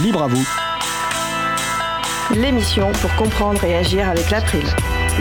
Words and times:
Libre 0.00 0.22
à 0.22 0.26
vous. 0.26 0.48
L'émission 2.34 2.92
pour 2.92 3.14
comprendre 3.14 3.62
et 3.62 3.76
agir 3.76 4.08
avec 4.08 4.30
l'April, 4.30 4.64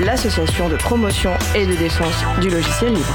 l'association 0.06 0.70
de 0.70 0.78
promotion 0.78 1.32
et 1.54 1.66
de 1.66 1.76
défense 1.76 2.24
du 2.40 2.50
logiciel 2.50 2.94
libre. 2.94 3.14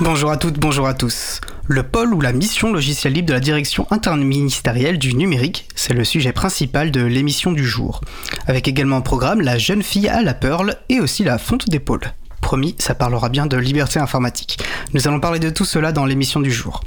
Bonjour 0.00 0.32
à 0.32 0.36
toutes, 0.36 0.58
bonjour 0.58 0.88
à 0.88 0.94
tous. 0.94 1.40
Le 1.68 1.84
pôle 1.84 2.12
ou 2.12 2.20
la 2.20 2.32
mission 2.32 2.72
logiciel 2.72 3.12
libre 3.12 3.28
de 3.28 3.34
la 3.34 3.40
direction 3.40 3.86
interministérielle 3.92 4.98
du 4.98 5.14
numérique, 5.14 5.68
c'est 5.76 5.94
le 5.94 6.02
sujet 6.02 6.32
principal 6.32 6.90
de 6.90 7.04
l'émission 7.04 7.52
du 7.52 7.64
jour. 7.64 8.00
Avec 8.48 8.66
également 8.66 8.98
au 8.98 9.02
programme 9.02 9.40
la 9.40 9.56
jeune 9.56 9.84
fille 9.84 10.08
à 10.08 10.20
la 10.20 10.34
Pearl 10.34 10.74
et 10.88 10.98
aussi 10.98 11.22
la 11.22 11.38
fonte 11.38 11.68
des 11.68 11.78
pôles. 11.78 12.12
Promis, 12.40 12.74
ça 12.78 12.94
parlera 12.94 13.28
bien 13.28 13.46
de 13.46 13.56
liberté 13.56 13.98
informatique. 13.98 14.58
Nous 14.94 15.06
allons 15.08 15.20
parler 15.20 15.38
de 15.38 15.50
tout 15.50 15.64
cela 15.64 15.92
dans 15.92 16.06
l'émission 16.06 16.40
du 16.40 16.50
jour. 16.50 16.82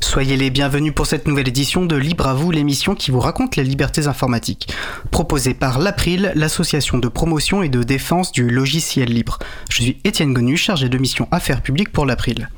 Soyez 0.00 0.36
les 0.36 0.50
bienvenus 0.50 0.94
pour 0.94 1.06
cette 1.06 1.26
nouvelle 1.26 1.48
édition 1.48 1.86
de 1.86 1.96
Libre 1.96 2.26
à 2.26 2.34
vous, 2.34 2.50
l'émission 2.50 2.94
qui 2.94 3.10
vous 3.10 3.20
raconte 3.20 3.56
les 3.56 3.64
libertés 3.64 4.06
informatiques. 4.06 4.68
Proposée 5.10 5.54
par 5.54 5.78
l'April, 5.78 6.30
l'association 6.34 6.98
de 6.98 7.08
promotion 7.08 7.62
et 7.62 7.68
de 7.68 7.82
défense 7.82 8.30
du 8.30 8.48
logiciel 8.48 9.08
libre. 9.08 9.38
Je 9.70 9.82
suis 9.82 10.00
Étienne 10.04 10.34
Gonu, 10.34 10.56
chargé 10.56 10.88
de 10.88 10.98
mission 10.98 11.26
affaires 11.30 11.62
publiques 11.62 11.90
pour 11.90 12.06
l'April. 12.06 12.50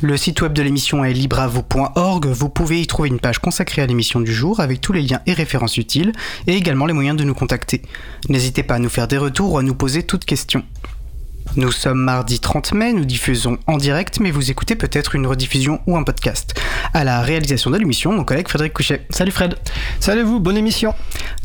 Le 0.00 0.16
site 0.16 0.40
web 0.40 0.54
de 0.54 0.62
l'émission 0.62 1.04
est 1.04 1.12
libreavou.org. 1.12 2.26
Vous 2.26 2.48
pouvez 2.48 2.80
y 2.80 2.86
trouver 2.86 3.10
une 3.10 3.20
page 3.20 3.38
consacrée 3.38 3.82
à 3.82 3.86
l'émission 3.86 4.20
du 4.20 4.32
jour 4.32 4.60
avec 4.60 4.80
tous 4.80 4.92
les 4.92 5.02
liens 5.02 5.20
et 5.26 5.34
références 5.34 5.76
utiles 5.76 6.12
et 6.46 6.56
également 6.56 6.86
les 6.86 6.94
moyens 6.94 7.16
de 7.16 7.24
nous 7.24 7.34
contacter. 7.34 7.82
N'hésitez 8.28 8.62
pas 8.62 8.74
à 8.74 8.78
nous 8.78 8.88
faire 8.88 9.08
des 9.08 9.18
retours 9.18 9.52
ou 9.52 9.58
à 9.58 9.62
nous 9.62 9.74
poser 9.74 10.02
toutes 10.02 10.24
questions. 10.24 10.64
Nous 11.56 11.70
sommes 11.70 12.00
mardi 12.00 12.40
30 12.40 12.72
mai, 12.72 12.92
nous 12.92 13.04
diffusons 13.04 13.58
en 13.68 13.76
direct, 13.76 14.18
mais 14.18 14.32
vous 14.32 14.50
écoutez 14.50 14.74
peut-être 14.74 15.14
une 15.14 15.24
rediffusion 15.24 15.78
ou 15.86 15.96
un 15.96 16.02
podcast. 16.02 16.60
À 16.92 17.04
la 17.04 17.22
réalisation 17.22 17.70
de 17.70 17.76
l'émission, 17.76 18.10
mon 18.10 18.24
collègue 18.24 18.48
Frédéric 18.48 18.72
Couchet. 18.72 19.06
Salut 19.10 19.30
Fred. 19.30 19.54
Salut 20.00 20.22
vous, 20.22 20.40
bonne 20.40 20.56
émission. 20.56 20.94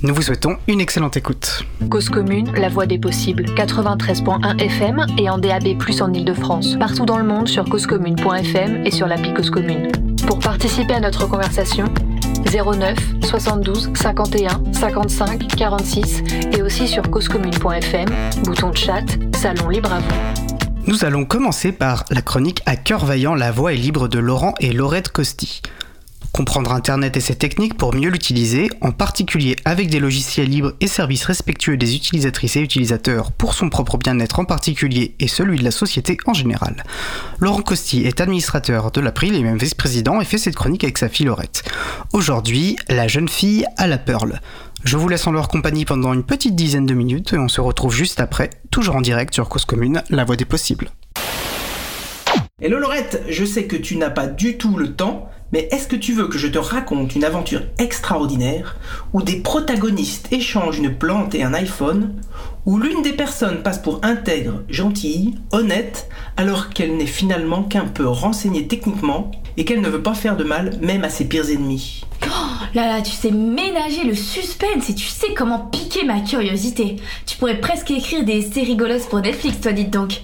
Nous 0.01 0.15
vous 0.15 0.23
souhaitons 0.23 0.57
une 0.67 0.81
excellente 0.81 1.15
écoute. 1.15 1.63
Cause 1.91 2.09
commune, 2.09 2.51
la 2.53 2.69
voix 2.69 2.87
des 2.87 2.97
possibles, 2.97 3.43
93.1 3.55 4.59
FM 4.59 5.05
et 5.19 5.29
en 5.29 5.37
DAB+, 5.37 5.77
en 6.01 6.11
Ile-de-France. 6.11 6.77
Partout 6.79 7.05
dans 7.05 7.19
le 7.19 7.23
monde 7.23 7.47
sur 7.47 7.65
causecommune.fm 7.65 8.87
et 8.87 8.91
sur 8.91 9.05
l'appli 9.05 9.31
Cause 9.35 9.51
Commune. 9.51 9.91
Pour 10.25 10.39
participer 10.39 10.95
à 10.95 11.01
notre 11.01 11.27
conversation, 11.27 11.85
09 12.51 12.97
72 13.23 13.91
51 13.93 14.73
55 14.73 15.55
46 15.55 16.23
et 16.51 16.61
aussi 16.63 16.87
sur 16.87 17.03
causecommune.fm, 17.09 18.09
bouton 18.43 18.71
de 18.71 18.77
chat, 18.77 19.05
salon 19.35 19.69
libre 19.69 19.93
à 19.93 19.99
vous. 19.99 20.15
Nous 20.87 21.05
allons 21.05 21.25
commencer 21.25 21.71
par 21.71 22.05
la 22.09 22.21
chronique 22.23 22.61
à 22.65 22.75
cœur 22.75 23.05
vaillant 23.05 23.35
La 23.35 23.51
voix 23.51 23.73
est 23.73 23.77
libre 23.77 24.07
de 24.07 24.17
Laurent 24.17 24.55
et 24.59 24.71
Laurette 24.71 25.09
Costi. 25.09 25.61
Comprendre 26.31 26.71
Internet 26.71 27.17
et 27.17 27.21
ses 27.21 27.35
techniques 27.35 27.75
pour 27.75 27.93
mieux 27.93 28.09
l'utiliser, 28.09 28.69
en 28.81 28.91
particulier 28.91 29.55
avec 29.65 29.89
des 29.89 29.99
logiciels 29.99 30.47
libres 30.47 30.73
et 30.79 30.87
services 30.87 31.25
respectueux 31.25 31.75
des 31.75 31.95
utilisatrices 31.95 32.55
et 32.55 32.61
utilisateurs 32.61 33.31
pour 33.31 33.53
son 33.53 33.69
propre 33.69 33.97
bien-être 33.97 34.39
en 34.39 34.45
particulier 34.45 35.15
et 35.19 35.27
celui 35.27 35.57
de 35.57 35.63
la 35.63 35.71
société 35.71 36.17
en 36.25 36.33
général. 36.33 36.83
Laurent 37.39 37.61
Costi 37.61 38.05
est 38.05 38.21
administrateur 38.21 38.91
de 38.91 39.01
l'April 39.01 39.35
et 39.35 39.43
même 39.43 39.57
vice-président 39.57 40.21
et 40.21 40.25
fait 40.25 40.37
cette 40.37 40.55
chronique 40.55 40.83
avec 40.83 40.97
sa 40.97 41.09
fille 41.09 41.25
Laurette. 41.25 41.63
Aujourd'hui, 42.13 42.77
la 42.87 43.07
jeune 43.07 43.29
fille 43.29 43.65
à 43.77 43.87
la 43.87 43.97
Pearl. 43.97 44.39
Je 44.85 44.95
vous 44.95 45.09
laisse 45.09 45.27
en 45.27 45.31
leur 45.31 45.49
compagnie 45.49 45.83
pendant 45.83 46.13
une 46.13 46.23
petite 46.23 46.55
dizaine 46.55 46.85
de 46.85 46.93
minutes 46.93 47.33
et 47.33 47.37
on 47.37 47.49
se 47.49 47.59
retrouve 47.59 47.93
juste 47.93 48.21
après, 48.21 48.49
toujours 48.71 48.95
en 48.95 49.01
direct 49.01 49.33
sur 49.33 49.49
Cause 49.49 49.65
Commune, 49.65 50.03
la 50.09 50.23
voix 50.23 50.37
des 50.37 50.45
possibles. 50.45 50.91
Hello 52.61 52.77
Laurette, 52.77 53.23
je 53.29 53.45
sais 53.45 53.65
que 53.65 53.75
tu 53.77 53.95
n'as 53.95 54.09
pas 54.09 54.27
du 54.27 54.57
tout 54.57 54.77
le 54.77 54.93
temps, 54.93 55.29
mais 55.51 55.67
est-ce 55.71 55.87
que 55.87 55.95
tu 55.95 56.13
veux 56.13 56.27
que 56.27 56.37
je 56.37 56.47
te 56.47 56.57
raconte 56.57 57.15
une 57.15 57.23
aventure 57.23 57.61
extraordinaire 57.77 58.77
où 59.13 59.21
des 59.21 59.37
protagonistes 59.37 60.31
échangent 60.31 60.79
une 60.79 60.95
plante 60.95 61.35
et 61.35 61.43
un 61.43 61.53
iPhone, 61.53 62.13
où 62.65 62.77
l'une 62.77 63.01
des 63.01 63.13
personnes 63.13 63.63
passe 63.63 63.79
pour 63.79 63.99
intègre, 64.03 64.63
gentille, 64.69 65.35
honnête, 65.51 66.09
alors 66.37 66.69
qu'elle 66.69 66.97
n'est 66.97 67.05
finalement 67.05 67.63
qu'un 67.63 67.85
peu 67.85 68.07
renseignée 68.07 68.67
techniquement 68.67 69.31
et 69.57 69.65
qu'elle 69.65 69.81
ne 69.81 69.89
veut 69.89 70.03
pas 70.03 70.13
faire 70.13 70.37
de 70.37 70.43
mal 70.43 70.77
même 70.81 71.03
à 71.03 71.09
ses 71.09 71.25
pires 71.25 71.49
ennemis? 71.49 72.05
Oh 72.25 72.65
là 72.75 72.87
là, 72.87 73.01
tu 73.01 73.11
sais 73.11 73.31
ménager 73.31 74.03
le 74.03 74.13
suspense 74.15 74.89
et 74.89 74.95
tu 74.95 75.07
sais 75.07 75.33
comment 75.33 75.59
piquer 75.59 76.05
ma 76.05 76.19
curiosité. 76.19 76.97
Tu 77.25 77.37
pourrais 77.37 77.59
presque 77.59 77.89
écrire 77.91 78.23
des 78.23 78.41
séries 78.41 78.69
rigoleuses 78.69 79.07
pour 79.07 79.21
Netflix, 79.21 79.61
toi, 79.61 79.71
dites 79.71 79.91
donc. 79.91 80.21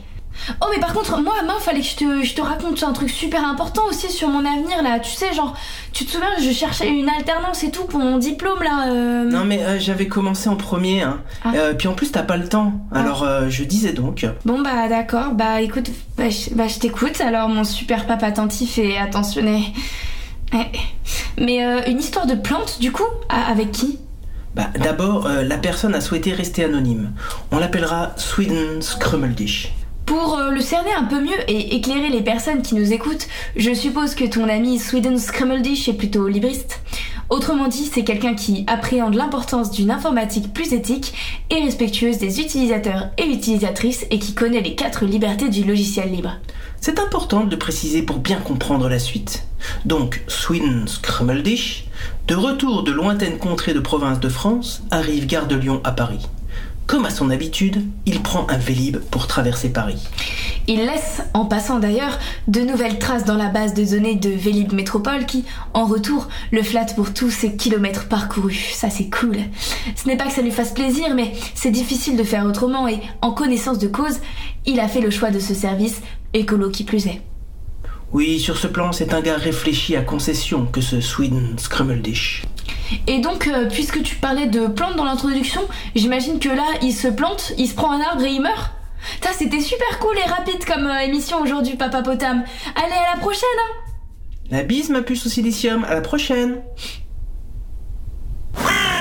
Oh 0.61 0.65
mais 0.73 0.79
par 0.79 0.93
contre, 0.93 1.19
moi, 1.21 1.33
main, 1.45 1.55
fallait 1.59 1.79
que 1.81 1.85
je 1.87 1.95
te, 1.95 2.23
je 2.23 2.33
te 2.35 2.41
raconte 2.41 2.81
un 2.83 2.93
truc 2.93 3.09
super 3.09 3.43
important 3.45 3.83
aussi 3.89 4.11
sur 4.11 4.27
mon 4.27 4.45
avenir 4.45 4.83
là. 4.83 4.99
Tu 4.99 5.11
sais, 5.11 5.33
genre, 5.33 5.55
tu 5.91 6.05
te 6.05 6.11
souviens, 6.11 6.29
je 6.39 6.51
cherchais 6.51 6.89
une 6.89 7.09
alternance 7.09 7.63
et 7.63 7.71
tout 7.71 7.85
pour 7.85 7.99
mon 7.99 8.17
diplôme 8.17 8.61
là. 8.61 8.89
euh. 8.91 9.23
Non 9.29 9.43
mais 9.45 9.63
euh, 9.63 9.79
j'avais 9.79 10.07
commencé 10.07 10.47
en 10.49 10.55
premier, 10.55 11.01
hein. 11.01 11.21
Ah. 11.43 11.51
Euh, 11.55 11.73
puis 11.73 11.87
en 11.87 11.93
plus 11.93 12.11
t'as 12.11 12.23
pas 12.23 12.37
le 12.37 12.47
temps. 12.47 12.73
Alors 12.91 13.23
euh, 13.23 13.49
je 13.49 13.63
disais 13.63 13.93
donc. 13.93 14.25
Bon 14.45 14.61
bah 14.61 14.87
d'accord, 14.89 15.31
bah 15.31 15.61
écoute, 15.61 15.89
bah 16.17 16.29
je, 16.29 16.53
bah, 16.53 16.67
je 16.67 16.79
t'écoute 16.79 17.19
alors 17.21 17.49
mon 17.49 17.63
super 17.63 18.05
pape 18.05 18.23
attentif 18.23 18.77
et 18.77 18.97
attentionné. 18.97 19.73
Mais 21.37 21.59
une 21.89 21.99
histoire 21.99 22.25
de 22.25 22.35
plante 22.35 22.79
du 22.79 22.91
coup 22.91 23.03
Ah, 23.29 23.49
Avec 23.51 23.71
qui? 23.71 23.99
Bah 24.55 24.67
d'abord, 24.81 25.27
la 25.27 25.57
personne 25.57 25.93
a 25.95 26.01
souhaité 26.01 26.31
rester 26.33 26.63
anonyme. 26.63 27.11
On 27.51 27.57
l'appellera 27.59 28.11
Sweden 28.15 28.81
Scrummeldish. 28.81 29.73
Pour 30.05 30.37
euh, 30.37 30.51
le 30.51 30.61
cerner 30.61 30.93
un 30.93 31.03
peu 31.03 31.19
mieux 31.19 31.49
et 31.49 31.75
éclairer 31.75 32.09
les 32.09 32.21
personnes 32.21 32.61
qui 32.61 32.75
nous 32.75 32.93
écoutent, 32.93 33.27
je 33.55 33.73
suppose 33.73 34.13
que 34.13 34.25
ton 34.25 34.47
ami 34.47 34.77
Sweden 34.77 35.17
Scrammeldish 35.17 35.89
est 35.89 35.93
plutôt 35.93 36.27
libriste. 36.27 36.81
Autrement 37.29 37.67
dit, 37.67 37.89
c'est 37.91 38.03
quelqu'un 38.03 38.35
qui 38.35 38.65
appréhende 38.67 39.15
l'importance 39.15 39.71
d'une 39.71 39.89
informatique 39.89 40.53
plus 40.53 40.73
éthique 40.73 41.13
et 41.49 41.63
respectueuse 41.63 42.19
des 42.19 42.39
utilisateurs 42.39 43.09
et 43.17 43.25
utilisatrices 43.25 44.05
et 44.11 44.19
qui 44.19 44.35
connaît 44.35 44.61
les 44.61 44.75
quatre 44.75 45.05
libertés 45.05 45.49
du 45.49 45.63
logiciel 45.63 46.11
libre. 46.11 46.37
C'est 46.81 46.99
important 46.99 47.43
de 47.43 47.55
préciser 47.55 48.03
pour 48.03 48.19
bien 48.19 48.37
comprendre 48.37 48.87
la 48.87 48.99
suite. 48.99 49.47
Donc, 49.85 50.21
Sweden 50.27 50.87
Scrummeldish, 50.87 51.85
de 52.27 52.35
retour 52.35 52.83
de 52.83 52.91
lointaines 52.91 53.39
contrées 53.39 53.73
de 53.73 53.79
province 53.79 54.19
de 54.19 54.29
France, 54.29 54.83
arrive 54.91 55.25
gare 55.25 55.47
de 55.47 55.55
Lyon 55.55 55.81
à 55.83 55.93
Paris. 55.93 56.27
Comme 56.87 57.05
à 57.05 57.09
son 57.09 57.31
habitude, 57.31 57.83
il 58.05 58.21
prend 58.21 58.47
un 58.47 58.57
Vélib 58.57 58.97
pour 58.97 59.25
traverser 59.25 59.69
Paris. 59.69 60.03
Il 60.67 60.85
laisse, 60.85 61.23
en 61.33 61.45
passant 61.45 61.79
d'ailleurs, 61.79 62.19
de 62.47 62.61
nouvelles 62.61 62.99
traces 62.99 63.25
dans 63.25 63.37
la 63.37 63.49
base 63.49 63.73
de 63.73 63.83
données 63.83 64.15
de 64.15 64.29
Vélib 64.29 64.71
Métropole 64.71 65.25
qui, 65.25 65.45
en 65.73 65.85
retour, 65.85 66.27
le 66.51 66.61
flatte 66.61 66.95
pour 66.95 67.11
tous 67.11 67.31
ses 67.31 67.55
kilomètres 67.55 68.07
parcourus. 68.07 68.71
Ça 68.73 68.91
c'est 68.91 69.09
cool. 69.09 69.37
Ce 69.95 70.07
n'est 70.07 70.17
pas 70.17 70.27
que 70.27 70.33
ça 70.33 70.43
lui 70.43 70.51
fasse 70.51 70.73
plaisir, 70.73 71.15
mais 71.15 71.33
c'est 71.55 71.71
difficile 71.71 72.17
de 72.17 72.23
faire 72.23 72.45
autrement 72.45 72.87
et, 72.87 72.99
en 73.21 73.31
connaissance 73.31 73.79
de 73.79 73.87
cause, 73.87 74.19
il 74.67 74.79
a 74.79 74.87
fait 74.87 75.01
le 75.01 75.09
choix 75.09 75.31
de 75.31 75.39
ce 75.39 75.55
service, 75.55 76.01
écolo 76.33 76.69
qui 76.69 76.83
plus 76.83 77.07
est. 77.07 77.21
Oui, 78.15 78.39
sur 78.39 78.57
ce 78.57 78.67
plan, 78.67 78.93
c'est 78.93 79.13
un 79.13 79.19
gars 79.19 79.35
réfléchi 79.35 79.97
à 79.97 80.01
concession 80.01 80.67
que 80.67 80.79
ce 80.79 81.01
Sweden 81.01 81.59
Scrummeldish. 81.59 82.43
Et 83.07 83.19
donc, 83.19 83.45
euh, 83.49 83.67
puisque 83.69 84.01
tu 84.03 84.15
parlais 84.15 84.47
de 84.47 84.67
plantes 84.67 84.95
dans 84.95 85.03
l'introduction, 85.03 85.59
j'imagine 85.95 86.39
que 86.39 86.47
là, 86.47 86.63
il 86.81 86.93
se 86.93 87.09
plante, 87.09 87.51
il 87.57 87.67
se 87.67 87.75
prend 87.75 87.91
un 87.91 87.99
arbre 87.99 88.23
et 88.23 88.31
il 88.31 88.41
meurt 88.41 88.71
Ça, 89.21 89.31
c'était 89.37 89.59
super 89.59 89.99
cool 89.99 90.17
et 90.17 90.29
rapide 90.29 90.63
comme 90.63 90.87
euh, 90.87 90.99
émission 90.99 91.41
aujourd'hui, 91.41 91.75
Papa 91.75 92.03
Potam. 92.03 92.45
Allez, 92.77 92.93
à 92.93 93.15
la 93.15 93.19
prochaine 93.19 93.49
hein 93.59 93.81
La 94.49 94.63
bise, 94.63 94.91
ma 94.91 95.01
puce 95.01 95.25
au 95.25 95.29
silicium, 95.29 95.83
à 95.83 95.93
la 95.93 95.99
prochaine 95.99 96.61
Ah, 98.55 98.94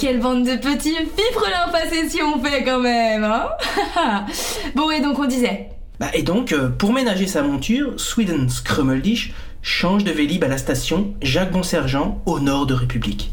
quelle 0.00 0.20
bande 0.20 0.44
de 0.44 0.56
petits 0.56 0.94
fifrelins 0.94 1.68
passés 1.70 2.08
si 2.08 2.20
on 2.22 2.42
fait 2.42 2.64
quand 2.64 2.80
même, 2.80 3.24
hein 3.24 3.48
Bon, 4.74 4.90
et 4.90 5.00
donc 5.00 5.18
on 5.18 5.26
disait 5.26 5.70
Bah, 6.00 6.08
et 6.14 6.22
donc, 6.22 6.52
euh, 6.52 6.68
pour 6.68 6.92
ménager 6.92 7.26
sa 7.26 7.42
monture, 7.42 7.98
Sweden 7.98 8.48
Scrummeldish 8.48 9.32
change 9.62 10.04
de 10.04 10.12
Vélib 10.12 10.44
à 10.44 10.48
la 10.48 10.58
station 10.58 11.14
Jacques 11.20 11.52
Bonsergent 11.52 12.20
au 12.26 12.40
nord 12.40 12.66
de 12.66 12.74
République. 12.74 13.30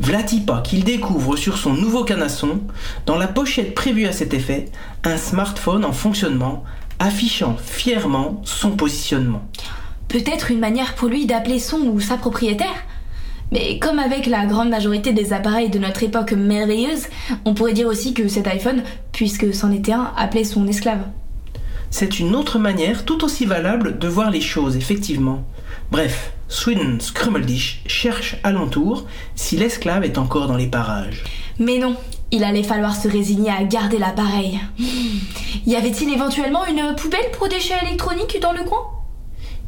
Vlatipa 0.00 0.60
qu'il 0.62 0.84
découvre 0.84 1.36
sur 1.36 1.56
son 1.56 1.72
nouveau 1.72 2.04
canasson, 2.04 2.60
dans 3.06 3.16
la 3.16 3.28
pochette 3.28 3.74
prévue 3.74 4.06
à 4.06 4.12
cet 4.12 4.34
effet, 4.34 4.66
un 5.04 5.16
smartphone 5.16 5.84
en 5.84 5.92
fonctionnement 5.92 6.64
affichant 6.98 7.56
fièrement 7.56 8.42
son 8.44 8.72
positionnement. 8.72 9.42
Peut-être 10.08 10.50
une 10.50 10.58
manière 10.58 10.94
pour 10.94 11.08
lui 11.08 11.24
d'appeler 11.24 11.58
son 11.58 11.78
ou 11.86 12.00
sa 12.00 12.16
propriétaire 12.16 12.84
mais 13.52 13.78
comme 13.78 13.98
avec 13.98 14.26
la 14.26 14.46
grande 14.46 14.70
majorité 14.70 15.12
des 15.12 15.32
appareils 15.32 15.70
de 15.70 15.78
notre 15.78 16.02
époque 16.02 16.32
merveilleuse, 16.32 17.06
on 17.44 17.54
pourrait 17.54 17.72
dire 17.72 17.88
aussi 17.88 18.14
que 18.14 18.28
cet 18.28 18.46
iPhone, 18.46 18.82
puisque 19.12 19.52
c'en 19.54 19.72
était 19.72 19.92
un, 19.92 20.12
appelait 20.16 20.44
son 20.44 20.66
esclave. 20.66 21.02
C'est 21.90 22.20
une 22.20 22.36
autre 22.36 22.58
manière 22.58 23.04
tout 23.04 23.24
aussi 23.24 23.46
valable 23.46 23.98
de 23.98 24.08
voir 24.08 24.30
les 24.30 24.40
choses, 24.40 24.76
effectivement. 24.76 25.42
Bref, 25.90 26.32
Sweden 26.48 27.00
Scrummeldish 27.00 27.82
cherche 27.86 28.36
alentour 28.44 29.06
si 29.34 29.56
l'esclave 29.56 30.04
est 30.04 30.18
encore 30.18 30.46
dans 30.46 30.56
les 30.56 30.68
parages. 30.68 31.24
Mais 31.58 31.78
non, 31.78 31.96
il 32.30 32.44
allait 32.44 32.62
falloir 32.62 32.94
se 32.94 33.08
résigner 33.08 33.50
à 33.50 33.64
garder 33.64 33.98
l'appareil. 33.98 34.60
Y 35.66 35.74
avait-il 35.74 36.12
éventuellement 36.12 36.64
une 36.66 36.94
poubelle 36.94 37.30
pour 37.36 37.48
déchets 37.48 37.74
électroniques 37.82 38.38
dans 38.40 38.52
le 38.52 38.62
coin? 38.62 38.99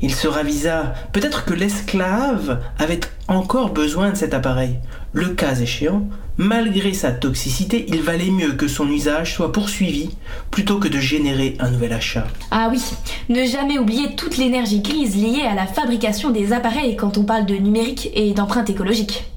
Il 0.03 0.13
se 0.13 0.27
ravisa. 0.27 0.95
Peut-être 1.13 1.45
que 1.45 1.55
l'esclave 1.55 2.61
avait 2.77 3.01
encore 3.29 3.71
besoin 3.71 4.11
de 4.11 4.17
cet 4.17 4.35
appareil. 4.35 4.77
Le 5.13 5.29
cas 5.29 5.55
échéant, 5.55 6.09
malgré 6.37 6.93
sa 6.93 7.13
toxicité, 7.13 7.87
il 7.89 8.03
valait 8.03 8.31
mieux 8.31 8.53
que 8.55 8.67
son 8.67 8.89
usage 8.89 9.35
soit 9.35 9.53
poursuivi 9.53 10.11
plutôt 10.51 10.81
que 10.81 10.89
de 10.89 10.99
générer 10.99 11.57
un 11.61 11.71
nouvel 11.71 11.93
achat. 11.93 12.27
Ah 12.51 12.69
oui, 12.71 12.83
ne 13.29 13.45
jamais 13.45 13.79
oublier 13.79 14.17
toute 14.17 14.39
l'énergie 14.39 14.81
grise 14.81 15.15
liée 15.15 15.47
à 15.49 15.55
la 15.55 15.67
fabrication 15.67 16.31
des 16.31 16.53
appareils 16.53 16.97
quand 16.97 17.17
on 17.17 17.25
parle 17.25 17.47
de 17.47 17.55
numérique 17.55 18.11
et 18.15 18.35
d'empreinte 18.35 18.71
écologique. 18.71 19.31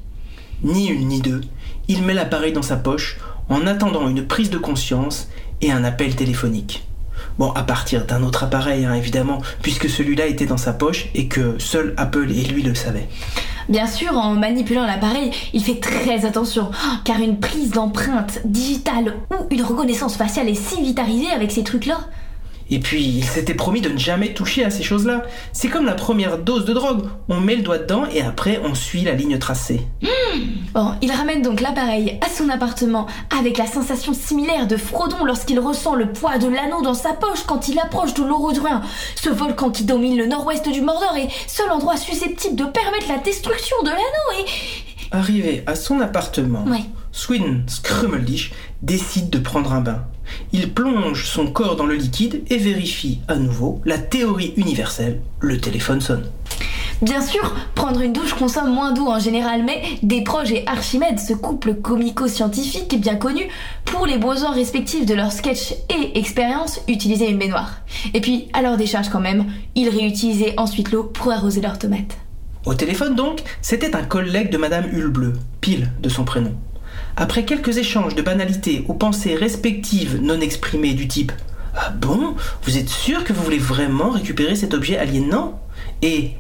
Ni 0.64 0.88
une 0.88 1.08
ni 1.10 1.22
deux, 1.22 1.42
il 1.88 2.02
met 2.02 2.16
l'appareil 2.16 2.54
dans 2.54 2.64
sa 2.64 2.78
poche 2.78 3.18
en 3.50 3.68
attendant 3.68 4.10
une 4.10 4.26
prise 4.26 4.50
de 4.50 4.58
conscience 4.58 5.28
et 5.62 5.72
un 5.72 5.84
appel 5.84 6.16
téléphonique. 6.16 6.88
Bon, 7.38 7.52
à 7.52 7.64
partir 7.64 8.06
d'un 8.06 8.24
autre 8.24 8.44
appareil, 8.46 8.86
hein, 8.86 8.94
évidemment, 8.94 9.42
puisque 9.62 9.90
celui-là 9.90 10.28
était 10.28 10.46
dans 10.46 10.58
sa 10.58 10.72
poche 10.72 11.08
et 11.16 11.28
que 11.28 11.60
seul 11.60 11.94
Apple 11.98 12.32
et 12.32 12.44
lui 12.46 12.64
le 12.64 12.74
savaient. 12.76 13.10
Bien 13.68 13.88
sûr, 13.88 14.18
en 14.18 14.36
manipulant 14.36 14.86
l'appareil, 14.86 15.32
il 15.54 15.64
fait 15.64 15.80
très 15.80 16.26
attention, 16.26 16.70
car 17.04 17.20
une 17.20 17.40
prise 17.40 17.72
d'empreinte 17.72 18.40
digitale 18.46 19.16
ou 19.32 19.48
une 19.50 19.64
reconnaissance 19.64 20.16
faciale 20.16 20.48
est 20.48 20.54
si 20.54 20.82
vitarisée 20.82 21.32
avec 21.32 21.52
ces 21.52 21.64
trucs-là. 21.64 21.98
Et 22.70 22.80
puis, 22.80 23.04
il 23.04 23.24
s'était 23.24 23.54
promis 23.54 23.82
de 23.82 23.90
ne 23.90 23.98
jamais 23.98 24.34
toucher 24.34 24.66
à 24.66 24.70
ces 24.72 24.82
choses-là. 24.84 25.24
C'est 25.54 25.68
comme 25.68 25.86
la 25.86 25.94
première 25.94 26.40
dose 26.40 26.66
de 26.66 26.74
drogue. 26.74 27.08
On 27.30 27.40
met 27.40 27.56
le 27.56 27.62
doigt 27.62 27.78
dedans 27.78 28.06
et 28.12 28.22
après, 28.22 28.60
on 28.64 28.74
suit 28.74 29.02
la 29.04 29.14
ligne 29.14 29.38
tracée. 29.38 29.82
Bon, 30.74 30.94
il 31.02 31.12
ramène 31.12 31.42
donc 31.42 31.62
l'appareil 31.62 32.20
à 32.26 32.28
son 32.28 32.50
appartement 32.50 33.06
avec 33.40 33.58
la 33.58 33.68
sensation 33.68 34.14
similaire 34.14 34.68
de 34.68 34.78
Frodon 34.78 35.24
lorsqu'il 35.26 35.60
ressent 35.60 35.96
le 35.96 36.12
poids 36.12 36.38
de 36.38 36.48
l'anneau 36.48 36.82
dans 36.82 36.94
sa 36.94 37.14
poche 37.14 37.44
quand 37.48 37.68
il 37.68 37.80
approche 37.80 38.14
de 38.14 38.24
l'Orodruin, 38.24 38.82
ce 39.16 39.30
volcan 39.30 39.70
qui 39.70 39.84
domine 39.86 40.18
le 40.18 40.26
nord-ouest 40.26 40.68
du 40.68 40.82
Mordor 40.82 41.16
et 41.18 41.30
seul 41.48 41.70
endroit 41.72 41.98
susceptible 41.98 42.56
de 42.56 42.66
permettre 42.66 43.08
la 43.08 43.20
destruction 43.20 43.78
de 43.84 43.90
l'anneau 43.90 44.40
et... 44.40 44.46
Arrivé 45.12 45.64
à 45.68 45.76
son 45.76 46.02
appartement, 46.02 46.66
Ouais. 46.66 46.84
Swin 47.12 47.62
Scrummeldish 47.68 48.52
décide 48.82 49.30
de 49.30 49.40
prendre 49.40 49.72
un 49.72 49.80
bain. 49.80 50.04
Il 50.52 50.74
plonge 50.74 51.26
son 51.26 51.48
corps 51.48 51.76
dans 51.76 51.86
le 51.86 51.96
liquide 51.96 52.44
et 52.50 52.58
vérifie 52.58 53.20
à 53.28 53.36
nouveau 53.36 53.82
la 53.86 53.98
théorie 53.98 54.54
universelle. 54.58 55.22
Le 55.40 55.60
téléphone 55.60 56.02
sonne. 56.02 56.26
Bien 57.02 57.22
sûr, 57.22 57.54
prendre 57.76 58.00
une 58.00 58.14
douche 58.14 58.34
consomme 58.34 58.74
moins 58.74 58.94
d'eau 58.94 59.08
en 59.08 59.20
général, 59.20 59.64
mais 59.66 59.84
Desproges 60.02 60.54
et 60.54 60.66
Archimède, 60.66 61.20
ce 61.20 61.34
couple 61.34 61.74
comico-scientifique 61.76 63.00
bien 63.00 63.16
connu, 63.16 63.50
pour 63.84 64.06
les 64.06 64.18
besoins 64.18 64.54
respectifs 64.54 65.06
de 65.06 65.14
leurs 65.14 65.34
sketchs 65.34 65.74
et 65.90 66.18
expériences, 66.18 66.80
utilisaient 66.88 67.30
une 67.30 67.38
baignoire. 67.38 67.82
Et 68.14 68.22
puis, 68.22 68.48
à 68.54 68.62
leur 68.62 68.78
décharge 68.78 69.10
quand 69.10 69.20
même, 69.20 69.46
ils 69.76 69.90
réutilisaient 69.90 70.54
ensuite 70.58 70.92
l'eau 70.92 71.04
pour 71.04 71.32
arroser 71.32 71.60
leurs 71.60 71.80
tomates. 71.80 72.18
Au 72.66 72.74
téléphone 72.74 73.16
donc, 73.16 73.44
c'était 73.62 73.96
un 73.96 74.04
collègue 74.04 74.50
de 74.50 74.58
Madame 74.58 74.86
Hulbleu, 74.86 75.34
pile 75.60 75.92
de 76.02 76.10
son 76.10 76.24
prénom. 76.24 76.56
Après 77.18 77.46
quelques 77.46 77.78
échanges 77.78 78.16
de 78.16 78.22
banalités 78.22 78.84
aux 78.90 78.94
pensées 78.94 79.36
respectives 79.36 80.20
non 80.22 80.42
exprimées 80.42 80.94
du 80.94 81.08
type 81.08 81.32
Ah 81.76 81.90
bon? 81.92 82.36
Vous 82.64 82.78
êtes 82.78 82.90
sûr 82.90 83.24
que 83.24 83.32
vous 83.32 83.42
voulez 83.44 83.58
vraiment 83.58 84.10
récupérer 84.10 84.56
cet 84.56 84.74
objet 84.74 84.98
aliénant 84.98 85.62
Et 86.02 86.32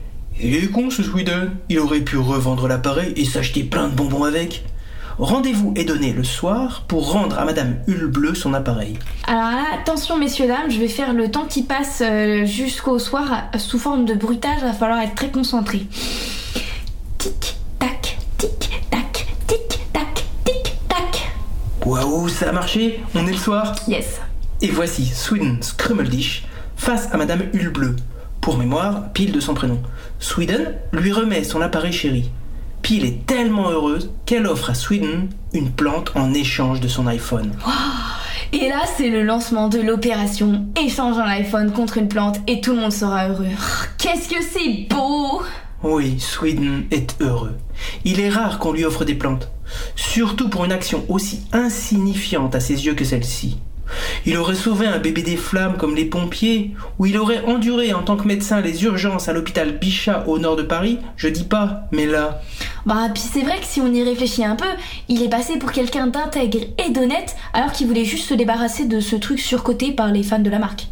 Il 0.41 0.53
est 0.55 0.67
con 0.69 0.89
ce 0.89 1.01
Sweden, 1.01 1.51
il 1.69 1.79
aurait 1.79 2.01
pu 2.01 2.17
revendre 2.17 2.67
l'appareil 2.67 3.13
et 3.15 3.23
s'acheter 3.23 3.63
plein 3.63 3.87
de 3.87 3.95
bonbons 3.95 4.25
avec. 4.25 4.65
Rendez-vous 5.17 5.71
est 5.77 5.85
donné 5.85 6.11
le 6.11 6.25
soir 6.25 6.83
pour 6.89 7.13
rendre 7.13 7.39
à 7.39 7.45
Madame 7.45 7.77
Hulbleu 7.87 8.35
son 8.35 8.53
appareil. 8.53 8.99
Alors 9.27 9.61
attention 9.73 10.17
messieurs 10.17 10.47
dames, 10.47 10.69
je 10.69 10.77
vais 10.77 10.89
faire 10.89 11.13
le 11.13 11.31
temps 11.31 11.45
qui 11.45 11.63
passe 11.63 12.03
euh, 12.05 12.45
jusqu'au 12.45 12.99
soir 12.99 13.45
sous 13.57 13.79
forme 13.79 14.03
de 14.03 14.13
bruitage, 14.13 14.61
va 14.61 14.73
falloir 14.73 14.99
être 14.99 15.15
très 15.15 15.31
concentré. 15.31 15.83
Tic 17.17 17.55
tac, 17.79 18.17
tic 18.37 18.59
tac. 18.89 18.94
Waouh, 21.85 22.29
ça 22.29 22.49
a 22.49 22.51
marché 22.51 22.99
On 23.13 23.27
est 23.27 23.31
le 23.31 23.37
soir 23.37 23.75
Yes. 23.87 24.19
Et 24.61 24.69
voici 24.69 25.05
Sweden 25.05 25.61
Scrummeldish 25.61 26.45
face 26.75 27.09
à 27.11 27.17
Madame 27.17 27.43
Hulbleu. 27.53 27.95
Pour 28.41 28.57
mémoire, 28.57 29.11
Pile 29.13 29.31
de 29.31 29.39
son 29.39 29.53
prénom. 29.53 29.79
Sweden 30.19 30.73
lui 30.93 31.11
remet 31.11 31.43
son 31.43 31.61
appareil 31.61 31.91
chéri. 31.93 32.31
Pile 32.81 33.05
est 33.05 33.25
tellement 33.25 33.69
heureuse 33.69 34.11
qu'elle 34.25 34.47
offre 34.47 34.71
à 34.71 34.73
Sweden 34.75 35.29
une 35.53 35.71
plante 35.71 36.11
en 36.15 36.33
échange 36.33 36.79
de 36.81 36.87
son 36.87 37.07
iPhone. 37.07 37.51
Et 38.53 38.69
là, 38.69 38.81
c'est 38.97 39.09
le 39.09 39.23
lancement 39.23 39.67
de 39.69 39.79
l'opération 39.79 40.65
Échange 40.79 41.17
un 41.17 41.27
iPhone 41.27 41.71
contre 41.71 41.97
une 41.97 42.07
plante 42.07 42.37
et 42.47 42.61
tout 42.61 42.73
le 42.73 42.81
monde 42.81 42.93
sera 42.93 43.27
heureux. 43.27 43.47
Qu'est-ce 43.97 44.29
que 44.29 44.41
c'est 44.43 44.87
beau 44.89 45.41
Oui, 45.83 46.19
Sweden 46.19 46.85
est 46.91 47.15
heureux. 47.21 47.57
Il 48.05 48.19
est 48.19 48.29
rare 48.29 48.59
qu'on 48.59 48.71
lui 48.71 48.85
offre 48.85 49.03
des 49.05 49.15
plantes, 49.15 49.49
surtout 49.95 50.49
pour 50.49 50.65
une 50.65 50.71
action 50.71 51.05
aussi 51.09 51.41
insignifiante 51.53 52.55
à 52.55 52.59
ses 52.59 52.85
yeux 52.85 52.93
que 52.93 53.05
celle-ci. 53.05 53.57
Il 54.25 54.37
aurait 54.37 54.55
sauvé 54.55 54.87
un 54.87 54.97
bébé 54.97 55.21
des 55.21 55.37
flammes 55.37 55.77
comme 55.77 55.95
les 55.95 56.05
pompiers, 56.05 56.71
ou 56.97 57.05
il 57.05 57.17
aurait 57.19 57.43
enduré 57.45 57.93
en 57.93 58.01
tant 58.01 58.17
que 58.17 58.27
médecin 58.27 58.59
les 58.59 58.83
urgences 58.83 59.29
à 59.29 59.33
l'hôpital 59.33 59.77
Bichat 59.77 60.23
au 60.27 60.39
nord 60.39 60.55
de 60.55 60.63
Paris, 60.63 60.97
je 61.17 61.27
dis 61.27 61.43
pas, 61.43 61.83
mais 61.91 62.07
là, 62.07 62.41
Bah, 62.87 63.09
puis 63.13 63.21
c'est 63.21 63.41
vrai 63.41 63.59
que 63.59 63.65
si 63.65 63.81
on 63.81 63.93
y 63.93 64.01
réfléchit 64.03 64.43
un 64.43 64.55
peu, 64.55 64.65
il 65.07 65.21
est 65.21 65.29
passé 65.29 65.57
pour 65.59 65.71
quelqu'un 65.71 66.07
d'intègre 66.07 66.59
et 66.83 66.91
d'honnête 66.91 67.35
alors 67.53 67.71
qu'il 67.71 67.85
voulait 67.87 68.05
juste 68.05 68.27
se 68.27 68.33
débarrasser 68.33 68.85
de 68.85 68.99
ce 68.99 69.15
truc 69.15 69.39
surcoté 69.39 69.91
par 69.91 70.11
les 70.11 70.23
fans 70.23 70.39
de 70.39 70.49
la 70.49 70.59
marque. 70.59 70.87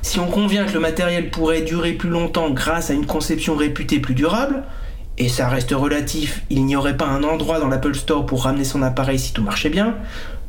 si 0.00 0.18
on 0.18 0.26
convient 0.26 0.64
que 0.64 0.72
le 0.72 0.80
matériel 0.80 1.30
pourrait 1.30 1.62
durer 1.62 1.92
plus 1.92 2.10
longtemps 2.10 2.50
grâce 2.50 2.90
à 2.90 2.94
une 2.94 3.06
conception 3.06 3.56
réputée 3.56 3.98
plus 4.00 4.14
durable, 4.14 4.64
et 5.18 5.28
ça 5.28 5.48
reste 5.48 5.72
relatif, 5.72 6.42
il 6.50 6.64
n'y 6.64 6.76
aurait 6.76 6.96
pas 6.96 7.06
un 7.06 7.22
endroit 7.22 7.60
dans 7.60 7.68
l'Apple 7.68 7.94
Store 7.94 8.26
pour 8.26 8.44
ramener 8.44 8.64
son 8.64 8.82
appareil 8.82 9.18
si 9.18 9.32
tout 9.32 9.42
marchait 9.42 9.68
bien, 9.68 9.96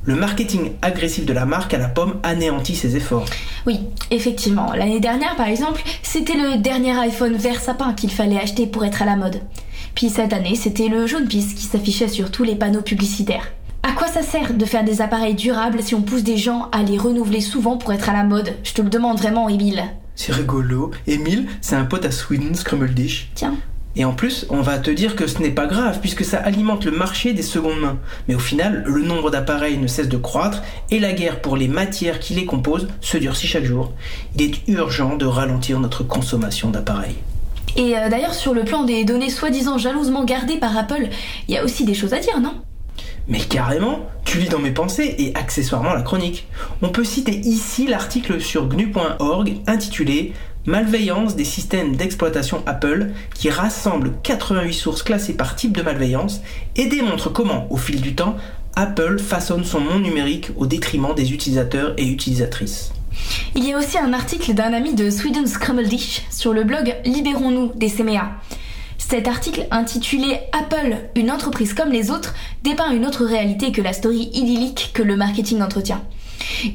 le 0.06 0.16
marketing 0.16 0.72
agressif 0.82 1.26
de 1.26 1.34
la 1.34 1.46
marque 1.46 1.74
à 1.74 1.78
la 1.78 1.88
pomme 1.88 2.16
anéantit 2.24 2.76
ses 2.76 2.98
efforts. 2.98 3.26
Oui, 3.66 3.80
effectivement. 4.12 4.74
L'année 4.74 5.00
dernière, 5.00 5.36
par 5.36 5.48
exemple, 5.48 5.82
c'était 6.02 6.36
le 6.36 6.58
dernier 6.58 6.98
iPhone 6.98 7.36
vert 7.36 7.62
sapin 7.62 7.94
qu'il 7.94 8.12
fallait 8.12 8.40
acheter 8.40 8.68
pour 8.68 8.84
être 8.84 9.02
à 9.02 9.06
la 9.06 9.16
mode. 9.16 9.42
Puis 9.96 10.10
cette 10.10 10.34
année, 10.34 10.56
c'était 10.56 10.90
le 10.90 11.08
jaune 11.08 11.28
pisse 11.28 11.54
qui 11.54 11.64
s'affichait 11.64 12.10
sur 12.10 12.32
tous 12.32 12.44
les 12.44 12.56
panneaux 12.56 12.82
publicitaires. 12.82 13.48
À 13.84 13.92
quoi 13.94 14.08
ça 14.08 14.24
sert 14.24 14.54
de 14.54 14.66
faire 14.66 14.84
des 14.84 15.02
appareils 15.02 15.36
durables 15.36 15.84
si 15.84 15.96
on 15.96 16.02
pousse 16.02 16.24
des 16.24 16.38
gens 16.38 16.70
à 16.72 16.84
les 16.84 16.98
renouveler 16.98 17.42
souvent 17.42 17.78
pour 17.78 17.94
être 17.94 18.10
à 18.10 18.14
la 18.14 18.24
mode? 18.24 18.56
Je 18.64 18.74
te 18.74 18.82
le 18.82 18.90
demande 18.90 19.18
vraiment, 19.18 19.48
Emile. 19.50 19.84
C'est 20.16 20.34
rigolo. 20.34 20.92
Emile, 21.08 21.48
c'est 21.62 21.76
un 21.76 21.86
pote 21.86 22.06
à 22.06 22.12
Sweden 22.12 22.56
Scrummeldish. 22.56 23.30
Tiens. 23.36 23.56
Et 23.96 24.06
en 24.06 24.14
plus, 24.14 24.48
on 24.50 24.62
va 24.62 24.80
te 24.80 24.90
dire 24.90 25.16
que 25.16 25.28
ce 25.28 25.40
n'est 25.40 25.52
pas 25.52 25.68
grave 25.68 26.00
puisque 26.00 26.26
ça 26.26 26.38
alimente 26.38 26.86
le 26.86 26.92
marché 26.92 27.34
des 27.34 27.44
secondes 27.44 27.80
mains. 27.80 28.00
Mais 28.28 28.36
au 28.36 28.40
final, 28.40 28.84
le 28.88 29.02
nombre 29.04 29.30
d'appareils 29.30 29.78
ne 29.78 29.88
cesse 29.88 30.10
de 30.10 30.18
croître 30.18 30.64
et 30.90 31.00
la 31.00 31.14
guerre 31.14 31.42
pour 31.42 31.58
les 31.58 31.68
matières 31.68 32.20
qui 32.20 32.34
les 32.34 32.46
composent 32.46 32.88
se 33.02 33.18
durcit 33.18 33.48
chaque 33.48 33.66
jour. 33.66 33.92
Il 34.36 34.42
est 34.42 34.68
urgent 34.68 35.16
de 35.16 35.26
ralentir 35.26 35.80
notre 35.80 36.04
consommation 36.04 36.70
d'appareils. 36.70 37.18
Et 37.76 37.98
euh, 37.98 38.10
d'ailleurs, 38.10 38.34
sur 38.34 38.54
le 38.54 38.64
plan 38.64 38.84
des 38.84 39.04
données 39.04 39.30
soi-disant 39.30 39.78
jalousement 39.78 40.26
gardées 40.26 40.58
par 40.58 40.76
Apple, 40.78 41.10
il 41.48 41.56
y 41.56 41.58
a 41.58 41.64
aussi 41.64 41.86
des 41.86 41.94
choses 41.94 42.14
à 42.14 42.20
dire, 42.20 42.40
non? 42.40 42.54
Mais 43.28 43.40
carrément, 43.40 44.00
tu 44.26 44.38
lis 44.38 44.50
dans 44.50 44.60
mes 44.60 44.72
pensées 44.72 45.16
et 45.18 45.34
accessoirement 45.36 45.94
la 45.94 46.02
chronique. 46.02 46.46
On 46.82 46.90
peut 46.90 47.06
citer 47.06 47.40
ici 47.40 47.88
l'article 47.88 48.42
sur 48.42 48.68
gnu.org 48.68 49.56
intitulé 49.66 50.34
Malveillance 50.66 51.36
des 51.36 51.44
systèmes 51.44 51.98
d'exploitation 51.98 52.64
Apple 52.66 53.12
qui 53.36 53.50
rassemble 53.50 54.14
88 54.24 54.74
sources 54.74 55.04
classées 55.04 55.34
par 55.34 55.58
type 55.58 55.76
de 55.76 55.82
malveillance 55.82 56.42
et 56.78 56.86
démontre 56.86 57.30
comment, 57.30 57.68
au 57.70 57.76
fil 57.76 58.00
du 58.00 58.16
temps, 58.16 58.38
Apple 58.76 59.20
façonne 59.20 59.66
son 59.66 59.82
monde 59.82 60.04
numérique 60.04 60.52
au 60.56 60.66
détriment 60.66 61.14
des 61.14 61.34
utilisateurs 61.34 61.94
et 61.98 62.08
utilisatrices. 62.08 62.94
Il 63.56 63.68
y 63.68 63.74
a 63.74 63.78
aussi 63.78 63.98
un 63.98 64.14
article 64.14 64.54
d'un 64.54 64.74
ami 64.74 64.96
de 64.96 65.10
Sweden 65.10 65.48
Scrummeldish 65.48 66.24
sur 66.32 66.54
le 66.54 66.64
blog 66.64 66.96
Libérons-nous 67.06 67.74
des 67.76 67.90
CMA. 67.90 68.32
Cet 68.98 69.28
article 69.28 69.68
intitulé 69.70 70.40
Apple, 70.54 70.96
une 71.16 71.30
entreprise 71.30 71.74
comme 71.74 71.92
les 71.92 72.10
autres, 72.10 72.34
dépeint 72.64 72.92
une 72.92 73.06
autre 73.06 73.26
réalité 73.26 73.74
que 73.74 73.82
la 73.82 73.92
story 73.92 74.30
idyllique 74.34 74.92
que 74.94 75.04
le 75.04 75.18
marketing 75.18 75.62
entretient. 75.62 76.02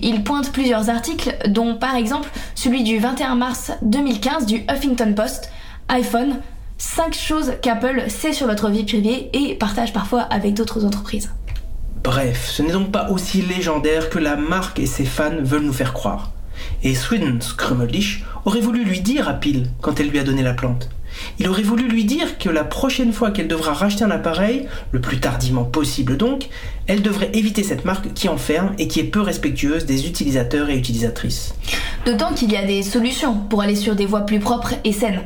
Il 0.01 0.23
pointe 0.25 0.53
plusieurs 0.53 0.91
articles, 0.91 1.37
dont 1.49 1.77
par 1.77 1.95
exemple 1.97 2.29
celui 2.55 2.83
du 2.83 2.99
21 2.99 3.35
mars 3.35 3.73
2015 3.83 4.47
du 4.47 4.65
Huffington 4.71 5.15
Post, 5.15 5.51
iPhone, 5.89 6.37
5 6.79 7.15
choses 7.15 7.53
qu'Apple 7.61 8.05
sait 8.09 8.33
sur 8.33 8.47
notre 8.47 8.71
vie 8.71 8.85
privée 8.85 9.31
et 9.33 9.55
partage 9.55 9.93
parfois 9.93 10.23
avec 10.23 10.55
d'autres 10.55 10.85
entreprises. 10.85 11.31
Bref, 12.05 12.49
ce 12.49 12.63
n'est 12.63 12.73
donc 12.73 12.93
pas 12.93 13.11
aussi 13.11 13.43
légendaire 13.43 14.11
que 14.11 14.19
la 14.19 14.37
marque 14.37 14.79
et 14.79 14.87
ses 14.87 15.05
fans 15.05 15.43
veulent 15.43 15.65
nous 15.65 15.73
faire 15.73 15.93
croire. 15.93 16.31
Et 16.83 16.95
Sweden 16.95 17.41
Scrummeldish 17.41 18.25
aurait 18.45 18.61
voulu 18.61 18.85
lui 18.85 19.01
dire 19.01 19.29
à 19.29 19.35
Peel 19.35 19.67
quand 19.81 19.99
elle 20.01 20.09
lui 20.09 20.19
a 20.19 20.25
donné 20.25 20.43
la 20.43 20.55
plante. 20.55 20.89
Il 21.39 21.49
aurait 21.49 21.63
voulu 21.63 21.89
lui 21.89 22.05
dire 22.05 22.39
que 22.39 22.49
la 22.49 22.65
prochaine 22.65 23.13
fois 23.13 23.31
qu'elle 23.31 23.49
devra 23.49 23.73
racheter 23.73 24.05
un 24.05 24.11
appareil, 24.11 24.67
le 24.93 25.01
plus 25.01 25.21
tardivement 25.21 25.65
possible 25.65 26.17
donc, 26.17 26.49
elle 26.87 27.03
devrait 27.03 27.31
éviter 27.35 27.63
cette 27.63 27.85
marque 27.85 28.13
qui 28.15 28.29
enferme 28.29 28.75
et 28.79 28.89
qui 28.89 29.01
est 29.01 29.05
peu 29.05 29.21
respectueuse 29.21 29.87
des 29.87 30.07
utilisateurs 30.07 30.71
et 30.71 30.77
utilisatrices. 30.77 31.55
D'autant 32.07 32.33
qu'il 32.33 32.51
y 32.51 32.57
a 32.57 32.65
des 32.65 32.83
solutions 32.83 33.35
pour 33.35 33.63
aller 33.63 33.77
sur 33.77 33.95
des 33.95 34.07
voies 34.07 34.23
plus 34.23 34.39
propres 34.39 34.75
et 34.85 34.93
saines. 34.93 35.21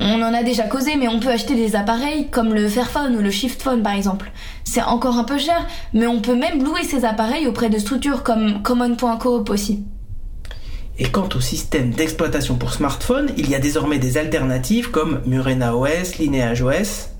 On 0.00 0.22
en 0.22 0.32
a 0.32 0.42
déjà 0.42 0.64
causé, 0.64 0.96
mais 0.96 1.08
on 1.08 1.18
peut 1.18 1.30
acheter 1.30 1.54
des 1.54 1.74
appareils 1.74 2.28
comme 2.30 2.54
le 2.54 2.68
Fairphone 2.68 3.16
ou 3.16 3.20
le 3.20 3.30
Shiftphone 3.30 3.82
par 3.82 3.94
exemple. 3.94 4.30
C'est 4.64 4.82
encore 4.82 5.18
un 5.18 5.24
peu 5.24 5.38
cher, 5.38 5.66
mais 5.92 6.06
on 6.06 6.20
peut 6.20 6.36
même 6.36 6.62
louer 6.62 6.84
ces 6.84 7.04
appareils 7.04 7.46
auprès 7.46 7.68
de 7.68 7.78
structures 7.78 8.22
comme 8.22 8.62
Common.coop 8.62 9.50
aussi. 9.50 9.82
Et 10.98 11.08
quant 11.08 11.28
au 11.36 11.40
système 11.40 11.90
d'exploitation 11.90 12.56
pour 12.56 12.72
smartphone, 12.72 13.30
il 13.36 13.48
y 13.48 13.54
a 13.54 13.60
désormais 13.60 13.98
des 13.98 14.18
alternatives 14.18 14.90
comme 14.90 15.20
Murena 15.26 15.76
OS, 15.76 16.18
Lineage 16.18 16.62
OS. 16.62 17.10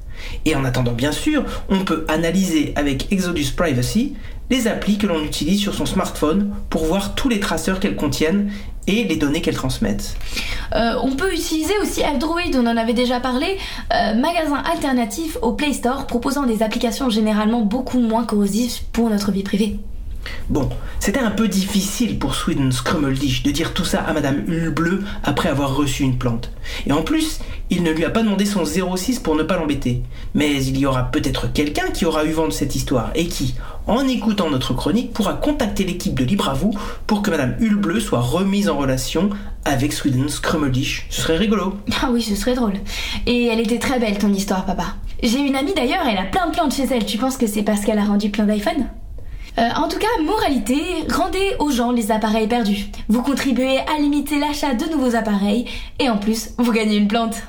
Et 0.45 0.57
en 0.57 0.65
attendant, 0.65 0.93
bien 0.93 1.13
sûr, 1.13 1.45
on 1.69 1.85
peut 1.85 2.05
analyser 2.09 2.73
avec 2.75 3.13
Exodus 3.13 3.53
Privacy 3.57 4.15
les 4.51 4.67
applis 4.67 4.99
que 4.99 5.07
l'on 5.07 5.23
utilise 5.23 5.61
sur 5.61 5.75
son 5.75 5.87
smartphone 5.87 6.55
pour 6.71 6.85
voir 6.85 7.15
tous 7.15 7.29
les 7.29 7.39
traceurs 7.39 7.81
qu'elles 7.81 7.97
contiennent 7.97 8.51
et 8.87 9.05
les 9.05 9.17
données 9.17 9.43
qu'elles 9.43 9.55
transmettent. 9.55 10.17
Euh, 10.75 10.95
on 11.03 11.15
peut 11.15 11.33
utiliser 11.33 11.75
aussi 11.83 12.03
Android, 12.03 12.41
on 12.55 12.67
en 12.67 12.77
avait 12.77 12.95
déjà 12.95 13.21
parlé, 13.21 13.59
euh, 13.93 14.15
magasin 14.15 14.63
alternatif 14.73 15.37
au 15.43 15.53
Play 15.53 15.75
Store 15.75 16.07
proposant 16.07 16.45
des 16.45 16.63
applications 16.63 17.11
généralement 17.11 17.61
beaucoup 17.61 18.01
moins 18.01 18.25
corrosives 18.25 18.81
pour 18.93 19.11
notre 19.11 19.31
vie 19.31 19.43
privée. 19.43 19.79
Bon, 20.49 20.69
c'était 20.99 21.21
un 21.21 21.31
peu 21.31 21.49
difficile 21.49 22.19
pour 22.19 22.35
Sweden 22.35 22.73
Scrummeldish 22.73 23.43
de 23.43 23.51
dire 23.51 23.75
tout 23.75 23.85
ça 23.85 24.01
à 24.01 24.13
Madame 24.13 24.45
Hulbleu 24.49 25.03
après 25.23 25.49
avoir 25.49 25.75
reçu 25.77 26.03
une 26.03 26.19
plante. 26.19 26.51
Et 26.87 26.93
en 26.93 27.03
plus, 27.03 27.41
il 27.71 27.83
ne 27.83 27.91
lui 27.91 28.05
a 28.05 28.11
pas 28.11 28.23
demandé 28.23 28.47
son 28.47 28.65
06 28.65 29.21
pour 29.21 29.37
ne 29.37 29.43
pas 29.43 29.57
l'embêter. 29.57 30.03
Mais 30.35 30.65
il 30.65 30.79
y 30.79 30.87
aura 30.87 31.11
peut-être 31.11 31.53
quelqu'un 31.53 31.91
qui 31.93 32.07
aura 32.07 32.25
eu 32.25 32.33
vent 32.33 32.47
de 32.49 32.53
cette 32.53 32.75
histoire 32.75 33.11
et 33.15 33.27
qui, 33.27 33.55
en 33.87 34.07
écoutant 34.09 34.51
notre 34.51 34.75
chronique, 34.75 35.13
pourra 35.13 35.35
contacter 35.35 35.85
l'équipe 35.85 36.19
de 36.19 36.25
Libre 36.25 36.55
pour 37.07 37.23
que 37.23 37.31
Madame 37.31 37.57
Hulbleu 37.61 38.01
soit 38.01 38.21
remise 38.21 38.69
en 38.69 38.79
relation 38.79 39.31
avec 39.65 39.93
Sweden 39.93 40.29
Scrummeldish. 40.29 41.07
Ce 41.11 41.23
serait 41.23 41.37
rigolo. 41.37 41.75
Ah 42.03 42.09
oui, 42.11 42.23
ce 42.23 42.35
serait 42.35 42.55
drôle. 42.55 42.75
Et 43.27 43.47
elle 43.47 43.61
était 43.61 43.79
très 43.79 43.99
belle 43.99 44.19
ton 44.19 44.33
histoire, 44.33 44.65
papa. 44.65 44.95
J'ai 45.23 45.41
une 45.41 45.57
amie 45.57 45.75
d'ailleurs, 45.75 46.07
elle 46.09 46.19
a 46.19 46.25
plein 46.25 46.47
de 46.47 46.53
plantes 46.53 46.75
chez 46.75 46.85
elle. 46.91 47.05
Tu 47.05 47.19
penses 47.19 47.37
que 47.37 47.47
c'est 47.47 47.63
parce 47.63 47.83
qu'elle 47.83 47.99
a 47.99 48.05
rendu 48.05 48.31
plein 48.31 48.45
d'iPhone? 48.45 48.87
Euh, 49.59 49.71
en 49.75 49.89
tout 49.89 49.99
cas, 49.99 50.07
moralité, 50.23 50.81
rendez 51.11 51.57
aux 51.59 51.73
gens 51.73 51.91
les 51.91 52.13
appareils 52.13 52.47
perdus. 52.47 52.87
Vous 53.09 53.23
contribuez 53.23 53.79
à 53.79 53.99
limiter 53.99 54.39
l'achat 54.39 54.75
de 54.75 54.85
nouveaux 54.85 55.17
appareils 55.17 55.65
et 55.99 56.09
en 56.09 56.17
plus, 56.17 56.51
vous 56.59 56.71
gagnez 56.71 56.97
une 56.97 57.09
plante. 57.09 57.43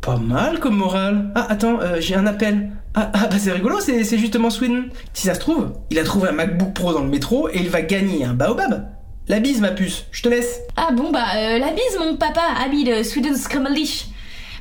Pas 0.00 0.18
mal 0.18 0.60
comme 0.60 0.76
morale. 0.76 1.32
Ah, 1.34 1.46
attends, 1.48 1.80
euh, 1.80 1.96
j'ai 1.98 2.14
un 2.14 2.26
appel. 2.26 2.70
Ah, 2.94 3.10
ah 3.12 3.26
bah 3.26 3.36
c'est 3.38 3.50
rigolo, 3.50 3.80
c'est, 3.80 4.04
justement 4.18 4.50
Sweden. 4.50 4.90
Si 5.14 5.26
ça 5.26 5.34
se 5.34 5.40
trouve, 5.40 5.72
il 5.90 5.98
a 5.98 6.04
trouvé 6.04 6.28
un 6.28 6.32
MacBook 6.32 6.74
Pro 6.74 6.92
dans 6.92 7.02
le 7.02 7.08
métro 7.08 7.48
et 7.48 7.58
il 7.58 7.70
va 7.70 7.82
gagner 7.82 8.24
un 8.24 8.34
baobab. 8.34 8.88
La 9.26 9.40
bise, 9.40 9.60
ma 9.60 9.70
puce, 9.70 10.04
je 10.12 10.22
te 10.22 10.28
laisse. 10.28 10.60
Ah 10.76 10.90
bon, 10.92 11.10
bah, 11.10 11.24
euh, 11.36 11.58
la 11.58 11.72
bise, 11.72 11.98
mon 11.98 12.16
papa, 12.16 12.42
ami 12.64 12.84
de 12.84 13.02
Sweden 13.02 13.34
Scramblish. 13.34 14.06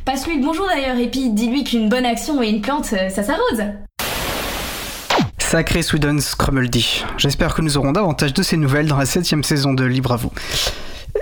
Passe-lui 0.06 0.38
le 0.38 0.44
bonjour 0.44 0.66
d'ailleurs 0.66 0.98
et 0.98 1.12
puis 1.12 1.30
dis-lui 1.30 1.64
qu'une 1.64 1.90
bonne 1.90 2.06
action 2.06 2.42
et 2.42 2.50
une 2.50 2.62
plante, 2.62 2.86
ça 2.86 3.22
s'arrose. 3.22 3.64
Sacré 5.52 5.82
Sweden 5.82 6.22
Scrummeldy. 6.22 7.04
J'espère 7.18 7.54
que 7.54 7.62
nous 7.62 7.78
aurons 7.78 7.92
davantage 7.92 8.34
de 8.34 8.42
ces 8.42 8.56
nouvelles 8.56 8.88
dans 8.88 8.96
la 8.96 9.06
septième 9.06 9.44
saison 9.44 9.74
de 9.74 9.84
Libre 9.84 10.14
à 10.14 10.16
vous. 10.16 10.32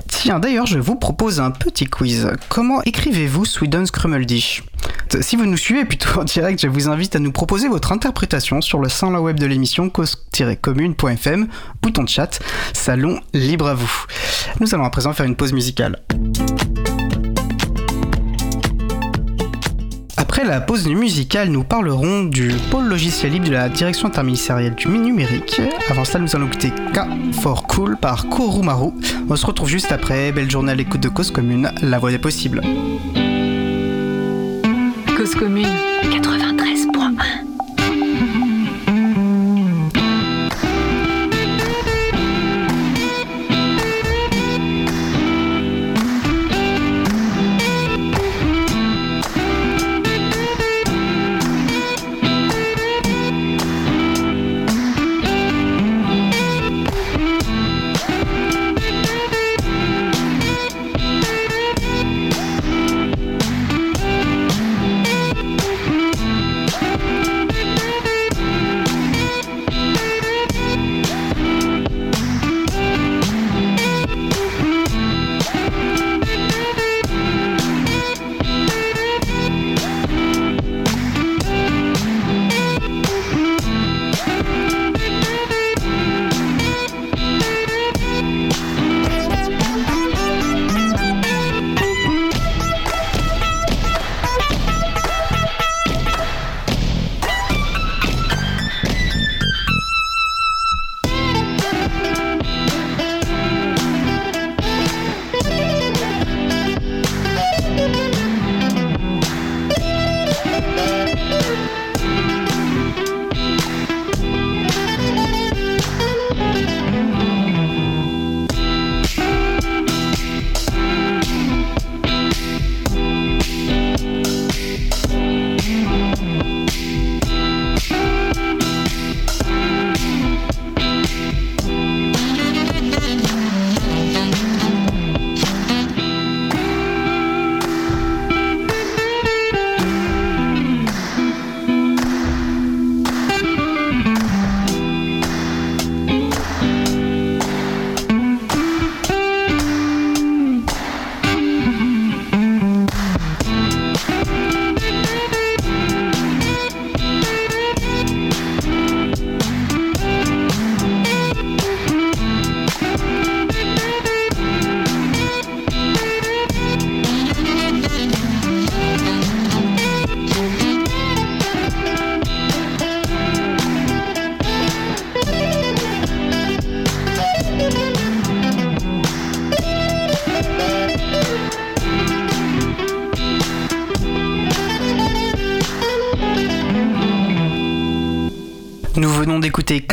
Tiens, 0.07 0.37
d'ailleurs, 0.37 0.67
je 0.67 0.77
vous 0.77 0.93
propose 0.93 1.39
un 1.39 1.49
petit 1.49 1.85
quiz. 1.85 2.29
Comment 2.47 2.83
écrivez-vous 2.83 3.45
Sweden 3.45 3.87
Scrummeldy 3.87 4.61
Si 5.21 5.35
vous 5.35 5.47
nous 5.47 5.57
suivez 5.57 5.83
plutôt 5.83 6.19
en 6.19 6.25
direct, 6.25 6.61
je 6.61 6.67
vous 6.67 6.87
invite 6.87 7.15
à 7.15 7.19
nous 7.19 7.31
proposer 7.31 7.69
votre 7.69 7.91
interprétation 7.91 8.61
sur 8.61 8.77
le 8.77 8.87
sein 8.87 9.11
web 9.17 9.39
de 9.39 9.47
l'émission 9.47 9.89
cause-commune.fm, 9.89 11.47
bouton 11.81 12.03
de 12.03 12.09
chat, 12.09 12.39
salon 12.73 13.21
libre 13.33 13.67
à 13.67 13.73
vous. 13.73 14.05
Nous 14.59 14.75
allons 14.75 14.85
à 14.85 14.91
présent 14.91 15.11
faire 15.11 15.25
une 15.25 15.35
pause 15.35 15.53
musicale. 15.53 16.03
Après 20.29 20.45
la 20.45 20.61
pause 20.61 20.87
musicale, 20.87 21.49
nous 21.49 21.63
parlerons 21.63 22.23
du 22.23 22.51
pôle 22.69 22.85
logiciel 22.85 23.31
libre 23.31 23.47
de 23.47 23.51
la 23.51 23.67
direction 23.67 24.09
interministérielle 24.09 24.75
du 24.75 24.87
numérique. 24.87 25.59
Avant 25.89 26.05
ça, 26.05 26.19
nous 26.19 26.35
allons 26.35 26.45
écouter 26.45 26.69
K 26.69 26.99
for 27.41 27.63
Cool 27.63 27.97
par 27.97 28.29
Korumaru. 28.29 28.91
On 29.27 29.35
se 29.35 29.43
retrouve 29.43 29.69
juste 29.69 29.91
après. 29.91 30.31
Belle 30.31 30.51
journée 30.51 30.71
à 30.71 30.75
l'écoute 30.75 31.01
de 31.01 31.09
Cause 31.09 31.31
Commune, 31.31 31.71
la 31.81 31.97
voix 31.97 32.11
des 32.11 32.19
possibles. 32.19 32.61
Cause 35.17 35.33
Commune 35.33 35.65
93.1 36.03 36.48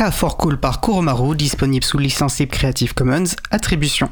d'écouter 0.07 0.11
K 0.11 0.11
for 0.11 0.37
Cool 0.37 0.57
par 0.57 0.81
Kuromaru, 0.81 1.35
disponible 1.35 1.83
sous 1.83 1.97
licence 1.97 2.41
Creative 2.49 2.93
Commons, 2.93 3.35
attribution. 3.51 4.09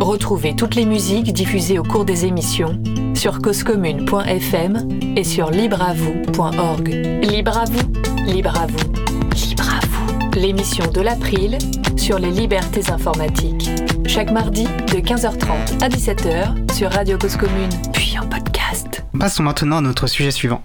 Retrouvez 0.00 0.54
toutes 0.54 0.74
les 0.74 0.84
musiques 0.84 1.32
diffusées 1.32 1.78
au 1.78 1.82
cours 1.82 2.04
des 2.04 2.24
émissions 2.24 2.80
sur 3.14 3.40
causecommune.fm 3.40 4.88
et 5.16 5.24
sur 5.24 5.50
libreavoue.org. 5.50 6.88
Libre 7.22 7.58
à 7.58 7.64
vous, 7.64 7.92
libre 8.26 8.56
à 8.56 8.66
vous, 8.66 8.92
libre 9.34 9.68
à 9.68 9.86
vous. 9.86 10.38
L'émission 10.38 10.86
de 10.90 11.00
l'April 11.00 11.58
sur 11.96 12.18
les 12.18 12.30
libertés 12.30 12.90
informatiques. 12.90 13.70
Chaque 14.06 14.30
mardi 14.30 14.64
de 14.64 15.00
15h30 15.00 15.82
à 15.82 15.88
17h 15.88 16.72
sur 16.72 16.90
Radio 16.90 17.18
Cause 17.18 17.36
Commune, 17.36 17.70
puis 17.92 18.16
en 18.18 18.26
podcast. 18.26 19.04
Passons 19.18 19.42
maintenant 19.42 19.78
à 19.78 19.80
notre 19.80 20.06
sujet 20.06 20.30
suivant. 20.30 20.62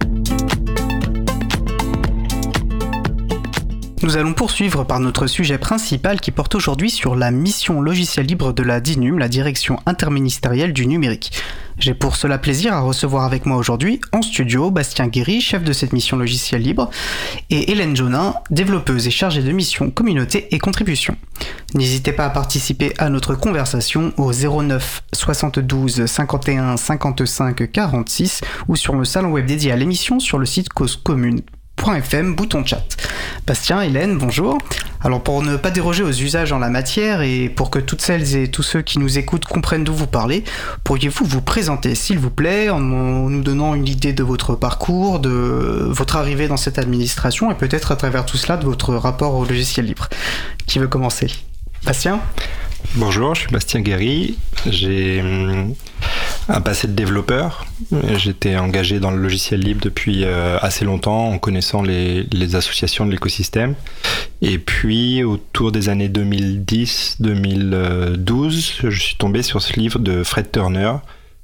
Nous 4.03 4.17
allons 4.17 4.33
poursuivre 4.33 4.83
par 4.83 4.99
notre 4.99 5.27
sujet 5.27 5.57
principal 5.57 6.19
qui 6.19 6.31
porte 6.31 6.55
aujourd'hui 6.55 6.89
sur 6.89 7.15
la 7.15 7.31
mission 7.31 7.79
logicielle 7.79 8.25
libre 8.25 8.51
de 8.51 8.61
la 8.61 8.81
DINUM, 8.81 9.17
la 9.17 9.29
direction 9.29 9.79
interministérielle 9.85 10.73
du 10.73 10.87
numérique. 10.87 11.31
J'ai 11.77 11.93
pour 11.93 12.17
cela 12.17 12.37
plaisir 12.37 12.73
à 12.73 12.81
recevoir 12.81 13.23
avec 13.23 13.45
moi 13.45 13.55
aujourd'hui 13.55 14.01
en 14.11 14.21
studio 14.21 14.71
Bastien 14.71 15.07
Guéry, 15.07 15.39
chef 15.39 15.63
de 15.63 15.71
cette 15.71 15.93
mission 15.93 16.17
logicielle 16.17 16.63
libre, 16.63 16.89
et 17.49 17.71
Hélène 17.71 17.95
Jonin, 17.95 18.35
développeuse 18.51 19.07
et 19.07 19.11
chargée 19.11 19.41
de 19.41 19.53
mission 19.53 19.89
communauté 19.89 20.53
et 20.53 20.59
contribution. 20.59 21.15
N'hésitez 21.73 22.11
pas 22.11 22.25
à 22.25 22.29
participer 22.29 22.93
à 22.97 23.07
notre 23.07 23.35
conversation 23.35 24.11
au 24.17 24.33
09 24.33 25.03
72 25.13 26.07
51 26.07 26.75
55 26.75 27.71
46 27.71 28.41
ou 28.67 28.75
sur 28.75 28.95
le 28.95 29.05
salon 29.05 29.31
web 29.31 29.45
dédié 29.45 29.71
à 29.71 29.77
l'émission 29.77 30.19
sur 30.19 30.39
le 30.39 30.45
site 30.45 30.67
cause 30.67 30.97
commune 30.97 31.39
.fm, 31.77 32.35
bouton 32.35 32.65
chat. 32.65 32.83
Bastien, 33.45 33.81
Hélène, 33.81 34.17
bonjour. 34.17 34.57
Alors 35.01 35.21
pour 35.21 35.41
ne 35.41 35.57
pas 35.57 35.69
déroger 35.69 36.01
aux 36.01 36.11
usages 36.11 36.53
en 36.53 36.59
la 36.59 36.69
matière 36.69 37.21
et 37.21 37.49
pour 37.49 37.69
que 37.69 37.79
toutes 37.79 38.01
celles 38.01 38.37
et 38.37 38.49
tous 38.49 38.63
ceux 38.63 38.81
qui 38.81 38.99
nous 38.99 39.17
écoutent 39.17 39.45
comprennent 39.45 39.83
d'où 39.83 39.93
vous 39.93 40.07
parlez, 40.07 40.45
pourriez-vous 40.85 41.25
vous 41.25 41.41
présenter 41.41 41.93
s'il 41.95 42.19
vous 42.19 42.29
plaît 42.29 42.69
en 42.69 42.79
nous 42.79 43.41
donnant 43.43 43.75
une 43.75 43.87
idée 43.87 44.13
de 44.13 44.23
votre 44.23 44.55
parcours, 44.55 45.19
de 45.19 45.87
votre 45.89 46.15
arrivée 46.15 46.47
dans 46.47 46.57
cette 46.57 46.79
administration 46.79 47.51
et 47.51 47.55
peut-être 47.55 47.91
à 47.91 47.97
travers 47.97 48.25
tout 48.25 48.37
cela 48.37 48.55
de 48.55 48.63
votre 48.63 48.93
rapport 48.95 49.35
au 49.35 49.43
logiciel 49.43 49.85
libre? 49.85 50.07
Qui 50.67 50.79
veut 50.79 50.87
commencer? 50.87 51.27
Bastien? 51.85 52.21
Bonjour, 52.95 53.33
je 53.33 53.41
suis 53.41 53.51
Bastien 53.51 53.81
Guéry. 53.81 54.37
J'ai 54.67 55.19
hum, 55.21 55.73
un 56.47 56.61
passé 56.61 56.87
de 56.87 56.93
développeur. 56.93 57.65
J'étais 58.17 58.55
engagé 58.55 58.99
dans 58.99 59.09
le 59.09 59.17
logiciel 59.17 59.61
libre 59.61 59.81
depuis 59.81 60.25
euh, 60.25 60.59
assez 60.61 60.85
longtemps 60.85 61.29
en 61.29 61.39
connaissant 61.39 61.81
les, 61.81 62.27
associations 62.55 63.07
de 63.07 63.11
l'écosystème. 63.11 63.73
Et 64.41 64.59
puis, 64.59 65.23
autour 65.23 65.71
des 65.71 65.89
années 65.89 66.09
2010-2012, 66.09 68.89
je 68.89 68.99
suis 68.99 69.15
tombé 69.15 69.41
sur 69.41 69.59
ce 69.61 69.79
livre 69.79 69.97
de 69.99 70.23
Fred 70.23 70.51
Turner, 70.51 70.93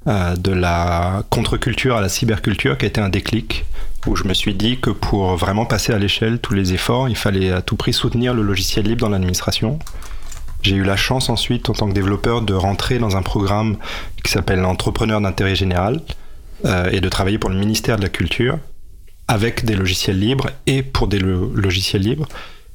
euh, 0.06 0.36
de 0.36 0.52
la 0.52 1.24
contre-culture 1.30 1.96
à 1.96 2.00
la 2.00 2.08
cyberculture, 2.08 2.78
qui 2.78 2.84
a 2.84 2.88
été 2.88 3.00
un 3.00 3.08
déclic, 3.08 3.64
où 4.06 4.14
je 4.14 4.22
me 4.24 4.34
suis 4.34 4.54
dit 4.54 4.78
que 4.78 4.90
pour 4.90 5.34
vraiment 5.36 5.66
passer 5.66 5.92
à 5.92 5.98
l'échelle 5.98 6.38
tous 6.38 6.54
les 6.54 6.74
efforts, 6.74 7.08
il 7.08 7.16
fallait 7.16 7.50
à 7.50 7.60
tout 7.60 7.74
prix 7.76 7.92
soutenir 7.92 8.34
le 8.34 8.42
logiciel 8.42 8.86
libre 8.86 9.00
dans 9.00 9.08
l'administration. 9.08 9.80
J'ai 10.62 10.76
eu 10.76 10.84
la 10.84 10.96
chance 10.96 11.30
ensuite, 11.30 11.70
en 11.70 11.72
tant 11.72 11.88
que 11.88 11.94
développeur, 11.94 12.42
de 12.42 12.54
rentrer 12.54 12.98
dans 12.98 13.16
un 13.16 13.22
programme 13.22 13.76
qui 14.22 14.30
s'appelle 14.30 14.64
Entrepreneur 14.64 15.20
d'intérêt 15.20 15.56
général 15.56 16.00
euh, 16.64 16.90
et 16.90 17.00
de 17.00 17.08
travailler 17.08 17.38
pour 17.38 17.50
le 17.50 17.56
ministère 17.56 17.96
de 17.96 18.02
la 18.02 18.08
Culture 18.08 18.58
avec 19.28 19.64
des 19.64 19.76
logiciels 19.76 20.18
libres 20.18 20.50
et 20.66 20.82
pour 20.82 21.06
des 21.06 21.20
logiciels 21.20 22.02
libres. 22.02 22.28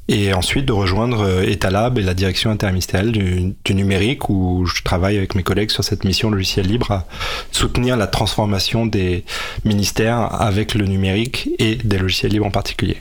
Et 0.07 0.33
ensuite 0.33 0.65
de 0.65 0.71
rejoindre 0.71 1.21
euh, 1.21 1.43
Etalab 1.43 1.97
et 1.97 2.03
la 2.03 2.13
direction 2.13 2.51
interministérielle 2.51 3.11
du, 3.11 3.55
du, 3.65 3.73
numérique 3.73 4.29
où 4.29 4.65
je 4.65 4.83
travaille 4.83 5.17
avec 5.17 5.33
mes 5.33 5.41
collègues 5.41 5.71
sur 5.71 5.83
cette 5.83 6.03
mission 6.03 6.29
logiciel 6.29 6.67
libre 6.67 6.91
à 6.91 7.07
soutenir 7.51 7.97
la 7.97 8.05
transformation 8.05 8.85
des 8.85 9.25
ministères 9.63 10.41
avec 10.41 10.75
le 10.75 10.85
numérique 10.85 11.49
et 11.57 11.75
des 11.75 11.97
logiciels 11.97 12.31
libres 12.31 12.45
en 12.45 12.51
particulier. 12.51 12.97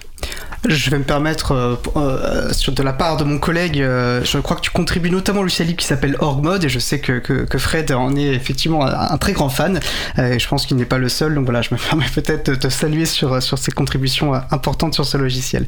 Je 0.66 0.90
vais 0.90 0.98
me 0.98 1.04
permettre, 1.04 1.52
euh, 1.52 1.76
euh, 1.96 2.52
sur 2.52 2.72
de 2.72 2.82
la 2.82 2.94
part 2.94 3.18
de 3.18 3.24
mon 3.24 3.38
collègue, 3.38 3.80
euh, 3.80 4.24
je 4.24 4.38
crois 4.38 4.56
que 4.56 4.62
tu 4.62 4.70
contribues 4.70 5.10
notamment 5.10 5.42
libre 5.42 5.76
qui 5.76 5.86
s'appelle 5.86 6.16
OrgMod 6.20 6.64
et 6.64 6.68
je 6.70 6.78
sais 6.78 7.00
que, 7.00 7.18
que, 7.18 7.58
Fred 7.58 7.92
en 7.92 8.16
est 8.16 8.34
effectivement 8.34 8.84
un, 8.86 9.16
très 9.18 9.32
grand 9.32 9.50
fan 9.50 9.80
et 10.18 10.38
je 10.38 10.48
pense 10.48 10.64
qu'il 10.64 10.76
n'est 10.78 10.86
pas 10.86 10.98
le 10.98 11.10
seul. 11.10 11.34
Donc 11.34 11.44
voilà, 11.44 11.60
je 11.60 11.74
me 11.74 11.78
permets 11.88 12.06
peut-être 12.14 12.50
de 12.50 12.54
te 12.54 12.68
saluer 12.68 13.04
sur, 13.04 13.42
sur 13.42 13.58
ces 13.58 13.72
contributions 13.72 14.32
importantes 14.50 14.94
sur 14.94 15.04
ce 15.04 15.16
logiciel. 15.16 15.66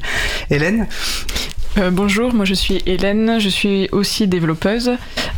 Hélène 0.49 0.87
bonjour, 1.91 2.33
moi 2.33 2.43
je 2.43 2.55
suis 2.55 2.81
Hélène, 2.87 3.39
je 3.39 3.49
suis 3.49 3.87
aussi 3.91 4.27
développeuse 4.27 4.93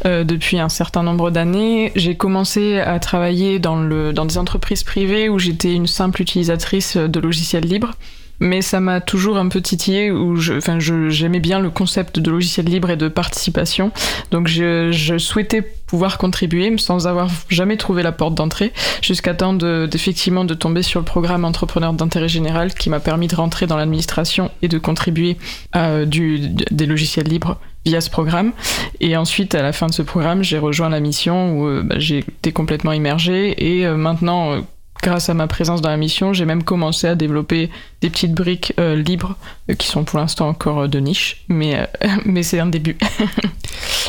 depuis 0.05 0.57
un 0.57 0.69
certain 0.69 1.03
nombre 1.03 1.31
d'années. 1.31 1.91
J'ai 1.97 2.15
commencé 2.15 2.79
à 2.79 2.97
travailler 2.99 3.59
dans, 3.59 3.75
le, 3.75 4.13
dans 4.13 4.23
des 4.23 4.37
entreprises 4.37 4.83
privées 4.83 5.27
où 5.27 5.37
j'étais 5.37 5.73
une 5.73 5.87
simple 5.87 6.21
utilisatrice 6.21 6.95
de 6.95 7.19
logiciels 7.19 7.65
libres 7.65 7.91
mais 8.39 8.61
ça 8.61 8.79
m'a 8.79 9.01
toujours 9.01 9.37
un 9.37 9.47
peu 9.47 9.61
titillé 9.61 10.11
où 10.11 10.35
je, 10.35 10.53
enfin, 10.53 10.79
j'aimais 10.79 11.39
bien 11.39 11.59
le 11.59 11.69
concept 11.69 12.19
de 12.19 12.31
logiciel 12.31 12.65
libre 12.65 12.89
et 12.89 12.97
de 12.97 13.07
participation. 13.07 13.91
Donc 14.31 14.47
je, 14.47 14.91
je 14.91 15.17
souhaitais 15.17 15.61
pouvoir 15.61 16.17
contribuer 16.17 16.77
sans 16.77 17.07
avoir 17.07 17.29
jamais 17.49 17.75
trouvé 17.75 18.03
la 18.03 18.11
porte 18.11 18.35
d'entrée 18.35 18.71
jusqu'à 19.01 19.33
temps 19.33 19.53
d'effectivement 19.53 20.45
de, 20.45 20.53
tomber 20.53 20.83
sur 20.83 20.99
le 20.99 21.05
programme 21.05 21.45
entrepreneur 21.45 21.93
d'intérêt 21.93 22.29
général 22.29 22.73
qui 22.73 22.89
m'a 22.89 22.99
permis 22.99 23.27
de 23.27 23.35
rentrer 23.35 23.65
dans 23.65 23.77
l'administration 23.77 24.51
et 24.61 24.67
de 24.67 24.77
contribuer 24.77 25.37
à 25.71 26.05
du, 26.05 26.39
des 26.49 26.85
logiciels 26.85 27.27
libres 27.27 27.57
via 27.85 28.01
ce 28.01 28.09
programme. 28.09 28.51
Et 28.99 29.15
ensuite, 29.17 29.55
à 29.55 29.61
la 29.61 29.73
fin 29.73 29.87
de 29.87 29.93
ce 29.93 30.01
programme, 30.01 30.43
j'ai 30.43 30.57
rejoint 30.57 30.89
la 30.89 30.99
mission 30.99 31.59
où 31.59 31.67
euh, 31.67 31.81
bah, 31.83 31.95
j'ai 31.97 32.19
été 32.19 32.51
complètement 32.51 32.91
immergé 32.91 33.77
et 33.77 33.85
euh, 33.85 33.95
maintenant 33.95 34.53
euh, 34.53 34.61
grâce 35.01 35.29
à 35.29 35.33
ma 35.33 35.47
présence 35.47 35.81
dans 35.81 35.89
la 35.89 35.97
mission, 35.97 36.33
j'ai 36.33 36.45
même 36.45 36.63
commencé 36.63 37.07
à 37.07 37.15
développer 37.15 37.69
des 38.01 38.09
petites 38.09 38.33
briques 38.33 38.73
euh, 38.79 38.95
libres 38.95 39.35
euh, 39.69 39.73
qui 39.73 39.87
sont 39.87 40.03
pour 40.03 40.19
l'instant 40.19 40.47
encore 40.47 40.81
euh, 40.81 40.87
de 40.87 40.99
niche, 40.99 41.43
mais, 41.49 41.87
mais 42.25 42.43
c'est 42.43 42.59
un 42.59 42.67
début. 42.67 42.97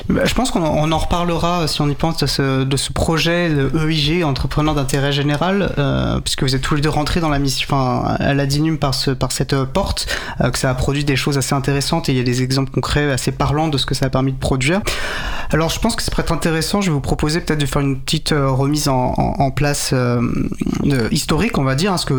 Bah, 0.08 0.24
je 0.24 0.34
pense 0.34 0.50
qu'on 0.50 0.92
en 0.92 0.98
reparlera 0.98 1.68
si 1.68 1.80
on 1.82 1.88
y 1.88 1.94
pense 1.94 2.16
de 2.18 2.26
ce, 2.26 2.64
de 2.64 2.76
ce 2.76 2.92
projet 2.92 3.50
de 3.50 3.70
EIG, 3.86 4.24
entrepreneur 4.24 4.74
d'intérêt 4.74 5.12
général, 5.12 5.70
puisque 6.24 6.42
vous 6.42 6.54
êtes 6.54 6.62
tous 6.62 6.74
les 6.74 6.80
deux 6.80 6.88
rentrés 6.88 7.20
dans 7.20 7.28
la 7.28 7.38
mission, 7.38 7.66
enfin, 7.68 8.16
à 8.18 8.32
la 8.32 8.46
DINUM 8.46 8.78
par, 8.78 8.94
ce, 8.94 9.10
par 9.10 9.30
cette 9.30 9.54
porte, 9.64 10.06
que 10.40 10.58
ça 10.58 10.70
a 10.70 10.74
produit 10.74 11.04
des 11.04 11.16
choses 11.16 11.36
assez 11.38 11.54
intéressantes 11.54 12.08
et 12.08 12.12
il 12.12 12.18
y 12.18 12.20
a 12.20 12.24
des 12.24 12.42
exemples 12.42 12.70
concrets 12.70 13.10
assez 13.10 13.30
parlants 13.30 13.68
de 13.68 13.76
ce 13.76 13.84
que 13.84 13.94
ça 13.94 14.06
a 14.06 14.10
permis 14.10 14.32
de 14.32 14.38
produire. 14.38 14.80
Alors 15.50 15.68
je 15.68 15.78
pense 15.78 15.96
que 15.96 16.02
c'est 16.02 16.14
peut-être 16.14 16.32
intéressant, 16.32 16.80
je 16.80 16.90
vais 16.90 16.94
vous 16.94 17.00
proposer 17.00 17.40
peut-être 17.40 17.60
de 17.60 17.66
faire 17.66 17.82
une 17.82 18.00
petite 18.00 18.30
remise 18.30 18.88
en, 18.88 19.50
place 19.50 19.92
historique, 21.10 21.58
on 21.58 21.64
va 21.64 21.74
dire, 21.74 21.90
parce 21.90 22.04
que 22.04 22.14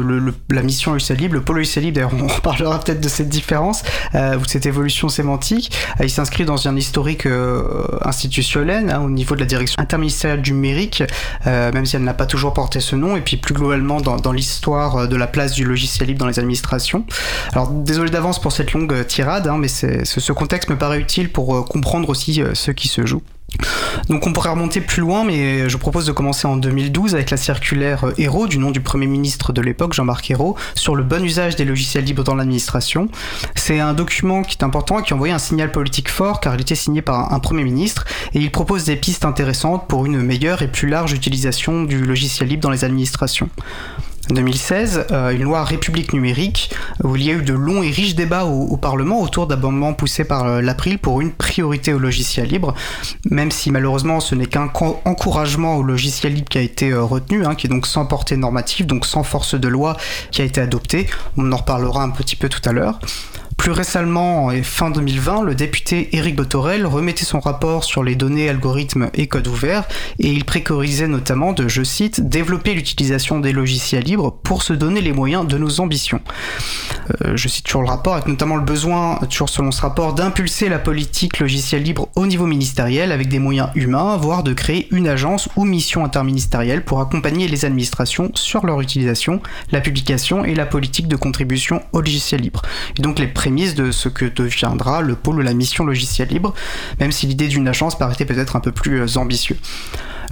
la 0.50 0.62
mission 0.64 0.96
Libre, 1.12 1.36
le 1.36 1.42
pôle 1.42 1.62
Libre, 1.62 1.94
d'ailleurs, 1.94 2.12
on 2.14 2.28
reparlera 2.36 2.80
peut-être 2.80 3.02
de 3.02 3.10
cette 3.10 3.30
différence, 3.30 3.84
euh, 4.16 4.38
ou 4.38 4.42
de 4.42 4.48
cette 4.48 4.66
évolution 4.66 5.10
sémantique. 5.10 5.72
Euh, 6.00 6.06
il 6.06 6.10
s'inscrit 6.10 6.46
dans 6.46 6.68
un 6.68 6.76
historique 6.76 7.26
euh, 7.26 7.88
institutionnel 8.04 8.90
hein, 8.90 9.02
au 9.02 9.10
niveau 9.10 9.36
de 9.36 9.40
la 9.40 9.46
direction 9.46 9.82
interministérielle 9.82 10.42
du 10.42 10.54
numérique, 10.54 11.04
euh, 11.48 11.72
même 11.72 11.86
si 11.86 11.96
elle 11.96 12.04
n'a 12.04 12.14
pas 12.14 12.26
toujours 12.26 12.54
porté 12.54 12.80
ce 12.80 12.96
nom, 12.96 13.16
et 13.16 13.22
puis 13.22 13.38
plus 13.38 13.54
globalement 13.54 14.02
dans, 14.02 14.18
dans 14.18 14.32
l'histoire 14.32 15.08
de 15.08 15.16
la 15.16 15.28
place 15.28 15.54
du 15.54 15.66
logiciel 15.66 16.08
libre 16.08 16.20
dans 16.20 16.28
les 16.28 16.40
administrations. 16.40 17.06
Alors 17.54 17.70
désolé 17.70 18.10
d'avance 18.10 18.40
pour 18.40 18.52
cette 18.52 18.74
longue 18.74 19.06
tirade, 19.08 19.48
hein, 19.48 19.58
mais 19.58 19.68
ce 19.68 20.32
contexte 20.32 20.70
me 20.70 20.78
paraît 20.78 21.00
utile 21.00 21.32
pour 21.32 21.66
comprendre 21.66 22.10
aussi 22.10 22.42
ce 22.54 22.72
qui 22.72 22.88
se 22.88 23.06
joue. 23.06 23.22
Donc 24.10 24.28
on 24.28 24.34
pourrait 24.34 24.50
remonter 24.50 24.82
plus 24.82 25.02
loin, 25.02 25.24
mais 25.24 25.70
je 25.70 25.78
propose 25.78 26.06
de 26.06 26.12
commencer 26.12 26.48
en 26.48 26.58
2012 26.58 27.16
avec 27.16 27.30
la 27.30 27.38
circulaire 27.38 28.06
Héros 28.18 28.48
du 28.48 28.58
nom 28.58 28.72
du 28.72 28.82
Premier 28.82 29.08
ministre 29.08 29.54
de 29.54 29.62
l'époque, 29.62 29.94
Jean-Marc 29.94 30.30
Hérault, 30.32 30.56
sur 30.76 30.96
le 30.96 31.04
bon 31.04 31.24
usage 31.24 31.56
des 31.56 31.66
logiciels 31.66 32.04
libres 32.04 32.24
dans 32.24 32.36
l'administration. 32.36 33.10
C'est 33.56 33.80
un 33.80 33.94
document 33.94 34.44
qui 34.44 34.58
est 34.58 34.64
important 34.64 35.00
et 35.00 35.04
qui 35.04 35.14
envoyait 35.14 35.34
un 35.34 35.40
signal 35.40 35.72
politique 35.72 36.10
fort 36.10 36.40
car 36.40 36.56
il 36.56 36.62
était 36.62 36.76
signé 36.76 37.02
par 37.02 37.34
un 37.34 37.40
Premier 37.40 37.64
ministre 37.64 38.06
et 38.34 38.40
il 38.40 38.52
propose 38.52 38.86
des 38.86 38.96
pistes 38.96 39.26
intéressantes 39.26 39.88
pour 39.88 40.06
une 40.06 40.22
meilleure 40.22 40.62
et 40.62 40.68
plus 40.68 40.88
large 40.88 41.14
utilisation 41.14 41.84
du 41.84 42.04
logiciel 42.04 42.50
libre 42.50 42.64
dans 42.64 42.72
les 42.72 42.84
administrations. 42.84 43.50
2016, 44.34 45.08
euh, 45.12 45.30
une 45.32 45.44
loi 45.44 45.64
République 45.64 46.14
numérique, 46.14 46.72
où 47.04 47.16
il 47.16 47.24
y 47.24 47.30
a 47.30 47.34
eu 47.34 47.42
de 47.42 47.54
longs 47.54 47.84
et 47.84 47.90
riches 47.90 48.16
débats 48.16 48.46
au, 48.46 48.78
Parlement 48.78 49.22
autour 49.22 49.48
d'amendements 49.48 49.94
poussés 49.94 50.24
par 50.24 50.46
euh, 50.46 50.62
l'April 50.62 50.98
pour 50.98 51.22
une 51.22 51.32
priorité 51.32 51.94
au 51.94 52.00
logiciel 52.00 52.48
libre, 52.48 52.74
même 53.30 53.52
si 53.52 53.72
malheureusement 53.72 54.20
ce 54.20 54.34
n'est 54.36 54.48
qu'un 54.48 54.72
encouragement 55.06 55.78
au 55.78 55.84
logiciel 55.84 56.34
libre 56.34 56.50
qui 56.50 56.58
a 56.58 56.62
été 56.62 56.92
euh, 56.92 57.04
retenu, 57.04 57.46
hein, 57.46 57.56
qui 57.56 57.68
est 57.68 57.70
donc 57.70 57.86
sans 57.86 58.06
portée 58.06 58.38
normative, 58.38 58.86
donc 58.86 59.06
sans 59.06 59.24
force 59.24 59.56
de 59.56 59.68
loi 59.68 59.98
qui 60.32 60.42
a 60.42 60.46
été 60.46 60.62
adopté. 60.62 61.08
On 61.38 61.52
en 61.52 61.58
reparlera 61.58 62.04
un 62.04 62.10
petit 62.10 62.36
peu 62.36 62.50
tout 62.50 62.62
à 62.68 62.72
l'heure. 62.72 63.00
Plus 63.62 63.74
récemment, 63.74 64.50
fin 64.64 64.90
2020, 64.90 65.44
le 65.44 65.54
député 65.54 66.10
Éric 66.14 66.36
Botorel 66.36 66.84
remettait 66.88 67.26
son 67.26 67.40
rapport 67.40 67.84
sur 67.84 68.04
les 68.04 68.16
données, 68.16 68.50
algorithmes 68.50 69.12
et 69.14 69.28
codes 69.28 69.48
ouverts 69.48 69.84
et 70.18 70.32
il 70.32 70.46
préconisait 70.46 71.08
notamment 71.08 71.54
de, 71.54 71.68
je 71.68 71.84
cite, 71.84 72.28
développer 72.28 72.74
l'utilisation 72.74 73.40
des 73.40 73.52
logiciels 73.52 74.04
libres 74.04 74.36
pour 74.42 74.64
se 74.64 74.74
donner 74.74 75.00
les 75.00 75.12
moyens 75.12 75.46
de 75.46 75.60
nos 75.60 75.80
ambitions. 75.80 76.22
Euh, 77.24 77.38
je 77.38 77.48
cite 77.48 77.66
toujours 77.66 77.84
le 77.84 77.90
rapport, 77.90 78.16
avec 78.16 78.26
notamment 78.26 78.56
le 78.56 78.64
besoin, 78.64 79.20
toujours 79.30 79.50
selon 79.50 79.70
ce 79.70 79.82
rapport, 79.82 80.16
d'impulser 80.16 80.68
la 80.68 80.80
politique 80.80 81.38
logicielle 81.38 81.84
libre 81.84 82.10
au 82.16 82.26
niveau 82.26 82.48
ministériel 82.48 83.12
avec 83.12 83.30
des 83.30 83.38
moyens 83.38 83.70
humains, 83.76 84.18
voire 84.18 84.42
de 84.42 84.54
créer 84.54 84.88
une 84.90 85.08
agence 85.08 85.50
ou 85.56 85.66
mission 85.66 86.04
interministérielle 86.04 86.84
pour 86.84 87.00
accompagner 87.00 87.48
les 87.48 87.64
administrations 87.64 88.32
sur 88.34 88.66
leur 88.66 88.82
utilisation, 88.82 89.40
la 89.72 89.82
publication 89.82 90.46
et 90.46 90.56
la 90.56 90.66
politique 90.66 91.08
de 91.08 91.16
contribution 91.16 91.84
au 91.94 92.02
logiciel 92.02 92.42
libre. 92.42 92.64
Et 92.98 93.04
donc 93.04 93.20
les 93.20 93.28
de 93.52 93.92
ce 93.92 94.10
que 94.10 94.26
deviendra 94.26 95.02
le 95.02 95.16
pôle 95.16 95.38
de 95.38 95.42
la 95.42 95.54
mission 95.54 95.84
logicielle 95.84 96.30
libre, 96.30 96.54
même 97.00 97.12
si 97.12 97.28
l'idée 97.28 97.48
d'une 97.48 97.68
agence 97.68 97.98
paraissait 97.98 98.26
peut-être 98.26 98.56
un 98.56 98.60
peu 98.60 98.72
plus 98.72 99.02
euh, 99.02 99.18
ambitieux. 99.18 99.58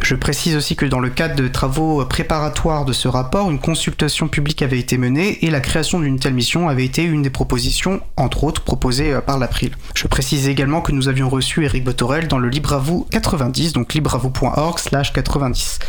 Je 0.02 0.16
précise 0.16 0.56
aussi 0.56 0.76
que 0.76 0.86
dans 0.86 1.00
le 1.00 1.10
cadre 1.10 1.36
de 1.36 1.48
travaux 1.48 2.04
préparatoires 2.06 2.86
de 2.86 2.94
ce 2.94 3.08
rapport, 3.08 3.52
une 3.52 3.60
consultation 3.60 4.28
publique 4.28 4.62
avait 4.62 4.80
été 4.80 4.98
menée 4.98 5.38
et 5.46 5.50
la 5.52 5.60
création 5.60 6.00
d'une 6.00 6.20
telle 6.20 6.34
mission 6.34 6.70
avait 6.70 6.86
été 6.86 7.04
une 7.04 7.22
des 7.22 7.30
propositions, 7.30 8.02
entre 8.18 8.44
autres, 8.44 8.62
proposées 8.62 9.14
euh, 9.14 9.22
par 9.22 9.38
l'April. 9.38 9.72
Je 9.96 10.08
précise 10.08 10.48
également 10.48 10.82
que 10.82 10.92
nous 10.92 11.10
avions 11.10 11.30
reçu 11.30 11.66
Eric 11.66 11.84
Botorel 11.84 12.28
dans 12.28 12.40
le 12.40 12.50
LibreAvou 12.50 13.08
90, 13.12 13.74
donc 13.74 13.94
libreavou.org 13.94 14.80
slash 14.80 15.14
90. 15.14 15.80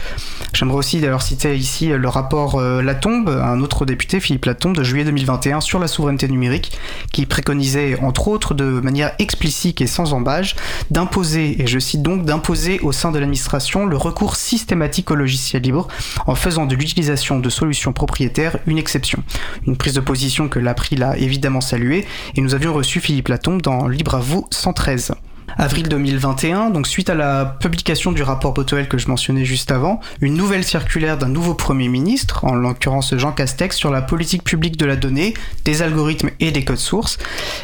J'aimerais 0.53 0.79
aussi 0.79 1.01
d'ailleurs 1.01 1.23
citer 1.23 1.57
ici 1.57 1.89
le 1.89 2.09
rapport 2.09 2.57
euh, 2.57 2.83
Latombe, 2.83 3.29
un 3.29 3.61
autre 3.61 3.87
député, 3.87 4.21
Philippe 4.21 4.45
Latombe, 4.45 4.77
de 4.77 4.83
juillet 4.83 5.05
2021 5.05 5.61
sur 5.61 5.79
la 5.79 5.87
souveraineté 5.87 6.29
numérique, 6.29 6.73
qui 7.13 7.27
préconisait, 7.27 7.99
entre 8.03 8.29
autres, 8.29 8.55
de 8.55 8.65
manière 8.65 9.13
explicite 9.19 9.81
et 9.81 9.87
sans 9.87 10.13
embâge, 10.13 10.57
d'imposer, 10.91 11.63
et 11.63 11.67
je 11.67 11.79
cite 11.79 12.03
donc, 12.03 12.25
d'imposer 12.25 12.81
au 12.81 12.93
sein 12.93 13.13
de 13.13 13.19
l'administration 13.19 13.87
le 13.87 14.00
recours 14.01 14.37
systématique 14.37 15.11
au 15.11 15.15
logiciel 15.15 15.63
libre 15.63 15.89
en 16.27 16.35
faisant 16.35 16.67
de 16.67 16.75
l'utilisation 16.75 17.39
de 17.39 17.49
solutions 17.49 17.93
propriétaires 17.93 18.59
une 18.67 18.79
exception. 18.79 19.23
Une 19.67 19.77
prise 19.77 19.95
de 19.95 20.01
position 20.01 20.49
que 20.49 20.59
l'April 20.59 21.03
a 21.03 21.17
évidemment 21.17 21.61
saluée 21.61 22.07
et 22.35 22.41
nous 22.41 22.55
avions 22.55 22.73
reçu 22.73 23.01
Philippe 23.01 23.29
Latombe 23.29 23.63
dans 23.63 23.87
Libre 23.87 24.15
à 24.15 24.21
vous 24.21 24.47
113 24.51 25.13
avril 25.59 25.89
2021, 25.89 26.71
donc 26.71 26.87
suite 26.87 27.11
à 27.11 27.15
la 27.15 27.45
publication 27.45 28.13
du 28.13 28.23
rapport 28.23 28.53
Botoel 28.53 28.89
que 28.89 28.99
je 28.99 29.09
mentionnais 29.09 29.45
juste 29.45 29.71
avant, 29.71 30.01
une 30.21 30.35
nouvelle 30.35 30.65
circulaire 30.65 31.19
d'un 31.19 31.29
nouveau 31.29 31.55
Premier 31.55 31.89
ministre, 31.89 32.45
en 32.45 32.55
l'occurrence 32.55 33.17
Jean 33.17 33.33
Castex, 33.33 33.77
sur 33.77 33.91
la 33.91 34.03
politique 34.03 34.45
publique 34.45 34.77
de 34.77 34.87
la 34.87 34.97
donnée, 34.97 35.35
des 35.65 35.83
algorithmes 35.83 36.31
et 36.41 36.51
des 36.51 36.65
codes 36.65 36.77
sources. 36.77 37.19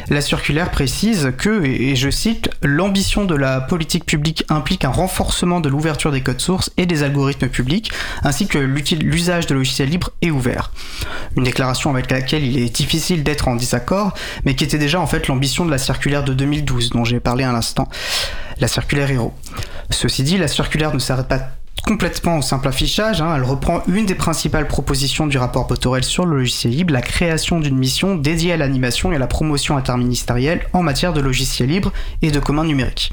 La 0.09 0.21
circulaire 0.21 0.71
précise 0.71 1.31
que, 1.37 1.63
et 1.63 1.95
je 1.95 2.09
cite, 2.09 2.49
l'ambition 2.61 3.25
de 3.25 3.35
la 3.35 3.61
politique 3.61 4.05
publique 4.05 4.45
implique 4.49 4.85
un 4.85 4.89
renforcement 4.89 5.59
de 5.59 5.69
l'ouverture 5.69 6.11
des 6.11 6.21
codes 6.21 6.41
sources 6.41 6.71
et 6.77 6.85
des 6.85 7.03
algorithmes 7.03 7.49
publics, 7.49 7.91
ainsi 8.23 8.47
que 8.47 8.57
l'usage 8.57 9.47
de 9.47 9.53
logiciels 9.53 9.89
libres 9.89 10.11
et 10.21 10.31
ouverts. 10.31 10.71
Une 11.35 11.43
déclaration 11.43 11.91
avec 11.91 12.11
laquelle 12.11 12.43
il 12.43 12.57
est 12.57 12.75
difficile 12.75 13.23
d'être 13.23 13.47
en 13.47 13.55
désaccord, 13.55 14.13
mais 14.45 14.55
qui 14.55 14.63
était 14.63 14.77
déjà 14.77 14.99
en 14.99 15.07
fait 15.07 15.27
l'ambition 15.27 15.65
de 15.65 15.71
la 15.71 15.77
circulaire 15.77 16.23
de 16.23 16.33
2012 16.33 16.89
dont 16.89 17.03
j'ai 17.03 17.19
parlé 17.19 17.43
à 17.43 17.51
l'instant 17.51 17.76
la 18.59 18.67
circulaire 18.67 19.11
Hero. 19.11 19.33
Ceci 19.89 20.23
dit, 20.23 20.37
la 20.37 20.47
circulaire 20.47 20.93
ne 20.93 20.99
s'arrête 20.99 21.27
pas 21.27 21.51
complètement 21.85 22.39
au 22.39 22.41
simple 22.41 22.67
affichage. 22.67 23.21
Hein. 23.21 23.33
Elle 23.35 23.43
reprend 23.43 23.81
une 23.87 24.05
des 24.05 24.15
principales 24.15 24.67
propositions 24.67 25.27
du 25.27 25.37
rapport 25.37 25.67
Botorel 25.67 26.03
sur 26.03 26.25
le 26.25 26.37
logiciel 26.37 26.73
libre, 26.73 26.93
la 26.93 27.01
création 27.01 27.59
d'une 27.59 27.77
mission 27.77 28.15
dédiée 28.15 28.53
à 28.53 28.57
l'animation 28.57 29.11
et 29.11 29.15
à 29.15 29.19
la 29.19 29.27
promotion 29.27 29.77
interministérielle 29.77 30.67
en 30.73 30.83
matière 30.83 31.13
de 31.13 31.21
logiciel 31.21 31.69
libre 31.69 31.93
et 32.21 32.31
de 32.31 32.39
commun 32.39 32.65
numérique. 32.65 33.11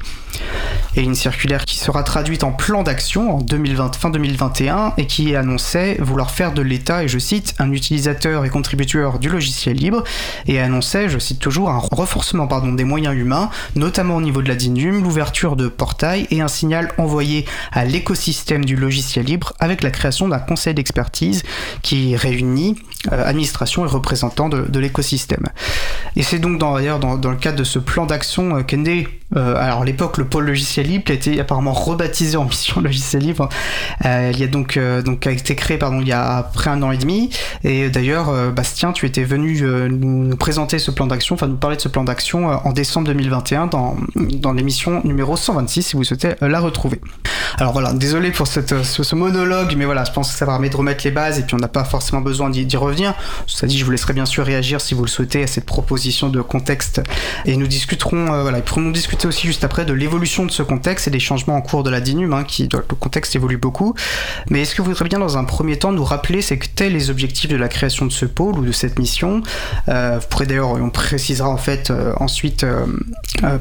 Et 0.95 1.01
une 1.01 1.15
circulaire 1.15 1.65
qui 1.65 1.77
sera 1.77 2.03
traduite 2.03 2.43
en 2.43 2.51
plan 2.51 2.83
d'action 2.83 3.35
en 3.35 3.41
2020, 3.41 3.95
fin 3.95 4.09
2021 4.09 4.93
et 4.97 5.07
qui 5.07 5.35
annonçait 5.35 5.97
vouloir 5.99 6.31
faire 6.31 6.53
de 6.53 6.61
l'État, 6.61 7.03
et 7.03 7.07
je 7.07 7.19
cite, 7.19 7.53
un 7.59 7.71
utilisateur 7.71 8.45
et 8.45 8.49
contributeur 8.49 9.19
du 9.19 9.29
logiciel 9.29 9.75
libre 9.75 10.03
et 10.47 10.59
annonçait, 10.59 11.09
je 11.09 11.19
cite 11.19 11.39
toujours, 11.39 11.69
un 11.69 11.79
renforcement 11.79 12.47
pardon, 12.47 12.71
des 12.71 12.85
moyens 12.85 13.15
humains, 13.15 13.49
notamment 13.75 14.15
au 14.15 14.21
niveau 14.21 14.41
de 14.41 14.47
la 14.47 14.55
DINUM, 14.55 15.03
l'ouverture 15.03 15.55
de 15.55 15.67
portails 15.67 16.27
et 16.31 16.41
un 16.41 16.47
signal 16.47 16.91
envoyé 16.97 17.45
à 17.71 17.85
l'écosystème 17.85 18.63
du 18.63 18.75
logiciel 18.75 19.25
libre 19.25 19.53
avec 19.59 19.83
la 19.83 19.91
création 19.91 20.27
d'un 20.27 20.39
conseil 20.39 20.73
d'expertise 20.73 21.43
qui 21.81 22.15
réunit 22.15 22.77
euh, 23.11 23.25
administration 23.25 23.85
et 23.85 23.87
représentants 23.87 24.49
de, 24.49 24.79
l'écosystème. 24.79 25.45
Et 26.15 26.23
c'est 26.23 26.39
donc 26.39 26.59
d'ailleurs 26.59 26.99
dans, 26.99 27.15
le 27.15 27.37
cadre 27.37 27.57
de 27.57 27.63
ce 27.63 27.79
plan 27.79 28.05
d'action 28.05 28.57
euh, 28.57 28.61
euh, 29.35 29.55
alors 29.57 29.81
à 29.81 29.85
l'époque, 29.85 30.17
le 30.17 30.25
pôle 30.25 30.45
logiciel 30.45 30.87
libre 30.87 31.05
a 31.09 31.13
été 31.13 31.39
apparemment 31.39 31.73
rebaptisé 31.73 32.37
en 32.37 32.45
mission 32.45 32.81
logiciel 32.81 33.23
libre. 33.23 33.49
il 34.03 34.37
y 34.37 34.43
a 34.43 34.47
donc, 34.47 34.79
donc 35.03 35.27
a 35.27 35.31
été 35.31 35.55
créé 35.55 35.77
pardon, 35.77 35.99
il 36.01 36.07
y 36.07 36.13
a 36.13 36.43
près 36.43 36.69
un 36.69 36.81
an 36.83 36.91
et 36.91 36.97
demi. 36.97 37.29
Et 37.63 37.89
d'ailleurs, 37.89 38.51
Bastien, 38.51 38.91
tu 38.91 39.05
étais 39.05 39.23
venu 39.23 39.61
nous, 39.61 40.35
présenter 40.37 40.79
ce 40.79 40.91
plan 40.91 41.07
d'action, 41.07 41.35
enfin 41.35 41.47
nous 41.47 41.57
parler 41.57 41.77
de 41.77 41.81
ce 41.81 41.87
plan 41.87 42.03
d'action 42.03 42.47
en 42.47 42.71
décembre 42.73 43.07
2021 43.07 43.67
dans, 43.67 43.97
dans 44.15 44.53
l'émission 44.53 45.01
numéro 45.03 45.35
126 45.35 45.83
si 45.83 45.95
vous 45.95 46.03
souhaitez 46.03 46.33
la 46.41 46.59
retrouver. 46.59 47.01
Alors 47.57 47.71
voilà, 47.71 47.93
désolé 47.93 48.31
pour 48.31 48.47
ce, 48.47 49.15
monologue, 49.15 49.75
mais 49.77 49.85
voilà, 49.85 50.03
je 50.03 50.11
pense 50.11 50.31
que 50.31 50.37
ça 50.37 50.45
permet 50.45 50.69
de 50.69 50.75
remettre 50.75 51.05
les 51.05 51.11
bases 51.11 51.39
et 51.39 51.43
puis 51.43 51.55
on 51.55 51.59
n'a 51.59 51.67
pas 51.67 51.85
forcément 51.85 52.21
besoin 52.21 52.49
d'y 52.49 52.77
revenir. 52.77 53.13
Ça 53.47 53.67
dit, 53.67 53.77
je 53.77 53.85
vous 53.85 53.91
laisserai 53.91 54.13
bien 54.13 54.25
sûr 54.25 54.45
réagir 54.45 54.81
si 54.81 54.93
vous 54.93 55.03
le 55.03 55.09
souhaitez 55.09 55.43
à 55.43 55.47
cette 55.47 55.65
proposition 55.65 56.29
de 56.29 56.41
contexte 56.41 57.01
et 57.45 57.55
nous 57.55 57.67
discuterons, 57.67 58.33
euh, 58.33 58.41
voilà, 58.41 58.61
pourrons 58.61 58.91
discuter 58.91 59.24
aussi 59.25 59.47
juste 59.47 59.63
après 59.63 59.85
de 59.85 59.93
l'évolution 59.93 60.45
de 60.45 60.51
ce 60.51 60.63
contexte 60.63 61.07
et 61.07 61.11
des 61.11 61.19
changements 61.19 61.55
en 61.55 61.61
cours 61.61 61.83
de 61.83 61.89
la 61.89 62.01
DINUM, 62.01 62.33
hein, 62.33 62.43
qui 62.43 62.67
le 62.71 62.79
contexte 62.95 63.35
évolue 63.35 63.57
beaucoup. 63.57 63.95
Mais 64.49 64.61
est-ce 64.61 64.75
que 64.75 64.81
vous 64.81 64.89
voudriez 64.89 65.09
bien 65.09 65.19
dans 65.19 65.37
un 65.37 65.43
premier 65.43 65.77
temps 65.77 65.91
nous 65.91 66.03
rappeler 66.03 66.41
c'est 66.41 66.57
que 66.57 66.67
tels 66.67 66.93
les 66.93 67.09
objectifs 67.09 67.49
de 67.49 67.55
la 67.55 67.67
création 67.67 68.05
de 68.05 68.11
ce 68.11 68.25
pôle 68.25 68.57
ou 68.59 68.65
de 68.65 68.71
cette 68.71 68.99
mission? 68.99 69.41
Euh, 69.89 70.19
Vous 70.21 70.27
pourrez 70.27 70.45
d'ailleurs, 70.45 70.71
on 70.71 70.89
précisera 70.89 71.49
en 71.49 71.57
fait 71.57 71.89
euh, 71.89 72.13
ensuite 72.17 72.65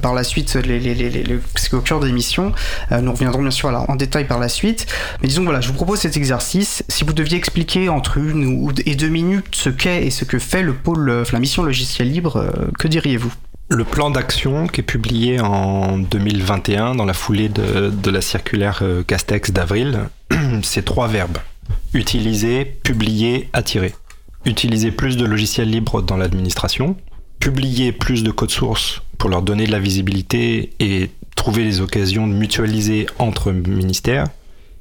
par 0.03 0.15
la 0.15 0.25
suite 0.25 0.55
les, 0.55 0.79
les, 0.79 0.95
les, 0.95 1.11
les, 1.11 1.41
au 1.73 1.81
cœur 1.81 2.01
des 2.01 2.13
missions. 2.13 2.53
nous 2.91 3.13
reviendrons 3.13 3.43
bien 3.43 3.51
sûr 3.51 3.69
en 3.89 3.97
détail 3.97 4.27
par 4.27 4.39
la 4.39 4.49
suite. 4.49 4.87
Mais 5.21 5.29
disons 5.29 5.45
voilà, 5.45 5.61
je 5.61 5.69
vous 5.69 5.75
propose 5.75 6.01
cet 6.01 6.17
exercice. 6.17 6.85
Si 6.89 7.05
vous 7.05 7.13
deviez 7.13 7.37
expliquer 7.37 7.89
entre 7.89 8.19
une 8.19 8.47
ou 8.47 8.73
et 8.87 8.95
deux 8.95 9.09
minutes 9.09 9.47
ce 9.53 9.71
qu'est 9.71 10.07
et 10.07 10.11
ce 10.11 10.25
que 10.25 10.39
fait 10.39 10.63
le 10.63 10.75
pôle, 10.75 11.09
euh, 11.09 11.25
la 11.33 11.39
mission 11.39 11.63
logiciel 11.63 12.11
libre, 12.11 12.37
euh, 12.37 12.71
que 12.79 12.89
diriez-vous? 12.89 13.33
Le 13.69 13.85
plan 13.85 14.11
d'action 14.11 14.67
qui 14.67 14.81
est 14.81 14.85
publié 14.85 15.41
en 15.41 15.99
2021 15.99 16.95
dans 16.95 17.05
la 17.05 17.15
foulée 17.15 17.49
de, 17.49 18.11
la 18.11 18.21
circulaire 18.21 18.81
euh, 18.83 19.03
Castex 19.03 19.51
d'avril, 19.51 20.09
c'est 20.63 20.85
trois 20.85 21.09
verbes. 21.09 21.39
Utiliser, 21.95 22.65
publier, 22.65 23.49
attirer. 23.53 23.95
Utiliser 24.45 24.91
plus 24.91 25.17
de 25.17 25.25
logiciels 25.25 25.71
libres 25.71 26.03
dans 26.03 26.17
l'administration, 26.17 26.97
publier 27.41 27.93
plus 27.93 28.23
de 28.23 28.31
codes 28.31 28.51
sources 28.51 29.01
pour 29.17 29.31
leur 29.31 29.43
donner 29.43 29.67
de 29.67 29.73
la 29.73 29.79
visibilité 29.79 30.75
et 30.81 31.11
trouver 31.35 31.65
les 31.65 31.81
occasions 31.81 32.27
de 32.27 32.35
mutualiser 32.35 33.07
entre 33.19 33.51
ministères, 33.53 34.27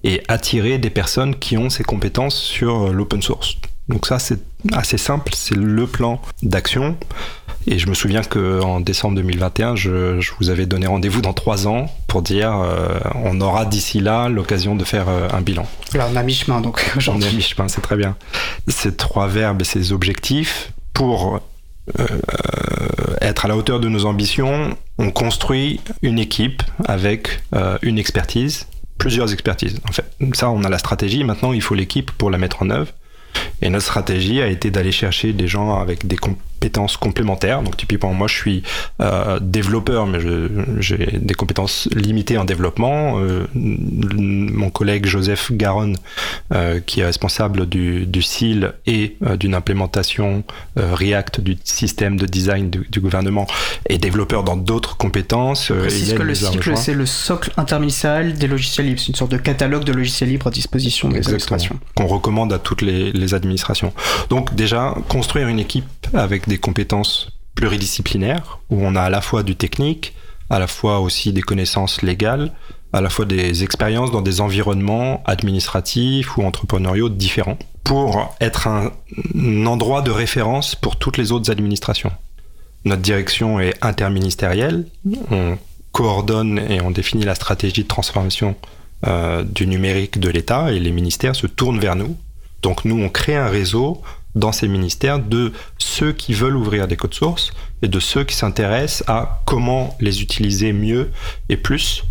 et 0.04 0.22
attirer 0.28 0.78
des 0.78 0.90
personnes 0.90 1.36
qui 1.36 1.58
ont 1.58 1.70
ces 1.70 1.84
compétences 1.84 2.36
sur 2.36 2.92
l'open 2.92 3.22
source. 3.22 3.58
Donc 3.88 4.06
ça, 4.06 4.20
c'est 4.20 4.40
assez 4.72 4.98
simple, 4.98 5.32
c'est 5.36 5.56
le 5.56 5.88
plan 5.88 6.22
d'action. 6.42 6.98
Et 7.68 7.80
je 7.80 7.88
me 7.88 7.94
souviens 7.94 8.22
qu'en 8.24 8.80
décembre 8.80 9.16
2021, 9.16 9.76
je, 9.76 10.20
vous 10.40 10.50
avais 10.50 10.66
donné 10.66 10.88
rendez-vous 10.88 11.22
dans 11.22 11.34
trois 11.34 11.68
ans 11.68 11.90
pour 12.08 12.22
dire 12.22 12.54
euh, 12.54 13.00
on 13.16 13.40
aura 13.42 13.66
d'ici 13.66 14.00
là 14.00 14.28
l'occasion 14.30 14.76
de 14.76 14.84
faire 14.84 15.08
euh, 15.08 15.28
un 15.32 15.42
bilan. 15.42 15.66
Là, 15.94 16.08
on 16.12 16.16
a 16.16 16.24
mi-chemin 16.24 16.62
donc. 16.62 16.84
On 17.08 17.22
est 17.22 17.28
à 17.28 17.32
mi-chemin, 17.32 17.68
c'est 17.68 17.82
très 17.82 17.96
bien. 17.96 18.16
Ces 18.68 18.96
trois 18.96 19.28
verbes 19.28 19.62
et 19.62 19.66
ces 19.66 19.92
objectifs, 19.94 20.74
pour 20.94 21.40
euh, 22.00 22.08
être 23.22 23.46
à 23.46 23.48
la 23.48 23.56
hauteur 23.56 23.80
de 23.80 23.88
nos 23.88 24.06
ambitions, 24.06 24.76
on 24.98 25.12
construit 25.12 25.80
une 26.02 26.20
équipe 26.20 26.64
avec 26.86 27.42
une 27.82 27.98
expertise, 27.98 28.68
plusieurs 28.98 29.34
expertises. 29.34 29.80
En 29.88 29.92
fait, 29.92 30.06
ça, 30.34 30.50
on 30.50 30.64
a 30.64 30.70
la 30.70 30.78
stratégie. 30.78 31.24
Maintenant, 31.24 31.54
il 31.54 31.62
faut 31.62 31.76
l'équipe 31.76 32.12
pour 32.12 32.30
la 32.30 32.38
mettre 32.38 32.64
en 32.64 32.70
œuvre. 32.70 32.92
Et 33.62 33.70
notre 33.70 33.86
stratégie 33.86 34.42
a 34.42 34.48
été 34.48 34.72
d'aller 34.72 34.92
chercher 34.92 35.34
des 35.34 35.48
gens 35.48 35.80
avec 35.80 36.08
des 36.08 36.18
compétences 36.18 36.53
complémentaires. 37.00 37.62
Donc 37.62 37.78
typiquement, 37.78 38.14
moi 38.14 38.28
je 38.28 38.36
suis 38.36 38.64
euh, 39.02 39.40
développeur, 39.42 40.08
mais 40.08 40.20
j'ai 40.80 41.20
des 41.22 41.34
compétences 41.34 41.90
limitées 41.94 42.38
en 42.38 42.46
développement. 42.46 43.20
Euh, 43.20 43.46
mon 43.54 44.70
collègue 44.70 45.06
Joseph 45.06 45.52
Garonne, 45.52 45.98
euh, 46.54 46.80
qui 46.86 47.02
est 47.02 47.06
responsable 47.06 47.68
du, 47.68 48.06
du 48.06 48.22
CIL 48.22 48.74
et 48.86 49.18
d'une 49.40 49.56
implémentation 49.56 50.44
React 50.76 51.42
du 51.42 51.58
système 51.64 52.18
de 52.18 52.26
design 52.26 52.70
du, 52.70 53.00
gouvernement, 53.00 53.48
est 53.88 53.98
développeur 53.98 54.44
dans 54.44 54.58
d'autres 54.58 54.98
compétences. 54.98 55.72
Précise 55.72 56.14
que 56.14 56.24
le 56.24 56.36
cycle, 56.36 56.78
c'est 56.78 56.94
le 56.94 57.06
socle 57.06 57.52
interministériel 57.58 58.34
des 58.34 58.48
logiciels 58.48 58.88
libres. 58.88 59.00
C'est 59.00 59.10
une 59.10 59.16
sorte 59.16 59.32
de 59.32 59.38
catalogue 59.38 59.84
de 59.84 59.94
logiciels 59.94 60.30
libres 60.30 60.48
à 60.48 60.52
disposition 60.52 61.10
des 61.10 61.20
administrations. 61.20 61.80
Qu'on 61.96 62.08
recommande 62.08 62.54
à 62.54 62.60
toutes 62.60 62.82
les, 62.82 63.12
les 63.12 63.34
administrations. 63.34 63.94
Donc 64.30 64.56
déjà, 64.56 64.96
construire 65.08 65.48
une 65.48 65.60
équipe 65.60 65.86
avec 66.14 66.48
des 66.48 66.53
compétences 66.58 67.30
pluridisciplinaire 67.56 68.60
où 68.70 68.84
on 68.86 68.96
a 68.96 69.02
à 69.02 69.10
la 69.10 69.22
fois 69.22 69.44
du 69.44 69.56
technique, 69.56 70.14
à 70.50 70.60
la 70.60 70.68
fois 70.68 71.00
aussi 71.00 71.34
des 71.34 71.42
connaissances 71.42 72.02
légales, 72.02 72.52
à 72.94 73.02
la 73.02 73.10
fois 73.10 73.26
des 73.26 73.64
expériences 73.64 74.12
dans 74.12 74.22
des 74.22 74.40
environnements 74.40 75.24
administratifs 75.26 76.38
ou 76.38 76.44
entrepreneuriaux 76.44 77.10
différents 77.10 77.58
pour 77.84 78.36
être 78.40 78.68
un, 78.68 78.92
endroit 79.66 80.02
de 80.02 80.12
référence 80.12 80.76
pour 80.76 80.98
toutes 80.98 81.18
les 81.18 81.32
autres 81.32 81.52
administrations. 81.52 82.12
Notre 82.86 83.02
direction 83.02 83.60
est 83.60 83.74
interministérielle, 83.82 84.86
on 85.32 85.58
coordonne 85.92 86.60
et 86.60 86.82
on 86.82 86.92
définit 86.92 87.24
la 87.24 87.36
stratégie 87.36 87.84
de 87.84 87.88
transformation 87.88 88.56
euh, 89.06 89.44
du 89.44 89.68
numérique 89.68 90.20
de 90.20 90.30
l'État 90.30 90.72
et 90.72 90.80
les 90.80 90.92
ministères 90.92 91.36
se 91.36 91.48
tournent 91.48 91.80
vers 91.80 91.96
nous. 91.96 92.16
Donc 92.62 92.86
nous, 92.86 93.02
on 93.02 93.10
crée 93.10 93.36
un 93.36 93.48
réseau 93.48 94.02
dans 94.36 94.52
ces 94.52 94.68
ministères 94.68 95.20
de 95.20 95.52
ceux 95.78 96.12
qui 96.12 96.34
veulent 96.34 96.56
ouvrir 96.56 96.88
des 96.88 96.96
codes 96.96 97.14
sources 97.14 97.52
et 97.82 97.88
de 97.88 98.00
ceux 98.00 98.24
qui 98.24 98.36
s'intéressent 98.36 99.04
à 99.08 99.42
comment 99.46 99.96
les 100.00 100.22
utiliser 100.22 100.74
mieux 100.74 101.12
et 101.50 101.58
plus. 101.58 102.04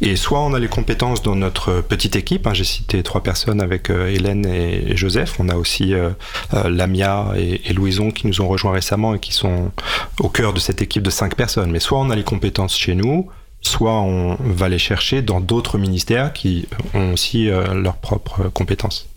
Et 0.00 0.14
soit 0.14 0.40
on 0.40 0.54
a 0.54 0.60
les 0.60 0.68
compétences 0.68 1.22
dans 1.22 1.34
notre 1.34 1.80
petite 1.80 2.14
équipe, 2.14 2.46
hein, 2.46 2.54
j'ai 2.54 2.64
cité 2.64 3.02
trois 3.02 3.22
personnes 3.22 3.60
avec 3.60 3.90
euh, 3.90 4.08
Hélène 4.08 4.46
et, 4.46 4.96
Joseph, 4.96 5.40
on 5.40 5.48
a 5.48 5.56
aussi 5.56 5.92
euh, 5.92 6.10
euh, 6.54 6.68
Lamia 6.68 7.32
et, 7.36 7.68
et, 7.68 7.72
Louison 7.72 8.10
qui 8.10 8.28
nous 8.28 8.40
ont 8.40 8.48
rejoints 8.48 8.72
récemment 8.72 9.14
et 9.14 9.18
qui 9.18 9.32
sont 9.32 9.72
au 10.20 10.28
cœur 10.28 10.52
de 10.52 10.60
cette 10.60 10.82
équipe 10.82 11.02
de 11.02 11.10
cinq 11.10 11.34
personnes. 11.34 11.72
Mais 11.72 11.80
soit 11.80 11.98
on 11.98 12.10
a 12.10 12.16
les 12.16 12.22
compétences 12.22 12.76
chez 12.76 12.94
nous, 12.94 13.28
soit 13.60 14.00
on 14.00 14.36
va 14.40 14.68
les 14.68 14.78
chercher 14.78 15.20
dans 15.20 15.40
d'autres 15.40 15.78
ministères 15.78 16.32
qui 16.32 16.68
ont 16.94 17.14
aussi 17.14 17.46
leurs 17.46 17.96
propres 17.96 18.48
compétences. 18.54 19.08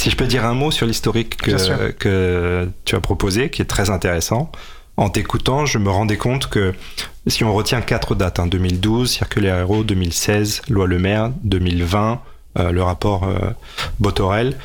Si 0.00 0.08
je 0.08 0.16
peux 0.16 0.26
dire 0.26 0.46
un 0.46 0.54
mot 0.54 0.70
sur 0.70 0.86
l'historique 0.86 1.36
que, 1.36 2.68
tu 2.86 2.94
as 2.94 3.00
proposé, 3.00 3.50
qui 3.50 3.60
est 3.60 3.66
très 3.66 3.90
intéressant. 3.90 4.50
En 4.96 5.10
t'écoutant, 5.10 5.66
je 5.66 5.76
me 5.76 5.90
rendais 5.90 6.16
compte 6.16 6.46
que 6.46 6.72
si 7.26 7.44
on 7.44 7.52
retient 7.52 7.82
quatre 7.82 8.14
dates, 8.14 8.38
hein, 8.38 8.46
2012, 8.46 9.10
circulaire 9.10 9.56
Aéro, 9.56 9.84
2016, 9.84 10.62
loi 10.70 10.86
Le 10.86 10.98
Maire, 10.98 11.30
2020, 11.44 12.22
euh, 12.58 12.72
le 12.72 12.82
rapport 12.82 13.24
euh, 13.24 13.50
Botorel, 13.98 14.56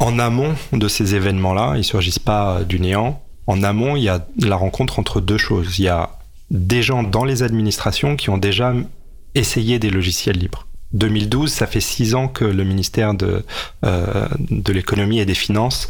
en 0.00 0.18
amont 0.18 0.56
de 0.72 0.88
ces 0.88 1.14
événements-là, 1.14 1.74
ils 1.76 1.84
surgissent 1.84 2.18
pas 2.18 2.64
du 2.64 2.80
néant. 2.80 3.22
En 3.46 3.62
amont, 3.62 3.94
il 3.94 4.02
y 4.02 4.08
a 4.08 4.26
la 4.40 4.56
rencontre 4.56 4.98
entre 4.98 5.20
deux 5.20 5.38
choses. 5.38 5.78
Il 5.78 5.84
y 5.84 5.88
a 5.88 6.18
des 6.50 6.82
gens 6.82 7.04
dans 7.04 7.24
les 7.24 7.44
administrations 7.44 8.16
qui 8.16 8.30
ont 8.30 8.38
déjà 8.38 8.74
essayé 9.36 9.78
des 9.78 9.90
logiciels 9.90 10.38
libres. 10.38 10.66
2012, 10.92 11.50
ça 11.50 11.66
fait 11.66 11.80
six 11.80 12.14
ans 12.14 12.28
que 12.28 12.44
le 12.44 12.64
ministère 12.64 13.14
de, 13.14 13.44
euh, 13.84 14.26
de 14.50 14.72
l'économie 14.72 15.20
et 15.20 15.24
des 15.24 15.34
finances 15.34 15.88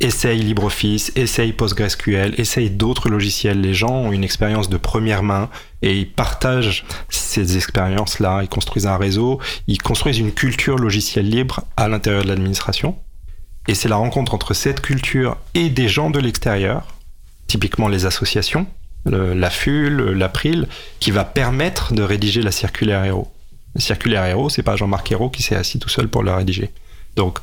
essaye 0.00 0.40
LibreOffice, 0.40 1.12
essaye 1.14 1.52
PostgreSQL, 1.52 2.34
essaye 2.38 2.70
d'autres 2.70 3.08
logiciels. 3.08 3.60
Les 3.60 3.74
gens 3.74 3.92
ont 3.92 4.12
une 4.12 4.24
expérience 4.24 4.68
de 4.70 4.78
première 4.78 5.22
main 5.22 5.50
et 5.82 5.96
ils 5.96 6.10
partagent 6.10 6.84
ces 7.10 7.56
expériences-là. 7.56 8.40
Ils 8.42 8.48
construisent 8.48 8.86
un 8.86 8.96
réseau, 8.96 9.40
ils 9.66 9.80
construisent 9.80 10.18
une 10.18 10.32
culture 10.32 10.76
logicielle 10.76 11.28
libre 11.28 11.64
à 11.76 11.88
l'intérieur 11.88 12.24
de 12.24 12.28
l'administration. 12.28 12.96
Et 13.68 13.74
c'est 13.74 13.88
la 13.88 13.96
rencontre 13.96 14.34
entre 14.34 14.54
cette 14.54 14.80
culture 14.80 15.36
et 15.54 15.68
des 15.68 15.88
gens 15.88 16.10
de 16.10 16.18
l'extérieur, 16.18 16.86
typiquement 17.46 17.88
les 17.88 18.06
associations, 18.06 18.66
la 19.04 19.50
FUL, 19.50 20.12
l'April, 20.12 20.66
qui 20.98 21.10
va 21.10 21.24
permettre 21.24 21.92
de 21.92 22.02
rédiger 22.02 22.40
la 22.42 22.52
circulaire 22.52 23.04
héros 23.04 23.30
circulaire 23.76 24.24
héros, 24.24 24.50
c'est 24.50 24.62
pas 24.62 24.76
Jean-Marc 24.76 25.10
Hérault 25.12 25.30
qui 25.30 25.42
s'est 25.42 25.56
assis 25.56 25.78
tout 25.78 25.88
seul 25.88 26.08
pour 26.08 26.22
le 26.22 26.32
rédiger. 26.32 26.70
Donc, 27.16 27.38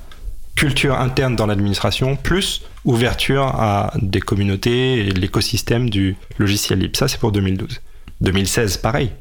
culture 0.55 0.99
interne 0.99 1.35
dans 1.35 1.45
l'administration, 1.45 2.15
plus 2.15 2.63
ouverture 2.83 3.43
à 3.43 3.93
des 4.01 4.19
communautés 4.19 4.99
et 4.99 5.11
l'écosystème 5.11 5.89
du 5.89 6.15
logiciel 6.37 6.79
libre. 6.79 6.97
Ça, 6.97 7.07
c'est 7.07 7.19
pour 7.19 7.31
2012. 7.31 7.79
2016, 8.21 8.77
pareil. 8.77 9.11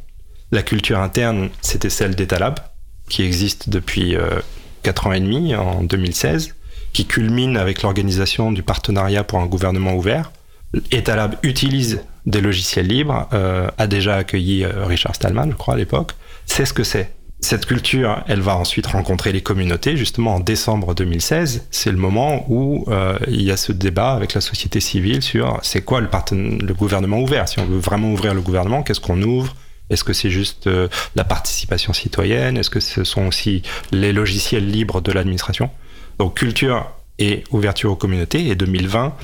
La 0.50 0.62
culture 0.62 0.98
interne, 0.98 1.50
c'était 1.60 1.90
celle 1.90 2.14
d'Etalab, 2.14 2.58
qui 3.08 3.22
existe 3.22 3.68
depuis 3.68 4.16
euh, 4.16 4.40
4 4.82 5.08
ans 5.08 5.12
et 5.12 5.20
demi, 5.20 5.54
en 5.54 5.82
2016, 5.82 6.54
qui 6.92 7.04
culmine 7.04 7.56
avec 7.56 7.82
l'organisation 7.82 8.50
du 8.50 8.62
partenariat 8.62 9.22
pour 9.22 9.40
un 9.40 9.46
gouvernement 9.46 9.94
ouvert. 9.94 10.32
Etalab 10.90 11.36
utilise 11.42 12.00
des 12.24 12.40
logiciels 12.40 12.86
libres, 12.86 13.28
euh, 13.32 13.68
a 13.78 13.86
déjà 13.86 14.16
accueilli 14.16 14.64
euh, 14.64 14.86
Richard 14.86 15.14
Stallman, 15.14 15.50
je 15.50 15.56
crois, 15.56 15.74
à 15.74 15.76
l'époque 15.76 16.14
c'est 16.46 16.64
ce 16.64 16.72
que 16.72 16.84
c'est. 16.84 17.12
Cette 17.40 17.66
culture, 17.66 18.24
elle 18.26 18.40
va 18.40 18.56
ensuite 18.56 18.86
rencontrer 18.86 19.30
les 19.30 19.42
communautés. 19.42 19.96
Justement, 19.96 20.36
en 20.36 20.40
décembre 20.40 20.94
2016, 20.94 21.66
c'est 21.70 21.90
le 21.92 21.98
moment 21.98 22.46
où 22.48 22.86
euh, 22.88 23.18
il 23.28 23.42
y 23.42 23.50
a 23.50 23.58
ce 23.58 23.72
débat 23.72 24.12
avec 24.12 24.32
la 24.32 24.40
société 24.40 24.80
civile 24.80 25.20
sur 25.20 25.58
c'est 25.62 25.82
quoi 25.82 26.00
le, 26.00 26.72
gouvernement 26.72 27.20
ouvert. 27.20 27.46
Si 27.46 27.58
on 27.58 27.66
veut 27.66 27.78
vraiment 27.78 28.10
ouvrir 28.10 28.32
le 28.32 28.40
gouvernement, 28.40 28.82
qu'est-ce 28.82 29.00
qu'on 29.00 29.20
ouvre? 29.20 29.54
Est-ce 29.90 30.02
que 30.02 30.14
c'est 30.14 30.30
juste 30.30 30.66
euh, 30.66 30.88
la 31.14 31.24
participation 31.24 31.92
citoyenne? 31.92 32.56
Est-ce 32.56 32.70
que 32.70 32.80
ce 32.80 33.04
sont 33.04 33.26
aussi 33.26 33.62
les 33.92 34.14
logiciels 34.14 34.68
libres 34.68 35.02
de 35.02 35.12
l'administration? 35.12 35.70
Donc 36.18 36.38
culture 36.38 36.90
et 37.18 37.44
ouverture 37.50 37.92
aux 37.92 37.96
communautés. 37.96 38.48
Et 38.48 38.54
2020, 38.54 39.14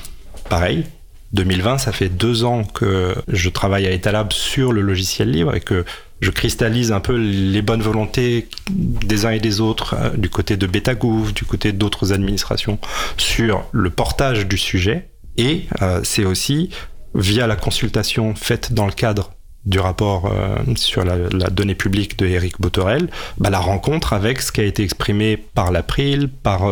pareil, 0.49 0.85
2020, 1.33 1.79
ça 1.79 1.91
fait 1.91 2.09
deux 2.09 2.43
ans 2.43 2.63
que 2.63 3.15
je 3.27 3.49
travaille 3.49 3.87
à 3.87 3.91
Etalab 3.91 4.31
sur 4.31 4.71
le 4.71 4.81
logiciel 4.81 5.31
libre 5.31 5.55
et 5.55 5.61
que 5.61 5.83
je 6.23 6.31
cristallise 6.31 6.91
un 6.91 6.99
peu 6.99 7.15
les 7.15 7.61
bonnes 7.61 7.81
volontés 7.81 8.47
des 8.71 9.25
uns 9.25 9.31
et 9.31 9.39
des 9.39 9.59
autres, 9.59 9.95
euh, 9.99 10.09
du 10.11 10.29
côté 10.29 10.57
de 10.57 10.65
Betagouv, 10.65 11.33
du 11.33 11.43
côté 11.43 11.71
d'autres 11.71 12.13
administrations, 12.13 12.79
sur 13.17 13.65
le 13.71 13.89
portage 13.89 14.47
du 14.47 14.57
sujet. 14.57 15.09
Et 15.37 15.65
euh, 15.81 15.99
c'est 16.03 16.25
aussi 16.25 16.69
via 17.13 17.45
la 17.45 17.55
consultation 17.55 18.33
faite 18.35 18.73
dans 18.73 18.85
le 18.85 18.91
cadre 18.91 19.33
du 19.65 19.79
rapport 19.79 20.31
euh, 20.31 20.57
sur 20.75 21.03
la, 21.03 21.17
donnée 21.49 21.75
publique 21.75 22.17
de 22.17 22.25
Eric 22.25 22.59
Botorel, 22.59 23.09
bah, 23.37 23.49
la 23.49 23.59
rencontre 23.59 24.13
avec 24.13 24.41
ce 24.41 24.51
qui 24.51 24.61
a 24.61 24.65
été 24.65 24.83
exprimé 24.83 25.37
par 25.37 25.71
l'April, 25.71 26.29
par 26.29 26.65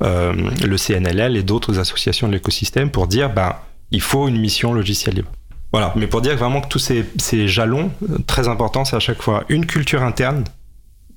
le 0.00 0.76
CNLL 0.76 1.36
et 1.36 1.42
d'autres 1.42 1.80
associations 1.80 2.28
de 2.28 2.32
l'écosystème 2.32 2.90
pour 2.90 3.08
dire 3.08 3.30
bah, 3.30 3.66
il 3.90 4.00
faut 4.00 4.28
une 4.28 4.38
mission 4.38 4.72
logicielle 4.72 5.16
libre. 5.16 5.30
Voilà, 5.72 5.92
mais 5.96 6.06
pour 6.06 6.22
dire 6.22 6.36
vraiment 6.36 6.60
que 6.60 6.68
tous 6.68 6.78
ces, 6.78 7.48
jalons, 7.48 7.90
euh, 8.08 8.18
très 8.26 8.48
importants, 8.48 8.84
c'est 8.84 8.96
à 8.96 9.00
chaque 9.00 9.20
fois 9.20 9.44
une 9.48 9.66
culture 9.66 10.02
interne 10.02 10.44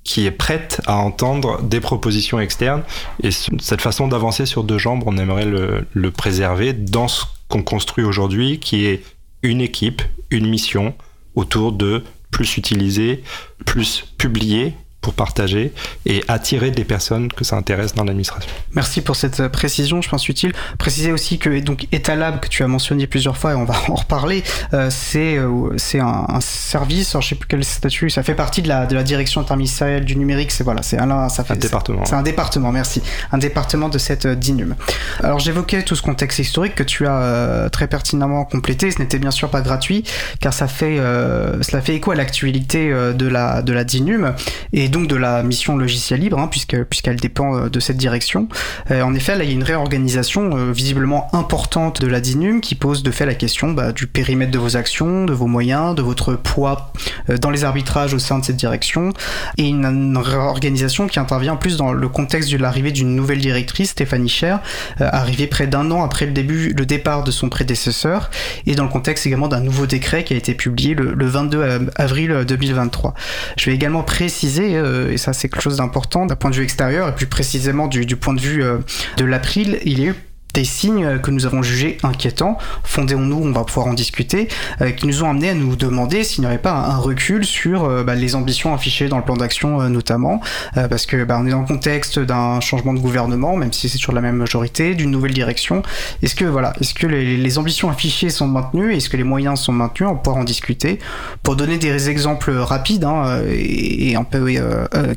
qui 0.04 0.26
est 0.26 0.32
prête 0.32 0.82
à 0.88 0.98
entendre 0.98 1.62
des 1.62 1.80
propositions 1.80 2.40
externes. 2.40 2.84
Et 3.22 3.30
cette 3.32 3.82
façon 3.82 4.08
d'avancer 4.08 4.46
sur 4.46 4.64
deux 4.64 4.80
jambes, 4.80 5.04
on 5.06 5.18
aimerait 5.18 5.46
le, 5.46 5.86
le 5.94 6.12
préserver 6.12 6.74
dans 6.74 7.08
ce 7.08 7.24
qu'on 7.48 7.64
construit 7.64 8.04
aujourd'hui, 8.04 8.60
qui 8.60 8.86
est 8.86 9.04
une 9.44 9.62
équipe, 9.62 10.02
une 10.32 10.48
mission 10.50 10.96
autour 11.36 11.72
de 11.72 12.04
plus 12.32 12.58
utiliser, 12.58 13.24
plus 13.66 14.06
publier 14.18 14.74
pour 15.02 15.14
partager 15.14 15.74
et 16.06 16.24
attirer 16.28 16.70
des 16.70 16.84
personnes 16.84 17.34
que 17.34 17.44
ça 17.44 17.56
intéresse 17.56 17.96
dans 17.96 18.04
l'administration. 18.04 18.50
Merci 18.74 19.02
pour 19.02 19.16
cette 19.16 19.48
précision, 19.48 20.02
je 20.02 20.10
pense 20.10 20.30
utile. 20.30 20.54
Préciser 20.78 21.12
aussi 21.12 21.40
que 21.40 21.60
donc 21.60 21.88
Etalab 21.92 22.40
que 22.40 22.48
tu 22.48 22.64
as 22.64 22.68
mentionné 22.68 23.08
plusieurs 23.08 23.36
fois 23.36 23.54
et 23.54 23.56
on 23.56 23.66
va 23.66 23.74
en 23.90 23.96
reparler, 23.96 24.44
euh, 24.74 24.90
c'est 24.92 25.38
euh, 25.38 25.76
c'est 25.78 26.00
un, 26.00 26.40
service, 26.40 27.14
alors 27.16 27.22
je 27.22 27.30
sais 27.30 27.36
plus 27.36 27.48
quel 27.48 27.64
statut, 27.64 28.10
ça 28.10 28.24
fait 28.24 28.36
partie 28.36 28.62
de 28.62 28.68
la 28.68 28.86
de 28.86 28.96
la 28.96 29.04
direction 29.04 29.42
interministérielle 29.42 30.06
du 30.06 30.16
numérique, 30.16 30.52
c'est 30.52 30.64
voilà, 30.64 30.84
c'est 30.84 31.00
un 31.00 31.30
ça 31.30 31.44
fait 31.44 31.54
un 31.54 31.58
département. 31.58 32.06
C'est 32.06 32.16
un 32.16 32.22
département, 32.22 32.72
merci, 32.72 33.02
un 33.32 33.38
département 33.38 33.90
de 33.90 33.98
cette 33.98 34.26
euh, 34.28 34.36
DINUM. 34.36 34.76
Alors 35.24 35.40
j'évoquais 35.40 35.84
tout 35.84 35.96
ce 35.96 36.02
contexte 36.04 36.40
historique 36.40 36.76
que 36.76 36.84
tu 36.84 37.08
as 37.08 37.70
très 37.72 37.88
pertinemment 37.88 38.46
complété, 38.46 38.92
ce 38.92 39.00
n'était 39.00 39.20
bien 39.20 39.32
sûr 39.32 39.50
pas 39.50 39.62
gratuit 39.62 40.04
car 40.40 40.54
ça 40.54 40.68
fait 40.68 40.98
cela 40.98 41.82
fait 41.82 41.96
écho 41.96 42.12
à 42.12 42.16
l'actualité 42.16 42.90
de 42.90 43.28
la 43.28 43.62
de 43.62 43.74
la 43.74 43.84
DINUM 43.84 44.34
et 44.74 44.90
donc 44.91 45.08
de 45.08 45.15
la 45.15 45.41
mission 45.41 45.77
logiciel 45.77 46.19
libre, 46.19 46.38
hein, 46.38 46.47
puisque, 46.47 46.84
puisqu'elle 46.84 47.15
dépend 47.15 47.56
euh, 47.56 47.69
de 47.69 47.80
cette 47.80 47.97
direction. 47.97 48.47
Euh, 48.91 49.01
en 49.01 49.15
effet, 49.15 49.36
là, 49.36 49.43
il 49.43 49.49
y 49.49 49.54
a 49.54 49.56
une 49.56 49.63
réorganisation 49.63 50.56
euh, 50.56 50.71
visiblement 50.71 51.34
importante 51.34 52.01
de 52.01 52.08
la 52.08 52.21
DINUM 52.21 52.62
qui 52.62 52.75
pose 52.75 53.01
de 53.01 53.12
fait 53.12 53.25
la 53.25 53.34
question 53.34 53.71
bah, 53.71 53.91
du 53.91 54.06
périmètre 54.06 54.51
de 54.51 54.60
vos 54.60 54.77
actions, 54.77 55.25
de 55.25 55.34
vos 55.34 55.47
moyens, 55.47 55.95
de 55.95 56.01
votre 56.01 56.34
poids 56.34 56.91
dans 57.39 57.49
les 57.49 57.63
arbitrages 57.63 58.13
au 58.13 58.19
sein 58.19 58.39
de 58.39 58.45
cette 58.45 58.58
direction, 58.58 59.13
et 59.58 59.67
une, 59.67 60.17
réorganisation 60.17 61.08
qui 61.08 61.19
intervient 61.19 61.56
plus 61.56 61.77
dans 61.77 61.93
le 61.93 62.08
contexte 62.10 62.51
de 62.51 62.58
l'arrivée 62.58 62.91
d'une 62.91 63.15
nouvelle 63.15 63.39
directrice, 63.39 63.91
Stéphanie 63.91 64.30
Cher, 64.30 64.60
arrivée 64.99 65.47
près 65.47 65.67
d'un 65.67 65.89
an 65.91 66.04
après 66.04 66.25
le 66.25 66.32
début, 66.32 66.73
le 66.73 66.86
départ 66.86 67.23
de 67.23 67.32
son 67.32 67.49
prédécesseur, 67.49 68.30
et 68.65 68.75
dans 68.75 68.84
le 68.84 68.89
contexte 68.89 69.25
également 69.25 69.47
d'un 69.47 69.62
nouveau 69.62 69.88
décret 69.88 70.23
qui 70.23 70.34
a 70.34 70.38
été 70.38 70.54
publié 70.54 70.93
le, 70.93 71.13
le 71.13 71.25
22 71.25 71.89
avril 71.95 72.45
2023. 72.47 73.13
Je 73.58 73.69
vais 73.69 73.75
également 73.75 74.04
préciser 74.04 74.81
et 75.12 75.17
ça 75.17 75.34
c'est 75.34 75.50
quelque 75.50 75.62
chose 75.62 75.78
d'important 75.78 76.26
d'un 76.26 76.36
point 76.36 76.50
de 76.50 76.56
vue 76.56 76.63
extérieur, 76.63 77.10
et 77.10 77.15
plus 77.15 77.28
précisément 77.28 77.88
du, 77.88 78.15
point 78.15 78.34
de 78.34 78.41
vue 78.41 78.63
euh, 78.63 78.78
de 79.17 79.26
l'April, 79.26 79.80
il 79.86 80.00
y 80.00 80.13
des 80.54 80.66
signes 80.66 81.20
que 81.20 81.32
nous 81.32 81.46
avons 81.46 81.64
jugés 81.64 81.98
inquiétants, 82.04 82.58
fondéons-nous, 82.84 83.42
on 83.44 83.52
va 83.52 83.64
pouvoir 83.64 83.88
en 83.88 83.94
discuter, 83.94 84.48
euh, 84.82 84.92
qui 84.92 85.08
nous 85.08 85.24
ont 85.24 85.30
amené 85.30 85.50
à 85.50 85.54
nous 85.54 85.76
demander 85.76 86.24
s'il 86.24 86.42
n'y 86.42 86.48
aurait 86.48 86.58
pas 86.58 86.74
un, 86.74 86.98
recul 86.98 87.46
sur 87.46 87.86
euh, 87.86 88.04
bah, 88.04 88.16
les 88.16 88.36
ambitions 88.36 88.74
affichées 88.74 89.08
dans 89.08 89.18
le 89.18 89.24
plan 89.24 89.36
d'action 89.36 89.82
euh, 89.82 89.90
notamment, 89.90 90.42
parce 90.76 91.06
que 91.06 91.24
bah, 91.24 91.38
on 91.40 91.48
est 91.48 91.52
dans 91.52 91.62
le 91.62 91.68
contexte 91.68 92.20
d'un 92.20 92.60
changement 92.60 92.94
de 92.94 93.00
gouvernement, 93.00 93.56
même 93.56 93.74
si 93.74 93.90
c'est 93.90 93.98
sur 93.98 94.12
la 94.12 94.22
même 94.22 94.36
majorité, 94.36 94.96
d'une 94.96 95.12
nouvelle 95.12 95.34
direction. 95.34 95.82
Est-ce 96.22 96.36
que 96.36 96.46
voilà, 96.46 96.74
est-ce 96.80 96.94
que 96.94 97.08
les, 97.08 97.58
ambitions 97.58 97.90
affichées 97.90 98.30
sont 98.30 98.48
maintenues, 98.48 98.96
est-ce 98.96 99.10
que 99.10 99.18
les 99.18 99.26
moyens 99.26 99.60
sont 99.60 99.74
maintenus, 99.74 100.10
on 100.10 100.16
pourra 100.16 100.40
en 100.40 100.44
discuter. 100.46 101.00
Pour 101.44 101.58
donner 101.58 101.78
des 101.78 102.10
exemples 102.10 102.52
rapides 102.52 103.04
hein, 103.04 103.42
et, 103.50 104.16
un 104.16 104.24
peu 104.24 104.46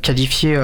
qualifier 0.01 0.59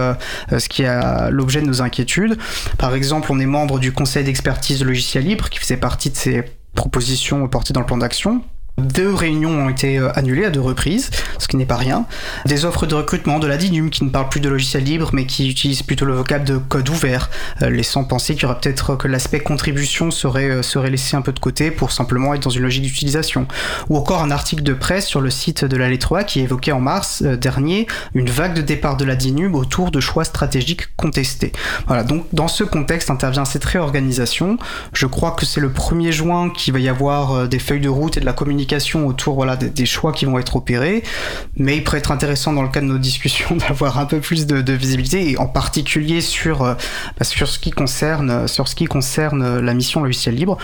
ce 0.52 0.68
qui 0.68 0.84
a 0.84 1.30
l'objet 1.30 1.62
de 1.62 1.68
nos 1.68 1.82
inquiétudes. 1.82 2.38
Par 2.78 2.94
exemple, 2.94 3.32
on 3.32 3.40
est 3.40 3.46
membre 3.46 3.80
du 3.80 3.94
conseil 3.94 4.24
d'expertise 4.26 4.61
de 4.70 4.86
logiciel 4.86 5.26
libre 5.26 5.50
qui 5.50 5.60
faisait 5.60 5.78
partie 5.78 6.10
de 6.10 6.16
ces 6.16 6.44
propositions 6.76 7.48
portées 7.48 7.74
dans 7.74 7.82
le 7.82 7.86
plan 7.86 7.98
d'action. 7.98 8.44
Deux 8.82 9.14
réunions 9.14 9.52
ont 9.52 9.70
été 9.70 9.98
euh, 9.98 10.12
annulées 10.16 10.46
à 10.46 10.50
deux 10.50 10.60
reprises, 10.60 11.12
ce 11.38 11.48
qui 11.48 11.56
n'est 11.56 11.66
pas 11.66 11.78
rien. 11.78 12.06
Des 12.46 12.66
offres 12.66 12.88
de 12.88 12.96
recrutement 12.96 13.40
de 13.40 13.48
la 13.48 13.58
DINUM 13.58 13.90
qui 13.90 14.04
ne 14.04 14.10
parlent 14.10 14.30
plus 14.30 14.40
de 14.40 14.50
logiciel 14.50 14.84
libre 14.84 15.12
mais 15.14 15.26
qui 15.26 15.50
utilisent 15.50 15.84
plutôt 15.84 16.06
le 16.06 16.14
vocable 16.14 16.46
de 16.46 16.58
code 16.58 16.90
ouvert, 16.90 17.30
euh, 17.62 17.70
laissant 17.70 18.04
penser 18.04 18.34
qu'il 18.34 18.44
y 18.44 18.46
aura 18.46 18.60
peut-être 18.60 18.96
que 18.96 19.08
l'aspect 19.08 19.40
contribution 19.40 20.10
serait, 20.10 20.50
euh, 20.50 20.62
serait 20.64 20.90
laissé 20.90 21.16
un 21.16 21.22
peu 21.22 21.32
de 21.32 21.40
côté 21.40 21.70
pour 21.70 21.92
simplement 21.92 22.34
être 22.34 22.44
dans 22.44 22.50
une 22.50 22.64
logique 22.64 22.84
d'utilisation. 22.84 23.48
Ou 23.90 23.98
encore 23.98 24.24
un 24.24 24.32
article 24.32 24.64
de 24.64 24.74
presse 24.74 25.06
sur 25.06 25.22
le 25.22 25.30
site 25.30 25.64
de 25.64 25.78
la 25.78 25.90
Lettre 25.90 26.16
A 26.16 26.24
qui 26.24 26.40
évoquait 26.40 26.72
en 26.72 26.82
mars 26.82 27.22
dernier 27.22 27.88
une 28.16 28.30
vague 28.30 28.56
de 28.56 28.62
départ 28.62 28.98
de 28.98 29.06
la 29.06 29.16
DINUM 29.16 29.54
autour 29.56 29.92
de 29.92 30.00
choix 30.00 30.24
stratégiques 30.24 30.96
contestés. 30.96 31.52
Voilà, 31.88 32.04
donc 32.04 32.26
dans 32.34 32.48
ce 32.48 32.64
contexte 32.64 33.10
intervient 33.10 33.46
cette 33.46 33.66
réorganisation. 33.66 34.58
Je 34.94 35.06
crois 35.06 35.32
que 35.32 35.46
c'est 35.46 35.62
le 35.62 35.70
1er 35.70 36.12
juin 36.12 36.50
qu'il 36.50 36.74
va 36.74 36.80
y 36.80 36.90
avoir 36.90 37.48
des 37.48 37.60
feuilles 37.60 37.80
de 37.80 37.90
route 37.90 38.18
et 38.18 38.20
de 38.20 38.26
la 38.26 38.34
communication 38.34 38.71
autour 39.06 39.36
voilà, 39.36 39.56
des, 39.56 39.86
choix 39.86 40.12
qui 40.12 40.26
vont 40.26 40.40
être 40.40 40.56
opérés, 40.56 41.04
mais 41.58 41.78
il 41.78 41.84
pourrait 41.84 42.00
être 42.00 42.12
intéressant 42.12 42.54
dans 42.54 42.62
le 42.62 42.70
cadre 42.70 42.88
de 42.88 42.94
nos 42.94 43.00
discussions 43.00 43.56
d'avoir 43.68 44.00
un 44.00 44.06
peu 44.06 44.20
plus 44.20 44.46
de, 44.46 44.74
visibilité, 44.74 45.32
et 45.32 45.38
en 45.38 45.48
particulier 45.48 46.22
sur, 46.22 46.64
euh, 46.64 46.74
bah, 47.18 47.26
sur, 47.26 47.48
ce 47.48 47.60
qui 47.60 47.72
concerne, 47.72 48.48
sur 48.48 48.68
ce 48.68 48.76
qui 48.76 48.86
concerne 48.86 49.60
la 49.60 49.74
mission 49.74 50.02
logiciel 50.02 50.36
libre. 50.36 50.58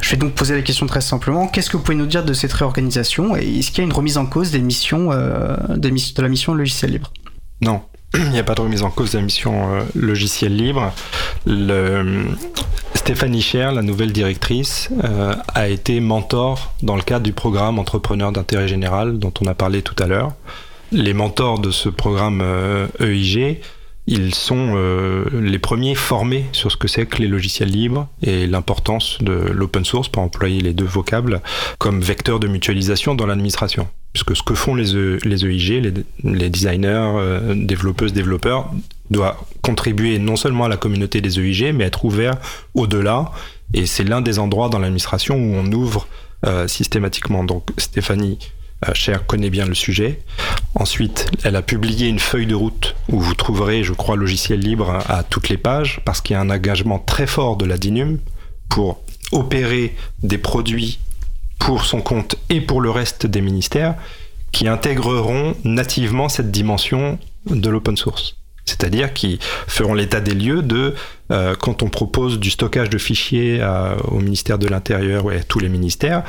Je 0.00 0.10
vais 0.10 0.16
donc 0.16 0.34
poser 0.34 0.54
la 0.54 0.62
question 0.62 0.86
très 0.86 1.00
simplement, 1.00 1.48
qu'est-ce 1.48 1.70
que 1.70 1.76
vous 1.76 1.82
pouvez 1.82 1.96
nous 1.96 2.06
dire 2.06 2.24
de 2.24 2.34
cette 2.34 2.52
réorganisation 2.52 3.36
et 3.36 3.58
est-ce 3.58 3.70
qu'il 3.70 3.78
y 3.78 3.80
a 3.80 3.84
une 3.84 3.92
remise 3.92 4.18
en 4.18 4.26
cause 4.26 4.50
des 4.50 4.60
missions, 4.60 5.10
euh, 5.12 5.56
de 5.68 6.22
la 6.22 6.28
mission 6.28 6.54
logiciel 6.54 6.92
libre? 6.92 7.12
Non, 7.62 7.82
il 8.24 8.30
n'y 8.30 8.38
a 8.38 8.44
pas 8.44 8.54
de 8.54 8.60
remise 8.60 8.82
en 8.82 8.90
cause 8.90 9.12
de 9.12 9.18
la 9.18 9.24
mission 9.24 9.74
euh, 9.74 9.82
logiciel 9.94 10.56
libre. 10.56 10.92
Stéphanie 12.94 13.42
Cher, 13.42 13.72
la 13.72 13.82
nouvelle 13.82 14.12
directrice, 14.12 14.88
euh, 15.04 15.34
a 15.54 15.68
été 15.68 16.00
mentor 16.00 16.72
dans 16.82 16.96
le 16.96 17.02
cadre 17.02 17.24
du 17.24 17.32
programme 17.32 17.78
Entrepreneurs 17.78 18.32
d'intérêt 18.32 18.68
général 18.68 19.18
dont 19.18 19.32
on 19.40 19.46
a 19.46 19.54
parlé 19.54 19.82
tout 19.82 19.94
à 20.02 20.06
l'heure. 20.06 20.32
Les 20.92 21.12
mentors 21.12 21.58
de 21.58 21.70
ce 21.70 21.88
programme 21.88 22.40
EIG, 23.00 23.38
euh, 23.38 23.52
e 23.52 23.56
ils 24.08 24.34
sont 24.34 24.74
euh, 24.76 25.24
les 25.32 25.58
premiers 25.58 25.96
formés 25.96 26.46
sur 26.52 26.70
ce 26.70 26.76
que 26.76 26.86
c'est 26.86 27.06
que 27.06 27.18
les 27.18 27.26
logiciels 27.26 27.70
libres 27.70 28.06
et 28.22 28.46
l'importance 28.46 29.18
de 29.20 29.32
l'open 29.32 29.84
source, 29.84 30.08
pour 30.08 30.22
employer 30.22 30.60
les 30.60 30.72
deux 30.72 30.84
vocables, 30.84 31.42
comme 31.78 32.00
vecteur 32.00 32.38
de 32.38 32.46
mutualisation 32.46 33.16
dans 33.16 33.26
l'administration. 33.26 33.88
Puisque 34.16 34.34
ce 34.34 34.42
que 34.42 34.54
font 34.54 34.74
les, 34.74 34.94
e, 34.94 35.18
EIG, 35.26 35.82
les, 35.82 35.92
les 36.24 36.48
designers, 36.48 37.54
développeuses, 37.54 38.14
développeurs, 38.14 38.70
doit 39.10 39.44
contribuer 39.60 40.18
non 40.18 40.36
seulement 40.36 40.64
à 40.64 40.68
la 40.70 40.78
communauté 40.78 41.20
des 41.20 41.38
EIG, 41.38 41.74
mais 41.74 41.84
être 41.84 42.06
ouvert 42.06 42.38
au-delà. 42.72 43.30
Et 43.74 43.84
c'est 43.84 44.04
l'un 44.04 44.22
des 44.22 44.38
endroits 44.38 44.70
dans 44.70 44.78
l'administration 44.78 45.36
où 45.36 45.54
on 45.54 45.70
ouvre 45.70 46.08
euh, 46.46 46.66
systématiquement. 46.66 47.44
Donc 47.44 47.68
Stéphanie 47.76 48.38
euh, 48.88 48.92
Cher 48.94 49.26
connaît 49.26 49.50
bien 49.50 49.66
le 49.66 49.74
sujet. 49.74 50.20
Ensuite, 50.74 51.30
elle 51.44 51.56
a 51.56 51.62
publié 51.62 52.08
une 52.08 52.18
feuille 52.18 52.46
de 52.46 52.54
route 52.54 52.96
où 53.10 53.20
vous 53.20 53.34
trouverez, 53.34 53.82
je 53.84 53.92
crois, 53.92 54.16
logiciel 54.16 54.60
libre 54.60 54.98
à 55.08 55.22
toutes 55.24 55.48
les 55.48 55.58
pages, 55.58 56.00
parce 56.04 56.20
qu'il 56.20 56.34
y 56.34 56.36
a 56.36 56.40
un 56.40 56.50
engagement 56.50 56.98
très 56.98 57.26
fort 57.26 57.56
de 57.56 57.66
la 57.66 57.76
DINUM 57.76 58.18
pour 58.68 59.02
opérer 59.32 59.94
des 60.22 60.38
produits 60.38 60.98
pour 61.58 61.84
son 61.84 62.00
compte 62.00 62.36
et 62.48 62.60
pour 62.60 62.80
le 62.80 62.90
reste 62.90 63.26
des 63.26 63.40
ministères 63.40 63.94
qui 64.52 64.68
intégreront 64.68 65.54
nativement 65.64 66.28
cette 66.28 66.50
dimension 66.50 67.18
de 67.46 67.68
l'open 67.68 67.96
source 67.96 68.36
c'est-à-dire 68.66 69.14
qui 69.14 69.38
feront 69.68 69.94
l'état 69.94 70.20
des 70.20 70.34
lieux 70.34 70.60
de 70.60 70.94
euh, 71.30 71.54
quand 71.54 71.82
on 71.82 71.88
propose 71.88 72.38
du 72.38 72.50
stockage 72.50 72.90
de 72.90 72.98
fichiers 72.98 73.64
au 74.08 74.18
ministère 74.18 74.58
de 74.58 74.66
l'Intérieur 74.66 75.24
ou 75.24 75.30
à 75.30 75.38
tous 75.38 75.60
les 75.60 75.68
ministères, 75.68 76.24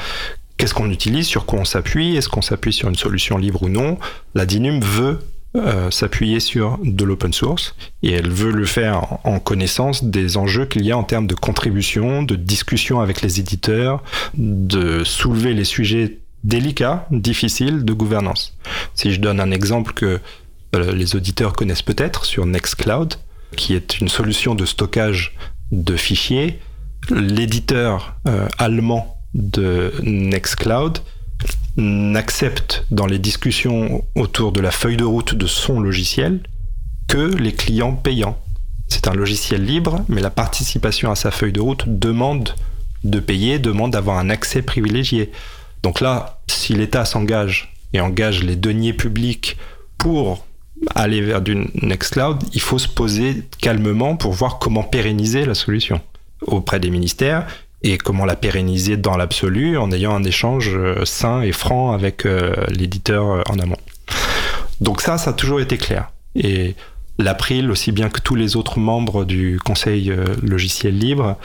qu'est-ce 0.58 0.74
qu'on 0.74 0.92
utilise, 0.92 1.26
sur 1.26 1.46
quoi 1.46 1.60
on 1.60 1.66
s'appuie, 1.66 2.16
est-ce 2.16 2.30
qu'on 2.30 2.44
s'appuie 2.44 2.74
sur 2.74 2.90
une 2.90 2.96
solution 2.96 3.38
libre 3.38 3.64
ou 3.64 3.70
non? 3.70 3.98
La 4.36 4.46
DINUM 4.46 4.82
veut 4.82 5.20
euh, 5.56 5.90
s'appuyer 5.92 6.40
sur 6.40 6.78
de 6.84 7.04
l'open 7.06 7.34
source 7.34 7.76
et 8.04 8.12
elle 8.12 8.30
veut 8.30 8.52
le 8.52 8.66
faire 8.66 9.18
en 9.24 9.40
connaissance 9.40 10.04
des 10.04 10.38
enjeux 10.38 10.66
qu'il 10.66 10.86
y 10.86 10.92
a 10.92 10.98
en 10.98 11.04
termes 11.04 11.26
de 11.26 11.36
contribution, 11.36 12.22
de 12.22 12.36
discussion 12.36 13.00
avec 13.00 13.22
les 13.22 13.40
éditeurs, 13.40 14.04
de 14.36 15.04
soulever 15.04 15.54
les 15.54 15.64
sujets 15.64 16.20
délicats, 16.44 17.08
difficiles 17.12 17.86
de 17.86 17.94
gouvernance. 17.94 18.58
Si 18.94 19.12
je 19.12 19.20
donne 19.20 19.40
un 19.40 19.52
exemple 19.52 19.94
que 19.94 20.20
euh, 20.76 20.92
les 20.92 21.16
auditeurs 21.16 21.54
connaissent 21.54 21.82
peut-être 21.82 22.26
sur 22.26 22.46
Nextcloud, 22.46 23.16
qui 23.56 23.74
est 23.74 24.00
une 24.00 24.10
solution 24.10 24.54
de 24.54 24.66
stockage 24.66 25.36
de 25.72 25.96
fichiers. 25.96 26.60
L'éditeur 27.10 28.16
euh, 28.28 28.48
allemand 28.58 29.18
de 29.34 29.94
Nextcloud 30.04 31.00
n'accepte 31.78 32.86
dans 32.92 33.06
les 33.06 33.20
discussions 33.20 34.04
autour 34.16 34.52
de 34.52 34.62
la 34.62 34.72
feuille 34.72 34.98
de 34.98 35.04
route 35.04 35.36
de 35.36 35.46
son 35.46 35.80
logiciel 35.80 36.42
que 37.08 37.36
les 37.36 37.54
clients 37.54 37.94
payants. 37.94 38.38
C'est 38.88 39.08
un 39.08 39.14
logiciel 39.14 39.64
libre, 39.64 40.04
mais 40.10 40.22
la 40.22 40.30
participation 40.30 41.12
à 41.12 41.16
sa 41.16 41.32
feuille 41.32 41.54
de 41.54 41.62
route 41.62 41.84
demande 41.88 42.56
de 43.04 43.20
payer, 43.20 43.60
demande 43.60 43.92
d'avoir 43.92 44.18
un 44.18 44.30
accès 44.30 44.62
privilégié. 44.62 45.32
Donc 45.84 46.02
là, 46.02 46.42
si 46.48 46.74
l'État 46.74 47.06
s'engage 47.06 47.74
et 47.94 48.02
engage 48.02 48.44
les 48.44 48.56
deniers 48.56 48.94
publics 48.94 49.58
pour 49.98 50.46
aller 50.96 51.22
vers 51.22 51.42
du 51.42 51.68
Nextcloud, 51.82 52.44
il 52.54 52.62
faut 52.62 52.80
se 52.80 52.88
poser 52.88 53.44
calmement 53.60 54.16
pour 54.16 54.34
voir 54.34 54.60
comment 54.60 54.84
pérenniser 54.84 55.46
la 55.46 55.56
solution 55.56 56.02
auprès 56.42 56.80
des 56.80 56.90
ministères 56.90 57.48
et 57.84 57.98
comment 57.98 58.26
la 58.26 58.36
pérenniser 58.36 58.98
dans 58.98 59.18
l'absolu 59.18 59.78
en 59.78 59.92
ayant 59.92 60.16
un 60.16 60.24
échange 60.24 60.72
euh, 60.74 61.06
sain 61.06 61.42
et 61.42 61.52
franc 61.52 61.92
avec 61.92 62.26
euh, 62.26 62.54
l'éditeur 62.70 63.30
euh, 63.30 63.42
en 63.50 63.60
amont. 63.60 63.78
Donc 64.82 65.02
ça, 65.02 65.18
ça 65.18 65.32
a 65.32 65.34
toujours 65.34 65.62
été 65.62 65.78
clair. 65.78 66.12
Et 66.36 66.76
l'April, 67.20 67.72
aussi 67.72 67.92
bien 67.92 68.10
que 68.10 68.20
tous 68.20 68.36
les 68.36 68.56
autres 68.56 68.80
membres 68.80 69.26
du 69.26 69.60
Conseil 69.64 70.14
logiciel 70.44 70.96
libre, 71.00 71.36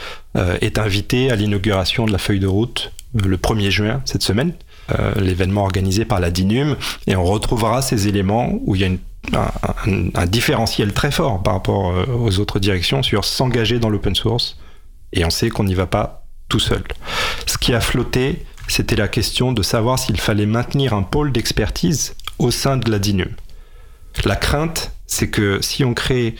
est 0.61 0.77
invité 0.77 1.31
à 1.31 1.35
l'inauguration 1.35 2.05
de 2.05 2.11
la 2.11 2.19
feuille 2.19 2.39
de 2.39 2.47
route 2.47 2.91
le 3.15 3.37
1er 3.37 3.71
juin 3.71 4.01
cette 4.05 4.21
semaine, 4.21 4.53
l'événement 5.15 5.63
organisé 5.63 6.05
par 6.05 6.19
la 6.19 6.29
DINUM, 6.29 6.77
et 7.07 7.15
on 7.15 7.23
retrouvera 7.23 7.81
ces 7.81 8.07
éléments 8.07 8.51
où 8.67 8.75
il 8.75 8.81
y 8.83 8.85
a 8.85 9.51
un, 9.87 10.25
différentiel 10.27 10.93
très 10.93 11.09
fort 11.09 11.41
par 11.41 11.55
rapport 11.55 11.91
aux 12.07 12.39
autres 12.39 12.59
directions 12.59 13.01
sur 13.01 13.25
s'engager 13.25 13.79
dans 13.79 13.89
l'open 13.89 14.13
source. 14.13 14.59
Et 15.11 15.25
on 15.25 15.31
sait 15.31 15.49
qu'on 15.49 15.63
n'y 15.63 15.73
va 15.73 15.87
pas 15.87 16.22
tout 16.49 16.59
seul. 16.59 16.83
Ce 17.45 17.57
qui 17.57 17.73
a 17.73 17.81
flotté, 17.81 18.45
c'était 18.67 18.95
la 18.95 19.07
question 19.07 19.51
de 19.51 19.61
savoir 19.61 19.99
s'il 19.99 20.19
fallait 20.19 20.45
maintenir 20.45 20.93
un 20.93 21.03
pôle 21.03 21.31
d'expertise 21.31 22.15
au 22.39 22.51
sein 22.51 22.77
de 22.77 22.89
la 22.89 22.99
DINUM. 22.99 23.31
La 24.25 24.35
crainte, 24.35 24.91
c'est 25.07 25.29
que 25.29 25.61
si 25.61 25.83
on 25.83 25.93
crée 25.93 26.35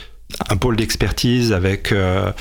un 0.49 0.57
pôle 0.57 0.75
d'expertise 0.75 1.53
avec 1.53 1.91
euh, 1.91 2.31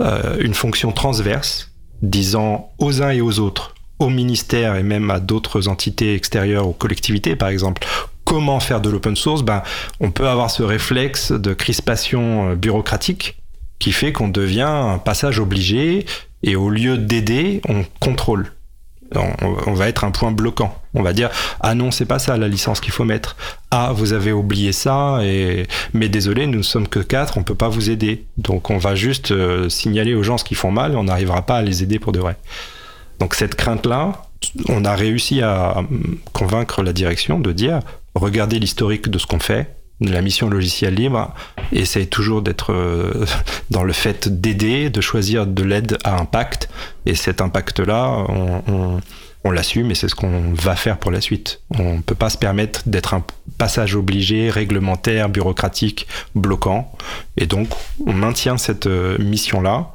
euh, 0.00 0.36
une 0.40 0.54
fonction 0.54 0.92
transverse, 0.92 1.72
disant 2.02 2.70
aux 2.78 3.02
uns 3.02 3.10
et 3.10 3.20
aux 3.20 3.38
autres, 3.38 3.74
au 3.98 4.08
ministère 4.08 4.76
et 4.76 4.82
même 4.82 5.10
à 5.10 5.20
d'autres 5.20 5.68
entités 5.68 6.14
extérieures, 6.14 6.68
aux 6.68 6.72
collectivités 6.72 7.36
par 7.36 7.48
exemple, 7.48 7.86
comment 8.24 8.60
faire 8.60 8.80
de 8.80 8.90
l'open 8.90 9.16
source, 9.16 9.42
ben, 9.42 9.62
on 10.00 10.10
peut 10.10 10.28
avoir 10.28 10.50
ce 10.50 10.62
réflexe 10.62 11.32
de 11.32 11.54
crispation 11.54 12.50
euh, 12.50 12.54
bureaucratique 12.54 13.38
qui 13.78 13.92
fait 13.92 14.12
qu'on 14.12 14.28
devient 14.28 14.62
un 14.62 14.98
passage 14.98 15.38
obligé 15.38 16.04
et 16.42 16.56
au 16.56 16.70
lieu 16.70 16.98
d'aider, 16.98 17.60
on 17.68 17.84
contrôle. 18.00 18.52
On, 19.14 19.72
va 19.72 19.88
être 19.88 20.04
un 20.04 20.10
point 20.10 20.32
bloquant. 20.32 20.76
On 20.92 21.02
va 21.02 21.14
dire 21.14 21.30
ah 21.60 21.74
non 21.74 21.90
c'est 21.90 22.04
pas 22.04 22.18
ça 22.18 22.36
la 22.36 22.46
licence 22.46 22.78
qu'il 22.80 22.92
faut 22.92 23.04
mettre. 23.04 23.36
Ah 23.70 23.90
vous 23.94 24.12
avez 24.12 24.32
oublié 24.32 24.72
ça 24.72 25.20
et 25.22 25.66
mais 25.94 26.10
désolé 26.10 26.46
nous 26.46 26.58
ne 26.58 26.62
sommes 26.62 26.86
que 26.86 27.00
quatre 27.00 27.38
on 27.38 27.42
peut 27.42 27.54
pas 27.54 27.70
vous 27.70 27.88
aider. 27.88 28.26
Donc 28.36 28.68
on 28.68 28.76
va 28.76 28.94
juste 28.94 29.30
euh, 29.30 29.70
signaler 29.70 30.14
aux 30.14 30.22
gens 30.22 30.36
ce 30.36 30.44
qu'ils 30.44 30.58
font 30.58 30.70
mal 30.70 30.92
et 30.92 30.96
on 30.96 31.04
n'arrivera 31.04 31.40
pas 31.40 31.56
à 31.56 31.62
les 31.62 31.82
aider 31.82 31.98
pour 31.98 32.12
de 32.12 32.18
vrai. 32.18 32.36
Donc 33.18 33.34
cette 33.34 33.54
crainte 33.54 33.86
là 33.86 34.24
on 34.68 34.84
a 34.84 34.94
réussi 34.94 35.40
à 35.40 35.82
convaincre 36.34 36.82
la 36.82 36.92
direction 36.92 37.40
de 37.40 37.52
dire 37.52 37.80
regardez 38.14 38.58
l'historique 38.58 39.08
de 39.08 39.18
ce 39.18 39.26
qu'on 39.26 39.40
fait, 39.40 39.74
La 40.00 40.22
mission 40.22 40.48
logiciel 40.48 40.94
libre 40.94 41.34
essaye 41.72 42.06
toujours 42.06 42.42
d'être 42.42 42.72
euh, 42.72 43.26
dans 43.70 43.82
le 43.82 43.92
fait 43.92 44.28
d'aider, 44.28 44.90
de 44.90 45.00
choisir 45.00 45.46
de 45.46 45.62
l'aide 45.62 45.98
à 46.04 46.18
impact. 46.18 46.68
Et 47.06 47.14
cet 47.14 47.40
impact-là, 47.40 48.24
on, 48.28 49.00
on 49.44 49.50
l'assume 49.50 49.90
et 49.90 49.94
c'est 49.94 50.08
ce 50.08 50.14
qu'on 50.14 50.52
va 50.52 50.76
faire 50.76 50.98
pour 50.98 51.10
la 51.10 51.20
suite. 51.20 51.60
On 51.78 51.96
ne 51.96 52.02
peut 52.02 52.14
pas 52.14 52.30
se 52.30 52.38
permettre 52.38 52.82
d'être 52.86 53.14
un 53.14 53.24
passage 53.56 53.94
obligé, 53.94 54.50
réglementaire, 54.50 55.28
bureaucratique, 55.28 56.06
bloquant. 56.34 56.92
Et 57.36 57.46
donc, 57.46 57.68
on 58.06 58.12
maintient 58.12 58.58
cette 58.58 58.86
euh, 58.86 59.18
mission-là. 59.18 59.90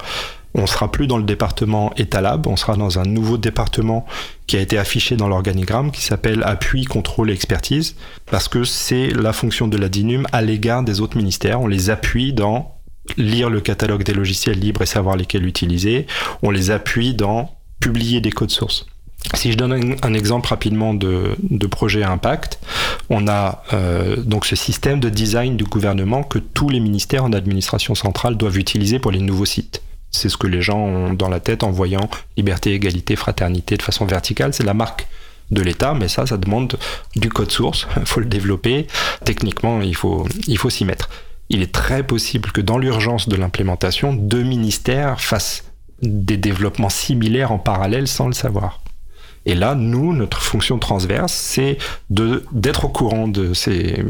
On 0.54 0.66
sera 0.66 0.90
plus 0.90 1.06
dans 1.06 1.18
le 1.18 1.24
département 1.24 1.92
Etalab, 1.96 2.46
on 2.46 2.56
sera 2.56 2.76
dans 2.76 2.98
un 2.98 3.04
nouveau 3.04 3.38
département 3.38 4.06
qui 4.46 4.56
a 4.56 4.60
été 4.60 4.78
affiché 4.78 5.16
dans 5.16 5.28
l'organigramme 5.28 5.90
qui 5.90 6.02
s'appelle 6.02 6.42
appui, 6.44 6.84
contrôle 6.84 7.30
et 7.30 7.34
expertise 7.34 7.96
parce 8.26 8.48
que 8.48 8.62
c'est 8.62 9.08
la 9.08 9.32
fonction 9.32 9.66
de 9.66 9.76
la 9.76 9.88
DINUM 9.88 10.26
à 10.32 10.42
l'égard 10.42 10.84
des 10.84 11.00
autres 11.00 11.16
ministères. 11.16 11.60
On 11.60 11.66
les 11.66 11.90
appuie 11.90 12.32
dans 12.32 12.74
lire 13.16 13.50
le 13.50 13.60
catalogue 13.60 14.04
des 14.04 14.14
logiciels 14.14 14.58
libres 14.58 14.82
et 14.82 14.86
savoir 14.86 15.16
lesquels 15.16 15.46
utiliser. 15.46 16.06
On 16.42 16.50
les 16.50 16.70
appuie 16.70 17.14
dans 17.14 17.50
publier 17.80 18.20
des 18.20 18.30
codes 18.30 18.50
sources. 18.50 18.86
Si 19.34 19.52
je 19.52 19.56
donne 19.56 19.96
un, 20.02 20.14
exemple 20.14 20.48
rapidement 20.48 20.94
de, 20.94 21.36
projet 21.66 22.04
impact, 22.04 22.58
on 23.10 23.26
a 23.26 23.62
euh, 23.72 24.16
donc 24.16 24.44
ce 24.44 24.54
système 24.54 25.00
de 25.00 25.08
design 25.08 25.56
du 25.56 25.64
gouvernement 25.64 26.22
que 26.22 26.38
tous 26.38 26.68
les 26.68 26.78
ministères 26.78 27.24
en 27.24 27.32
administration 27.32 27.94
centrale 27.94 28.36
doivent 28.36 28.58
utiliser 28.58 28.98
pour 28.98 29.10
les 29.10 29.20
nouveaux 29.20 29.46
sites. 29.46 29.82
C'est 30.14 30.28
ce 30.28 30.36
que 30.36 30.46
les 30.46 30.62
gens 30.62 30.78
ont 30.78 31.12
dans 31.12 31.28
la 31.28 31.40
tête 31.40 31.62
en 31.62 31.70
voyant 31.70 32.08
liberté, 32.36 32.72
égalité, 32.72 33.16
fraternité 33.16 33.76
de 33.76 33.82
façon 33.82 34.06
verticale. 34.06 34.54
C'est 34.54 34.64
la 34.64 34.74
marque 34.74 35.06
de 35.50 35.60
l'État, 35.60 35.94
mais 35.94 36.08
ça, 36.08 36.26
ça 36.26 36.36
demande 36.36 36.76
du 37.16 37.28
code 37.28 37.50
source. 37.50 37.86
Il 37.96 38.06
faut 38.06 38.20
le 38.20 38.26
développer. 38.26 38.86
Techniquement, 39.24 39.80
il 39.80 39.96
faut, 39.96 40.26
il 40.46 40.58
faut 40.58 40.70
s'y 40.70 40.84
mettre. 40.84 41.10
Il 41.50 41.62
est 41.62 41.72
très 41.72 42.02
possible 42.02 42.52
que 42.52 42.60
dans 42.60 42.78
l'urgence 42.78 43.28
de 43.28 43.36
l'implémentation, 43.36 44.14
deux 44.14 44.42
ministères 44.42 45.20
fassent 45.20 45.64
des 46.02 46.36
développements 46.36 46.88
similaires 46.88 47.52
en 47.52 47.58
parallèle 47.58 48.08
sans 48.08 48.26
le 48.26 48.32
savoir. 48.32 48.80
Et 49.46 49.54
là, 49.54 49.74
nous, 49.74 50.14
notre 50.14 50.40
fonction 50.40 50.78
transverse, 50.78 51.32
c'est 51.32 51.76
d'être 52.08 52.86
au 52.86 52.88
courant 52.88 53.28
de 53.28 53.52
ces 53.52 54.02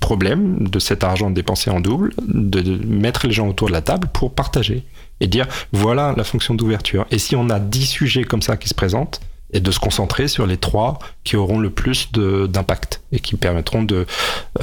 problèmes, 0.00 0.68
de 0.68 0.78
cet 0.78 1.02
argent 1.02 1.30
dépensé 1.30 1.70
en 1.70 1.80
double, 1.80 2.12
de 2.18 2.62
mettre 2.86 3.26
les 3.26 3.32
gens 3.32 3.48
autour 3.48 3.68
de 3.68 3.72
la 3.72 3.80
table 3.80 4.08
pour 4.12 4.34
partager 4.34 4.84
et 5.22 5.28
dire 5.28 5.46
voilà 5.72 6.12
la 6.16 6.24
fonction 6.24 6.54
d'ouverture. 6.54 7.06
Et 7.10 7.18
si 7.18 7.34
on 7.34 7.48
a 7.48 7.58
dix 7.58 7.86
sujets 7.86 8.24
comme 8.24 8.42
ça 8.42 8.58
qui 8.58 8.68
se 8.68 8.74
présentent, 8.74 9.20
et 9.52 9.60
de 9.60 9.70
se 9.70 9.78
concentrer 9.78 10.28
sur 10.28 10.46
les 10.46 10.56
trois 10.56 10.98
qui 11.24 11.36
auront 11.36 11.58
le 11.58 11.70
plus 11.70 12.10
d'impact 12.12 13.02
et 13.12 13.20
qui 13.20 13.36
permettront 13.36 13.82
de 13.82 14.06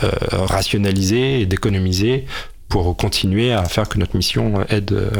euh, 0.03 0.09
rationaliser 0.31 1.41
et 1.41 1.45
d'économiser 1.45 2.25
pour 2.69 2.97
continuer 2.97 3.53
à 3.53 3.65
faire 3.65 3.87
que 3.87 3.99
notre 3.99 4.15
mission 4.15 4.65
aide 4.69 4.91
euh, 4.91 5.11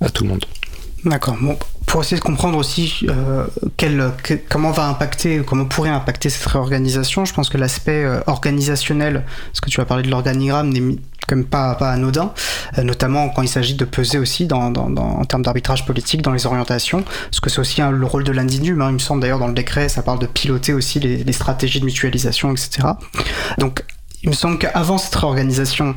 à 0.00 0.10
tout 0.10 0.24
le 0.24 0.30
monde. 0.30 0.44
D'accord. 1.04 1.36
Bon, 1.40 1.58
pour 1.86 2.00
essayer 2.00 2.16
de 2.16 2.22
comprendre 2.22 2.56
aussi 2.56 3.06
euh, 3.08 3.44
comment 4.48 4.70
va 4.70 4.86
impacter, 4.86 5.42
comment 5.44 5.64
pourrait 5.64 5.90
impacter 5.90 6.30
cette 6.30 6.46
réorganisation, 6.46 7.24
je 7.24 7.34
pense 7.34 7.48
que 7.48 7.58
l'aspect 7.58 8.04
euh, 8.04 8.20
organisationnel, 8.28 9.24
parce 9.48 9.60
que 9.60 9.68
tu 9.68 9.80
as 9.80 9.84
parlé 9.84 10.04
de 10.04 10.10
l'organigramme, 10.10 10.68
n'est 10.68 10.80
même 10.80 11.44
pas, 11.44 11.74
pas 11.74 11.90
anodin, 11.90 12.32
euh, 12.78 12.84
notamment 12.84 13.30
quand 13.30 13.42
il 13.42 13.48
s'agit 13.48 13.74
de 13.74 13.84
peser 13.84 14.18
aussi 14.18 14.46
dans, 14.46 14.70
dans, 14.70 14.90
dans 14.90 15.18
en 15.18 15.24
termes 15.24 15.42
d'arbitrage 15.42 15.84
politique 15.84 16.22
dans 16.22 16.32
les 16.32 16.46
orientations, 16.46 17.02
parce 17.02 17.40
que 17.40 17.50
c'est 17.50 17.60
aussi 17.60 17.80
le 17.80 18.06
rôle 18.06 18.22
de 18.22 18.32
l'Indinum, 18.32 18.80
hein, 18.80 18.90
il 18.90 18.94
me 18.94 18.98
semble 18.98 19.20
d'ailleurs 19.20 19.40
dans 19.40 19.48
le 19.48 19.54
décret, 19.54 19.88
ça 19.88 20.02
parle 20.02 20.20
de 20.20 20.26
piloter 20.26 20.72
aussi 20.72 21.00
les, 21.00 21.24
les 21.24 21.32
stratégies 21.32 21.80
de 21.80 21.84
mutualisation, 21.84 22.52
etc. 22.52 22.88
Donc 23.58 23.84
il 24.22 24.28
me 24.28 24.34
semble 24.34 24.58
qu'avant 24.58 24.98
cette 24.98 25.16
réorganisation, 25.16 25.96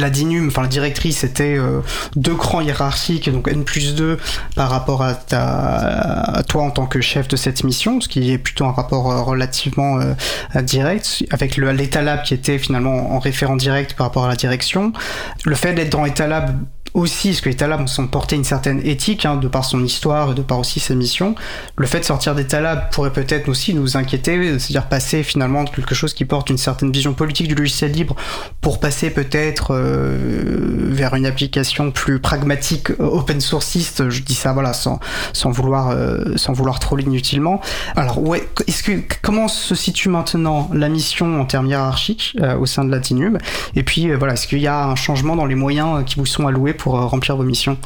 la 0.00 0.10
DINUM, 0.10 0.48
enfin 0.48 0.62
la 0.62 0.68
directrice, 0.68 1.24
était 1.24 1.56
euh, 1.56 1.80
deux 2.16 2.34
crans 2.34 2.60
hiérarchiques, 2.60 3.30
donc 3.30 3.48
N 3.48 3.64
plus 3.64 3.94
2 3.94 4.18
par 4.54 4.70
rapport 4.70 5.02
à, 5.02 5.14
ta, 5.14 6.42
toi 6.48 6.62
en 6.62 6.70
tant 6.70 6.86
que 6.86 7.00
chef 7.00 7.28
de 7.28 7.36
cette 7.36 7.64
mission, 7.64 8.00
ce 8.00 8.08
qui 8.08 8.32
est 8.32 8.38
plutôt 8.38 8.64
un 8.64 8.72
rapport 8.72 9.10
euh, 9.10 9.22
relativement 9.22 9.98
euh, 10.00 10.62
direct, 10.62 11.24
avec 11.30 11.56
l'État 11.56 12.02
qui 12.18 12.34
était 12.34 12.58
finalement 12.58 13.14
en 13.14 13.18
référent 13.18 13.56
direct 13.56 13.94
par 13.94 14.06
rapport 14.06 14.24
à 14.24 14.28
la 14.28 14.36
direction. 14.36 14.92
Le 15.44 15.54
fait 15.54 15.74
d'être 15.74 15.90
dans 15.90 16.04
Etalab 16.04 16.56
aussi, 16.94 17.30
parce 17.30 17.40
que 17.40 17.48
les 17.48 17.56
Talab 17.56 17.86
sont 17.88 18.06
portés 18.06 18.36
une 18.36 18.44
certaine 18.44 18.80
éthique, 18.84 19.24
hein, 19.24 19.36
de 19.36 19.48
par 19.48 19.64
son 19.64 19.82
histoire 19.84 20.32
et 20.32 20.34
de 20.34 20.42
par 20.42 20.58
aussi 20.58 20.80
sa 20.80 20.94
mission. 20.94 21.34
Le 21.76 21.86
fait 21.86 22.00
de 22.00 22.04
sortir 22.04 22.34
des 22.34 22.46
Talab 22.46 22.90
pourrait 22.90 23.12
peut-être 23.12 23.48
aussi 23.48 23.74
nous 23.74 23.96
inquiéter, 23.96 24.58
c'est-à-dire 24.58 24.88
passer 24.88 25.22
finalement 25.22 25.64
de 25.64 25.70
quelque 25.70 25.94
chose 25.94 26.14
qui 26.14 26.24
porte 26.24 26.50
une 26.50 26.58
certaine 26.58 26.92
vision 26.92 27.14
politique 27.14 27.48
du 27.48 27.54
logiciel 27.54 27.92
libre 27.92 28.16
pour 28.60 28.80
passer 28.80 29.10
peut-être 29.10 29.74
euh, 29.74 30.88
vers 30.90 31.14
une 31.14 31.26
application 31.26 31.90
plus 31.90 32.18
pragmatique, 32.18 32.90
euh, 32.90 33.04
open 33.04 33.40
sourceiste. 33.40 34.10
Je 34.10 34.22
dis 34.22 34.34
ça, 34.34 34.52
voilà, 34.52 34.72
sans, 34.72 35.00
sans 35.32 35.50
vouloir, 35.50 35.90
euh, 35.90 36.36
sans 36.36 36.52
vouloir 36.52 36.78
trop 36.78 36.98
inutilement. 36.98 37.60
Alors, 37.96 38.22
ouais, 38.22 38.46
est-ce 38.66 38.82
que 38.82 38.92
comment 39.22 39.48
se 39.48 39.74
situe 39.74 40.08
maintenant 40.08 40.70
la 40.72 40.88
mission 40.88 41.40
en 41.40 41.44
termes 41.44 41.66
hiérarchiques 41.66 42.36
au 42.58 42.66
sein 42.66 42.84
de 42.84 42.90
Latinum 42.90 43.38
Et 43.74 43.82
puis, 43.82 44.12
voilà, 44.14 44.34
est-ce 44.34 44.46
qu'il 44.46 44.60
y 44.60 44.66
a 44.66 44.86
un 44.86 44.96
changement 44.96 45.36
dans 45.36 45.46
les 45.46 45.54
moyens 45.54 46.04
qui 46.04 46.16
vous 46.16 46.26
sont 46.26 46.46
alloués 46.46 46.74
euh, 46.88 47.06
remplir 47.06 47.36
vos 47.36 47.44
missions 47.44 47.78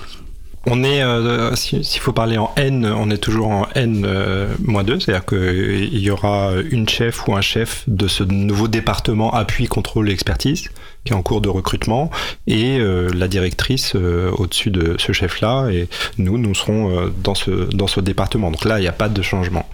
on 0.69 0.83
est, 0.83 1.01
euh, 1.01 1.55
s'il 1.55 2.01
faut 2.01 2.13
parler 2.13 2.39
en 2.39 2.51
N, 2.57 2.87
on 2.87 3.09
est 3.09 3.19
toujours 3.19 3.47
en 3.47 3.69
N-2, 3.77 4.05
euh, 4.05 4.49
c'est-à-dire 4.99 5.25
qu'il 5.25 5.97
y 5.97 6.11
aura 6.11 6.55
une 6.73 6.89
chef 6.89 7.29
ou 7.29 7.37
un 7.37 7.41
chef 7.41 7.85
de 7.87 8.09
ce 8.09 8.25
nouveau 8.25 8.67
département 8.67 9.33
appui, 9.33 9.69
contrôle 9.69 10.11
et 10.11 10.13
expertise 10.13 10.69
qui 11.05 11.13
est 11.13 11.17
en 11.17 11.23
cours 11.23 11.41
de 11.41 11.49
recrutement 11.49 12.11
et 12.49 12.81
la 12.81 13.29
directrice 13.29 13.95
au-dessus 13.95 14.73
de 14.73 14.97
ce 14.99 15.13
chef-là 15.13 15.69
et 15.69 15.89
nous, 16.19 16.37
nous 16.37 16.53
serons 16.53 17.13
dans, 17.23 17.37
ce, 17.37 18.01
département. 18.01 18.51
Donc 18.51 18.65
là, 18.65 18.81
il 18.81 18.83
n'y 18.83 18.89
a 18.89 18.93
pas 18.93 19.09
de 19.09 19.23
changement. 19.23 19.69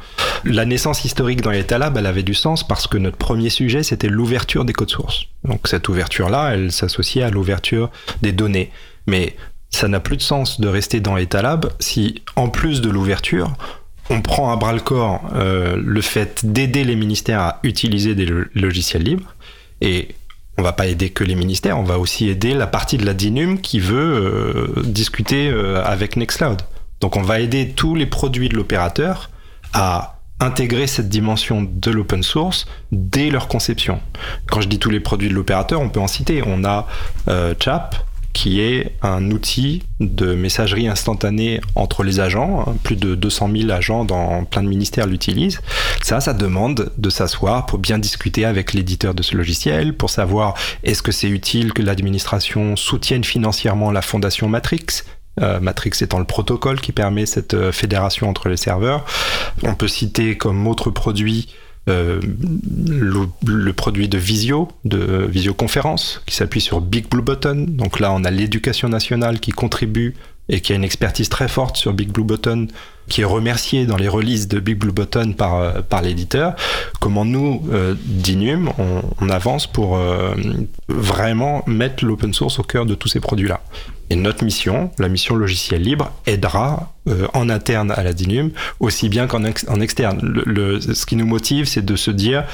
La 0.45 0.66
naissance 0.66 1.07
historique 1.07 1.41
dans 1.41 1.53
l'État-Lab, 1.53 1.97
elle 1.97 2.05
avait 2.05 2.23
du 2.23 2.35
sens 2.35 2.68
parce 2.68 2.87
que 2.87 2.99
notre 2.99 3.16
premier 3.16 3.49
sujet, 3.49 3.83
c'était 3.83 4.09
l'ouverture 4.09 4.66
des 4.66 4.75
codes 4.75 4.91
sources. 4.91 5.25
Donc 5.45 5.68
cette 5.68 5.89
ouverture-là, 5.89 6.51
elle 6.53 6.70
s'associait 6.70 7.23
à 7.23 7.31
l'ouverture 7.31 7.91
des 8.20 8.33
données. 8.33 8.70
Mais 9.07 9.36
ça 9.70 9.88
n'a 9.88 10.00
plus 10.00 10.16
de 10.16 10.22
sens 10.22 10.61
de 10.61 10.68
rester 10.68 11.00
dans 11.00 11.16
Etalab 11.16 11.72
si, 11.80 12.22
en 12.36 12.48
plus 12.48 12.80
de 12.80 12.90
l'ouverture, 12.90 13.53
on 14.11 14.20
prend 14.20 14.53
à 14.53 14.57
bras 14.57 14.72
le 14.72 14.80
corps 14.80 15.22
euh, 15.34 15.76
le 15.82 16.00
fait 16.00 16.44
d'aider 16.44 16.84
les 16.84 16.96
ministères 16.96 17.40
à 17.40 17.61
utiliser 17.62 18.14
des 18.14 18.26
logiciels 18.55 19.03
libres. 19.03 19.34
Et 19.80 20.09
on 20.59 20.62
va 20.62 20.72
pas 20.72 20.86
aider 20.86 21.11
que 21.11 21.24
les 21.24 21.34
ministères, 21.34 21.78
on 21.78 21.84
va 21.84 21.98
aussi 21.98 22.28
aider 22.28 22.55
la 22.55 22.66
partie 22.66 22.98
de 22.98 23.07
la 23.07 23.14
DINUM 23.14 23.61
qui 23.61 23.80
veut 23.80 24.74
euh, 24.76 24.82
discuter 24.82 25.48
euh, 25.48 25.82
avec 25.84 26.16
Nextcloud. 26.16 26.61
Donc 27.00 27.16
on 27.16 27.22
va 27.22 27.40
aider 27.40 27.70
tous 27.70 27.94
les 27.94 28.07
produits 28.07 28.48
de 28.48 28.57
l'opérateur 28.57 29.30
à 29.72 30.18
intégrer 30.40 30.86
cette 30.86 31.09
dimension 31.09 31.66
de 31.68 31.90
l'open 31.90 32.22
source 32.22 32.66
dès 32.90 33.30
leur 33.30 33.48
conception. 33.48 34.00
Quand 34.46 34.61
je 34.61 34.68
dis 34.68 34.78
tous 34.78 34.90
les 34.90 35.00
produits 35.00 35.28
de 35.28 35.34
l'opérateur, 35.34 35.80
on 35.80 35.88
peut 35.88 36.00
en 36.00 36.09
citer. 36.09 36.42
On 36.44 36.64
a 36.64 36.86
Chap, 37.61 37.96
qui 38.33 38.61
est 38.61 38.93
un 39.03 39.30
outil 39.30 39.83
de 40.01 40.35
messagerie 40.35 40.89
instantanée 40.89 41.61
entre 41.74 42.03
les 42.03 42.20
agents. 42.20 42.64
Hein. 42.66 42.74
Plus 42.83 42.97
de 42.97 43.14
200 43.14 43.51
000 43.55 43.70
agents 43.70 44.05
dans 44.05 44.45
plein 44.45 44.62
de 44.62 44.68
ministères 44.68 45.07
l'utilisent. 45.07 45.61
Ça, 46.03 46.20
ça 46.20 46.33
demande 46.33 46.93
de 46.97 47.11
s'asseoir 47.11 47.66
pour 47.66 47.78
bien 47.78 47.99
discuter 47.99 48.45
avec 48.45 48.72
l'éditeur 48.72 49.14
de 49.14 49.22
ce 49.22 49.37
logiciel, 49.37 49.97
pour 49.97 50.11
savoir 50.11 50.55
est-ce 50.83 51.03
que 51.03 51.12
c'est 51.12 51.28
utile 51.28 51.72
que 51.72 51.83
l'administration 51.83 52.76
soutienne 52.76 53.24
financièrement 53.24 53.91
la 53.91 54.03
fondation 54.03 54.49
Matrix, 54.49 55.05
euh, 55.41 55.61
Matrix 55.61 55.93
étant 56.03 56.18
le 56.18 56.24
protocole 56.24 56.80
qui 56.80 56.93
permet 56.93 57.26
cette 57.26 57.55
euh, 57.55 57.72
fédération 57.72 58.28
entre 58.28 58.49
les 58.49 58.57
serveurs. 58.57 59.05
On 59.62 59.74
peut 59.74 59.89
citer 59.89 60.37
comme 60.37 60.66
autre 60.66 60.91
produit 60.91 61.49
euh, 61.89 62.20
le, 63.45 63.72
produit 63.72 64.09
de 64.09 64.16
visio, 64.16 64.68
de 64.85 65.26
visioconférence, 65.28 66.22
qui 66.26 66.37
s'appuie 66.37 66.61
sur 66.61 66.80
Big 66.80 67.09
Blue 67.09 67.22
Button. 67.22 67.66
Donc 67.68 67.99
là, 67.99 68.12
on 68.12 68.22
a 68.22 68.30
l'éducation 68.30 68.89
nationale 68.89 69.41
qui 69.41 69.51
contribue 69.51 70.14
et 70.49 70.61
qui 70.61 70.72
a 70.72 70.76
une 70.76 70.85
expertise 70.85 71.28
très 71.28 71.49
forte 71.49 71.76
sur 71.76 71.93
Big 71.93 72.11
Blue 72.11 72.22
Button, 72.24 72.68
qui 73.09 73.22
est 73.22 73.24
remerciée 73.24 73.85
dans 73.87 73.97
les 73.97 74.07
releases 74.07 74.47
de 74.47 74.61
Big 74.61 74.78
Blue 74.78 74.93
Button 74.93 75.33
par, 75.33 75.57
euh, 75.57 76.01
l'éditeur. 76.03 76.55
Comment 77.01 77.24
nous, 77.24 77.64
euh, 77.72 77.95
d'Inum, 78.05 78.70
on, 79.20 79.28
avance 79.28 79.66
pour 79.66 79.99
vraiment 80.89 81.64
mettre 81.66 82.05
l'open 82.05 82.33
source 82.35 82.59
au 82.59 82.62
cœur 82.62 82.87
de 82.87 82.95
tous 82.95 83.09
ces 83.09 83.20
produits-là. 83.20 83.61
Et 84.13 84.15
notre 84.15 84.45
mission, 84.45 84.91
la 84.99 85.09
mission 85.09 85.37
logiciel 85.37 85.81
libre, 85.81 86.13
aidera 86.27 86.93
euh, 87.09 87.29
en 87.33 87.49
interne 87.49 87.91
à 87.93 88.03
la 88.03 88.13
DINUM 88.13 88.51
aussi 88.79 89.09
bien 89.09 89.27
qu'en 89.27 89.43
externe. 89.45 90.21
Ce 90.21 91.07
qui 91.07 91.17
nous 91.17 91.25
motive, 91.25 91.65
c'est 91.65 91.83
de 91.83 91.97
se 91.97 92.11
dire, 92.11 92.45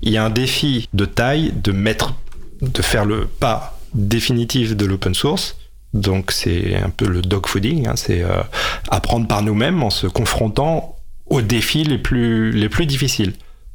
il 0.00 0.10
y 0.10 0.16
a 0.16 0.24
un 0.24 0.30
défi 0.30 0.88
de 0.94 1.04
taille 1.04 1.52
de 1.52 1.70
mettre, 1.70 2.14
de 2.62 2.80
faire 2.80 3.04
le 3.04 3.26
pas 3.26 3.78
définitif 3.92 4.74
de 4.74 4.86
l'open 4.86 5.12
source. 5.12 5.58
Donc 5.92 6.32
c'est 6.32 6.76
un 6.76 6.88
peu 6.88 7.06
le 7.06 7.20
dog 7.20 7.46
fooding, 7.46 7.88
hein, 7.88 7.96
c'est 7.96 8.22
euh, 8.22 8.42
apprendre 8.88 9.28
par 9.28 9.42
nous-mêmes 9.42 9.82
en 9.82 9.90
se 9.90 10.06
confrontant 10.06 10.96
aux 11.26 11.42
défis 11.42 11.84
les 11.84 11.98
plus 11.98 12.86
difficiles. 12.86 13.34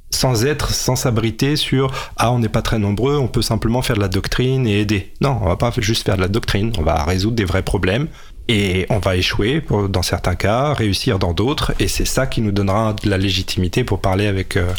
Sans 0.10 0.46
être, 0.46 0.72
sans 0.72 0.96
s'abriter 0.96 1.56
sur 1.56 1.92
ah 2.18 2.32
on 2.32 2.40
n'est 2.40 2.50
pas 2.50 2.62
très 2.62 2.80
nombreux, 2.80 3.18
on 3.18 3.28
peut 3.28 3.42
simplement 3.42 3.82
faire 3.82 3.96
de 3.96 4.02
la 4.02 4.08
doctrine 4.08 4.66
et 4.68 4.80
aider. 4.80 5.14
Non, 5.22 5.40
on 5.42 5.48
va 5.48 5.58
pas 5.58 5.72
juste 5.78 6.06
faire 6.06 6.16
de 6.16 6.22
la 6.22 6.28
doctrine, 6.28 6.72
on 6.78 6.84
va 6.84 7.04
résoudre 7.04 7.36
des 7.36 7.46
vrais 7.46 7.64
problèmes 7.64 8.08
et 8.48 8.86
on 8.90 9.00
va 9.00 9.16
échouer 9.16 9.62
dans 9.90 10.02
certains 10.02 10.36
cas, 10.36 10.74
réussir 10.74 11.20
dans 11.20 11.34
d'autres, 11.34 11.74
et 11.80 11.88
c'est 11.88 12.06
ça 12.06 12.28
qui 12.28 12.42
nous 12.42 12.52
donnera 12.52 12.94
de 12.94 13.10
la 13.10 13.18
légitimité 13.18 13.84
pour 13.84 14.00
parler 14.00 14.26
avec 14.28 14.56
euh, 14.56 14.72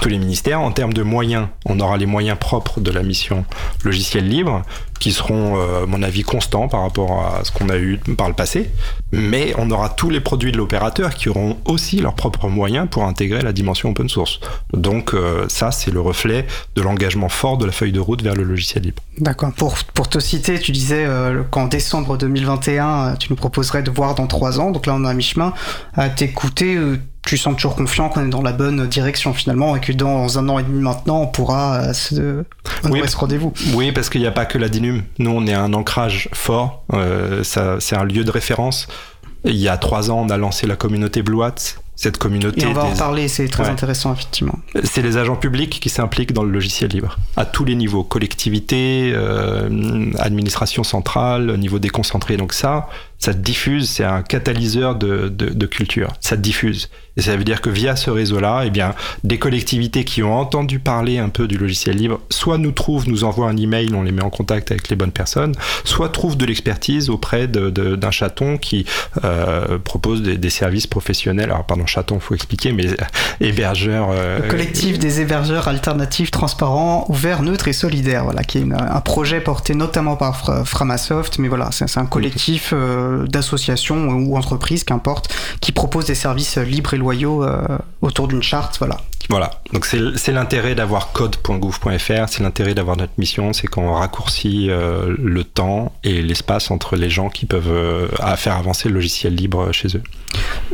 tous 0.00 0.08
les 0.08 0.18
ministères. 0.18 0.60
En 0.60 0.72
termes 0.72 0.92
de 0.92 1.02
moyens, 1.02 1.46
on 1.64 1.78
aura 1.78 1.96
les 1.96 2.06
moyens 2.06 2.38
propres 2.38 2.80
de 2.80 2.90
la 2.90 3.02
mission 3.02 3.44
logiciel 3.84 4.28
libre, 4.28 4.62
qui 4.98 5.12
seront, 5.12 5.58
euh, 5.58 5.84
à 5.84 5.86
mon 5.86 6.02
avis, 6.02 6.22
constants 6.22 6.68
par 6.68 6.82
rapport 6.82 7.24
à 7.24 7.44
ce 7.44 7.52
qu'on 7.52 7.68
a 7.68 7.76
eu 7.76 7.98
par 8.16 8.28
le 8.28 8.34
passé, 8.34 8.70
mais 9.12 9.54
on 9.58 9.70
aura 9.70 9.88
tous 9.88 10.10
les 10.10 10.20
produits 10.20 10.52
de 10.52 10.56
l'opérateur 10.56 11.14
qui 11.14 11.28
auront 11.28 11.56
aussi 11.64 12.00
leurs 12.00 12.14
propres 12.14 12.48
moyens 12.48 12.88
pour 12.90 13.04
intégrer 13.04 13.42
la 13.42 13.52
dimension 13.52 13.90
open 13.90 14.08
source. 14.08 14.40
Donc 14.72 15.14
euh, 15.14 15.46
ça, 15.48 15.70
c'est 15.70 15.90
le 15.90 16.00
reflet 16.00 16.46
de 16.76 16.82
l'engagement 16.82 17.28
fort 17.28 17.58
de 17.58 17.66
la 17.66 17.72
feuille 17.72 17.92
de 17.92 18.00
route 18.00 18.22
vers 18.22 18.34
le 18.34 18.44
logiciel 18.44 18.84
libre. 18.84 19.02
D'accord. 19.18 19.52
Pour, 19.52 19.76
pour 19.94 20.08
te 20.08 20.18
citer, 20.18 20.58
tu 20.58 20.72
disais 20.72 21.06
qu'en 21.50 21.66
décembre 21.66 22.16
2021, 22.16 22.86
euh, 22.86 23.16
tu 23.16 23.28
nous 23.30 23.36
proposerais 23.36 23.82
de 23.82 23.90
voir 23.90 24.14
dans 24.14 24.26
trois 24.26 24.60
ans. 24.60 24.70
Donc 24.70 24.86
là, 24.86 24.94
on 24.94 25.04
est 25.04 25.08
à 25.08 25.14
mi-chemin. 25.14 25.52
À 25.94 26.08
t'écouter, 26.08 26.76
euh, 26.76 26.98
tu 27.26 27.36
sens 27.36 27.54
toujours 27.56 27.76
confiant 27.76 28.08
qu'on 28.08 28.26
est 28.26 28.30
dans 28.30 28.42
la 28.42 28.52
bonne 28.52 28.86
direction 28.86 29.32
finalement 29.32 29.76
et 29.76 29.80
que 29.80 29.92
dans 29.92 30.38
un 30.38 30.48
an 30.48 30.58
et 30.58 30.62
demi 30.62 30.82
maintenant, 30.82 31.22
on 31.22 31.26
pourra 31.26 31.76
euh, 31.76 31.92
se 31.92 32.44
oui, 32.90 33.00
ce 33.06 33.16
rendez-vous. 33.16 33.52
Oui, 33.74 33.92
parce 33.92 34.10
qu'il 34.10 34.20
n'y 34.20 34.26
a 34.26 34.32
pas 34.32 34.44
que 34.44 34.58
la 34.58 34.68
DINUM. 34.68 35.02
Nous, 35.18 35.30
on 35.30 35.46
est 35.46 35.54
un 35.54 35.72
ancrage 35.72 36.28
fort. 36.32 36.84
c'est 37.42 37.96
un 37.96 38.04
lieu 38.04 38.24
de 38.24 38.30
référence. 38.30 38.88
Il 39.44 39.56
y 39.56 39.68
a 39.68 39.76
trois 39.76 40.10
ans, 40.10 40.24
on 40.26 40.30
a 40.30 40.38
lancé 40.38 40.66
la 40.66 40.74
communauté 40.74 41.22
Blue 41.22 41.42
Hat, 41.42 41.54
cette 41.96 42.16
communauté. 42.16 42.62
Et 42.62 42.66
on 42.66 42.72
va 42.72 42.84
en 42.84 42.96
parler, 42.96 43.28
c'est 43.28 43.46
très 43.48 43.68
intéressant, 43.68 44.12
effectivement. 44.14 44.58
C'est 44.84 45.02
les 45.02 45.18
agents 45.18 45.36
publics 45.36 45.80
qui 45.80 45.90
s'impliquent 45.90 46.32
dans 46.32 46.44
le 46.44 46.50
logiciel 46.50 46.90
libre, 46.90 47.18
à 47.36 47.44
tous 47.44 47.64
les 47.64 47.74
niveaux, 47.74 48.04
collectivité, 48.04 49.12
euh, 49.14 50.10
administration 50.18 50.82
centrale, 50.82 51.58
niveau 51.58 51.78
déconcentré. 51.78 52.38
Donc 52.38 52.54
ça, 52.54 52.88
ça 53.18 53.32
diffuse, 53.32 53.88
c'est 53.88 54.04
un 54.04 54.22
catalyseur 54.22 54.96
de, 54.96 55.66
culture, 55.66 56.12
ça 56.20 56.36
diffuse. 56.36 56.90
Et 57.16 57.22
ça 57.22 57.36
veut 57.36 57.44
dire 57.44 57.60
que 57.60 57.70
via 57.70 57.94
ce 57.94 58.10
réseau-là, 58.10 58.64
eh 58.66 58.70
bien, 58.70 58.92
des 59.22 59.38
collectivités 59.38 60.04
qui 60.04 60.24
ont 60.24 60.36
entendu 60.36 60.80
parler 60.80 61.18
un 61.18 61.28
peu 61.28 61.46
du 61.46 61.56
logiciel 61.56 61.96
libre, 61.96 62.20
soit 62.28 62.58
nous 62.58 62.72
trouvent, 62.72 63.08
nous 63.08 63.22
envoient 63.22 63.48
un 63.48 63.56
email, 63.56 63.94
on 63.94 64.02
les 64.02 64.10
met 64.10 64.22
en 64.22 64.30
contact 64.30 64.72
avec 64.72 64.88
les 64.88 64.96
bonnes 64.96 65.12
personnes, 65.12 65.54
soit 65.84 66.08
trouvent 66.08 66.36
de 66.36 66.44
l'expertise 66.44 67.10
auprès 67.10 67.46
d'un 67.46 68.10
chaton 68.10 68.58
qui 68.58 68.84
euh, 69.24 69.78
propose 69.78 70.22
des, 70.22 70.50
services 70.50 70.88
professionnels. 70.88 71.50
Alors, 71.50 71.64
pardon, 71.64 71.86
chaton, 71.86 72.18
faut 72.18 72.34
expliquer, 72.34 72.72
mais 72.72 72.86
hébergeur. 73.40 74.08
Euh, 74.10 74.40
Le 74.40 74.48
collectif 74.48 74.98
des 74.98 75.20
hébergeurs 75.20 75.68
alternatifs, 75.68 76.30
transparents, 76.32 77.06
ouverts, 77.08 77.42
neutres 77.42 77.68
et 77.68 77.72
solidaires, 77.72 78.24
voilà, 78.24 78.42
qui 78.42 78.58
est 78.58 78.66
un 78.72 79.00
projet 79.00 79.40
porté 79.40 79.74
notamment 79.74 80.16
par 80.16 80.66
Framasoft, 80.66 81.38
mais 81.38 81.48
voilà, 81.48 81.70
c'est 81.70 81.96
un 81.96 82.06
collectif. 82.06 82.72
Euh, 82.72 83.03
d'associations 83.26 84.08
ou 84.08 84.36
entreprises, 84.36 84.84
qu'importe, 84.84 85.32
qui 85.60 85.72
proposent 85.72 86.06
des 86.06 86.14
services 86.14 86.58
libres 86.58 86.94
et 86.94 86.98
loyaux 86.98 87.44
euh, 87.44 87.78
autour 88.02 88.28
d'une 88.28 88.42
charte. 88.42 88.78
Voilà. 88.78 89.00
Voilà, 89.30 89.50
donc 89.72 89.86
c'est 89.86 90.32
l'intérêt 90.32 90.74
d'avoir 90.74 91.12
code.gouv.fr, 91.12 92.28
c'est 92.28 92.42
l'intérêt 92.42 92.74
d'avoir 92.74 92.98
notre 92.98 93.14
mission, 93.16 93.54
c'est 93.54 93.66
qu'on 93.66 93.94
raccourcit 93.94 94.68
euh, 94.68 95.14
le 95.18 95.44
temps 95.44 95.92
et 96.04 96.20
l'espace 96.20 96.70
entre 96.70 96.96
les 96.96 97.08
gens 97.08 97.30
qui 97.30 97.46
peuvent 97.46 97.70
euh, 97.70 98.08
faire 98.36 98.56
avancer 98.56 98.88
le 98.88 98.94
logiciel 98.96 99.34
libre 99.34 99.72
chez 99.72 99.88
eux. 99.96 100.02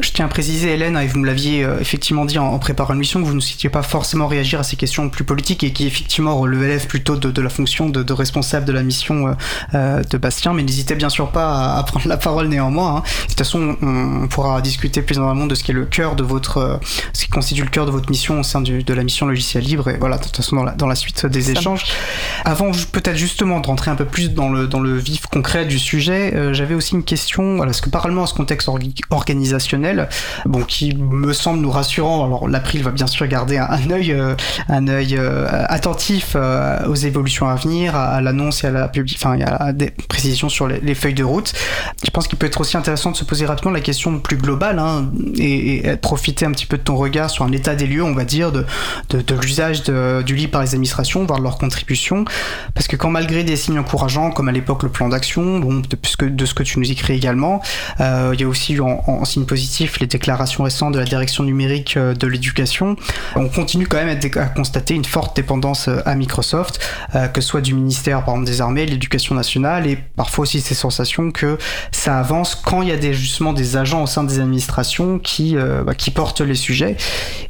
Je 0.01 0.11
tiens 0.11 0.24
à 0.24 0.28
préciser, 0.28 0.72
Hélène, 0.72 0.96
et 0.96 1.07
vous 1.07 1.20
me 1.20 1.26
l'aviez 1.26 1.64
euh, 1.64 1.78
effectivement 1.80 2.24
dit 2.24 2.38
en, 2.38 2.59
préparant 2.59 2.92
l'émission, 2.94 3.22
que 3.22 3.26
vous 3.26 3.34
ne 3.34 3.40
citiez 3.40 3.70
pas 3.70 3.82
forcément 3.82 4.26
réagir 4.26 4.59
à 4.59 4.64
ces 4.64 4.76
questions 4.76 5.09
plus 5.11 5.24
politiques 5.24 5.62
et 5.62 5.72
qui 5.72 5.86
effectivement 5.86 6.36
relèvent 6.36 6.88
plutôt 6.88 7.16
de, 7.16 7.40
la 7.40 7.51
fonction 7.51 7.88
de, 7.88 8.12
responsable 8.12 8.66
de 8.66 8.72
la 8.72 8.82
mission 8.82 9.36
de 9.72 10.18
Bastien, 10.18 10.55
mais 10.55 10.62
n'hésitez 10.62 10.96
bien 10.96 11.09
sûr 11.09 11.30
pas 11.30 11.76
à, 11.76 11.82
prendre 11.84 12.09
la 12.09 12.16
parole 12.16 12.48
néanmoins. 12.48 12.96
Hein. 12.96 13.03
De 13.22 13.28
toute 13.28 13.38
façon, 13.38 13.76
on, 13.80 14.26
pourra 14.28 14.61
discuter 14.61 15.03
plus 15.03 15.18
en 15.18 15.28
amont 15.28 15.46
de 15.46 15.55
ce 15.55 15.62
qui 15.62 15.70
est 15.70 15.74
le 15.74 15.86
cœur 15.86 16.16
de 16.16 16.22
votre, 16.22 16.80
ce 17.12 17.24
qui 17.24 17.30
constitue 17.30 17.62
le 17.62 17.70
cœur 17.70 17.86
de 17.86 17.90
votre 17.90 18.11
mission 18.11 18.39
au 18.41 18.43
sein 18.43 18.61
de 18.61 18.95
la 18.95 19.03
mission 19.03 19.26
logiciel 19.26 19.64
libre 19.64 19.88
et 19.88 19.97
voilà 19.99 20.18
de 20.18 20.24
toute 20.24 20.36
façon 20.36 20.57
dans 20.57 20.64
la, 20.64 20.72
dans 20.72 20.86
la 20.86 20.95
suite 20.95 21.26
des 21.26 21.51
échanges. 21.51 21.84
Avant 22.45 22.70
peut-être 22.93 23.16
justement 23.16 23.61
de 23.61 23.66
rentrer 23.66 23.91
un 23.91 23.95
peu 23.95 24.05
plus 24.05 24.32
dans 24.32 24.49
le, 24.49 24.66
dans 24.66 24.80
le 24.80 24.97
vif 24.97 25.26
concret 25.26 25.64
du 25.66 25.78
sujet 25.78 26.34
euh, 26.34 26.53
j'avais 26.53 26.74
aussi 26.74 26.95
une 26.95 27.05
question 27.05 27.57
voilà, 27.57 27.70
parce 27.70 27.80
que 27.80 27.91
parallèlement 27.91 28.24
à 28.24 28.26
ce 28.26 28.34
contexte 28.34 28.68
organisationnel 29.11 30.09
bon 30.47 30.62
qui 30.62 30.95
me 30.95 31.32
semble 31.32 31.61
nous 31.61 31.70
rassurant 31.70 32.24
alors 32.24 32.49
l'April 32.49 32.82
va 32.82 32.91
bien 32.91 33.07
sûr 33.07 33.26
garder 33.26 33.59
un, 33.59 33.68
un 33.70 33.91
œil 33.91 34.12
euh, 34.12 34.34
un 34.68 34.88
œil 34.88 35.16
euh, 35.16 35.47
attentif 35.68 36.36
aux 36.86 36.95
évolutions 36.95 37.49
à 37.49 37.55
venir 37.57 37.95
à, 37.95 38.20
l'annonce 38.20 38.64
et 38.64 38.68
à 38.68 38.70
la 38.70 38.88
public 38.88 39.18
enfin 39.20 39.38
a 39.41 39.72
des 39.72 39.91
précisions 40.09 40.49
sur 40.49 40.66
les, 40.66 40.95
feuilles 40.95 41.14
de 41.14 41.24
route. 41.24 41.53
Je 42.05 42.11
pense 42.11 42.28
qu'il 42.28 42.38
peut 42.38 42.47
être 42.47 42.61
aussi 42.61 42.76
intéressant 42.76 43.11
de 43.11 43.16
se 43.16 43.24
poser 43.24 43.47
rapidement 43.47 43.72
la 43.72 43.80
question 43.80 44.18
plus 44.18 44.36
globale 44.36 44.78
hein, 44.78 45.11
et, 45.36 45.88
et 45.88 45.97
profiter 45.97 46.45
un 46.45 46.53
petit 46.53 46.66
peu 46.66 46.76
de 46.76 46.82
ton 46.82 46.97
regard 46.97 47.30
sur 47.30 47.45
un 47.45 47.53
état 47.53 47.74
des 47.74 47.86
lieux 47.86 48.05
on 48.05 48.14
va 48.14 48.24
dire 48.24 48.30
de, 48.39 48.64
de, 49.11 49.35
l'usage 49.35 49.83
du 49.83 50.35
livre 50.35 50.51
par 50.51 50.62
les 50.62 50.74
administrations, 50.74 51.24
voire 51.24 51.39
de 51.39 51.45
leur 51.45 51.59
contribution. 51.59 52.24
Parce 52.74 52.87
que 52.87 52.97
quand 52.97 53.11
malgré 53.11 53.45
des 53.45 53.57
signes 53.57 53.78
encourageants, 53.78 54.31
comme 54.31 54.49
à 54.49 54.53
l'époque 54.53 54.83
le 54.83 54.89
plan 54.89 55.09
d'action, 55.09 55.59
bon, 55.59 55.81
de, 55.81 56.28
de, 56.28 56.47
ce 56.47 56.55
que 56.55 56.62
tu 56.62 56.78
nous 56.78 56.91
écris 56.91 57.14
également, 57.14 57.62
euh, 58.01 58.31
il 58.35 58.41
y 58.41 58.45
a 58.45 58.49
aussi 58.49 58.74
eu 58.74 58.81
en, 58.81 59.24
signe 59.24 59.45
positif 59.45 60.01
les 60.01 60.07
déclarations 60.07 60.64
récentes 60.64 60.95
de 60.95 60.99
la 60.99 61.05
direction 61.05 61.45
numérique 61.45 61.97
euh, 61.97 62.14
de 62.14 62.26
l'éducation. 62.26 62.97
On 63.37 63.49
continue 63.49 63.87
quand 63.87 64.05
même 64.05 64.18
à, 64.37 64.45
constater 64.47 64.95
une 64.95 65.05
forte 65.05 65.37
dépendance 65.37 65.89
euh, 65.89 66.01
à 66.07 66.14
Microsoft, 66.14 66.81
que 67.33 67.41
ce 67.41 67.49
soit 67.49 67.61
du 67.61 67.74
ministère 67.74 68.24
par 68.24 68.39
des 68.39 68.61
armées, 68.61 68.87
l'éducation 68.87 69.35
nationale, 69.35 69.87
et 69.87 69.97
parfois 69.97 70.43
aussi 70.43 70.61
ces 70.61 70.74
sensations 70.74 71.31
que 71.31 71.59
ça 71.93 72.18
avance 72.18 72.55
quand 72.55 72.83
il 72.83 72.89
y 72.89 72.93
a 72.93 73.12
justement 73.12 73.53
des 73.53 73.76
agents 73.76 74.03
au 74.03 74.07
sein 74.07 74.24
des 74.24 74.39
administrations 74.39 75.18
qui, 75.18 75.57
bah, 75.57 75.95
qui 75.95 76.11
portent 76.11 76.41
les 76.41 76.55
sujets. 76.55 76.97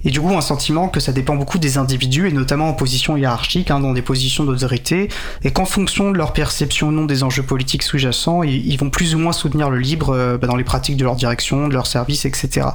Et 0.04 0.10
du 0.10 0.20
coup, 0.20 0.34
un 0.36 0.40
sentiment 0.40 0.69
que 0.92 1.00
ça 1.00 1.12
dépend 1.12 1.36
beaucoup 1.36 1.58
des 1.58 1.78
individus, 1.78 2.28
et 2.28 2.32
notamment 2.32 2.68
en 2.68 2.72
position 2.72 3.16
hiérarchique, 3.16 3.70
hein, 3.70 3.80
dans 3.80 3.92
des 3.92 4.02
positions 4.02 4.44
d'autorité, 4.44 5.08
et 5.42 5.50
qu'en 5.50 5.64
fonction 5.64 6.10
de 6.10 6.16
leur 6.16 6.32
perception 6.32 6.88
ou 6.88 6.92
non 6.92 7.04
des 7.04 7.22
enjeux 7.22 7.42
politiques 7.42 7.82
sous-jacents, 7.82 8.42
ils, 8.42 8.76
vont 8.76 8.90
plus 8.90 9.14
ou 9.14 9.18
moins 9.18 9.32
soutenir 9.32 9.68
le 9.68 9.78
libre 9.78 10.14
euh, 10.14 10.38
bah, 10.38 10.46
dans 10.46 10.56
les 10.56 10.64
pratiques 10.64 10.96
de 10.96 11.04
leur 11.04 11.16
direction, 11.16 11.68
de 11.68 11.74
leur 11.74 11.86
service, 11.86 12.24
etc. 12.24 12.68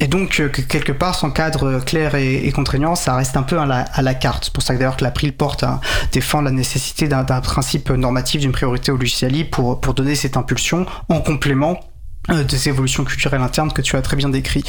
Et 0.00 0.06
donc, 0.06 0.40
euh, 0.40 0.48
que 0.48 0.62
quelque 0.62 0.92
part, 0.92 1.14
sans 1.14 1.30
cadre 1.30 1.80
clair 1.84 2.14
et, 2.14 2.50
contraignant, 2.52 2.94
ça 2.94 3.16
reste 3.16 3.36
un 3.36 3.42
peu 3.42 3.58
à 3.58 3.66
la, 3.66 4.14
carte. 4.14 4.44
C'est 4.44 4.52
pour 4.52 4.62
ça 4.62 4.74
que 4.74 4.78
d'ailleurs 4.78 4.96
que 4.96 5.04
l'April 5.04 5.32
porte 5.32 5.64
à 5.64 5.80
défendre 6.12 6.44
la 6.44 6.50
nécessité 6.52 7.08
d'un 7.08 7.24
principe 7.24 7.90
normatif, 7.90 8.40
d'une 8.40 8.52
priorité 8.52 8.92
au 8.92 8.96
logiciel 8.96 9.24
pour, 9.50 9.80
pour 9.80 9.94
donner 9.94 10.14
cette 10.14 10.36
impulsion 10.36 10.86
en 11.08 11.20
complément 11.20 11.80
euh, 11.80 11.93
des 12.28 12.68
évolutions 12.68 13.04
culturelles 13.04 13.42
internes 13.42 13.70
que 13.72 13.82
tu 13.82 13.96
as 13.96 14.02
très 14.02 14.16
bien 14.16 14.30
décrit. 14.30 14.64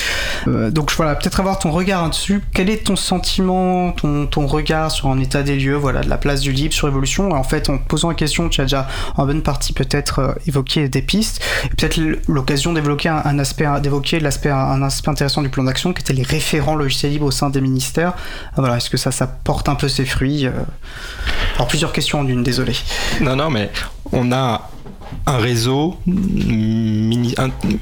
Euh, 0.48 0.72
donc 0.72 0.92
voilà, 0.92 1.16
peut-être 1.16 1.40
avoir 1.40 1.58
ton 1.58 1.72
regard 1.72 2.10
dessus. 2.10 2.42
Quel 2.54 2.70
est 2.70 2.86
ton 2.86 2.98
sentiment, 2.98 3.92
ton, 3.94 4.28
ton 4.28 4.46
regard 4.46 4.92
sur 4.92 5.08
un 5.08 5.20
état 5.20 5.42
des 5.42 5.56
lieux, 5.56 5.76
voilà, 5.76 6.02
de 6.02 6.10
la 6.10 6.18
place 6.18 6.42
du 6.42 6.52
libre 6.52 6.74
sur 6.74 6.88
l'évolution 6.88 7.32
En 7.32 7.44
fait, 7.44 7.70
en 7.70 7.78
posant 7.78 8.10
la 8.10 8.16
question, 8.16 8.50
tu 8.50 8.60
as 8.60 8.66
déjà 8.66 8.88
en 9.16 9.26
bonne 9.26 9.42
partie 9.42 9.72
peut-être 9.72 10.20
euh, 10.20 10.34
évoqué 10.48 10.90
des 10.90 11.02
pistes, 11.02 11.42
peut-être 11.78 12.00
l'occasion 12.28 12.74
d'évoquer 12.74 13.10
un, 13.10 13.40
aspect, 13.40 13.68
d'évoquer 13.82 14.20
l'aspect, 14.20 14.50
un 14.50 14.82
aspect 14.82 15.10
intéressant 15.10 15.42
du 15.42 15.50
plan 15.50 15.64
d'action, 15.64 15.94
qui 15.94 16.02
était 16.02 16.14
les 16.14 16.24
référents 16.24 16.76
logiciels 16.76 17.14
libres 17.14 17.28
au 17.28 17.32
sein 17.32 17.50
des 17.50 17.62
ministères. 17.62 18.14
Voilà, 18.58 18.78
est-ce 18.78 18.90
que 18.90 18.98
ça, 18.98 19.12
ça 19.12 19.28
porte 19.28 19.70
un 19.70 19.76
peu 19.76 19.88
ses 19.88 20.06
fruits? 20.06 20.48
Alors 21.56 21.68
plusieurs 21.68 21.94
questions 21.94 22.20
en 22.20 22.28
une, 22.28 22.44
désolé. 22.44 22.76
Non, 23.22 23.36
non, 23.36 23.50
mais 23.50 23.72
on 24.12 24.32
a 24.32 24.70
un 25.26 25.38
réseau 25.38 25.98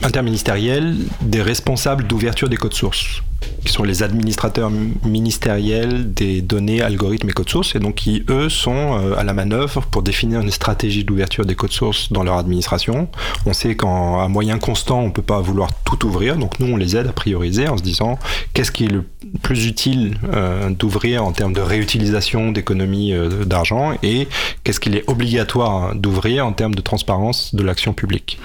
interministériel 0.04 0.98
des 1.22 1.42
responsables 1.42 2.06
d'ouverture 2.06 2.50
des 2.50 2.58
codes 2.58 2.74
sources 2.74 3.22
qui 3.66 3.72
sont 3.72 3.84
les 3.84 4.04
administrateurs 4.04 4.72
ministériels 5.06 6.14
des 6.14 6.42
données, 6.42 6.82
algorithmes 6.82 7.30
et 7.30 7.34
codes 7.34 7.50
sources, 7.50 7.76
et 7.76 7.80
donc 7.80 7.96
qui, 7.96 8.24
eux, 8.30 8.50
sont 8.50 9.00
euh, 9.00 9.18
à 9.18 9.24
la 9.24 9.34
manœuvre 9.34 9.82
pour 9.92 10.04
définir 10.04 10.42
une 10.42 10.52
stratégie 10.52 11.04
d'ouverture 11.04 11.46
des 11.46 11.56
codes 11.56 11.72
sources 11.72 12.12
dans 12.12 12.24
leur 12.24 12.38
administration. 12.38 13.08
On 13.46 13.54
sait 13.54 13.76
qu'à 13.76 14.28
moyen 14.28 14.60
constant, 14.60 15.00
on 15.02 15.08
ne 15.08 15.12
peut 15.12 15.22
pas 15.22 15.40
vouloir 15.42 15.70
tout 15.84 16.06
ouvrir, 16.06 16.38
donc 16.38 16.60
nous, 16.60 16.74
on 16.74 16.78
les 16.78 16.96
aide 16.96 17.08
à 17.08 17.14
prioriser 17.14 17.68
en 17.68 17.78
se 17.78 17.84
disant 17.84 18.20
qu'est-ce 18.54 18.72
qui 18.72 18.86
est 18.86 18.92
le 18.92 19.04
plus 19.42 19.66
utile 19.66 20.18
euh, 20.34 20.70
d'ouvrir 20.70 21.24
en 21.24 21.32
termes 21.32 21.54
de 21.54 21.62
réutilisation 21.62 22.52
d'économie 22.52 23.14
euh, 23.14 23.46
d'argent 23.46 23.94
et 24.04 24.28
qu'est-ce 24.64 24.80
qu'il 24.80 24.96
est 24.96 25.04
obligatoire 25.10 25.96
d'ouvrir 25.96 26.46
en 26.46 26.54
termes 26.54 26.76
de 26.76 26.82
transparence 26.82 27.56
de 27.56 27.64
l'action 27.64 27.94
publique. 27.94 28.40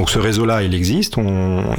Donc 0.00 0.08
ce 0.08 0.18
réseau-là, 0.18 0.62
il 0.62 0.74
existe, 0.74 1.16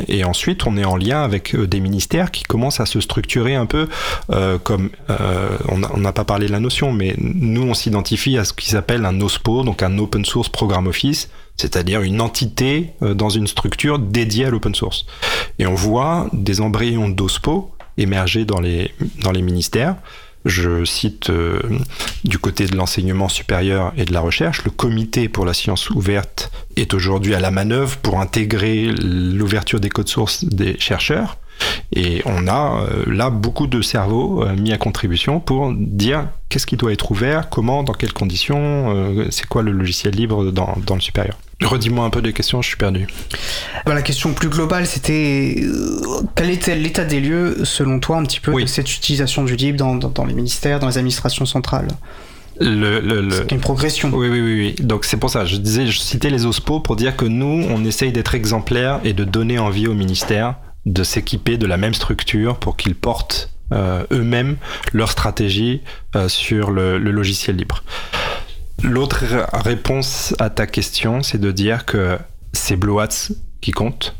et 0.07 0.23
ensuite 0.23 0.67
on 0.67 0.77
est 0.77 0.85
en 0.85 0.95
lien 0.95 1.23
avec 1.23 1.55
euh, 1.55 1.65
des 1.65 1.79
ministères 1.79 2.29
qui 2.29 2.43
commencent 2.43 2.79
à 2.79 2.85
se 2.85 3.01
structurer 3.01 3.55
un 3.55 3.65
peu 3.65 3.87
euh, 4.29 4.59
comme, 4.59 4.91
euh, 5.09 5.57
on 5.69 5.97
n'a 5.97 6.13
pas 6.13 6.23
parlé 6.23 6.45
de 6.45 6.51
la 6.51 6.59
notion, 6.59 6.93
mais 6.93 7.15
nous 7.17 7.63
on 7.63 7.73
s'identifie 7.73 8.37
à 8.37 8.45
ce 8.45 8.53
qui 8.53 8.69
s'appelle 8.69 9.05
un 9.05 9.19
OSPO, 9.19 9.63
donc 9.63 9.81
un 9.81 9.97
Open 9.97 10.23
Source 10.23 10.49
Program 10.49 10.85
Office, 10.85 11.31
c'est-à-dire 11.57 12.03
une 12.03 12.21
entité 12.21 12.91
dans 13.01 13.29
une 13.29 13.47
structure 13.47 13.97
dédiée 13.97 14.45
à 14.45 14.51
l'open 14.51 14.75
source. 14.75 15.07
Et 15.57 15.65
on 15.65 15.73
voit 15.73 16.29
des 16.31 16.61
embryons 16.61 17.09
d'OSPO 17.09 17.71
émerger 17.97 18.45
dans 18.45 18.59
les, 18.59 18.91
dans 19.23 19.31
les 19.31 19.41
ministères. 19.41 19.95
Je 20.45 20.85
cite 20.85 21.29
euh, 21.29 21.59
du 22.23 22.39
côté 22.39 22.65
de 22.65 22.75
l'enseignement 22.75 23.29
supérieur 23.29 23.93
et 23.95 24.05
de 24.05 24.13
la 24.13 24.21
recherche, 24.21 24.63
le 24.63 24.71
comité 24.71 25.29
pour 25.29 25.45
la 25.45 25.53
science 25.53 25.89
ouverte 25.91 26.51
est 26.75 26.93
aujourd'hui 26.93 27.35
à 27.35 27.39
la 27.39 27.51
manœuvre 27.51 27.97
pour 27.97 28.19
intégrer 28.19 28.91
l'ouverture 28.91 29.79
des 29.79 29.89
codes 29.89 30.07
sources 30.07 30.43
des 30.43 30.79
chercheurs. 30.79 31.37
Et 31.93 32.23
on 32.25 32.47
a 32.47 32.81
euh, 32.81 33.03
là 33.05 33.29
beaucoup 33.29 33.67
de 33.67 33.83
cerveaux 33.83 34.43
euh, 34.43 34.55
mis 34.55 34.73
à 34.73 34.77
contribution 34.77 35.39
pour 35.39 35.71
dire 35.73 36.27
qu'est-ce 36.49 36.65
qui 36.65 36.75
doit 36.75 36.91
être 36.91 37.11
ouvert, 37.11 37.49
comment, 37.49 37.83
dans 37.83 37.93
quelles 37.93 38.13
conditions, 38.13 39.27
c'est 39.29 39.45
quoi 39.45 39.61
le 39.61 39.71
logiciel 39.71 40.15
libre 40.15 40.51
dans, 40.51 40.75
dans 40.85 40.95
le 40.95 41.01
supérieur. 41.01 41.37
Redis-moi 41.61 42.05
un 42.05 42.09
peu 42.09 42.21
des 42.21 42.33
questions, 42.33 42.61
je 42.61 42.67
suis 42.67 42.77
perdu. 42.77 43.07
Bah, 43.85 43.93
la 43.93 44.01
question 44.01 44.33
plus 44.33 44.49
globale, 44.49 44.87
c'était 44.87 45.63
quel 46.35 46.49
était 46.49 46.75
l'état 46.75 47.05
des 47.05 47.19
lieux, 47.19 47.63
selon 47.63 47.99
toi, 47.99 48.17
un 48.17 48.23
petit 48.23 48.39
peu, 48.39 48.59
de 48.59 48.67
cette 48.67 48.93
utilisation 48.93 49.43
du 49.43 49.55
libre 49.55 49.77
dans, 49.77 49.95
dans, 49.95 50.25
les 50.25 50.33
ministères, 50.33 50.79
dans 50.79 50.87
les 50.87 50.97
administrations 50.97 51.45
centrales? 51.45 51.87
Le, 52.59 52.99
le, 52.99 53.21
le... 53.21 53.31
C'est 53.31 53.51
une 53.51 53.59
progression. 53.59 54.11
Oui, 54.13 54.27
oui, 54.29 54.41
oui, 54.41 54.75
oui. 54.77 54.85
Donc 54.85 55.05
c'est 55.05 55.17
pour 55.17 55.29
ça, 55.29 55.45
je 55.45 55.55
disais, 55.55 55.87
je 55.87 55.99
citais 55.99 56.29
les 56.29 56.45
OSPO 56.45 56.81
pour 56.81 56.95
dire 56.95 57.15
que 57.15 57.25
nous, 57.25 57.65
on 57.69 57.83
essaye 57.85 58.11
d'être 58.11 58.35
exemplaires 58.35 58.99
et 59.03 59.13
de 59.13 59.23
donner 59.23 59.57
envie 59.57 59.87
aux 59.87 59.93
ministères 59.93 60.55
de 60.85 61.03
s'équiper 61.03 61.57
de 61.57 61.67
la 61.67 61.77
même 61.77 61.93
structure 61.93 62.57
pour 62.57 62.75
qu'ils 62.77 62.95
portent 62.95 63.51
euh, 63.71 64.03
eux-mêmes 64.11 64.57
leur 64.93 65.09
stratégie 65.09 65.81
euh, 66.15 66.27
sur 66.27 66.71
le, 66.71 66.97
logiciel 66.97 67.55
libre. 67.55 67.83
L'autre 68.83 69.23
réponse 69.53 70.33
à 70.39 70.49
ta 70.49 70.65
question, 70.65 71.21
c'est 71.21 71.39
de 71.39 71.51
dire 71.51 71.85
que 71.85 72.17
c'est 72.53 72.75
Blue 72.75 72.93
qui 73.61 73.71
compte. 73.71 74.15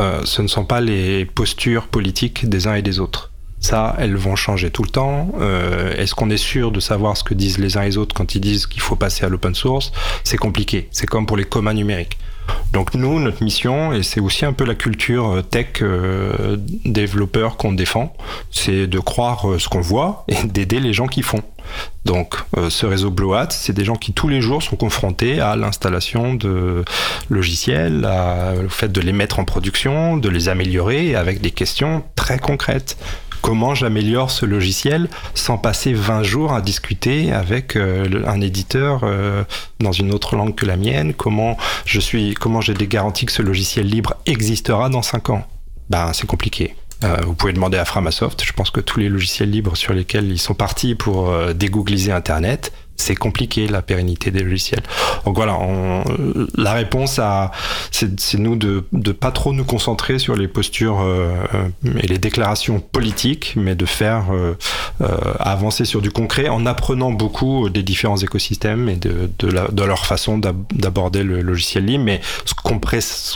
Euh, 0.00 0.22
ce 0.24 0.42
ne 0.42 0.48
sont 0.48 0.64
pas 0.64 0.80
les 0.80 1.24
postures 1.26 1.88
politiques 1.88 2.48
des 2.48 2.66
uns 2.66 2.74
et 2.74 2.82
des 2.82 2.98
autres. 2.98 3.30
Ça, 3.60 3.94
elles 3.98 4.16
vont 4.16 4.36
changer 4.36 4.70
tout 4.70 4.82
le 4.82 4.88
temps. 4.88 5.32
Euh, 5.40 5.94
est-ce 5.96 6.14
qu'on 6.14 6.30
est 6.30 6.36
sûr 6.36 6.72
de 6.72 6.80
savoir 6.80 7.16
ce 7.16 7.24
que 7.24 7.34
disent 7.34 7.58
les 7.58 7.76
uns 7.76 7.82
et 7.82 7.86
les 7.86 7.98
autres 7.98 8.14
quand 8.14 8.34
ils 8.34 8.40
disent 8.40 8.66
qu'il 8.66 8.80
faut 8.80 8.96
passer 8.96 9.24
à 9.24 9.28
l'open 9.28 9.54
source? 9.54 9.92
C'est 10.24 10.36
compliqué. 10.36 10.88
C'est 10.92 11.06
comme 11.06 11.26
pour 11.26 11.36
les 11.36 11.44
communs 11.44 11.74
numériques. 11.74 12.18
Donc 12.72 12.94
nous, 12.94 13.20
notre 13.20 13.42
mission, 13.42 13.92
et 13.92 14.02
c'est 14.02 14.20
aussi 14.20 14.44
un 14.44 14.52
peu 14.52 14.64
la 14.64 14.74
culture 14.74 15.28
euh, 15.28 15.42
tech 15.42 15.80
euh, 15.80 16.56
développeur 16.84 17.56
qu'on 17.56 17.72
défend, 17.72 18.14
c'est 18.50 18.86
de 18.86 18.98
croire 18.98 19.48
euh, 19.48 19.58
ce 19.58 19.68
qu'on 19.68 19.80
voit 19.80 20.24
et 20.28 20.44
d'aider 20.44 20.80
les 20.80 20.92
gens 20.92 21.06
qui 21.06 21.22
font. 21.22 21.42
Donc 22.04 22.36
ce 22.68 22.86
réseau 22.86 23.12
Hat, 23.34 23.48
c'est 23.50 23.72
des 23.72 23.84
gens 23.84 23.96
qui 23.96 24.12
tous 24.12 24.28
les 24.28 24.40
jours 24.40 24.62
sont 24.62 24.76
confrontés 24.76 25.40
à 25.40 25.56
l'installation 25.56 26.34
de 26.34 26.84
logiciels, 27.28 28.08
au 28.64 28.68
fait 28.68 28.92
de 28.92 29.00
les 29.00 29.12
mettre 29.12 29.40
en 29.40 29.44
production, 29.44 30.16
de 30.16 30.28
les 30.28 30.48
améliorer 30.48 31.16
avec 31.16 31.40
des 31.40 31.50
questions 31.50 32.04
très 32.14 32.38
concrètes 32.38 32.96
comment 33.40 33.74
j'améliore 33.74 34.30
ce 34.30 34.46
logiciel 34.46 35.08
sans 35.34 35.58
passer 35.58 35.92
20 35.92 36.22
jours 36.22 36.52
à 36.52 36.60
discuter 36.60 37.32
avec 37.32 37.76
euh, 37.76 38.24
un 38.26 38.40
éditeur 38.40 39.00
euh, 39.02 39.44
dans 39.80 39.92
une 39.92 40.12
autre 40.12 40.36
langue 40.36 40.54
que 40.54 40.66
la 40.66 40.76
mienne, 40.76 41.14
comment 41.14 41.56
je 41.84 42.00
suis, 42.00 42.34
comment 42.34 42.60
j'ai 42.60 42.74
des 42.74 42.86
garanties 42.86 43.26
que 43.26 43.32
ce 43.32 43.42
logiciel 43.42 43.86
libre 43.86 44.14
existera 44.26 44.88
dans 44.88 45.02
5 45.02 45.30
ans? 45.30 45.46
Ben, 45.90 46.12
c'est 46.12 46.26
compliqué. 46.26 46.74
Euh, 47.04 47.16
vous 47.24 47.34
pouvez 47.34 47.52
demander 47.52 47.78
à 47.78 47.84
Framasoft. 47.84 48.42
Je 48.44 48.52
pense 48.52 48.70
que 48.70 48.80
tous 48.80 48.98
les 48.98 49.08
logiciels 49.08 49.50
libres 49.50 49.76
sur 49.76 49.92
lesquels 49.92 50.30
ils 50.30 50.38
sont 50.38 50.54
partis 50.54 50.94
pour 50.94 51.32
dégoogliser 51.54 52.12
Internet, 52.12 52.72
c'est 52.96 53.14
compliqué 53.14 53.68
la 53.68 53.82
pérennité 53.82 54.30
des 54.30 54.42
logiciels. 54.42 54.82
Donc 55.24 55.36
voilà, 55.36 55.58
la 56.56 56.72
réponse 56.72 57.18
à 57.18 57.50
c'est 57.90 58.38
nous 58.38 58.56
de 58.56 58.84
ne 58.92 59.12
pas 59.12 59.30
trop 59.30 59.52
nous 59.52 59.64
concentrer 59.64 60.18
sur 60.18 60.36
les 60.36 60.48
postures 60.48 61.00
euh, 61.00 61.36
et 62.02 62.06
les 62.06 62.18
déclarations 62.18 62.80
politiques, 62.80 63.54
mais 63.56 63.74
de 63.74 63.86
faire 63.86 64.26
euh, 64.32 64.56
euh, 65.00 65.34
avancer 65.38 65.84
sur 65.84 66.00
du 66.00 66.10
concret 66.10 66.48
en 66.48 66.66
apprenant 66.66 67.10
beaucoup 67.12 67.68
des 67.68 67.82
différents 67.82 68.16
écosystèmes 68.16 68.88
et 68.88 68.96
de, 68.96 69.30
de, 69.38 69.84
leur 69.84 70.06
façon 70.06 70.38
d'aborder 70.38 71.22
le 71.22 71.42
logiciel 71.42 71.84
libre. 71.84 72.04
Mais 72.04 72.20
ce 72.44 72.54
qu'on 72.54 72.80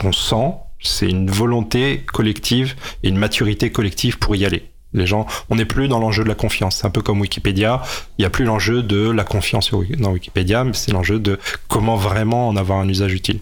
on 0.04 0.12
sent, 0.12 0.54
c'est 0.82 1.08
une 1.08 1.30
volonté 1.30 2.04
collective 2.12 2.74
et 3.02 3.08
une 3.08 3.18
maturité 3.18 3.70
collective 3.70 4.18
pour 4.18 4.36
y 4.36 4.44
aller. 4.44 4.69
Les 4.92 5.06
gens, 5.06 5.26
on 5.50 5.56
n'est 5.56 5.64
plus 5.64 5.88
dans 5.88 6.00
l'enjeu 6.00 6.24
de 6.24 6.28
la 6.28 6.34
confiance. 6.34 6.76
C'est 6.76 6.86
un 6.86 6.90
peu 6.90 7.02
comme 7.02 7.20
Wikipédia. 7.20 7.82
Il 8.18 8.22
n'y 8.22 8.26
a 8.26 8.30
plus 8.30 8.44
l'enjeu 8.44 8.82
de 8.82 9.10
la 9.10 9.24
confiance 9.24 9.70
dans 9.98 10.12
Wikipédia, 10.12 10.64
mais 10.64 10.72
c'est 10.72 10.92
l'enjeu 10.92 11.18
de 11.18 11.38
comment 11.68 11.96
vraiment 11.96 12.48
en 12.48 12.56
avoir 12.56 12.80
un 12.80 12.88
usage 12.88 13.12
utile. 13.14 13.40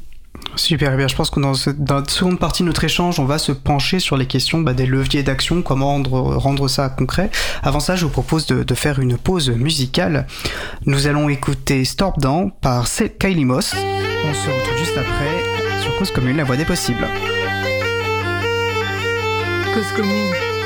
Super, 0.57 0.96
bien. 0.96 1.09
Je 1.09 1.16
pense 1.16 1.30
que 1.30 1.40
dans, 1.40 1.53
dans, 1.78 2.01
la 2.01 2.09
seconde 2.09 2.38
partie 2.38 2.62
de 2.62 2.68
notre 2.68 2.84
échange, 2.84 3.20
on 3.20 3.24
va 3.24 3.38
se 3.38 3.53
pencher 3.53 4.01
sur 4.01 4.16
les 4.16 4.26
questions 4.26 4.61
bah, 4.61 4.74
des 4.74 4.86
leviers 4.86 5.22
d'action, 5.22 5.62
comment 5.62 5.86
rendre, 5.86 6.36
rendre, 6.36 6.68
ça 6.68 6.88
concret. 6.88 7.30
Avant 7.62 7.80
ça, 7.80 7.96
je 7.96 8.05
vous 8.05 8.11
propose 8.11 8.46
de, 8.46 8.62
de, 8.62 8.74
faire 8.74 8.99
une 8.99 9.16
pause 9.16 9.51
musicale. 9.51 10.26
Nous 10.84 11.07
allons 11.07 11.28
écouter 11.28 11.84
Storm 11.84 12.14
Down 12.18 12.51
par 12.61 12.86
Kylie 13.18 13.44
Moss. 13.44 13.74
On 13.74 14.34
se 14.34 14.49
retrouve 14.49 14.78
juste 14.78 14.99
après 14.99 15.80
sur 15.82 15.96
Cause 15.96 16.11
Commune, 16.11 16.36
la 16.36 16.44
voix 16.44 16.57
des 16.57 16.64
possibles. 16.64 17.07
Cause 19.74 19.92
Commune 19.96 20.57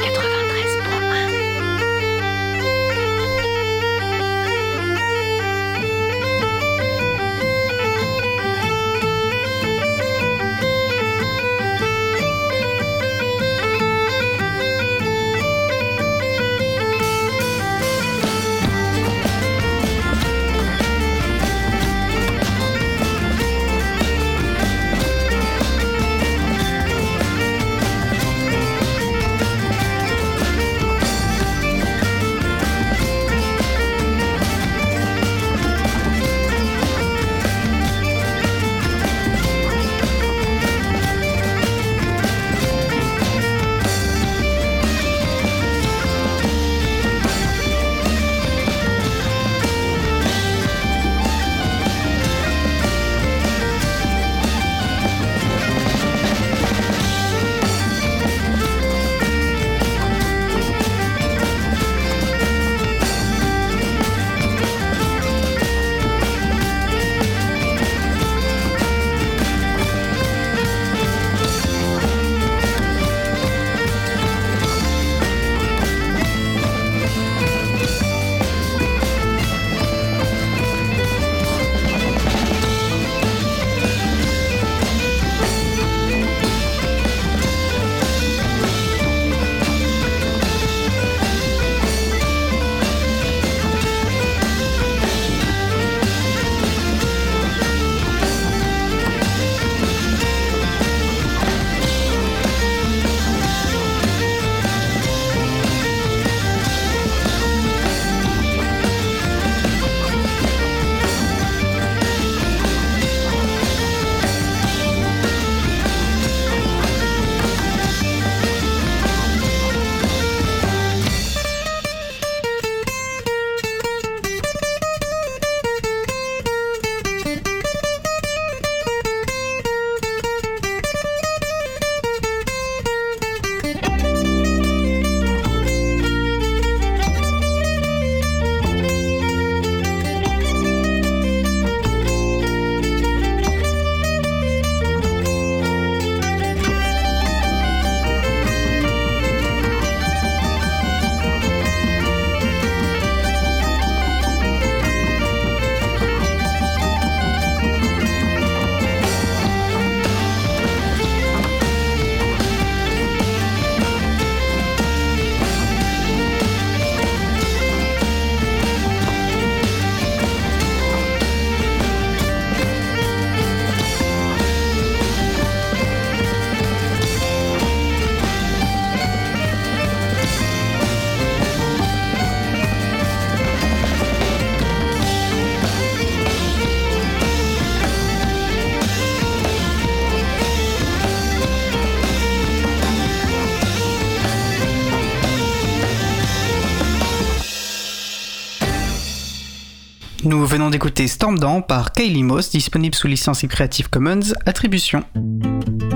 venons 200.53 200.69
d'écouter 200.69 201.09
Storm 201.09 201.39
Down 201.39 201.63
par 201.63 201.93
Kylie 201.93 202.23
Moss, 202.23 202.51
disponible 202.51 202.95
sous 202.95 203.07
licence 203.07 203.41
Creative 203.49 203.89
Commons 203.89 204.35
Attribution. 204.45 205.03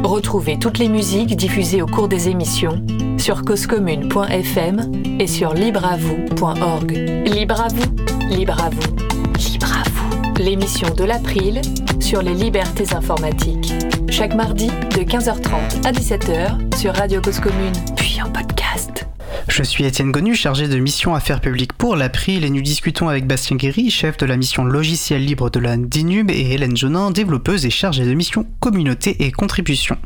Retrouvez 0.03 0.59
toutes 0.59 0.79
les 0.79 0.89
musiques 0.89 1.37
diffusées 1.37 1.83
au 1.83 1.87
cours 1.87 2.09
des 2.09 2.31
émissions 2.31 2.83
sur 3.19 3.43
causecommune.fm 3.43 5.21
et 5.21 5.27
sur 5.27 5.53
libreavoue.org. 5.53 6.91
Libre 7.27 7.61
à 7.61 7.69
vous, 7.69 8.35
libre 8.35 8.59
à 8.65 8.71
vous, 8.71 8.97
libre 9.37 9.71
à 9.71 9.83
vous. 9.91 10.43
L'émission 10.43 10.89
de 10.95 11.05
l'April 11.05 11.61
sur 12.01 12.23
les 12.23 12.33
libertés 12.33 12.95
informatiques. 12.95 13.75
Chaque 14.09 14.35
mardi 14.35 14.69
de 14.69 15.03
15h30 15.03 15.87
à 15.87 15.93
17h 15.93 16.79
sur 16.79 16.95
Radio 16.95 17.21
Cause 17.21 17.41
Commune. 17.41 17.75
Je 19.57 19.63
suis 19.63 19.87
Étienne 19.87 20.13
Gonu, 20.13 20.35
chargé 20.35 20.69
de 20.69 20.77
mission 20.77 21.15
Affaires 21.15 21.41
publiques 21.41 21.73
pour 21.73 21.97
l'April 21.97 22.45
et 22.45 22.51
nous 22.51 22.61
discutons 22.61 23.09
avec 23.09 23.27
Bastien 23.27 23.57
Guéry, 23.57 23.89
chef 23.91 24.19
de 24.19 24.27
la 24.27 24.37
mission 24.37 24.67
logiciel 24.67 25.25
libre 25.25 25.49
de 25.49 25.59
la 25.59 25.79
DINUB 25.79 26.31
et 26.31 26.53
Hélène 26.53 26.77
Jonin, 26.77 27.11
développeuse 27.11 27.65
et 27.65 27.71
chargée 27.71 28.05
de 28.05 28.13
mission 28.13 28.47
communauté 28.61 29.25
et 29.25 29.33
contribution. 29.33 29.97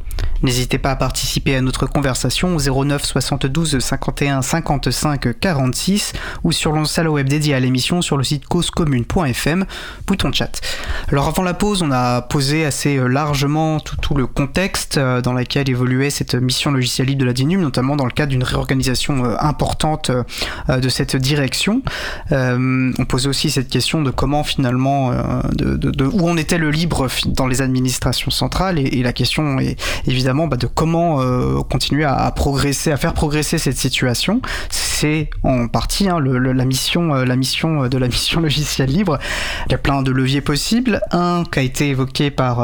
N'hésitez 0.43 0.78
pas 0.78 0.93
à 0.93 0.97
participer 0.97 1.55
à 1.57 1.61
notre 1.61 1.84
conversation 1.84 2.57
au 2.57 2.84
09 2.84 3.05
72 3.05 3.78
51 3.78 4.41
55 4.41 5.38
46 5.38 6.14
ou 6.45 6.53
sur 6.53 6.72
le 6.72 6.86
salon 6.86 7.12
web 7.12 7.28
dédié 7.28 7.55
à 7.55 7.61
l'émission 7.61 8.01
sur 8.01 8.16
le 8.16 8.24
site 8.24 8.47
causecommune.fm, 8.47 9.66
bouton 10.07 10.32
chat. 10.32 10.62
Alors 11.09 11.28
avant 11.28 11.43
la 11.43 11.53
pause, 11.53 11.82
on 11.82 11.91
a 11.93 12.22
posé 12.22 12.64
assez 12.64 12.97
largement 12.97 13.80
tout, 13.80 14.14
le 14.14 14.26
contexte 14.26 14.97
euh, 14.97 15.20
dans 15.20 15.34
lequel 15.34 15.68
évoluait 15.68 16.11
cette 16.11 16.34
mission 16.34 16.70
logicielle 16.70 17.09
libre 17.09 17.20
de 17.20 17.26
la 17.26 17.32
DINUB, 17.34 17.61
notamment 17.61 17.97
dans 17.97 18.07
le 18.07 18.11
cadre 18.11 18.30
d'une 18.30 18.43
réorganisation 18.43 19.24
euh, 19.24 19.36
importante 19.41 20.11
euh, 20.11 20.78
de 20.80 20.88
cette 20.88 21.16
direction. 21.16 21.82
on 22.30 23.05
posait 23.07 23.28
aussi 23.28 23.51
cette 23.51 23.68
question 23.68 24.03
de 24.03 24.11
comment 24.11 24.43
finalement, 24.43 25.12
de, 25.53 26.05
où 26.05 26.28
on 26.28 26.36
était 26.36 26.59
le 26.59 26.70
libre 26.70 27.09
dans 27.26 27.47
les 27.47 27.61
administrations 27.61 28.30
centrales 28.30 28.78
et 28.78 29.03
la 29.03 29.12
question 29.12 29.59
est 29.59 29.76
évidemment 30.07 30.30
bah, 30.35 30.57
de 30.57 30.66
comment 30.66 31.20
euh, 31.20 31.62
continuer 31.62 32.05
à, 32.05 32.31
progresser, 32.31 32.93
à 32.93 32.97
faire 32.97 33.14
progresser 33.14 33.59
cette 33.59 33.76
situation. 33.76 34.41
C'est 34.70 35.31
en 35.43 35.68
partie 35.68 36.09
hein, 36.09 36.20
la 36.20 36.64
mission, 36.64 37.14
euh, 37.14 37.24
la 37.24 37.37
mission 37.37 37.85
euh, 37.85 37.89
de 37.89 37.99
la 37.99 38.07
mission 38.07 38.41
logicielle 38.43 38.91
libre. 38.91 39.18
Il 39.66 39.72
y 39.72 39.74
a 39.74 39.78
plein 39.78 40.03
de 40.03 40.11
leviers 40.11 40.41
possibles. 40.41 41.01
Un 41.11 41.45
qui 41.51 41.59
a 41.59 41.62
été 41.62 41.89
évoqué 41.89 42.31
par 42.31 42.61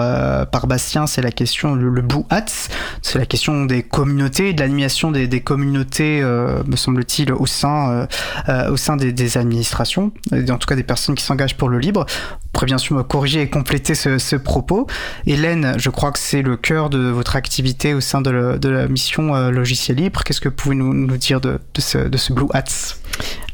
par 0.51 0.67
Bastien, 0.67 1.07
c'est 1.07 1.23
la 1.23 1.33
question 1.33 1.75
le, 1.75 2.03
Blue 2.03 2.25
Hats, 2.31 2.69
c'est 3.03 3.19
la 3.19 3.27
question 3.27 3.65
des 3.65 3.83
communautés, 3.83 4.53
de 4.53 4.61
l'animation 4.61 5.11
des, 5.11 5.41
communautés, 5.41 6.21
me 6.23 6.77
semble-t-il, 6.77 7.33
au 7.33 7.47
sein 7.47 8.07
au 8.69 8.77
sein 8.77 8.97
des, 8.97 9.39
administrations, 9.39 10.13
en 10.33 10.59
tout 10.59 10.67
cas 10.67 10.77
des 10.77 10.83
personnes 10.83 11.15
qui 11.15 11.25
s'engagent 11.25 11.57
pour 11.57 11.69
le 11.69 11.79
libre 11.79 12.07
pourrez 12.57 12.67
bien 12.67 12.79
sûr 12.79 12.97
me 12.97 13.03
corriger 13.03 13.43
et 13.43 13.51
compléter 13.51 13.95
ce, 13.95 14.37
propos. 14.37 14.87
Hélène, 15.27 15.75
je 15.77 15.91
crois 15.91 16.11
que 16.11 16.19
c'est 16.19 16.41
le 16.41 16.57
cœur 16.57 16.89
de 16.89 16.99
votre 16.99 17.37
activité 17.37 17.56
au 17.95 18.01
sein 18.01 18.21
de, 18.21 18.69
la 18.69 18.89
mission 18.89 19.35
euh, 19.35 19.51
logiciel 19.51 19.97
libre. 19.99 20.23
Qu'est-ce 20.25 20.41
que 20.41 20.49
vous 20.49 20.55
pouvez 20.55 20.75
nous, 20.75 21.17
dire 21.17 21.41
de, 21.41 21.59
ce, 21.79 22.33
Blue 22.33 22.49
Hats? 22.53 22.97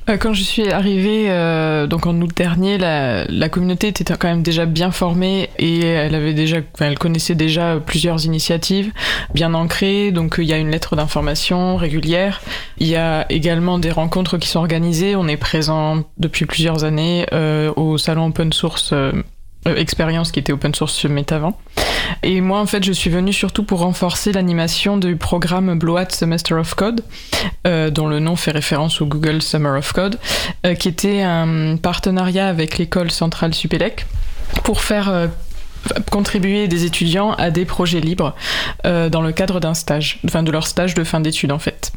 Euh, 0.08 0.16
quand 0.16 0.32
je 0.32 0.42
suis 0.42 0.68
arrivée, 0.68 1.26
euh, 1.28 1.86
donc 1.86 2.06
en 2.06 2.20
août 2.20 2.30
dernier, 2.34 2.76
la, 2.78 3.48
communauté 3.48 3.88
était 3.88 4.04
quand 4.04 4.28
même 4.28 4.42
déjà 4.42 4.66
bien 4.66 4.90
formée 4.90 5.50
et 5.58 5.80
elle 5.80 6.14
avait 6.14 6.34
déjà, 6.34 6.58
elle 6.80 6.98
connaissait 6.98 7.34
déjà 7.34 7.78
plusieurs 7.84 8.24
initiatives 8.24 8.90
bien 9.34 9.54
ancrées. 9.54 10.10
Donc 10.10 10.36
il 10.38 10.44
y 10.44 10.52
a 10.52 10.58
une 10.58 10.70
lettre 10.70 10.96
d'information 10.96 11.76
régulière. 11.76 12.40
Il 12.78 12.88
y 12.88 12.96
a 12.96 13.26
également 13.30 13.78
des 13.78 13.90
rencontres 13.90 14.38
qui 14.38 14.48
sont 14.48 14.58
organisées. 14.58 15.14
On 15.14 15.28
est 15.28 15.36
présent 15.36 16.02
depuis 16.18 16.46
plusieurs 16.46 16.84
années 16.84 17.26
euh, 17.32 17.72
au 17.76 17.98
salon 17.98 18.26
open 18.26 18.52
source 18.52 18.92
euh, 19.68 19.76
expérience 19.76 20.32
qui 20.32 20.40
était 20.40 20.52
open 20.52 20.74
source 20.74 20.92
sur 20.92 21.08
Metavant. 21.08 21.56
Et 22.24 22.40
moi, 22.40 22.58
en 22.58 22.66
fait, 22.66 22.82
je 22.82 22.92
suis 22.92 23.10
venue 23.10 23.32
surtout 23.32 23.62
pour 23.62 23.78
renforcer 23.80 24.32
l'animation 24.32 24.96
du 24.96 25.14
programme 25.16 25.78
Bloat 25.78 26.10
Semester 26.10 26.54
of 26.54 26.74
Code, 26.74 27.02
euh, 27.66 27.88
dont 27.90 28.08
le 28.08 28.18
nom 28.18 28.34
fait 28.34 28.50
référence 28.50 29.00
au 29.00 29.06
Google 29.06 29.40
Summer 29.40 29.78
of 29.78 29.92
Code, 29.92 30.18
euh, 30.66 30.74
qui 30.74 30.88
était 30.88 31.22
un 31.22 31.76
partenariat 31.76 32.48
avec 32.48 32.78
l'école 32.78 33.12
centrale 33.12 33.54
Supélec 33.54 34.06
pour 34.64 34.80
faire 34.80 35.28
contribuer 36.10 36.68
des 36.68 36.84
étudiants 36.84 37.32
à 37.32 37.50
des 37.50 37.64
projets 37.64 38.00
libres 38.00 38.34
dans 38.84 39.22
le 39.22 39.32
cadre 39.32 39.58
d'un 39.60 39.74
stage, 39.74 40.20
enfin 40.24 40.42
de 40.42 40.50
leur 40.50 40.66
stage 40.66 40.94
de 40.94 41.02
fin 41.02 41.20
d'études 41.20 41.52
en 41.52 41.58
fait. 41.58 41.92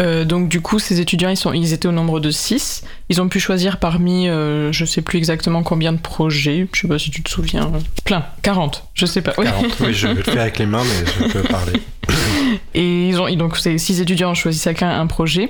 Euh, 0.00 0.24
donc 0.24 0.48
du 0.48 0.60
coup, 0.60 0.78
ces 0.78 1.00
étudiants, 1.00 1.28
ils, 1.28 1.36
sont, 1.36 1.52
ils 1.52 1.72
étaient 1.72 1.88
au 1.88 1.92
nombre 1.92 2.20
de 2.20 2.30
6. 2.30 2.84
Ils 3.08 3.20
ont 3.20 3.28
pu 3.28 3.38
choisir 3.38 3.78
parmi, 3.78 4.28
euh, 4.28 4.72
je 4.72 4.84
sais 4.84 5.02
plus 5.02 5.18
exactement 5.18 5.62
combien 5.62 5.92
de 5.92 5.98
projets, 5.98 6.66
je 6.72 6.80
sais 6.80 6.88
pas 6.88 6.98
si 6.98 7.10
tu 7.10 7.22
te 7.22 7.30
souviens, 7.30 7.70
plein, 8.04 8.24
40, 8.42 8.88
je 8.94 9.06
sais 9.06 9.22
pas. 9.22 9.32
40, 9.32 9.66
oui, 9.80 9.94
je 9.94 10.08
vais 10.08 10.14
le 10.14 10.22
faire 10.22 10.40
avec 10.40 10.58
les 10.58 10.66
mains, 10.66 10.82
mais 10.82 11.28
je 11.28 11.32
peux 11.32 11.42
parler. 11.42 11.74
Et 12.74 13.08
ils 13.08 13.20
ont, 13.20 13.32
donc 13.36 13.56
ces 13.56 13.78
6 13.78 14.00
étudiants 14.00 14.32
ont 14.32 14.34
choisi 14.34 14.60
chacun 14.60 14.90
un 14.90 15.06
projet 15.06 15.48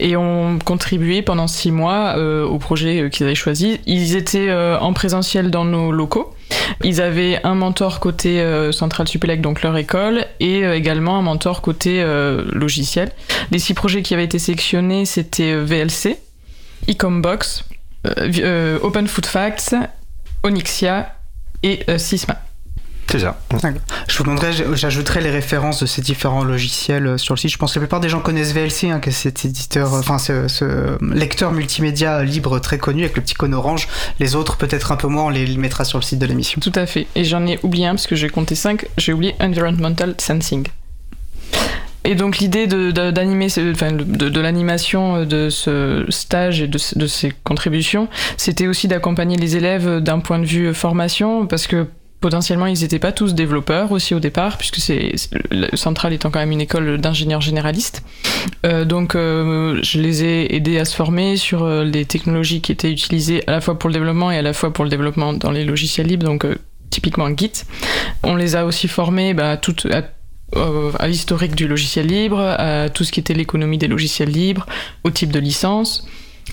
et 0.00 0.16
ont 0.16 0.58
contribué 0.58 1.22
pendant 1.22 1.46
6 1.46 1.70
mois 1.70 2.14
euh, 2.16 2.44
au 2.44 2.58
projet 2.58 3.08
qu'ils 3.10 3.24
avaient 3.24 3.34
choisi. 3.34 3.80
Ils 3.86 4.16
étaient 4.16 4.52
en 4.52 4.92
présentiel 4.92 5.50
dans 5.50 5.64
nos 5.64 5.92
locaux. 5.92 6.34
Ils 6.82 7.00
avaient 7.00 7.40
un 7.44 7.54
mentor 7.54 8.00
côté 8.00 8.40
euh, 8.40 8.72
Central 8.72 9.08
Supélec, 9.08 9.40
donc 9.40 9.62
leur 9.62 9.76
école, 9.76 10.26
et 10.40 10.64
euh, 10.64 10.76
également 10.76 11.18
un 11.18 11.22
mentor 11.22 11.62
côté 11.62 12.02
euh, 12.02 12.44
logiciel. 12.52 13.12
Les 13.50 13.58
six 13.58 13.74
projets 13.74 14.02
qui 14.02 14.14
avaient 14.14 14.24
été 14.24 14.38
sélectionnés, 14.38 15.04
c'était 15.04 15.54
VLC, 15.54 16.18
Ecombox, 16.88 17.64
Open 18.04 19.08
Food 19.08 19.26
Facts, 19.26 19.74
Onyxia 20.42 21.14
et 21.62 21.80
Sysma. 21.96 22.38
C'est 23.14 23.20
ça. 23.20 23.38
Je 24.08 24.18
vous 24.18 24.24
demanderai, 24.24 24.50
j'ajouterai 24.74 25.20
les 25.20 25.30
références 25.30 25.78
de 25.78 25.86
ces 25.86 26.02
différents 26.02 26.42
logiciels 26.42 27.06
euh, 27.06 27.16
sur 27.16 27.34
le 27.34 27.38
site. 27.38 27.52
Je 27.52 27.58
pense 27.58 27.72
que 27.72 27.78
la 27.78 27.86
plupart 27.86 28.00
des 28.00 28.08
gens 28.08 28.18
connaissent 28.18 28.52
VLC, 28.52 28.90
hein, 28.90 28.98
que 28.98 29.12
cet 29.12 29.44
éditeur, 29.44 29.94
euh, 29.94 30.00
enfin 30.00 30.18
ce, 30.18 30.98
lecteur 31.00 31.52
multimédia 31.52 32.24
libre 32.24 32.58
très 32.58 32.76
connu 32.76 33.04
avec 33.04 33.14
le 33.14 33.22
petit 33.22 33.34
cône 33.34 33.54
orange. 33.54 33.86
Les 34.18 34.34
autres, 34.34 34.56
peut-être 34.56 34.90
un 34.90 34.96
peu 34.96 35.06
moins, 35.06 35.26
on 35.26 35.28
les 35.28 35.46
mettra 35.56 35.84
sur 35.84 35.96
le 35.96 36.02
site 36.02 36.18
de 36.18 36.26
l'émission. 36.26 36.60
Tout 36.60 36.72
à 36.74 36.86
fait. 36.86 37.06
Et 37.14 37.22
j'en 37.22 37.46
ai 37.46 37.60
oublié 37.62 37.86
un 37.86 37.92
parce 37.94 38.08
que 38.08 38.16
j'ai 38.16 38.28
compté 38.28 38.56
5. 38.56 38.84
J'ai 38.98 39.12
oublié 39.12 39.36
Environmental 39.38 40.16
Sensing. 40.18 40.66
Et 42.02 42.16
donc 42.16 42.38
l'idée 42.38 42.66
d'animer, 42.66 43.46
de, 43.46 44.02
de, 44.02 44.28
de 44.28 44.40
l'animation 44.40 45.24
de 45.24 45.50
ce 45.50 46.04
stage 46.08 46.62
et 46.62 46.66
de, 46.66 46.80
de 46.96 47.06
ces 47.06 47.32
contributions, 47.44 48.08
c'était 48.36 48.66
aussi 48.66 48.88
d'accompagner 48.88 49.36
les 49.36 49.54
élèves 49.54 50.00
d'un 50.00 50.18
point 50.18 50.40
de 50.40 50.46
vue 50.46 50.74
formation, 50.74 51.46
parce 51.46 51.68
que 51.68 51.86
potentiellement 52.24 52.64
ils 52.64 52.80
n'étaient 52.80 52.98
pas 52.98 53.12
tous 53.12 53.34
développeurs 53.34 53.92
aussi 53.92 54.14
au 54.14 54.18
départ, 54.18 54.56
puisque 54.56 54.78
c'est 54.78 55.12
Centrale 55.74 56.14
étant 56.14 56.30
quand 56.30 56.38
même 56.38 56.52
une 56.52 56.62
école 56.62 56.96
d'ingénieurs 56.96 57.42
généralistes. 57.42 58.02
Euh, 58.64 58.86
donc 58.86 59.14
euh, 59.14 59.78
je 59.82 60.00
les 60.00 60.24
ai 60.24 60.56
aidés 60.56 60.78
à 60.78 60.86
se 60.86 60.96
former 60.96 61.36
sur 61.36 61.64
euh, 61.64 61.84
les 61.84 62.06
technologies 62.06 62.62
qui 62.62 62.72
étaient 62.72 62.90
utilisées 62.90 63.46
à 63.46 63.50
la 63.50 63.60
fois 63.60 63.78
pour 63.78 63.90
le 63.90 63.92
développement 63.92 64.30
et 64.30 64.38
à 64.38 64.42
la 64.42 64.54
fois 64.54 64.72
pour 64.72 64.84
le 64.84 64.90
développement 64.90 65.34
dans 65.34 65.50
les 65.50 65.66
logiciels 65.66 66.06
libres, 66.06 66.24
donc 66.24 66.46
typiquement 66.88 67.28
Git. 67.36 67.64
On 68.22 68.36
les 68.36 68.56
a 68.56 68.64
aussi 68.64 68.88
formés 68.88 69.34
bah, 69.34 69.60
à, 69.90 70.02
à 70.98 71.06
l'historique 71.06 71.54
du 71.54 71.68
logiciel 71.68 72.06
libre, 72.06 72.40
à 72.40 72.88
tout 72.88 73.04
ce 73.04 73.12
qui 73.12 73.20
était 73.20 73.34
l'économie 73.34 73.76
des 73.76 73.88
logiciels 73.88 74.30
libres, 74.30 74.64
au 75.04 75.10
type 75.10 75.30
de 75.30 75.40
licence. 75.40 76.08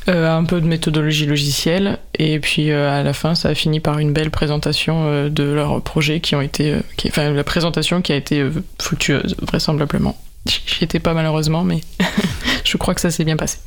Euh, 0.10 0.36
un 0.36 0.44
peu 0.46 0.60
de 0.62 0.66
méthodologie 0.66 1.28
logicielle. 1.28 2.00
Et 2.18 2.40
puis 2.40 2.72
euh, 2.72 2.90
à 2.90 3.04
la 3.04 3.14
fin 3.14 3.36
ça 3.36 3.50
a 3.50 3.56
fini 3.56 3.80
par 3.80 4.00
une 4.00 4.14
belle 4.14 4.32
présentation 4.32 5.06
euh, 5.06 5.30
de 5.30 5.44
leurs 5.44 5.80
projets 5.82 6.22
qui 6.22 6.36
ont 6.36 6.42
été 6.42 6.76
qui, 6.98 7.08
enfin 7.10 7.32
la 7.32 7.44
présentation 7.44 8.02
qui 8.02 8.12
a 8.12 8.16
été 8.16 8.44
fructueuse 8.80 9.36
vraisemblablement. 9.40 10.18
J'y 10.48 10.84
étais 10.84 11.00
pas 11.00 11.14
malheureusement 11.14 11.64
mais 11.64 11.82
je 12.64 12.78
crois 12.78 12.96
que 12.96 13.02
ça 13.02 13.12
s'est 13.12 13.26
bien 13.26 13.38
passé. 13.38 13.60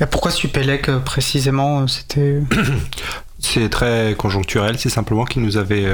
Et 0.00 0.06
pourquoi 0.06 0.30
Supélec 0.30 0.90
précisément 1.04 1.86
c'était 1.86 2.40
C'est 3.38 3.68
très 3.68 4.14
conjoncturel, 4.16 4.78
c'est 4.78 4.88
simplement 4.88 5.26
qu'ils 5.26 5.42
nous 5.42 5.58
avaient, 5.58 5.84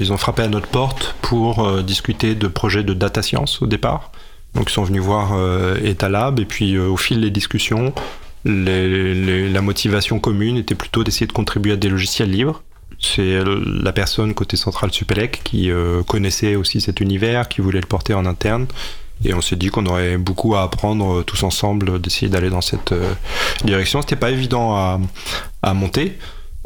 ils 0.00 0.12
ont 0.12 0.16
frappé 0.16 0.42
à 0.42 0.48
notre 0.48 0.66
porte 0.66 1.14
pour 1.22 1.80
discuter 1.80 2.34
de 2.34 2.48
projets 2.48 2.82
de 2.82 2.92
data 2.92 3.22
science 3.22 3.62
au 3.62 3.66
départ. 3.68 4.10
Donc 4.56 4.68
ils 4.68 4.74
sont 4.74 4.82
venus 4.82 5.00
voir 5.00 5.32
Etalab. 5.84 6.40
Et 6.40 6.44
puis 6.44 6.76
au 6.76 6.96
fil 6.96 7.20
des 7.20 7.30
discussions, 7.30 7.94
la 8.44 9.60
motivation 9.60 10.18
commune 10.18 10.56
était 10.56 10.74
plutôt 10.74 11.04
d'essayer 11.04 11.26
de 11.26 11.32
contribuer 11.32 11.72
à 11.72 11.76
des 11.76 11.88
logiciels 11.88 12.30
libres. 12.30 12.62
C'est 13.00 13.42
la 13.44 13.92
personne 13.92 14.32
côté 14.34 14.56
central 14.56 14.92
Supélec 14.92 15.40
qui 15.44 15.70
euh, 15.70 16.02
connaissait 16.04 16.54
aussi 16.54 16.80
cet 16.80 17.00
univers, 17.00 17.48
qui 17.48 17.60
voulait 17.60 17.80
le 17.80 17.86
porter 17.86 18.14
en 18.14 18.26
interne. 18.26 18.66
Et 19.24 19.34
on 19.34 19.40
s'est 19.40 19.56
dit 19.56 19.68
qu'on 19.68 19.86
aurait 19.86 20.18
beaucoup 20.18 20.54
à 20.54 20.62
apprendre 20.62 21.20
euh, 21.20 21.22
tous 21.22 21.42
ensemble, 21.42 22.00
d'essayer 22.00 22.28
d'aller 22.28 22.50
dans 22.50 22.60
cette 22.60 22.92
euh, 22.92 23.12
direction. 23.64 24.00
C'était 24.02 24.16
pas 24.16 24.30
évident 24.30 25.00
à 25.62 25.74
monter, 25.74 26.18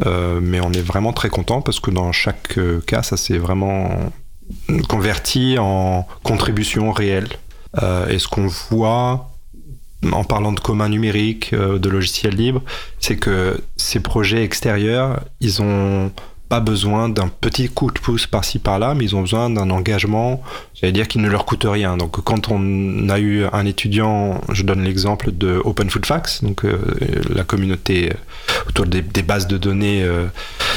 mais 0.05 0.61
on 0.61 0.73
est 0.73 0.83
vraiment 0.83 1.13
très 1.13 1.29
content 1.31 1.63
parce 1.63 1.81
que 1.81 1.91
dans 1.91 2.13
chaque 2.13 2.59
cas, 2.87 3.03
ça 3.03 3.17
s'est 3.17 3.39
vraiment 3.39 3.91
converti 4.89 5.57
en 5.59 6.07
contribution 6.23 6.93
réelle. 6.93 7.29
et 8.09 8.19
ce 8.19 8.29
qu'on 8.29 8.47
voit 8.47 9.36
en 10.13 10.25
parlant 10.25 10.53
de 10.53 10.61
commun 10.61 10.89
numérique, 10.89 11.55
de 11.55 11.89
logiciels 11.89 12.35
libres, 12.35 12.63
c'est 13.01 13.17
que 13.17 13.61
ces 13.77 14.01
projets 14.01 14.43
extérieurs, 14.43 15.21
ils 15.41 15.63
ont 15.63 16.11
pas 16.49 16.61
besoin 16.61 17.09
d'un 17.09 17.29
petit 17.29 17.69
coup 17.69 17.91
de 17.91 17.99
pouce 17.99 18.27
par-ci 18.27 18.59
par-là, 18.59 18.95
mais 18.95 19.05
ils 19.05 19.17
ont 19.17 19.23
besoin 19.23 19.51
d'un 19.51 19.71
engagement, 19.71 20.43
j'allais 20.75 20.93
dire, 20.93 21.09
qui 21.09 21.19
ne 21.19 21.29
leur 21.29 21.45
coûte 21.45 21.65
rien. 21.69 21.97
Donc 21.97 22.21
quand 22.23 22.51
on 22.51 23.09
a 23.09 23.19
eu 23.19 23.45
un 23.53 23.67
étudiant, 23.67 24.41
je 24.53 24.63
donne 24.63 24.83
l'exemple 24.83 25.33
de 25.33 25.61
Open 25.65 25.91
Food 25.91 26.07
Facts, 26.07 26.45
donc 26.45 26.65
euh, 26.65 26.79
la 27.35 27.43
communauté 27.43 28.11
euh, 28.11 28.69
autour 28.69 28.87
des, 28.87 29.03
bases 29.23 29.49
de 29.49 29.59
données 29.59 30.05
euh, 30.05 30.27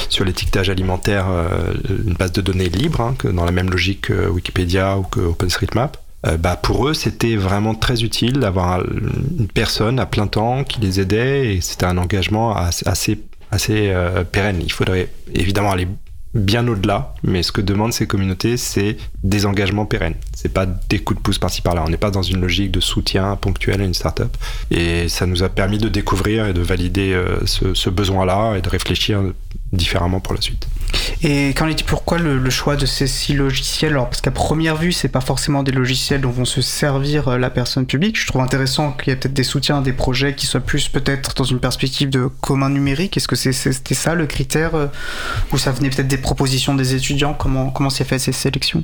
sur 0.09 0.25
l'étiquetage 0.25 0.69
alimentaire, 0.69 1.27
une 1.87 2.13
base 2.13 2.31
de 2.31 2.41
données 2.41 2.69
libre, 2.69 3.01
hein, 3.01 3.15
dans 3.31 3.45
la 3.45 3.51
même 3.51 3.69
logique 3.69 4.01
que 4.07 4.27
Wikipédia 4.27 4.97
ou 4.97 5.03
que 5.03 5.19
OpenStreetMap. 5.19 5.97
Bah 6.23 6.55
pour 6.57 6.87
eux, 6.87 6.93
c'était 6.93 7.35
vraiment 7.35 7.75
très 7.75 8.03
utile 8.03 8.39
d'avoir 8.39 8.81
une 8.81 9.47
personne 9.47 9.99
à 9.99 10.05
plein 10.05 10.27
temps 10.27 10.63
qui 10.63 10.81
les 10.81 10.99
aidait 10.99 11.55
et 11.55 11.61
c'était 11.61 11.85
un 11.85 11.97
engagement 11.97 12.55
assez 12.55 13.17
assez 13.51 13.89
euh, 13.89 14.23
pérenne. 14.23 14.59
Il 14.61 14.71
faudrait 14.71 15.09
évidemment 15.33 15.71
aller 15.71 15.87
bien 16.35 16.67
au-delà, 16.67 17.15
mais 17.23 17.41
ce 17.41 17.51
que 17.51 17.61
demandent 17.61 17.93
ces 17.93 18.05
communautés, 18.05 18.55
c'est 18.55 18.97
des 19.23 19.47
engagements 19.47 19.87
pérennes. 19.87 20.13
C'est 20.35 20.53
pas 20.53 20.67
des 20.67 20.99
coups 20.99 21.17
de 21.19 21.23
pouce 21.23 21.39
par-ci 21.39 21.63
par-là. 21.63 21.83
On 21.85 21.89
n'est 21.89 21.97
pas 21.97 22.11
dans 22.11 22.21
une 22.21 22.39
logique 22.39 22.71
de 22.71 22.79
soutien 22.79 23.35
ponctuel 23.35 23.81
à 23.81 23.85
une 23.85 23.95
start-up. 23.95 24.37
Et 24.69 25.09
ça 25.09 25.25
nous 25.25 25.41
a 25.41 25.49
permis 25.49 25.79
de 25.79 25.89
découvrir 25.89 26.45
et 26.45 26.53
de 26.53 26.61
valider 26.61 27.13
euh, 27.13 27.39
ce 27.45 27.89
besoin-là 27.89 28.57
et 28.57 28.61
de 28.61 28.69
réfléchir 28.69 29.23
différemment 29.71 30.19
pour 30.19 30.33
la 30.33 30.41
suite. 30.41 30.67
Et 31.21 31.49
quand 31.49 31.67
dit 31.67 31.83
pourquoi 31.83 32.17
le, 32.17 32.49
choix 32.49 32.75
de 32.75 32.85
ces 32.85 33.07
six 33.07 33.33
logiciels 33.33 33.91
Alors 33.91 34.09
parce 34.09 34.21
qu'à 34.21 34.31
première 34.31 34.75
vue, 34.75 34.91
c'est 34.91 35.09
pas 35.09 35.21
forcément 35.21 35.63
des 35.63 35.71
logiciels 35.71 36.21
dont 36.21 36.29
vont 36.29 36.45
se 36.45 36.61
servir 36.61 37.27
euh, 37.27 37.37
la 37.37 37.49
personne 37.49 37.85
publique. 37.85 38.19
Je 38.19 38.27
trouve 38.27 38.41
intéressant 38.41 38.91
qu'il 38.93 39.09
y 39.09 39.11
ait 39.11 39.15
peut-être 39.15 39.33
des 39.33 39.43
soutiens, 39.43 39.81
des 39.81 39.93
projets 39.93 40.33
qui 40.33 40.45
soient 40.45 40.61
plus 40.61 40.87
peut-être 40.87 41.33
dans 41.35 41.43
une 41.43 41.59
perspective 41.59 42.09
de 42.09 42.27
commun 42.41 42.69
numérique. 42.69 43.17
Est-ce 43.17 43.27
que 43.27 43.35
c'était 43.35 43.93
ça 43.93 44.15
le 44.15 44.25
critère 44.25 44.75
euh, 44.75 44.87
ou 45.51 45.57
ça 45.57 45.71
venait 45.71 45.89
peut-être 45.89 46.07
des 46.07 46.17
propositions 46.17 46.75
des 46.75 46.95
étudiants? 46.95 47.33
Comment 47.33 47.69
comment 47.69 47.89
s'est 47.89 48.05
fait 48.05 48.19
ces 48.19 48.31
sélections? 48.31 48.83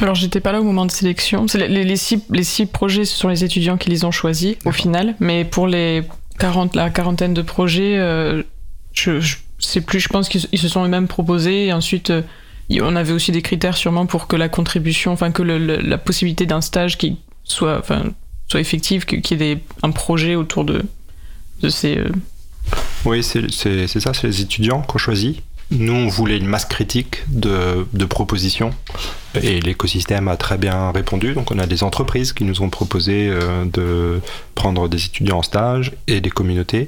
Alors 0.00 0.14
j'étais 0.14 0.40
pas 0.40 0.52
là 0.52 0.60
au 0.60 0.64
moment 0.64 0.86
de 0.86 0.90
sélection. 0.90 1.46
Les, 1.54 1.68
les, 1.68 1.84
les, 1.84 1.96
six, 1.96 2.20
les 2.30 2.42
six 2.42 2.66
projets, 2.66 3.04
ce 3.04 3.16
sont 3.16 3.28
les 3.28 3.44
étudiants 3.44 3.76
qui 3.76 3.90
les 3.90 4.04
ont 4.04 4.10
choisis 4.10 4.56
au 4.64 4.72
final. 4.72 5.14
Mais 5.20 5.44
pour 5.44 5.68
les 5.68 6.02
40, 6.38 6.74
la 6.74 6.90
quarantaine 6.90 7.34
de 7.34 7.42
projets, 7.42 7.96
euh, 7.98 8.42
je, 8.92 9.20
je 9.20 9.36
c'est 9.66 9.80
plus, 9.80 10.00
je 10.00 10.08
pense 10.08 10.28
qu'ils 10.28 10.58
se 10.58 10.68
sont 10.68 10.84
eux-mêmes 10.84 11.08
proposés. 11.08 11.72
Ensuite, 11.72 12.10
euh, 12.10 12.22
on 12.80 12.96
avait 12.96 13.12
aussi 13.12 13.32
des 13.32 13.42
critères 13.42 13.76
sûrement 13.76 14.06
pour 14.06 14.26
que 14.26 14.36
la 14.36 14.48
contribution, 14.48 15.12
enfin 15.12 15.30
que 15.32 15.42
la 15.42 15.98
possibilité 15.98 16.46
d'un 16.46 16.60
stage 16.60 16.98
qui 16.98 17.18
soit, 17.44 17.78
enfin, 17.78 18.04
soit 18.48 18.60
effective, 18.60 19.04
qu'il 19.04 19.40
y 19.40 19.44
ait 19.44 19.58
un 19.82 19.90
projet 19.90 20.34
autour 20.34 20.64
de, 20.64 20.82
de 21.60 21.68
ces. 21.68 21.98
Euh, 21.98 22.10
oui, 23.04 23.22
c'est 23.22 23.50
ça, 23.50 24.14
c'est 24.14 24.26
les 24.26 24.40
étudiants 24.40 24.82
qu'on 24.82 24.98
choisit. 24.98 25.42
Nous, 25.70 25.92
on 25.92 26.08
voulait 26.08 26.36
une 26.36 26.46
masse 26.46 26.66
critique 26.66 27.22
de, 27.28 27.86
de 27.92 28.04
propositions 28.04 28.70
et 29.42 29.60
l'écosystème 29.60 30.28
a 30.28 30.36
très 30.36 30.58
bien 30.58 30.90
répondu. 30.90 31.32
Donc, 31.32 31.50
on 31.50 31.58
a 31.58 31.66
des 31.66 31.82
entreprises 31.82 32.32
qui 32.32 32.44
nous 32.44 32.62
ont 32.62 32.68
proposé 32.68 33.28
euh, 33.28 33.64
de 33.64 34.20
prendre 34.54 34.88
des 34.88 35.04
étudiants 35.04 35.38
en 35.38 35.42
stage 35.42 35.92
et 36.06 36.20
des 36.20 36.30
communautés. 36.30 36.86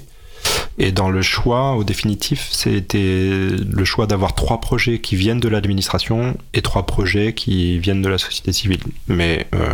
Et 0.79 0.93
dans 0.93 1.09
le 1.09 1.23
choix, 1.23 1.75
au 1.75 1.85
définitif, 1.85 2.49
c'était 2.51 3.49
le 3.51 3.85
choix 3.85 4.07
d'avoir 4.07 4.35
trois 4.35 4.61
projets 4.61 4.99
qui 4.99 5.17
viennent 5.17 5.41
de 5.41 5.49
l'administration 5.49 6.37
et 6.53 6.61
trois 6.61 6.85
projets 6.85 7.33
qui 7.33 7.79
viennent 7.79 8.03
de 8.03 8.09
la 8.09 8.19
société 8.19 8.53
civile. 8.53 8.81
Mais 9.09 9.47
euh, 9.55 9.69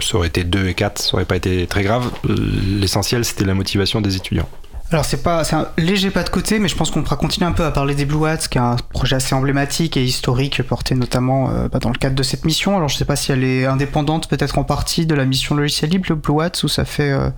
ça 0.00 0.16
aurait 0.16 0.28
été 0.28 0.42
deux 0.42 0.66
et 0.66 0.74
quatre, 0.74 1.00
ça 1.00 1.14
aurait 1.14 1.24
pas 1.24 1.36
été 1.36 1.66
très 1.66 1.84
grave. 1.84 2.10
L'essentiel, 2.26 3.24
c'était 3.24 3.44
la 3.44 3.54
motivation 3.54 4.00
des 4.00 4.16
étudiants. 4.16 4.48
Alors 4.90 5.04
c'est 5.04 5.22
pas, 5.22 5.44
c'est 5.44 5.54
un 5.54 5.68
léger 5.76 6.10
pas 6.10 6.22
de 6.22 6.30
côté, 6.30 6.58
mais 6.58 6.66
je 6.66 6.74
pense 6.74 6.90
qu'on 6.90 7.02
pourra 7.02 7.16
continuer 7.16 7.46
un 7.46 7.52
peu 7.52 7.64
à 7.64 7.70
parler 7.70 7.94
des 7.94 8.06
Blue 8.06 8.26
Hats, 8.26 8.38
qui 8.38 8.56
est 8.56 8.60
un 8.60 8.76
projet 8.94 9.16
assez 9.16 9.34
emblématique 9.34 9.98
et 9.98 10.02
historique, 10.02 10.62
porté 10.62 10.94
notamment 10.94 11.50
euh, 11.50 11.68
bah, 11.68 11.78
dans 11.78 11.90
le 11.90 11.98
cadre 11.98 12.16
de 12.16 12.22
cette 12.22 12.46
mission. 12.46 12.74
Alors 12.74 12.88
je 12.88 12.96
sais 12.96 13.04
pas 13.04 13.16
si 13.16 13.30
elle 13.30 13.44
est 13.44 13.66
indépendante, 13.66 14.28
peut-être 14.28 14.56
en 14.56 14.64
partie 14.64 15.04
de 15.04 15.14
la 15.14 15.26
mission 15.26 15.54
logiciel 15.54 15.90
libre, 15.90 16.06
le 16.08 16.14
Blue 16.14 16.40
Hats, 16.40 16.64
ou 16.64 16.68
ça 16.68 16.86
fait. 16.86 17.10
Euh, 17.10 17.28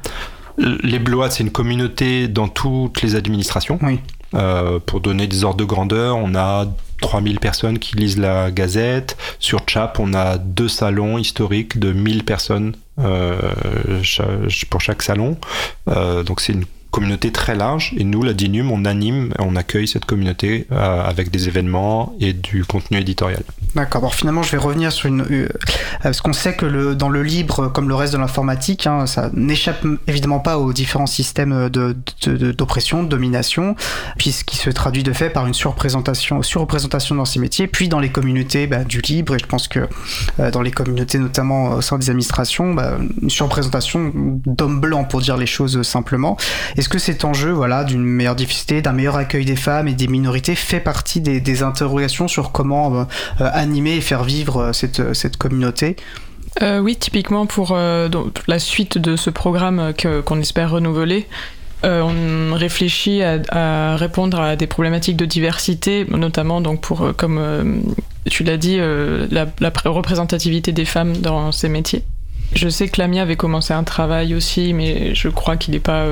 les 0.58 0.98
Blois, 0.98 1.30
c'est 1.30 1.42
une 1.42 1.50
communauté 1.50 2.28
dans 2.28 2.48
toutes 2.48 3.02
les 3.02 3.14
administrations. 3.14 3.78
Euh, 4.34 4.78
pour 4.84 5.00
donner 5.00 5.26
des 5.26 5.44
ordres 5.44 5.58
de 5.58 5.64
grandeur, 5.64 6.16
on 6.16 6.34
a 6.34 6.66
3000 7.00 7.40
personnes 7.40 7.78
qui 7.78 7.96
lisent 7.96 8.18
la 8.18 8.50
gazette. 8.50 9.16
Sur 9.38 9.62
Chap, 9.66 9.98
on 9.98 10.14
a 10.14 10.38
deux 10.38 10.68
salons 10.68 11.18
historiques 11.18 11.78
de 11.78 11.92
1000 11.92 12.24
personnes 12.24 12.74
euh, 12.98 13.38
pour 14.68 14.80
chaque 14.80 15.02
salon. 15.02 15.36
Euh, 15.88 16.22
donc 16.22 16.40
c'est 16.40 16.52
une 16.52 16.66
communauté 16.90 17.30
très 17.32 17.54
large 17.54 17.94
et 17.96 18.04
nous, 18.04 18.22
la 18.22 18.32
DINUM, 18.32 18.70
on 18.70 18.84
anime, 18.84 19.32
on 19.38 19.54
accueille 19.56 19.86
cette 19.86 20.04
communauté 20.04 20.66
avec 20.70 21.30
des 21.30 21.46
événements 21.46 22.14
et 22.20 22.32
du 22.32 22.64
contenu 22.64 22.98
éditorial. 22.98 23.44
D'accord. 23.74 24.02
Alors 24.02 24.14
finalement, 24.14 24.42
je 24.42 24.50
vais 24.52 24.58
revenir 24.58 24.90
sur 24.90 25.08
une. 25.08 25.22
Euh, 25.30 25.48
parce 26.02 26.20
qu'on 26.20 26.32
sait 26.32 26.54
que 26.54 26.66
le, 26.66 26.94
dans 26.94 27.08
le 27.08 27.22
libre, 27.22 27.68
comme 27.68 27.88
le 27.88 27.94
reste 27.94 28.12
de 28.12 28.18
l'informatique, 28.18 28.86
hein, 28.86 29.06
ça 29.06 29.30
n'échappe 29.32 29.84
évidemment 30.06 30.40
pas 30.40 30.58
aux 30.58 30.72
différents 30.72 31.06
systèmes 31.06 31.68
d'oppression, 31.68 32.98
de, 33.02 33.04
de, 33.04 33.10
domination, 33.10 33.76
puisqu'il 34.18 34.56
se 34.56 34.70
traduit 34.70 35.02
de 35.02 35.12
fait 35.12 35.30
par 35.30 35.46
une 35.46 35.54
surreprésentation, 35.54 36.42
surreprésentation 36.42 37.14
dans 37.14 37.24
ces 37.24 37.38
métiers, 37.38 37.66
puis 37.66 37.88
dans 37.88 38.00
les 38.00 38.10
communautés 38.10 38.66
bah, 38.66 38.84
du 38.84 39.00
libre. 39.00 39.36
Et 39.36 39.38
je 39.38 39.46
pense 39.46 39.68
que 39.68 39.88
euh, 40.40 40.50
dans 40.50 40.62
les 40.62 40.72
communautés, 40.72 41.18
notamment 41.18 41.70
au 41.74 41.80
sein 41.80 41.98
des 41.98 42.10
administrations, 42.10 42.74
bah, 42.74 42.98
une 43.22 43.30
surreprésentation 43.30 44.12
d'hommes 44.46 44.80
blancs, 44.80 45.08
pour 45.08 45.20
dire 45.20 45.36
les 45.36 45.46
choses 45.46 45.82
simplement. 45.82 46.36
Est-ce 46.76 46.88
que 46.88 46.98
cet 46.98 47.24
enjeu 47.24 47.50
voilà, 47.50 47.84
d'une 47.84 48.04
meilleure 48.04 48.36
diversité, 48.36 48.82
d'un 48.82 48.92
meilleur 48.92 49.16
accueil 49.16 49.44
des 49.44 49.56
femmes 49.56 49.88
et 49.88 49.94
des 49.94 50.08
minorités 50.08 50.54
fait 50.54 50.80
partie 50.80 51.20
des, 51.20 51.60
interrogations 51.60 52.26
sur 52.26 52.52
comment 52.52 52.94
euh, 52.94 53.04
euh, 53.40 53.50
animer 53.60 53.96
et 53.96 54.00
faire 54.00 54.24
vivre 54.24 54.56
euh, 54.58 54.72
cette, 54.72 55.14
cette 55.14 55.36
communauté 55.36 55.96
oui, 56.82 56.96
typiquement 56.96 57.46
pour 57.46 57.74
la 57.74 58.58
suite 58.58 58.98
de 58.98 59.16
ce 59.16 59.30
programme 59.30 59.94
qu'on 60.26 60.40
espère 60.40 60.72
renouveler, 60.72 61.26
on 61.84 62.52
réfléchit 62.52 63.22
à, 63.22 63.96
répondre 63.96 64.38
à 64.38 64.56
des 64.56 64.66
problématiques 64.66 65.16
de 65.16 65.24
diversité, 65.24 66.04
notamment 66.10 66.60
donc 66.60 66.82
pour, 66.82 67.14
comme 67.16 67.94
tu 68.28 68.44
l'as 68.44 68.58
dit, 68.58 68.76
la, 68.76 69.46
la, 69.58 69.72
représentativité 69.86 70.72
des 70.72 70.84
femmes 70.84 71.16
dans 71.16 71.50
ces 71.50 71.70
métiers. 71.70 72.02
Je 72.52 72.68
sais 72.68 72.88
que 72.88 73.00
Lamia 73.00 73.22
avait 73.22 73.36
commencé 73.36 73.72
un 73.72 73.84
travail 73.84 74.34
aussi, 74.34 74.74
mais 74.74 75.14
je 75.14 75.28
crois 75.28 75.56
qu'il 75.56 75.72
n'est 75.72 75.80
pas 75.80 76.04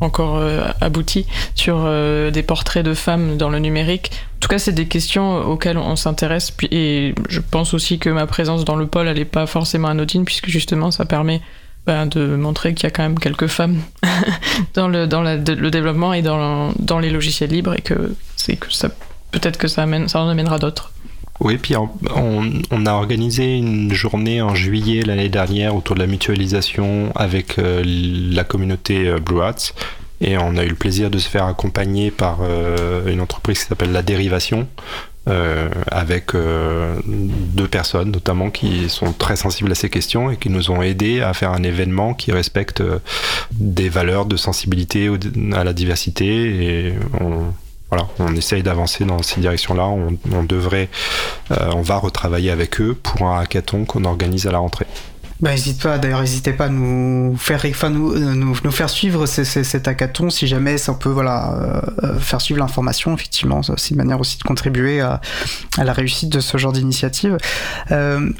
encore 0.00 0.36
euh, 0.36 0.68
abouti 0.80 1.26
sur 1.54 1.82
euh, 1.84 2.30
des 2.30 2.42
portraits 2.42 2.84
de 2.84 2.94
femmes 2.94 3.36
dans 3.36 3.48
le 3.48 3.58
numérique. 3.58 4.12
En 4.36 4.40
tout 4.40 4.48
cas, 4.48 4.58
c'est 4.58 4.72
des 4.72 4.86
questions 4.86 5.38
auxquelles 5.38 5.78
on, 5.78 5.96
s'intéresse. 5.96 6.54
Et 6.70 7.14
je 7.28 7.40
pense 7.40 7.74
aussi 7.74 7.98
que 7.98 8.10
ma 8.10 8.26
présence 8.26 8.64
dans 8.64 8.76
le 8.76 8.86
pôle, 8.86 9.08
elle 9.08 9.16
n'est 9.16 9.24
pas 9.24 9.46
forcément 9.46 9.88
anodine, 9.88 10.24
puisque 10.24 10.48
justement, 10.48 10.90
ça 10.90 11.04
permet 11.04 11.40
ben, 11.86 12.06
de 12.06 12.36
montrer 12.36 12.74
qu'il 12.74 12.84
y 12.84 12.86
a 12.86 12.90
quand 12.90 13.02
même 13.02 13.18
quelques 13.18 13.46
femmes 13.46 13.80
dans, 14.74 14.88
le, 14.88 15.06
développement 15.70 16.12
et 16.12 16.22
dans, 16.22 16.98
les 17.00 17.10
logiciels 17.10 17.50
libres, 17.50 17.74
et 17.76 17.82
que 17.82 18.14
que 18.46 18.86
peut-être 19.32 19.58
que 19.58 19.68
ça, 19.68 19.82
amène, 19.82 20.08
ça 20.08 20.20
en 20.20 20.28
amènera 20.28 20.58
d'autres. 20.58 20.92
Oui, 21.40 21.58
puis 21.58 21.74
on, 21.76 22.86
a 22.86 22.92
organisé 22.92 23.56
une 23.56 23.92
journée 23.92 24.40
en 24.40 24.54
juillet 24.54 25.02
l'année 25.02 25.28
dernière 25.28 25.76
autour 25.76 25.94
de 25.94 26.00
la 26.00 26.06
mutualisation 26.06 27.12
avec 27.14 27.58
euh, 27.58 27.82
la 27.84 28.44
communauté 28.44 29.08
euh, 29.08 29.18
Blue 29.18 29.42
Hats. 29.42 29.72
Et 30.22 30.38
on 30.38 30.56
a 30.56 30.64
eu 30.64 30.68
le 30.68 30.74
plaisir 30.74 31.10
de 31.10 31.18
se 31.18 31.28
faire 31.28 31.44
accompagner 31.44 32.10
par 32.10 32.38
euh, 32.40 33.06
une 33.12 33.20
entreprise 33.20 33.58
qui 33.58 33.66
s'appelle 33.66 33.92
La 33.92 34.02
Dérivation, 34.02 34.66
avec 35.90 36.34
deux 36.36 37.66
personnes 37.66 38.12
notamment 38.12 38.48
qui 38.48 38.88
sont 38.88 39.12
très 39.12 39.34
sensibles 39.34 39.72
à 39.72 39.74
ces 39.74 39.90
questions 39.90 40.30
et 40.30 40.36
qui 40.36 40.50
nous 40.50 40.70
ont 40.70 40.82
aidés 40.82 41.20
à 41.20 41.34
faire 41.34 41.50
un 41.50 41.64
événement 41.64 42.14
qui 42.14 42.30
respecte 42.30 42.80
des 43.50 43.88
valeurs 43.88 44.26
de 44.26 44.36
sensibilité 44.36 45.10
à 45.52 45.64
la 45.64 45.72
diversité. 45.72 46.86
Et 46.86 46.94
on, 47.20 47.52
voilà, 47.90 48.08
on 48.18 48.34
essaye 48.34 48.62
d'avancer 48.62 49.04
dans 49.04 49.22
ces 49.22 49.40
directions-là. 49.40 49.86
On, 49.86 50.42
devrait, 50.42 50.88
euh, 51.52 51.70
on 51.74 51.82
va 51.82 51.96
retravailler 51.96 52.50
avec 52.50 52.80
eux 52.80 52.94
pour 52.94 53.28
un 53.28 53.40
hackathon 53.40 53.84
qu'on 53.84 54.04
organise 54.04 54.46
à 54.46 54.52
la 54.52 54.58
rentrée. 54.58 54.86
Bah, 55.40 55.50
n'hésite 55.50 55.82
pas, 55.82 55.98
d'ailleurs, 55.98 56.22
n'hésitez 56.22 56.54
pas 56.54 56.64
à 56.64 56.68
nous 56.70 57.36
faire, 57.36 57.60
enfin, 57.66 57.90
nous, 57.90 58.18
nous, 58.18 58.70
faire 58.70 58.88
suivre 58.88 59.26
cet 59.26 59.86
hackathon 59.86 60.30
si 60.30 60.46
jamais 60.46 60.78
ça 60.78 60.94
peut 60.94 61.10
voilà, 61.10 61.82
euh, 62.02 62.18
faire 62.18 62.40
suivre 62.40 62.58
l'information. 62.58 63.14
Effectivement, 63.14 63.60
c'est 63.62 63.90
une 63.90 63.98
manière 63.98 64.18
aussi 64.18 64.38
de 64.38 64.44
contribuer 64.44 65.00
à, 65.00 65.20
la 65.76 65.92
réussite 65.92 66.30
de 66.30 66.40
ce 66.40 66.56
genre 66.56 66.72
d'initiative. 66.72 67.36
Euh, 67.90 68.30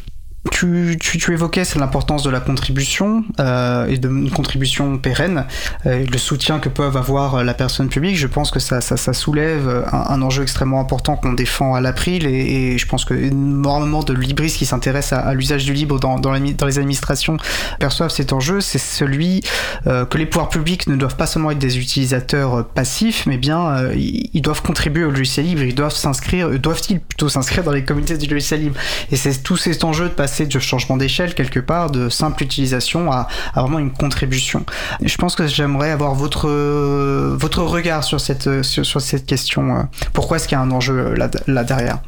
tu, 0.50 0.96
tu, 1.00 1.32
évoquais 1.32 1.62
l'importance 1.76 2.22
de 2.22 2.30
la 2.30 2.40
contribution 2.40 3.24
euh, 3.40 3.86
et 3.86 3.98
de 3.98 4.08
une 4.08 4.30
contribution 4.30 4.98
pérenne, 4.98 5.46
euh, 5.86 6.04
le 6.10 6.18
soutien 6.18 6.58
que 6.58 6.68
peuvent 6.68 6.96
avoir 6.96 7.44
la 7.44 7.54
personne 7.54 7.88
publique. 7.88 8.16
Je 8.16 8.26
pense 8.26 8.50
que 8.50 8.60
ça, 8.60 8.80
ça, 8.80 8.96
ça 8.96 9.12
soulève 9.12 9.84
un, 9.92 10.22
enjeu 10.22 10.42
extrêmement 10.42 10.80
important 10.80 11.16
qu'on 11.16 11.32
défend 11.32 11.74
à 11.74 11.80
l'April 11.80 12.26
et, 12.26 12.72
et, 12.72 12.78
je 12.78 12.86
pense 12.86 13.04
que 13.04 13.14
énormément 13.14 14.02
de 14.02 14.12
libristes 14.12 14.58
qui 14.58 14.66
s'intéressent 14.66 15.18
à, 15.24 15.34
l'usage 15.34 15.64
du 15.64 15.72
libre 15.72 15.98
dans, 15.98 16.18
dans, 16.18 16.32
les 16.32 16.78
administrations 16.78 17.36
perçoivent 17.78 18.10
cet 18.10 18.32
enjeu. 18.32 18.60
C'est 18.60 18.78
celui 18.78 19.42
euh, 19.86 20.04
que 20.04 20.18
les 20.18 20.26
pouvoirs 20.26 20.48
publics 20.48 20.86
ne 20.86 20.96
doivent 20.96 21.16
pas 21.16 21.26
seulement 21.26 21.50
être 21.50 21.58
des 21.58 21.78
utilisateurs 21.78 22.66
passifs, 22.66 23.26
mais 23.26 23.38
bien 23.38 23.66
euh, 23.68 23.94
ils 23.96 24.42
doivent 24.42 24.62
contribuer 24.62 25.04
au 25.04 25.10
logiciel 25.10 25.46
libre, 25.46 25.62
ils 25.62 25.74
doivent 25.74 25.94
s'inscrire, 25.94 26.50
doivent-ils 26.58 27.00
plutôt 27.00 27.28
s'inscrire 27.28 27.64
dans 27.64 27.72
les 27.72 27.84
communautés 27.84 28.18
du 28.18 28.28
logiciel 28.28 28.60
libre? 28.60 28.76
Et 29.10 29.16
c'est 29.16 29.42
tout 29.42 29.56
cet 29.56 29.84
enjeu 29.84 30.04
de 30.04 30.14
passer 30.14 30.35
de 30.44 30.58
changement 30.58 30.96
d'échelle 30.96 31.34
quelque 31.34 31.60
part, 31.60 31.90
de 31.90 32.08
simple 32.08 32.42
utilisation 32.42 33.10
à, 33.10 33.28
vraiment 33.54 33.78
une 33.78 33.92
contribution. 33.92 34.64
je 35.02 35.16
pense 35.16 35.34
que 35.34 35.46
j'aimerais 35.46 35.90
avoir 35.90 36.14
votre, 36.14 36.48
votre 36.48 37.62
regard 37.62 38.04
sur 38.04 38.20
cette, 38.20 38.62
sur, 38.62 39.00
cette 39.00 39.26
question. 39.26 39.88
Pourquoi 40.12 40.36
est-ce 40.36 40.48
qu'il 40.48 40.56
y 40.56 40.60
a 40.60 40.62
un 40.62 40.70
enjeu 40.70 41.14
là, 41.14 41.30
là 41.46 41.64
derrière? 41.64 42.00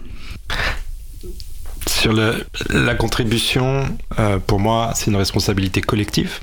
Sur 1.87 2.13
la 2.13 2.95
contribution, 2.95 3.89
euh, 4.19 4.39
pour 4.39 4.61
moi, 4.61 4.93
c'est 4.95 5.07
une 5.07 5.17
responsabilité 5.17 5.81
collective. 5.81 6.41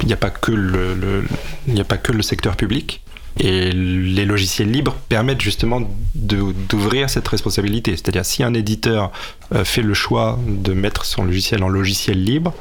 Il 0.00 0.06
n'y 0.06 0.12
a 0.12 0.18
le, 0.48 1.24
a 1.78 1.84
pas 1.84 1.96
que 1.96 2.12
le 2.12 2.22
secteur 2.22 2.56
public. 2.56 3.02
Et 3.38 3.72
les 3.72 4.24
logiciels 4.24 4.70
libres 4.70 4.94
permettent 5.08 5.40
justement 5.40 5.80
d'ouvrir 6.14 7.08
cette 7.08 7.26
responsabilité. 7.28 7.92
C'est-à-dire 7.92 8.24
si 8.24 8.42
un 8.42 8.54
éditeur 8.54 9.10
euh, 9.54 9.64
fait 9.64 9.82
le 9.82 9.94
choix 9.94 10.38
de 10.46 10.72
mettre 10.74 11.04
son 11.04 11.24
logiciel 11.24 11.62
en 11.64 11.68
logiciel 11.68 12.22
libre 12.22 12.54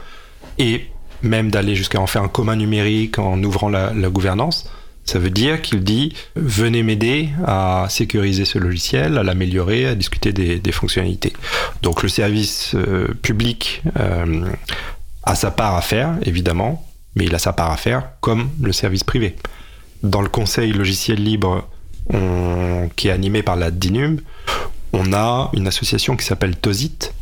et 0.58 0.86
même 1.22 1.52
d'aller 1.52 1.76
jusqu'à 1.76 2.00
en 2.00 2.08
faire 2.08 2.24
un 2.24 2.28
commun 2.28 2.56
numérique 2.56 3.20
en 3.20 3.42
ouvrant 3.44 3.70
la, 3.70 3.92
gouvernance, 4.10 4.70
ça 5.06 5.20
veut 5.20 5.30
dire 5.30 5.62
qu'il 5.62 5.84
dit 5.84 6.14
venez 6.36 6.84
m'aider 6.84 7.30
à 7.46 7.88
sécuriser 7.90 8.46
ce 8.46 8.58
logiciel, 8.58 9.18
à 9.18 9.24
l'améliorer, 9.24 9.86
à 9.86 9.96
discuter 9.96 10.32
des, 10.32 10.72
fonctionnalités. 10.72 11.34
Donc 11.82 12.02
le 12.02 12.10
service 12.10 12.74
euh, 12.76 13.08
public 13.22 13.84
euh, 14.00 14.50
a 15.24 15.36
sa 15.36 15.52
part 15.52 15.76
à 15.76 15.82
faire, 15.82 16.18
évidemment, 16.24 16.88
mais 17.16 17.26
il 17.26 17.36
a 17.36 17.40
sa 17.40 17.54
part 17.54 17.72
à 17.72 17.78
faire 17.78 18.10
comme 18.22 18.50
le 18.62 18.72
service 18.72 19.04
privé 19.04 19.36
dans 20.04 20.22
le 20.22 20.30
conseil 20.30 20.72
logiciel 20.72 21.24
libre 21.24 21.68
qui 22.98 23.08
est 23.08 23.12
animé 23.12 23.42
par 23.42 23.56
la 23.56 23.72
DINUM, 23.72 24.20
on 24.94 25.14
a 25.14 25.50
une 25.54 25.68
association 25.68 26.18
qui 26.18 26.26
s'appelle 26.26 26.56
TOSIT. 26.56 27.14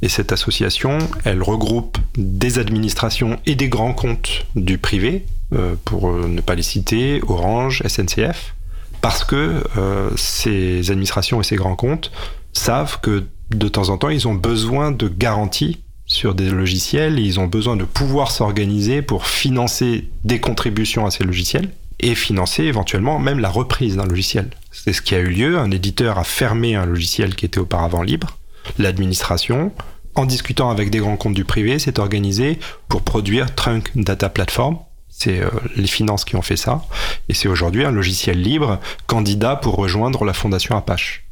Et 0.00 0.08
cette 0.08 0.32
association, 0.32 0.98
elle 1.24 1.42
regroupe 1.42 1.98
des 2.16 2.58
administrations 2.58 3.38
et 3.46 3.56
des 3.56 3.68
grands 3.68 3.92
comptes 3.92 4.46
du 4.54 4.78
privé, 4.78 5.26
euh, 5.52 5.74
pour 5.84 6.10
euh, 6.10 6.28
ne 6.28 6.40
pas 6.40 6.54
les 6.54 6.62
citer, 6.62 7.20
Orange, 7.26 7.82
SNCF, 7.86 8.54
parce 9.00 9.24
que 9.24 9.64
euh, 9.76 10.10
ces 10.16 10.90
administrations 10.90 11.40
et 11.40 11.44
ces 11.44 11.56
grands 11.56 11.74
comptes 11.74 12.12
savent 12.52 13.00
que 13.00 13.24
de 13.50 13.68
temps 13.68 13.88
en 13.88 13.98
temps, 13.98 14.10
ils 14.10 14.28
ont 14.28 14.34
besoin 14.34 14.92
de 14.92 15.08
garanties 15.08 15.82
sur 16.06 16.34
des 16.34 16.48
logiciels 16.48 17.18
ils 17.18 17.38
ont 17.38 17.46
besoin 17.46 17.76
de 17.76 17.84
pouvoir 17.84 18.30
s'organiser 18.30 19.02
pour 19.02 19.26
financer 19.26 20.08
des 20.24 20.40
contributions 20.40 21.04
à 21.04 21.10
ces 21.10 21.22
logiciels 21.22 21.68
et 22.00 22.14
financer 22.14 22.64
éventuellement 22.64 23.18
même 23.18 23.38
la 23.38 23.48
reprise 23.48 23.96
d'un 23.96 24.06
logiciel. 24.06 24.50
C'est 24.70 24.92
ce 24.92 25.02
qui 25.02 25.14
a 25.14 25.18
eu 25.18 25.30
lieu. 25.30 25.58
Un 25.58 25.70
éditeur 25.70 26.18
a 26.18 26.24
fermé 26.24 26.76
un 26.76 26.86
logiciel 26.86 27.34
qui 27.34 27.44
était 27.44 27.58
auparavant 27.58 28.02
libre. 28.02 28.38
L'administration, 28.78 29.72
en 30.14 30.26
discutant 30.26 30.70
avec 30.70 30.90
des 30.90 30.98
grands 30.98 31.16
comptes 31.16 31.34
du 31.34 31.44
privé, 31.44 31.78
s'est 31.78 31.98
organisée 31.98 32.58
pour 32.88 33.02
produire 33.02 33.54
Trunk 33.54 33.90
Data 33.94 34.28
Platform. 34.28 34.78
C'est 35.08 35.40
euh, 35.40 35.50
les 35.74 35.86
finances 35.86 36.24
qui 36.24 36.36
ont 36.36 36.42
fait 36.42 36.56
ça. 36.56 36.84
Et 37.28 37.34
c'est 37.34 37.48
aujourd'hui 37.48 37.84
un 37.84 37.90
logiciel 37.90 38.40
libre 38.40 38.78
candidat 39.06 39.56
pour 39.56 39.74
rejoindre 39.74 40.24
la 40.24 40.32
fondation 40.32 40.76
Apache. 40.76 41.24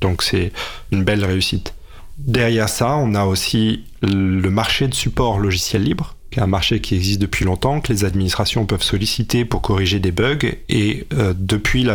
Donc 0.00 0.22
c'est 0.22 0.52
une 0.92 1.04
belle 1.04 1.24
réussite. 1.24 1.74
Derrière 2.18 2.68
ça, 2.68 2.96
on 2.96 3.14
a 3.14 3.24
aussi 3.24 3.84
le 4.02 4.48
marché 4.48 4.86
de 4.86 4.94
support 4.94 5.38
logiciel 5.38 5.82
libre 5.82 6.16
un 6.36 6.46
marché 6.46 6.80
qui 6.80 6.94
existe 6.94 7.20
depuis 7.20 7.44
longtemps, 7.44 7.80
que 7.80 7.92
les 7.92 8.04
administrations 8.04 8.66
peuvent 8.66 8.82
solliciter 8.82 9.44
pour 9.44 9.62
corriger 9.62 9.98
des 9.98 10.12
bugs. 10.12 10.38
Et 10.68 11.06
euh, 11.14 11.34
depuis 11.36 11.86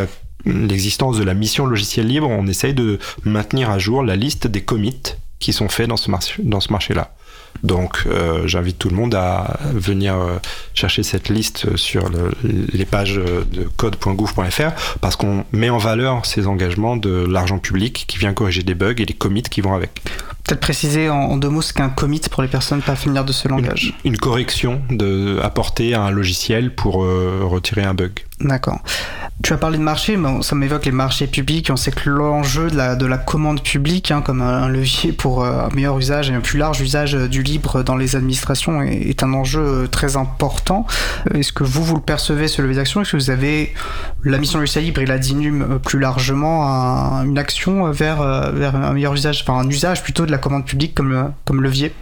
l'existence 0.45 1.17
de 1.17 1.23
la 1.23 1.33
mission 1.33 1.65
logiciel 1.65 2.07
libre, 2.07 2.29
on 2.29 2.47
essaye 2.47 2.73
de 2.73 2.99
maintenir 3.23 3.69
à 3.69 3.79
jour 3.79 4.03
la 4.03 4.15
liste 4.15 4.47
des 4.47 4.61
commits 4.61 5.15
qui 5.39 5.53
sont 5.53 5.69
faits 5.69 5.87
dans 5.87 5.97
ce, 5.97 6.11
dans 6.39 6.59
ce 6.59 6.71
marché-là. 6.71 7.13
Donc 7.63 8.03
euh, 8.05 8.45
j'invite 8.45 8.77
tout 8.77 8.89
le 8.89 8.95
monde 8.95 9.15
à 9.15 9.57
venir 9.73 10.15
euh, 10.15 10.37
chercher 10.73 11.01
cette 11.01 11.29
liste 11.29 11.75
sur 11.77 12.09
les 12.43 12.85
pages 12.85 13.15
de 13.15 13.67
code.gouv.fr 13.75 14.99
parce 15.01 15.15
qu'on 15.15 15.45
met 15.51 15.69
en 15.69 15.79
valeur 15.79 16.25
ces 16.25 16.45
engagements 16.45 16.95
de 16.95 17.25
l'argent 17.27 17.57
public 17.57 18.05
qui 18.07 18.17
vient 18.17 18.33
corriger 18.33 18.63
des 18.63 18.75
bugs 18.75 18.95
et 18.97 19.05
les 19.05 19.13
commits 19.13 19.43
qui 19.43 19.61
vont 19.61 19.73
avec. 19.73 20.01
Peut-être 20.49 20.61
préciser 20.61 21.11
en, 21.11 21.37
deux 21.37 21.49
mots 21.49 21.61
ce 21.61 21.73
qu'est 21.73 21.83
un 21.83 21.89
commit 21.89 22.21
pour 22.31 22.41
les 22.41 22.49
personnes 22.49 22.81
pas 22.81 22.95
familières 22.95 23.23
de 23.23 23.31
ce 23.31 23.47
langage. 23.47 23.93
Une, 24.03 24.17
correction 24.17 24.81
de, 24.89 25.39
apportée 25.43 25.93
à 25.93 26.01
un 26.01 26.09
logiciel 26.09 26.73
pour 26.73 27.03
euh, 27.03 27.41
retirer 27.43 27.83
un 27.83 27.93
bug. 27.93 28.25
D'accord. 28.41 28.79
Tu 29.43 29.53
as 29.53 29.57
parlé 29.57 29.77
de 29.77 29.83
marché, 29.83 30.17
mais 30.17 30.41
ça 30.41 30.55
m'évoque 30.55 30.85
les 30.85 30.91
marchés 30.91 31.27
publics. 31.27 31.69
On 31.71 31.75
sait 31.75 31.91
que 31.91 32.09
l'enjeu 32.09 32.69
de 32.69 32.75
la, 32.75 32.95
de 32.95 33.05
la 33.05 33.17
commande 33.17 33.61
publique, 33.61 34.11
hein, 34.11 34.21
comme 34.21 34.41
un 34.41 34.67
levier 34.67 35.13
pour 35.13 35.43
euh, 35.43 35.65
un 35.65 35.75
meilleur 35.75 35.97
usage 35.97 36.29
et 36.29 36.33
un 36.33 36.41
plus 36.41 36.57
large 36.57 36.81
usage 36.81 37.13
du 37.13 37.43
libre 37.43 37.83
dans 37.83 37.95
les 37.95 38.15
administrations, 38.15 38.81
est, 38.81 39.23
un 39.23 39.33
enjeu 39.33 39.61
euh, 39.61 39.87
très 39.87 40.17
important. 40.17 40.85
Est-ce 41.33 41.53
que 41.53 41.63
vous, 41.63 41.83
vous 41.83 41.95
le 41.95 42.01
percevez, 42.01 42.47
ce 42.47 42.61
levier 42.61 42.77
d'action? 42.77 43.01
Est-ce 43.01 43.13
que 43.13 43.17
vous 43.17 43.29
avez 43.29 43.73
la 44.23 44.37
mission 44.37 44.59
du 44.59 44.79
libre 44.79 45.01
et 45.01 45.05
la 45.05 45.17
DINUM 45.17 45.79
plus 45.79 45.99
largement 45.99 46.63
une 47.23 47.37
action 47.37 47.91
vers, 47.91 48.51
vers 48.51 48.75
un 48.75 48.93
meilleur 48.93 49.13
usage, 49.13 49.43
enfin 49.45 49.59
un 49.59 49.69
usage 49.69 50.03
plutôt 50.03 50.25
de 50.25 50.31
la 50.31 50.37
commande 50.37 50.65
publique 50.65 50.95
comme, 50.95 51.33
comme 51.45 51.61
levier? 51.61 51.93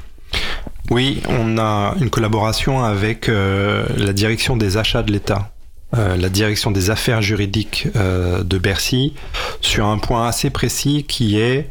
Oui, 0.89 1.21
on 1.27 1.57
a 1.57 1.95
une 1.99 2.09
collaboration 2.09 2.83
avec 2.83 3.27
euh, 3.27 3.85
la 3.97 4.13
direction 4.13 4.55
des 4.55 4.77
achats 4.77 5.03
de 5.03 5.11
l'État. 5.11 5.51
Euh, 5.95 6.17
la 6.17 6.27
direction 6.27 6.69
des 6.69 6.89
affaires 6.89 7.21
juridiques 7.21 7.87
euh, 7.95 8.43
de 8.43 8.57
Bercy 8.57 9.13
sur 9.61 9.85
un 9.85 9.97
point 9.97 10.27
assez 10.27 10.49
précis 10.49 11.05
qui 11.07 11.39
est 11.39 11.69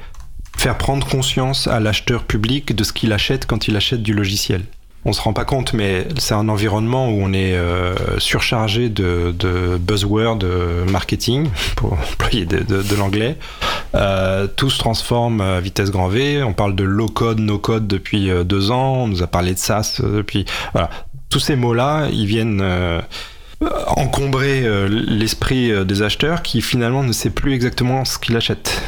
faire 0.57 0.79
prendre 0.79 1.07
conscience 1.07 1.67
à 1.67 1.81
l'acheteur 1.81 2.25
public 2.25 2.75
de 2.75 2.83
ce 2.83 2.95
qu'il 2.95 3.13
achète 3.13 3.45
quand 3.45 3.69
il 3.69 3.77
achète 3.77 4.03
du 4.03 4.15
logiciel 4.15 4.63
on 5.09 5.13
se 5.13 5.21
rend 5.21 5.33
pas 5.33 5.45
compte, 5.45 5.73
mais 5.73 6.09
c'est 6.19 6.35
un 6.35 6.49
environnement 6.49 7.09
où 7.09 7.21
on 7.23 7.33
est 7.33 7.55
euh, 7.55 7.95
surchargé 8.19 8.89
de, 8.89 9.33
buzzwords 9.79 10.35
de 10.35 10.83
marketing, 10.91 11.49
pour 11.77 11.93
employer 11.93 12.45
de, 12.45 12.97
l'anglais. 12.97 13.37
Tout 14.57 14.69
se 14.69 14.79
transforme 14.81 15.41
à 15.43 15.61
vitesse 15.61 15.93
grand 15.93 16.09
V. 16.09 16.43
On 16.43 16.55
parle 16.55 16.75
de 16.75 16.83
low 16.83 17.07
code, 17.07 17.39
no 17.39 17.57
code 17.57 17.87
depuis 17.87 18.29
deux 18.45 18.73
ans. 18.73 19.05
On 19.05 19.07
nous 19.07 19.23
a 19.23 19.29
parlé 19.29 19.55
de 19.55 19.61
SaaS 19.61 20.01
depuis. 20.03 20.45
Tous 21.29 21.39
ces 21.39 21.55
mots-là, 21.55 22.09
ils 22.11 22.27
viennent 22.27 22.61
encombrer 23.89 24.67
l'esprit 24.89 25.87
des 25.87 26.03
acheteurs 26.03 26.43
qui 26.43 26.61
finalement 26.61 27.03
ne 27.03 27.13
sait 27.13 27.31
plus 27.31 27.55
exactement 27.55 28.05
ce 28.05 28.19
qu'il 28.19 28.37
achète. 28.37 28.83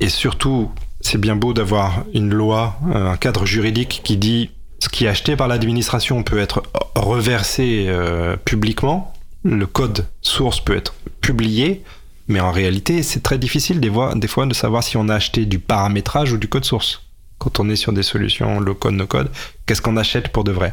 Et 0.00 0.08
surtout, 0.08 0.70
c'est 1.00 1.18
bien 1.18 1.36
beau 1.36 1.52
d'avoir 1.52 2.04
une 2.12 2.34
loi, 2.34 2.76
un 2.92 3.16
cadre 3.16 3.46
juridique 3.46 4.00
qui 4.02 4.16
dit 4.16 4.50
ce 4.80 4.88
qui 4.88 5.04
est 5.04 5.08
acheté 5.08 5.36
par 5.36 5.46
l'administration 5.46 6.22
peut 6.22 6.38
être 6.38 6.62
reversé 6.94 7.84
euh, 7.88 8.36
publiquement, 8.36 9.12
le 9.44 9.66
code 9.66 10.06
source 10.22 10.60
peut 10.60 10.74
être 10.74 10.94
publié, 11.20 11.84
mais 12.28 12.40
en 12.40 12.50
réalité, 12.50 13.02
c'est 13.02 13.20
très 13.20 13.38
difficile 13.38 13.80
des 13.80 13.90
fois, 13.90 14.14
des 14.14 14.26
fois 14.26 14.46
de 14.46 14.54
savoir 14.54 14.82
si 14.82 14.96
on 14.96 15.08
a 15.08 15.14
acheté 15.14 15.44
du 15.44 15.58
paramétrage 15.58 16.32
ou 16.32 16.38
du 16.38 16.48
code 16.48 16.64
source. 16.64 17.02
Quand 17.38 17.60
on 17.60 17.68
est 17.68 17.76
sur 17.76 17.92
des 17.92 18.02
solutions 18.02 18.60
low 18.60 18.74
code, 18.74 18.94
no 18.94 19.06
code, 19.06 19.30
qu'est-ce 19.66 19.82
qu'on 19.82 19.96
achète 19.96 20.28
pour 20.28 20.44
de 20.44 20.52
vrai? 20.52 20.72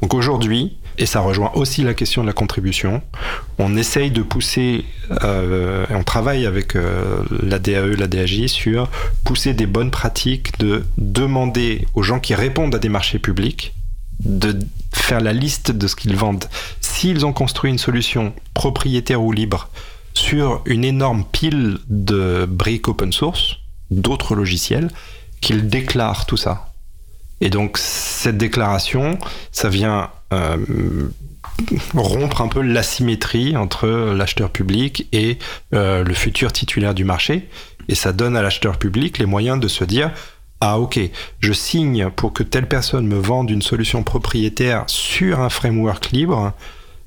Donc 0.00 0.14
aujourd'hui, 0.14 0.76
et 0.98 1.06
ça 1.06 1.20
rejoint 1.20 1.50
aussi 1.54 1.82
la 1.82 1.94
question 1.94 2.22
de 2.22 2.26
la 2.26 2.32
contribution. 2.32 3.02
On 3.58 3.76
essaye 3.76 4.10
de 4.10 4.22
pousser, 4.22 4.84
euh, 5.22 5.86
on 5.90 6.02
travaille 6.02 6.46
avec 6.46 6.76
euh, 6.76 7.22
la 7.42 7.58
DAE, 7.58 7.96
la 7.96 8.06
DAJ 8.06 8.46
sur 8.46 8.88
pousser 9.24 9.54
des 9.54 9.66
bonnes 9.66 9.90
pratiques, 9.90 10.58
de 10.58 10.84
demander 10.98 11.86
aux 11.94 12.02
gens 12.02 12.20
qui 12.20 12.34
répondent 12.34 12.74
à 12.74 12.78
des 12.78 12.88
marchés 12.88 13.18
publics 13.18 13.74
de 14.24 14.58
faire 14.92 15.20
la 15.20 15.32
liste 15.32 15.70
de 15.70 15.86
ce 15.86 15.96
qu'ils 15.96 16.16
vendent. 16.16 16.44
S'ils 16.80 17.24
ont 17.24 17.32
construit 17.32 17.70
une 17.70 17.78
solution 17.78 18.34
propriétaire 18.54 19.22
ou 19.22 19.32
libre 19.32 19.70
sur 20.14 20.62
une 20.66 20.84
énorme 20.84 21.24
pile 21.30 21.78
de 21.88 22.46
briques 22.46 22.88
open 22.88 23.12
source, 23.12 23.56
d'autres 23.90 24.34
logiciels, 24.34 24.90
qu'ils 25.40 25.68
déclarent 25.68 26.26
tout 26.26 26.36
ça. 26.36 26.69
Et 27.40 27.50
donc 27.50 27.78
cette 27.78 28.36
déclaration, 28.36 29.18
ça 29.50 29.68
vient 29.68 30.10
euh, 30.32 30.56
rompre 31.94 32.40
un 32.40 32.48
peu 32.48 32.60
l'asymétrie 32.60 33.56
entre 33.56 33.88
l'acheteur 33.88 34.50
public 34.50 35.08
et 35.12 35.38
euh, 35.74 36.04
le 36.04 36.14
futur 36.14 36.52
titulaire 36.52 36.94
du 36.94 37.04
marché. 37.04 37.48
Et 37.88 37.94
ça 37.94 38.12
donne 38.12 38.36
à 38.36 38.42
l'acheteur 38.42 38.78
public 38.78 39.18
les 39.18 39.26
moyens 39.26 39.58
de 39.58 39.68
se 39.68 39.84
dire, 39.84 40.12
ah 40.60 40.78
ok, 40.78 41.00
je 41.40 41.52
signe 41.52 42.10
pour 42.10 42.32
que 42.32 42.42
telle 42.42 42.68
personne 42.68 43.06
me 43.06 43.18
vende 43.18 43.50
une 43.50 43.62
solution 43.62 44.02
propriétaire 44.02 44.84
sur 44.86 45.40
un 45.40 45.48
framework 45.48 46.10
libre 46.10 46.52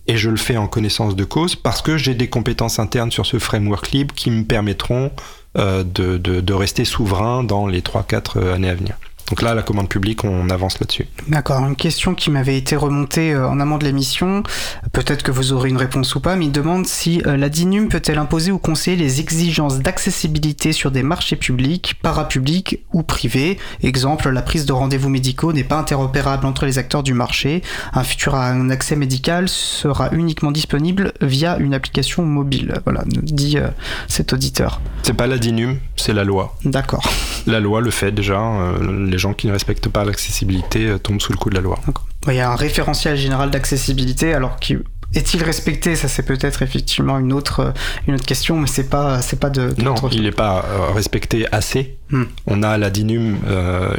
et 0.07 0.17
je 0.17 0.29
le 0.29 0.37
fais 0.37 0.57
en 0.57 0.67
connaissance 0.67 1.15
de 1.15 1.23
cause 1.23 1.55
parce 1.55 1.81
que 1.81 1.95
j'ai 1.95 2.15
des 2.15 2.27
compétences 2.27 2.79
internes 2.79 3.11
sur 3.11 3.25
ce 3.25 3.39
framework 3.39 3.91
libre 3.91 4.13
qui 4.13 4.31
me 4.31 4.43
permettront 4.43 5.11
euh, 5.57 5.83
de, 5.83 6.53
rester 6.53 6.83
souverain 6.83 7.43
dans 7.43 7.67
les 7.67 7.81
3-4 7.81 8.53
années 8.53 8.69
à 8.69 8.75
venir. 8.75 8.97
Donc 9.29 9.41
là, 9.41 9.53
la 9.55 9.61
commande 9.63 9.89
publique, 9.89 10.23
on 10.23 10.49
avance 10.49 10.79
là-dessus. 10.79 11.07
D'accord. 11.27 11.65
Une 11.65 11.75
question 11.75 12.13
qui 12.13 12.29
m'avait 12.29 12.57
été 12.57 12.75
remontée 12.75 13.33
euh, 13.33 13.47
en 13.47 13.59
amont 13.59 13.77
de 13.77 13.85
l'émission, 13.85 14.43
peut-être 14.91 15.23
que 15.23 15.31
vous 15.31 15.53
aurez 15.53 15.69
une 15.69 15.77
réponse 15.77 16.13
ou 16.15 16.19
pas, 16.19 16.35
mais 16.35 16.45
il 16.45 16.51
demande 16.51 16.85
si 16.85 17.21
euh, 17.25 17.37
la 17.37 17.49
DINUM 17.49 17.87
peut-elle 17.87 18.17
imposer 18.17 18.51
ou 18.51 18.57
conseiller 18.57 18.97
les 18.97 19.21
exigences 19.21 19.79
d'accessibilité 19.79 20.73
sur 20.73 20.91
des 20.91 21.03
marchés 21.03 21.35
publics, 21.35 21.95
parapublics 22.01 22.83
ou 22.91 23.03
privés? 23.03 23.57
Exemple, 23.81 24.29
la 24.29 24.41
prise 24.41 24.65
de 24.65 24.73
rendez-vous 24.73 25.09
médicaux 25.09 25.53
n'est 25.53 25.63
pas 25.63 25.77
interopérable 25.77 26.45
entre 26.45 26.65
les 26.65 26.77
acteurs 26.77 27.03
du 27.03 27.13
marché. 27.13 27.61
Un 27.93 28.03
futur 28.03 28.35
un 28.35 28.69
accès 28.69 28.95
médical 28.95 29.47
sera 29.47 30.09
uniquement 30.11 30.51
disponible 30.51 31.13
via 31.21 31.57
une 31.57 31.73
application 31.73 32.25
mobile. 32.25 32.73
Voilà, 32.83 33.03
nous 33.13 33.21
dit 33.21 33.57
euh, 33.57 33.67
cet 34.07 34.33
auditeur. 34.33 34.81
C'est 35.03 35.13
pas 35.13 35.27
la 35.27 35.37
DINUM, 35.37 35.77
c'est 35.95 36.13
la 36.13 36.23
loi. 36.23 36.55
D'accord. 36.65 37.09
La 37.47 37.59
loi 37.59 37.81
le 37.81 37.91
fait 37.91 38.11
déjà. 38.11 38.39
Euh, 38.39 39.12
les 39.13 39.19
gens 39.19 39.33
qui 39.33 39.47
ne 39.47 39.51
respectent 39.51 39.89
pas 39.89 40.03
l'accessibilité 40.03 40.87
euh, 40.87 40.97
tombent 40.97 41.21
sous 41.21 41.31
le 41.31 41.37
coup 41.37 41.49
de 41.51 41.55
la 41.55 41.61
loi. 41.61 41.79
Il 42.27 42.33
y 42.33 42.39
a 42.39 42.51
un 42.51 42.55
référentiel 42.55 43.15
général 43.15 43.51
d'accessibilité, 43.51 44.33
alors 44.33 44.57
qui 44.57 44.75
est-il 45.13 45.43
respecté? 45.43 45.95
Ça, 45.95 46.07
c'est 46.07 46.23
peut-être 46.23 46.63
effectivement 46.63 47.19
une 47.19 47.31
autre, 47.31 47.59
euh, 47.59 47.71
une 48.07 48.15
autre 48.15 48.25
question, 48.25 48.57
mais 48.57 48.65
c'est 48.65 48.89
pas, 48.89 49.21
c'est 49.21 49.39
pas 49.39 49.51
de. 49.51 49.71
non, 49.83 49.93
il 50.11 50.23
n'est 50.23 50.31
pas 50.31 50.65
respecté 50.95 51.45
assez. 51.51 51.97
Hmm. 52.09 52.23
On 52.47 52.63
a 52.63 52.69
à 52.69 52.77
la 52.79 52.89
DINUM 52.89 53.37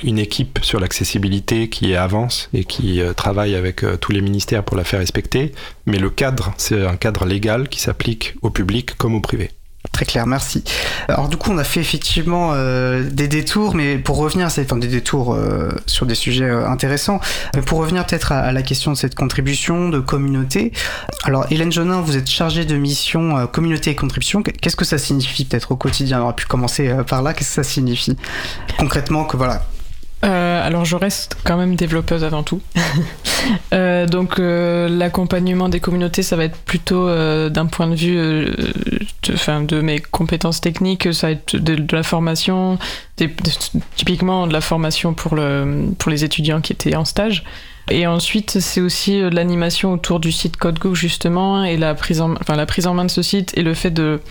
une 0.02 0.18
équipe 0.18 0.58
sur 0.62 0.80
l'accessibilité 0.80 1.68
qui 1.68 1.94
avance 1.94 2.48
et 2.52 2.64
qui 2.64 3.00
travaille 3.16 3.54
avec 3.54 3.84
tous 4.00 4.12
les 4.12 4.20
ministères 4.20 4.64
pour 4.64 4.76
la 4.76 4.84
faire 4.84 4.98
respecter. 5.00 5.52
Mais 5.86 5.98
le 5.98 6.10
cadre, 6.10 6.52
c'est 6.56 6.84
un 6.84 6.96
cadre 6.96 7.24
légal 7.24 7.68
qui 7.68 7.80
s'applique 7.80 8.34
au 8.42 8.50
public 8.50 8.96
comme 8.96 9.14
au 9.14 9.20
privé. 9.20 9.50
Très 9.94 10.06
clair, 10.06 10.26
merci. 10.26 10.64
Alors 11.06 11.28
du 11.28 11.36
coup, 11.36 11.52
on 11.52 11.58
a 11.58 11.62
fait 11.62 11.78
effectivement 11.78 12.50
euh, 12.52 13.08
des 13.08 13.28
détours, 13.28 13.76
mais 13.76 13.96
pour 13.96 14.16
revenir, 14.16 14.50
c'est 14.50 14.64
enfin, 14.64 14.76
des 14.76 14.88
détours 14.88 15.34
euh, 15.34 15.70
sur 15.86 16.04
des 16.04 16.16
sujets 16.16 16.50
euh, 16.50 16.68
intéressants. 16.68 17.20
Mais 17.54 17.62
pour 17.62 17.78
revenir 17.78 18.04
peut-être 18.04 18.32
à, 18.32 18.50
la 18.50 18.62
question 18.62 18.90
de 18.90 18.96
cette 18.96 19.14
contribution 19.14 19.90
de 19.90 20.00
communauté. 20.00 20.72
Alors 21.22 21.46
Hélène 21.52 21.70
Jonin, 21.70 22.00
vous 22.00 22.16
êtes 22.16 22.28
chargée 22.28 22.64
de 22.64 22.74
mission 22.76 23.46
communauté 23.46 23.90
et 23.90 23.94
contribution. 23.94 24.42
Qu'est-ce 24.42 24.74
que 24.74 24.84
ça 24.84 24.98
signifie 24.98 25.44
peut-être 25.44 25.70
au 25.70 25.76
quotidien? 25.76 26.22
On 26.22 26.24
aurait 26.24 26.34
pu 26.34 26.46
commencer 26.46 26.92
par 27.06 27.22
là. 27.22 27.32
Qu'est-ce 27.32 27.50
que 27.50 27.54
ça 27.54 27.62
signifie 27.62 28.16
concrètement 28.76 29.24
que 29.24 29.36
voilà 29.36 29.64
euh, 30.24 30.66
alors 30.66 30.84
je 30.84 30.96
reste 30.96 31.36
quand 31.44 31.56
même 31.56 31.76
développeuse 31.76 32.24
avant 32.24 32.42
tout. 32.42 32.62
euh, 33.74 34.06
donc 34.06 34.38
euh, 34.38 34.88
l'accompagnement 34.88 35.68
des 35.68 35.80
communautés, 35.80 36.22
ça 36.22 36.36
va 36.36 36.44
être 36.44 36.56
plutôt 36.56 37.08
euh, 37.08 37.50
d'un 37.50 37.66
point 37.66 37.86
de 37.86 37.94
vue 37.94 38.16
de, 38.16 39.66
de, 39.66 39.80
mes 39.80 40.00
compétences 40.00 40.60
techniques, 40.60 41.12
ça 41.12 41.26
va 41.26 41.32
être 41.32 41.56
de, 41.56 41.94
la 41.94 42.02
formation, 42.02 42.78
des, 43.18 43.30
typiquement 43.96 44.46
de 44.46 44.52
la 44.52 44.62
formation 44.62 45.12
pour, 45.12 45.34
le, 45.34 45.88
pour 45.98 46.10
les 46.10 46.24
étudiants 46.24 46.60
qui 46.60 46.72
étaient 46.72 46.96
en 46.96 47.04
stage. 47.04 47.44
Et 47.90 48.06
ensuite, 48.06 48.60
c'est 48.60 48.80
aussi 48.80 49.20
l'animation 49.30 49.92
autour 49.92 50.18
du 50.18 50.32
site 50.32 50.56
CodeGo 50.56 50.94
justement 50.94 51.64
et 51.64 51.76
la 51.76 51.94
prise 51.94 52.22
en, 52.22 52.32
enfin, 52.40 52.56
la 52.56 52.64
prise 52.64 52.86
en 52.86 52.94
main 52.94 53.04
de 53.04 53.10
ce 53.10 53.20
site 53.20 53.52
et 53.58 53.62
le 53.62 53.74
fait 53.74 53.90
de 53.90 54.22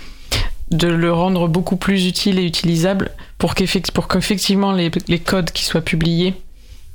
de 0.71 0.87
le 0.87 1.13
rendre 1.13 1.47
beaucoup 1.47 1.75
plus 1.75 2.07
utile 2.07 2.39
et 2.39 2.45
utilisable 2.45 3.11
pour 3.37 3.55
qu'effectivement 3.55 4.71
les, 4.71 4.91
codes 5.19 5.51
qui 5.51 5.63
soient 5.63 5.81
publiés 5.81 6.33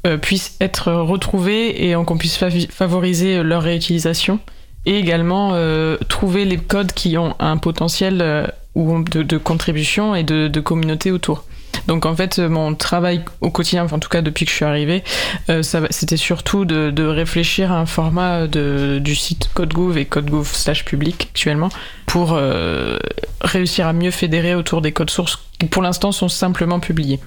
euh, 0.07 0.17
puissent 0.17 0.57
être 0.61 0.93
retrouvés 0.93 1.89
et 1.89 1.95
qu'on 1.95 2.19
puisse 2.19 2.39
favoriser 2.71 3.43
leur 3.43 3.63
réutilisation 3.63 4.41
et 4.87 4.99
également 4.99 5.51
euh, 5.53 5.97
trouver 6.09 6.45
les 6.45 6.57
codes 6.57 6.93
qui 6.93 7.19
ont 7.19 7.35
un 7.39 7.57
potentiel 7.57 8.21
euh, 8.21 8.47
de, 8.75 9.37
contribution 9.37 10.15
et 10.15 10.25
de 10.25 10.61
communauté 10.61 11.13
autour. 11.13 11.45
Donc 11.87 12.07
en 12.07 12.15
fait, 12.15 12.39
mon 12.39 12.75
travail 12.75 13.25
au 13.41 13.51
quotidien, 13.51 13.87
en 13.91 13.99
tout 13.99 14.09
cas 14.09 14.23
depuis 14.23 14.45
que 14.45 14.51
je 14.51 14.57
suis 14.57 14.65
arrivée, 14.65 15.05
euh, 15.49 15.63
c'était 15.63 16.17
surtout 16.17 16.65
de, 16.65 16.91
de, 16.91 17.05
réfléchir 17.05 17.73
à 17.73 17.79
un 17.79 17.87
format 17.87 18.47
de, 18.47 18.99
du 19.03 19.15
site 19.15 19.51
CodeGouv 19.55 19.97
et 19.99 20.05
CodeGouv 20.05 20.47
slash 20.53 20.85
public 20.85 21.29
actuellement 21.31 21.71
pour 22.07 22.33
euh, 22.33 22.99
réussir 23.41 23.87
à 23.87 23.93
mieux 23.93 24.11
fédérer 24.11 24.55
autour 24.55 24.81
des 24.83 24.93
codes 24.93 25.11
sources 25.11 25.39
qui 25.59 25.67
pour 25.67 25.83
l'instant 25.83 26.13
sont 26.13 26.29
simplement 26.29 26.81
publiés. 26.81 27.21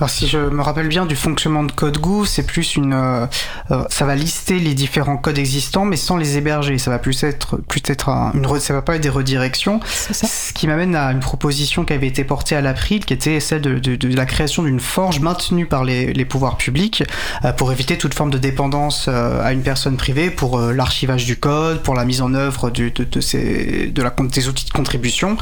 Alors 0.00 0.10
si 0.10 0.26
je 0.26 0.38
me 0.38 0.60
rappelle 0.60 0.88
bien 0.88 1.06
du 1.06 1.14
fonctionnement 1.14 1.62
de 1.62 1.70
CodeGoo, 1.70 2.24
c'est 2.24 2.42
plus 2.42 2.74
une, 2.76 2.94
euh, 2.94 3.26
euh, 3.70 3.84
ça 3.88 4.04
va 4.04 4.16
lister 4.16 4.58
les 4.58 4.74
différents 4.74 5.16
codes 5.16 5.38
existants, 5.38 5.84
mais 5.84 5.96
sans 5.96 6.16
les 6.16 6.36
héberger. 6.36 6.78
Ça 6.78 6.90
va 6.90 6.98
plus 6.98 7.22
être, 7.22 7.58
plus 7.68 7.80
être 7.86 8.08
une, 8.08 8.58
ça 8.58 8.74
va 8.74 8.82
pas 8.82 8.96
être 8.96 9.02
des 9.02 9.08
redirections. 9.08 9.80
Ce 9.84 10.52
qui 10.52 10.66
m'amène 10.66 10.96
à 10.96 11.12
une 11.12 11.20
proposition 11.20 11.84
qui 11.84 11.92
avait 11.92 12.08
été 12.08 12.24
portée 12.24 12.56
à 12.56 12.60
l'April, 12.60 13.04
qui 13.04 13.14
était 13.14 13.38
celle 13.38 13.60
de, 13.60 13.78
de, 13.78 13.94
de 13.94 14.16
la 14.16 14.26
création 14.26 14.64
d'une 14.64 14.80
forge 14.80 15.20
maintenue 15.20 15.66
par 15.66 15.84
les, 15.84 16.12
les 16.12 16.24
pouvoirs 16.24 16.56
publics 16.56 17.04
euh, 17.44 17.52
pour 17.52 17.70
éviter 17.70 17.96
toute 17.96 18.14
forme 18.14 18.30
de 18.30 18.38
dépendance 18.38 19.06
à 19.08 19.52
une 19.52 19.62
personne 19.62 19.96
privée, 19.96 20.30
pour 20.30 20.58
l'archivage 20.58 21.24
du 21.24 21.36
code, 21.36 21.82
pour 21.82 21.94
la 21.94 22.04
mise 22.04 22.20
en 22.20 22.34
œuvre 22.34 22.70
du, 22.70 22.90
de, 22.90 23.04
de, 23.04 23.20
ces, 23.20 23.86
de 23.86 24.02
la, 24.02 24.10
des 24.10 24.48
outils 24.48 24.64
de 24.64 24.70
contribution. 24.70 25.36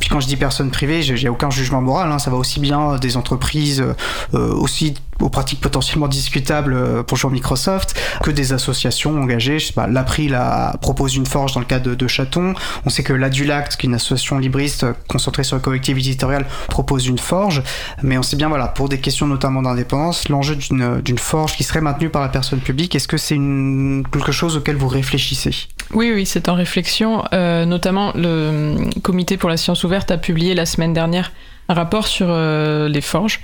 puis 0.00 0.08
quand 0.08 0.20
je 0.20 0.26
dis 0.26 0.36
personne 0.36 0.70
privée, 0.70 1.02
j'ai 1.02 1.28
aucun 1.28 1.50
jugement 1.50 1.80
moral. 1.80 2.12
Hein, 2.12 2.18
ça 2.18 2.30
va 2.30 2.36
aussi 2.36 2.60
bien 2.60 2.96
des 2.96 3.16
entreprises 3.16 3.45
euh, 3.54 3.94
aussi 4.32 4.94
aux 5.20 5.30
pratiques 5.30 5.60
potentiellement 5.60 6.08
discutables 6.08 6.74
euh, 6.74 7.02
pour 7.02 7.16
jouer 7.16 7.32
Microsoft, 7.32 7.98
que 8.22 8.30
des 8.30 8.52
associations 8.52 9.20
engagées. 9.20 9.58
Je 9.58 9.66
sais 9.68 9.72
pas, 9.72 9.86
l'April 9.86 10.38
propose 10.80 11.16
une 11.16 11.26
forge 11.26 11.54
dans 11.54 11.60
le 11.60 11.66
cadre 11.66 11.90
de, 11.90 11.94
de 11.94 12.06
Chaton. 12.06 12.54
On 12.84 12.90
sait 12.90 13.02
que 13.02 13.12
l'Adulact, 13.12 13.76
qui 13.76 13.86
est 13.86 13.88
une 13.88 13.94
association 13.94 14.38
libriste 14.38 14.86
concentrée 15.08 15.44
sur 15.44 15.56
le 15.56 15.62
collectif 15.62 15.96
éditorial, 15.96 16.46
propose 16.68 17.06
une 17.06 17.18
forge. 17.18 17.62
Mais 18.02 18.18
on 18.18 18.22
sait 18.22 18.36
bien, 18.36 18.48
voilà, 18.48 18.68
pour 18.68 18.88
des 18.88 19.00
questions 19.00 19.26
notamment 19.26 19.62
d'indépendance, 19.62 20.28
l'enjeu 20.28 20.56
d'une 20.56 21.18
forge 21.18 21.56
qui 21.56 21.64
serait 21.64 21.80
maintenue 21.80 22.10
par 22.10 22.22
la 22.22 22.28
personne 22.28 22.60
publique, 22.60 22.94
est-ce 22.94 23.08
que 23.08 23.16
c'est 23.16 23.36
quelque 23.36 24.32
chose 24.32 24.56
auquel 24.56 24.76
vous 24.76 24.88
réfléchissez? 24.88 25.54
Oui, 25.94 26.10
oui, 26.12 26.26
c'est 26.26 26.48
en 26.48 26.54
réflexion. 26.54 27.24
Euh, 27.32 27.64
notamment, 27.64 28.12
le 28.14 28.76
Comité 29.02 29.36
pour 29.36 29.48
la 29.48 29.56
science 29.56 29.84
ouverte 29.84 30.10
a 30.10 30.18
publié 30.18 30.54
la 30.54 30.66
semaine 30.66 30.92
dernière 30.92 31.32
un 31.68 31.74
rapport 31.74 32.06
sur 32.06 32.26
euh, 32.28 32.88
les 32.88 33.00
forges. 33.00 33.40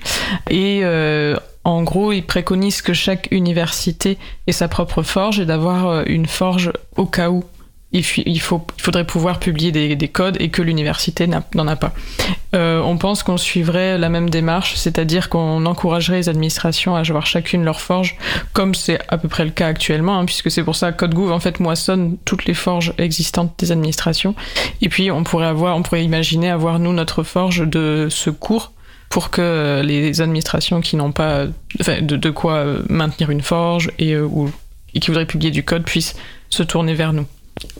Et 0.51 0.81
euh, 0.83 1.37
en 1.65 1.83
gros, 1.83 2.13
il 2.13 2.23
préconise 2.23 2.83
que 2.83 2.93
chaque 2.93 3.29
université 3.31 4.19
ait 4.47 4.53
sa 4.53 4.69
propre 4.69 5.03
forge 5.03 5.41
et 5.41 5.47
d'avoir 5.47 5.87
euh, 5.87 6.03
une 6.07 6.27
forge 6.27 6.73
au 6.97 7.07
cas 7.07 7.31
où 7.31 7.45
il, 7.93 8.41
faudrait 8.41 9.07
pouvoir 9.07 9.39
publier 9.39 9.71
des 9.71 10.09
codes 10.09 10.39
et 10.41 10.49
que 10.49 10.63
l'université 10.63 11.27
n'en 11.27 11.69
a, 11.69 11.77
pas. 11.77 11.93
Euh, 12.55 12.81
on 12.81 12.99
pense 12.99 13.23
qu'on 13.23 13.39
suivrait 13.39 13.97
la 13.97 14.09
même 14.09 14.29
démarche, 14.29 14.75
c'est-à-dire 14.77 15.29
qu'on 15.31 15.65
encouragerait 15.65 16.19
les 16.19 16.29
administrations 16.29 16.95
à 16.95 17.01
avoir 17.01 17.27
chacune 17.27 17.65
leur 17.65 17.81
forge, 17.81 18.17
comme 18.53 18.75
c'est 18.75 18.99
à 19.09 19.17
peu 19.17 19.29
près 19.29 19.45
le 19.45 19.51
cas 19.51 19.69
actuellement, 19.69 20.19
hein, 20.19 20.25
puisque 20.27 20.51
c'est 20.51 20.63
pour 20.63 20.77
ça 20.77 20.93
que 20.93 20.99
CodeGouv 20.99 21.33
en 21.33 21.41
fait 21.41 21.61
moissonne 21.61 22.19
toutes 22.25 22.45
les 22.45 22.55
forges 22.55 22.93
existantes 22.99 23.55
des 23.59 23.73
administrations. 23.73 24.35
Et 24.83 24.89
puis 24.89 25.11
on 25.11 25.25
pourrait 25.25 25.47
avoir, 25.47 25.77
on 25.77 25.83
pourrait 25.83 26.05
imaginer 26.05 26.51
avoir 26.51 26.79
nous 26.79 26.93
notre 26.93 27.23
forge 27.23 27.67
de 27.67 28.09
secours 28.11 28.73
pour 29.09 29.31
que 29.31 29.83
les 29.85 30.21
administrations 30.21 30.81
qui 30.81 30.97
n'ont 30.97 31.13
pas 31.13 31.45
de, 31.79 32.31
quoi 32.31 32.65
maintenir 32.89 33.31
une 33.31 33.43
forge 33.43 33.91
et, 33.99 34.13
euh, 34.13 34.25
ou, 34.25 34.51
et 34.95 35.01
qui 35.01 35.09
voudraient 35.09 35.27
publier 35.27 35.51
du 35.51 35.65
code 35.65 35.85
puissent 35.85 36.17
se 36.49 36.63
tourner 36.63 36.95
vers 36.95 37.13
nous. 37.13 37.27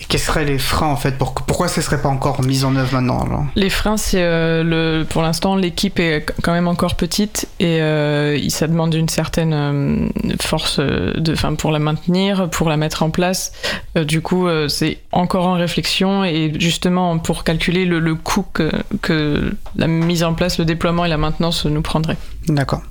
Quels 0.09 0.21
seraient 0.21 0.45
les 0.45 0.59
freins 0.59 0.89
en 0.89 0.97
fait 0.97 1.17
pour, 1.17 1.33
Pourquoi 1.33 1.67
ce 1.67 1.81
serait 1.81 2.01
pas 2.01 2.09
encore 2.09 2.43
mis 2.43 2.65
en 2.65 2.77
œuvre 2.77 2.93
maintenant 2.93 3.25
alors? 3.25 3.47
Les 3.57 3.71
freins, 3.71 3.97
c'est 3.97 4.23
euh, 4.23 4.63
le 4.63 5.05
pour 5.05 5.23
l'instant 5.23 5.57
l'équipe 5.57 5.99
est 5.99 6.27
quand 6.43 6.53
même 6.53 6.69
encore 6.69 6.95
petite 6.95 7.49
et 7.59 7.81
euh, 7.81 8.39
ça 8.51 8.67
demande 8.67 8.95
une 8.95 9.09
certaine 9.09 9.55
euh, 9.55 10.09
force 10.41 10.79
de, 10.79 11.35
fin, 11.35 11.55
pour 11.55 11.73
la 11.73 11.79
maintenir, 11.79 12.51
pour 12.51 12.69
la 12.69 12.77
mettre 12.77 13.03
en 13.03 13.11
place. 13.11 13.53
Du 13.95 14.21
coup, 14.21 14.47
c'est 14.69 14.99
encore 15.11 15.47
en 15.47 15.55
réflexion 15.55 16.25
et 16.25 16.53
justement 16.59 17.19
pour 17.19 17.45
calculer 17.45 17.85
le, 17.85 17.99
le 17.99 18.15
coût 18.15 18.45
que, 18.53 18.71
que, 19.01 19.55
la 19.77 19.87
mise 19.87 20.23
en 20.23 20.35
place, 20.35 20.59
le 20.59 20.65
déploiement 20.65 21.05
et 21.05 21.09
la 21.09 21.17
maintenance 21.17 21.65
nous 21.65 21.83
prendraient. 21.83 22.17
D'accord. 22.49 22.83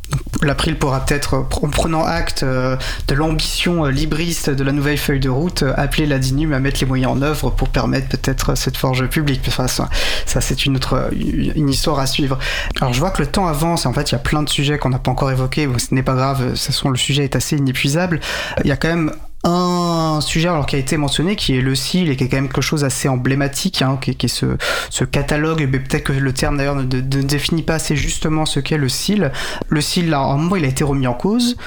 L'April 0.41 0.77
pourra 0.77 1.05
peut-être, 1.05 1.45
en 1.61 1.69
prenant 1.69 2.05
acte 2.05 2.43
de 2.43 3.13
l'ambition 3.13 3.85
libriste 3.85 4.49
de 4.49 4.63
la 4.63 4.71
nouvelle 4.71 4.97
feuille 4.97 5.19
de 5.19 5.29
route, 5.29 5.63
appeler 5.75 6.05
la 6.05 6.19
DINUM 6.19 6.53
à 6.53 6.59
mettre 6.59 6.70
les 6.79 6.85
moyens 6.85 7.11
en 7.11 7.21
œuvre 7.21 7.49
pour 7.51 7.69
permettre 7.69 8.09
peut-être 8.09 8.55
cette 8.55 8.77
forge 8.77 9.07
publique. 9.07 9.41
Enfin, 9.47 9.67
ça, 9.67 9.89
ça 10.25 10.41
c'est 10.41 10.65
une 10.65 10.75
autre 10.75 11.09
une 11.13 11.69
histoire 11.69 11.99
à 11.99 12.07
suivre. 12.07 12.39
Alors 12.79 12.93
je 12.93 12.99
vois 12.99 13.11
que 13.11 13.21
le 13.21 13.27
temps 13.27 13.47
avance. 13.47 13.85
En 13.85 13.93
fait, 13.93 14.11
il 14.11 14.13
y 14.13 14.15
a 14.15 14.19
plein 14.19 14.43
de 14.43 14.49
sujets 14.49 14.77
qu'on 14.77 14.89
n'a 14.89 14.99
pas 14.99 15.11
encore 15.11 15.31
évoqués. 15.31 15.67
Ce 15.77 15.93
n'est 15.93 16.03
pas 16.03 16.15
grave. 16.15 16.43
De 16.43 16.49
toute 16.51 16.59
façon, 16.59 16.89
le 16.89 16.97
sujet 16.97 17.23
est 17.23 17.35
assez 17.35 17.57
inépuisable. 17.57 18.19
Il 18.63 18.67
y 18.67 18.71
a 18.71 18.77
quand 18.77 18.89
même 18.89 19.11
un 19.43 20.19
sujet 20.21 20.49
alors 20.49 20.65
qui 20.65 20.75
a 20.75 20.79
été 20.79 20.97
mentionné 20.97 21.35
qui 21.35 21.57
est 21.57 21.61
le 21.61 21.73
CIL 21.73 22.09
et 22.09 22.15
qui 22.15 22.25
est 22.25 22.29
quand 22.29 22.37
même 22.37 22.47
quelque 22.47 22.61
chose 22.61 22.83
assez 22.83 23.07
emblématique 23.07 23.81
hein, 23.81 23.97
qui, 23.99 24.11
est, 24.11 24.27
ce, 24.27 25.03
catalogue 25.03 25.67
mais 25.71 25.79
peut-être 25.79 26.03
que 26.03 26.13
le 26.13 26.31
terme 26.31 26.57
d'ailleurs 26.57 26.75
ne, 26.75 26.83
définit 26.83 27.63
pas 27.63 27.75
assez 27.75 27.95
justement 27.95 28.45
ce 28.45 28.59
qu'est 28.59 28.77
le 28.77 28.87
CIL 28.87 29.31
le 29.67 29.81
CIL 29.81 30.13
à 30.13 30.19
un 30.19 30.37
moment 30.37 30.57
il 30.57 30.65
a 30.65 30.67
été 30.67 30.83
remis 30.83 31.07
en 31.07 31.15
cause 31.15 31.57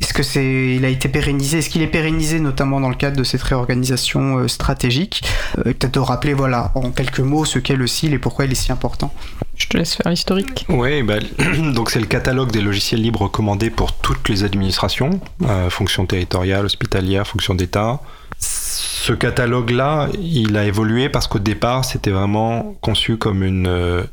est-ce 0.00 0.14
que 0.14 0.22
c'est, 0.22 0.76
il 0.76 0.84
a 0.84 0.88
été 0.88 1.08
pérennisé? 1.08 1.58
Est-ce 1.58 1.68
qu'il 1.68 1.82
est 1.82 1.86
pérennisé 1.86 2.40
notamment 2.40 2.80
dans 2.80 2.88
le 2.88 2.94
cadre 2.94 3.16
de 3.18 3.24
cette 3.24 3.42
réorganisation 3.42 4.38
euh, 4.38 4.48
stratégique? 4.48 5.22
Euh, 5.58 5.64
Peut-être 5.64 5.94
de 5.94 5.98
rappeler, 6.00 6.32
voilà, 6.32 6.72
en 6.74 6.90
quelques 6.90 7.20
mots, 7.20 7.44
ce 7.44 7.58
qu'est 7.58 7.76
le 7.76 7.86
CIL 7.86 8.14
et 8.14 8.18
pourquoi 8.18 8.46
il 8.46 8.52
est 8.52 8.56
si 8.56 8.72
important. 8.72 9.12
Je 9.56 9.66
te 9.68 9.76
laisse 9.76 9.94
faire 9.94 10.10
l'historique. 10.10 10.64
Oui, 10.70 11.02
bah, 11.02 11.18
donc 11.74 11.90
c'est 11.90 12.00
le 12.00 12.06
catalogue 12.06 12.50
des 12.50 12.62
logiciels 12.62 13.02
libres 13.02 13.22
recommandés 13.22 13.68
pour 13.68 13.92
toutes 13.92 14.28
les 14.30 14.42
administrations, 14.42 15.20
euh, 15.42 15.68
fonctions 15.68 16.06
territoriales, 16.06 16.64
hospitalières, 16.64 17.26
fonctions 17.26 17.54
d'État. 17.54 18.00
Ce 18.38 19.12
catalogue-là, 19.12 20.08
il 20.18 20.56
a 20.56 20.64
évolué 20.64 21.10
parce 21.10 21.26
qu'au 21.26 21.38
départ, 21.38 21.84
c'était 21.84 22.10
vraiment 22.10 22.74
conçu 22.80 23.18
comme 23.18 23.42
une 23.42 24.06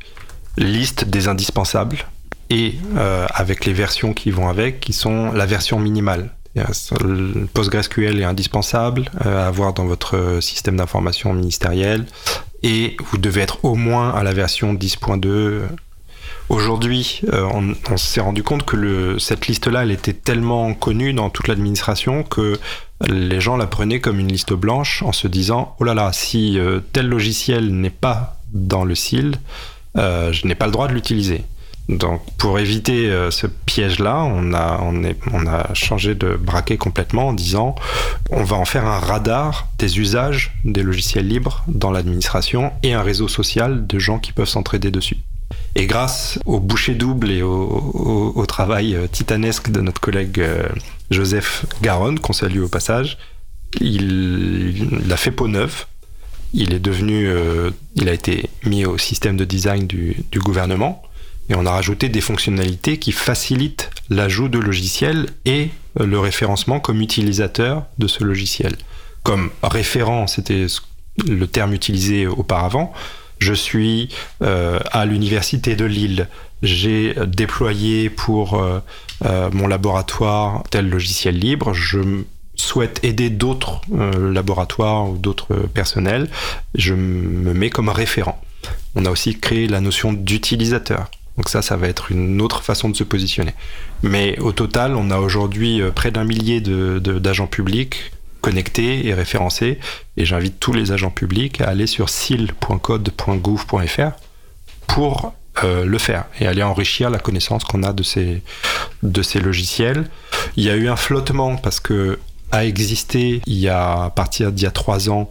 liste 0.58 1.06
des 1.06 1.28
indispensables 1.28 2.04
et 2.50 2.74
euh, 2.96 3.26
avec 3.34 3.64
les 3.64 3.72
versions 3.72 4.12
qui 4.12 4.30
vont 4.30 4.48
avec, 4.48 4.80
qui 4.80 4.92
sont 4.92 5.32
la 5.32 5.46
version 5.46 5.78
minimale. 5.78 6.30
PostgreSQL 7.54 8.20
est 8.20 8.24
indispensable 8.24 9.10
euh, 9.24 9.44
à 9.44 9.46
avoir 9.46 9.74
dans 9.74 9.86
votre 9.86 10.38
système 10.40 10.76
d'information 10.76 11.32
ministériel 11.32 12.04
et 12.64 12.96
vous 13.10 13.18
devez 13.18 13.42
être 13.42 13.64
au 13.64 13.76
moins 13.76 14.10
à 14.10 14.24
la 14.24 14.32
version 14.32 14.74
10.2. 14.74 15.60
Aujourd'hui, 16.48 17.20
euh, 17.32 17.46
on, 17.88 17.96
s'est 17.96 18.20
rendu 18.20 18.42
compte 18.42 18.64
que 18.64 19.18
cette 19.20 19.46
liste-là, 19.46 19.84
elle 19.84 19.92
était 19.92 20.14
tellement 20.14 20.74
connue 20.74 21.12
dans 21.12 21.30
toute 21.30 21.46
l'administration 21.46 22.24
que 22.24 22.58
les 23.06 23.40
gens 23.40 23.56
la 23.56 23.68
prenaient 23.68 24.00
comme 24.00 24.18
une 24.18 24.32
liste 24.32 24.54
blanche 24.54 25.02
en 25.02 25.12
se 25.12 25.28
disant 25.28 25.76
oh 25.78 25.84
là 25.84 25.94
là, 25.94 26.10
si 26.12 26.58
tel 26.92 27.06
logiciel 27.06 27.72
n'est 27.72 27.90
pas 27.90 28.40
dans 28.52 28.84
le 28.84 28.96
SIL, 28.96 29.36
je 29.94 30.46
n'ai 30.46 30.56
pas 30.56 30.66
le 30.66 30.72
droit 30.72 30.88
de 30.88 30.94
l'utiliser. 30.94 31.44
Donc 31.88 32.20
pour 32.36 32.58
éviter 32.58 33.08
euh, 33.08 33.30
ce 33.30 33.46
piège-là, 33.46 34.22
on 34.24 34.52
a, 34.52 35.74
changé 35.74 36.14
de 36.14 36.36
braquet 36.36 36.76
complètement 36.76 37.28
en 37.28 37.32
disant 37.32 37.74
on 38.30 38.44
va 38.44 38.56
en 38.56 38.64
faire 38.64 38.86
un 38.86 38.98
radar 38.98 39.68
des 39.78 39.98
usages 39.98 40.52
des 40.64 40.82
logiciels 40.82 41.26
libres 41.26 41.64
dans 41.66 41.90
l'administration 41.90 42.72
et 42.82 42.92
un 42.92 43.02
réseau 43.02 43.28
social 43.28 43.86
de 43.86 43.98
gens 43.98 44.18
qui 44.18 44.32
peuvent 44.32 44.48
s'entraider 44.48 44.90
dessus. 44.90 45.16
Et 45.76 45.86
grâce 45.86 46.38
au 46.44 46.60
boucher 46.60 46.94
double 46.94 47.30
et 47.30 47.42
au, 47.42 48.44
travail 48.46 48.94
euh, 48.94 49.06
titanesque 49.06 49.70
de 49.70 49.80
notre 49.80 50.00
collègue 50.00 50.40
euh, 50.40 50.68
Joseph 51.10 51.64
Garonne, 51.80 52.18
qu'on 52.18 52.34
salue 52.34 52.60
au 52.60 52.68
passage, 52.68 53.16
il, 53.80 55.00
il, 55.04 55.12
a 55.12 55.16
fait 55.16 55.30
peau 55.30 55.48
neuve. 55.48 55.86
Il 56.52 56.72
est 56.72 56.80
devenu, 56.80 57.30
il 57.94 58.08
a 58.08 58.12
été 58.14 58.48
mis 58.64 58.86
au 58.86 58.96
système 58.96 59.36
de 59.36 59.44
design 59.44 59.86
du 59.86 60.24
gouvernement 60.36 61.02
et 61.48 61.54
on 61.54 61.66
a 61.66 61.70
rajouté 61.70 62.08
des 62.08 62.20
fonctionnalités 62.20 62.98
qui 62.98 63.12
facilitent 63.12 63.90
l'ajout 64.10 64.48
de 64.48 64.58
logiciels 64.58 65.26
et 65.44 65.70
le 65.98 66.18
référencement 66.18 66.80
comme 66.80 67.00
utilisateur 67.00 67.84
de 67.98 68.06
ce 68.06 68.24
logiciel. 68.24 68.76
Comme 69.22 69.50
référent, 69.62 70.26
c'était 70.26 70.66
le 71.26 71.46
terme 71.46 71.72
utilisé 71.72 72.26
auparavant, 72.26 72.92
je 73.38 73.52
suis 73.52 74.08
euh, 74.42 74.80
à 74.92 75.06
l'université 75.06 75.76
de 75.76 75.84
Lille, 75.84 76.28
j'ai 76.62 77.14
déployé 77.26 78.10
pour 78.10 78.54
euh, 78.54 78.80
euh, 79.24 79.48
mon 79.52 79.66
laboratoire 79.66 80.64
tel 80.70 80.88
logiciel 80.88 81.38
libre, 81.38 81.72
je 81.72 82.00
souhaite 82.56 82.98
aider 83.04 83.30
d'autres 83.30 83.80
euh, 83.96 84.32
laboratoires 84.32 85.08
ou 85.08 85.16
d'autres 85.16 85.54
personnels, 85.72 86.28
je 86.74 86.94
me 86.94 87.54
mets 87.54 87.70
comme 87.70 87.88
référent. 87.88 88.40
On 88.96 89.04
a 89.04 89.10
aussi 89.10 89.38
créé 89.38 89.68
la 89.68 89.80
notion 89.80 90.12
d'utilisateur. 90.12 91.10
Donc 91.38 91.48
ça, 91.48 91.62
ça 91.62 91.76
va 91.76 91.88
être 91.88 92.10
une 92.10 92.42
autre 92.42 92.62
façon 92.62 92.90
de 92.90 92.96
se 92.96 93.04
positionner. 93.04 93.54
Mais 94.02 94.38
au 94.40 94.52
total, 94.52 94.96
on 94.96 95.10
a 95.10 95.18
aujourd'hui 95.18 95.80
euh, 95.80 95.92
près 95.92 96.10
d'un 96.10 96.24
millier 96.24 96.60
d'agents 96.60 97.44
de, 97.44 97.48
publics 97.48 98.10
connectés 98.40 99.06
et 99.06 99.14
référencés. 99.14 99.78
Et 100.16 100.24
j'invite 100.24 100.58
tous 100.58 100.72
les 100.72 100.90
agents 100.92 101.10
publics 101.10 101.60
à 101.60 101.68
aller 101.68 101.86
sur 101.86 102.08
sil.code.gouv.fr 102.10 104.10
pour 104.88 105.32
euh, 105.64 105.84
le 105.84 105.98
faire 105.98 106.24
et 106.40 106.46
aller 106.46 106.62
enrichir 106.64 107.08
la 107.08 107.18
connaissance 107.18 107.64
qu'on 107.64 107.84
a 107.84 107.92
de 107.92 108.02
ces, 108.02 108.42
de 109.04 109.22
ces 109.22 109.40
logiciels. 109.40 110.10
Il 110.56 110.64
y 110.64 110.70
a 110.70 110.76
eu 110.76 110.88
un 110.88 110.96
flottement 110.96 111.56
parce 111.56 111.78
que 111.78 112.18
a 112.50 112.64
existé 112.64 113.42
il 113.46 113.58
y 113.58 113.68
a 113.68 114.04
à 114.04 114.10
partir 114.10 114.52
d'il 114.52 114.64
y 114.64 114.66
a 114.66 114.70
trois 114.70 115.10
ans 115.10 115.30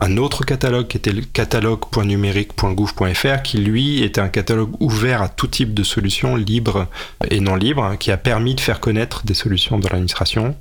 un 0.00 0.16
autre 0.18 0.44
catalogue 0.44 0.88
qui 0.88 0.98
était 0.98 1.12
le 1.12 1.22
catalogue.numérique.gouv.fr 1.22 3.42
qui 3.42 3.58
lui 3.58 4.02
était 4.02 4.20
un 4.20 4.28
catalogue 4.28 4.74
ouvert 4.80 5.22
à 5.22 5.28
tout 5.28 5.46
type 5.46 5.72
de 5.72 5.82
solutions 5.82 6.34
libres 6.36 6.86
et 7.30 7.40
non 7.40 7.56
libres 7.56 7.84
hein, 7.84 7.96
qui 7.96 8.10
a 8.10 8.18
permis 8.18 8.54
de 8.54 8.60
faire 8.60 8.80
connaître 8.80 9.24
des 9.24 9.34
solutions 9.34 9.78
dans 9.78 9.88
l'administration. 9.88 10.54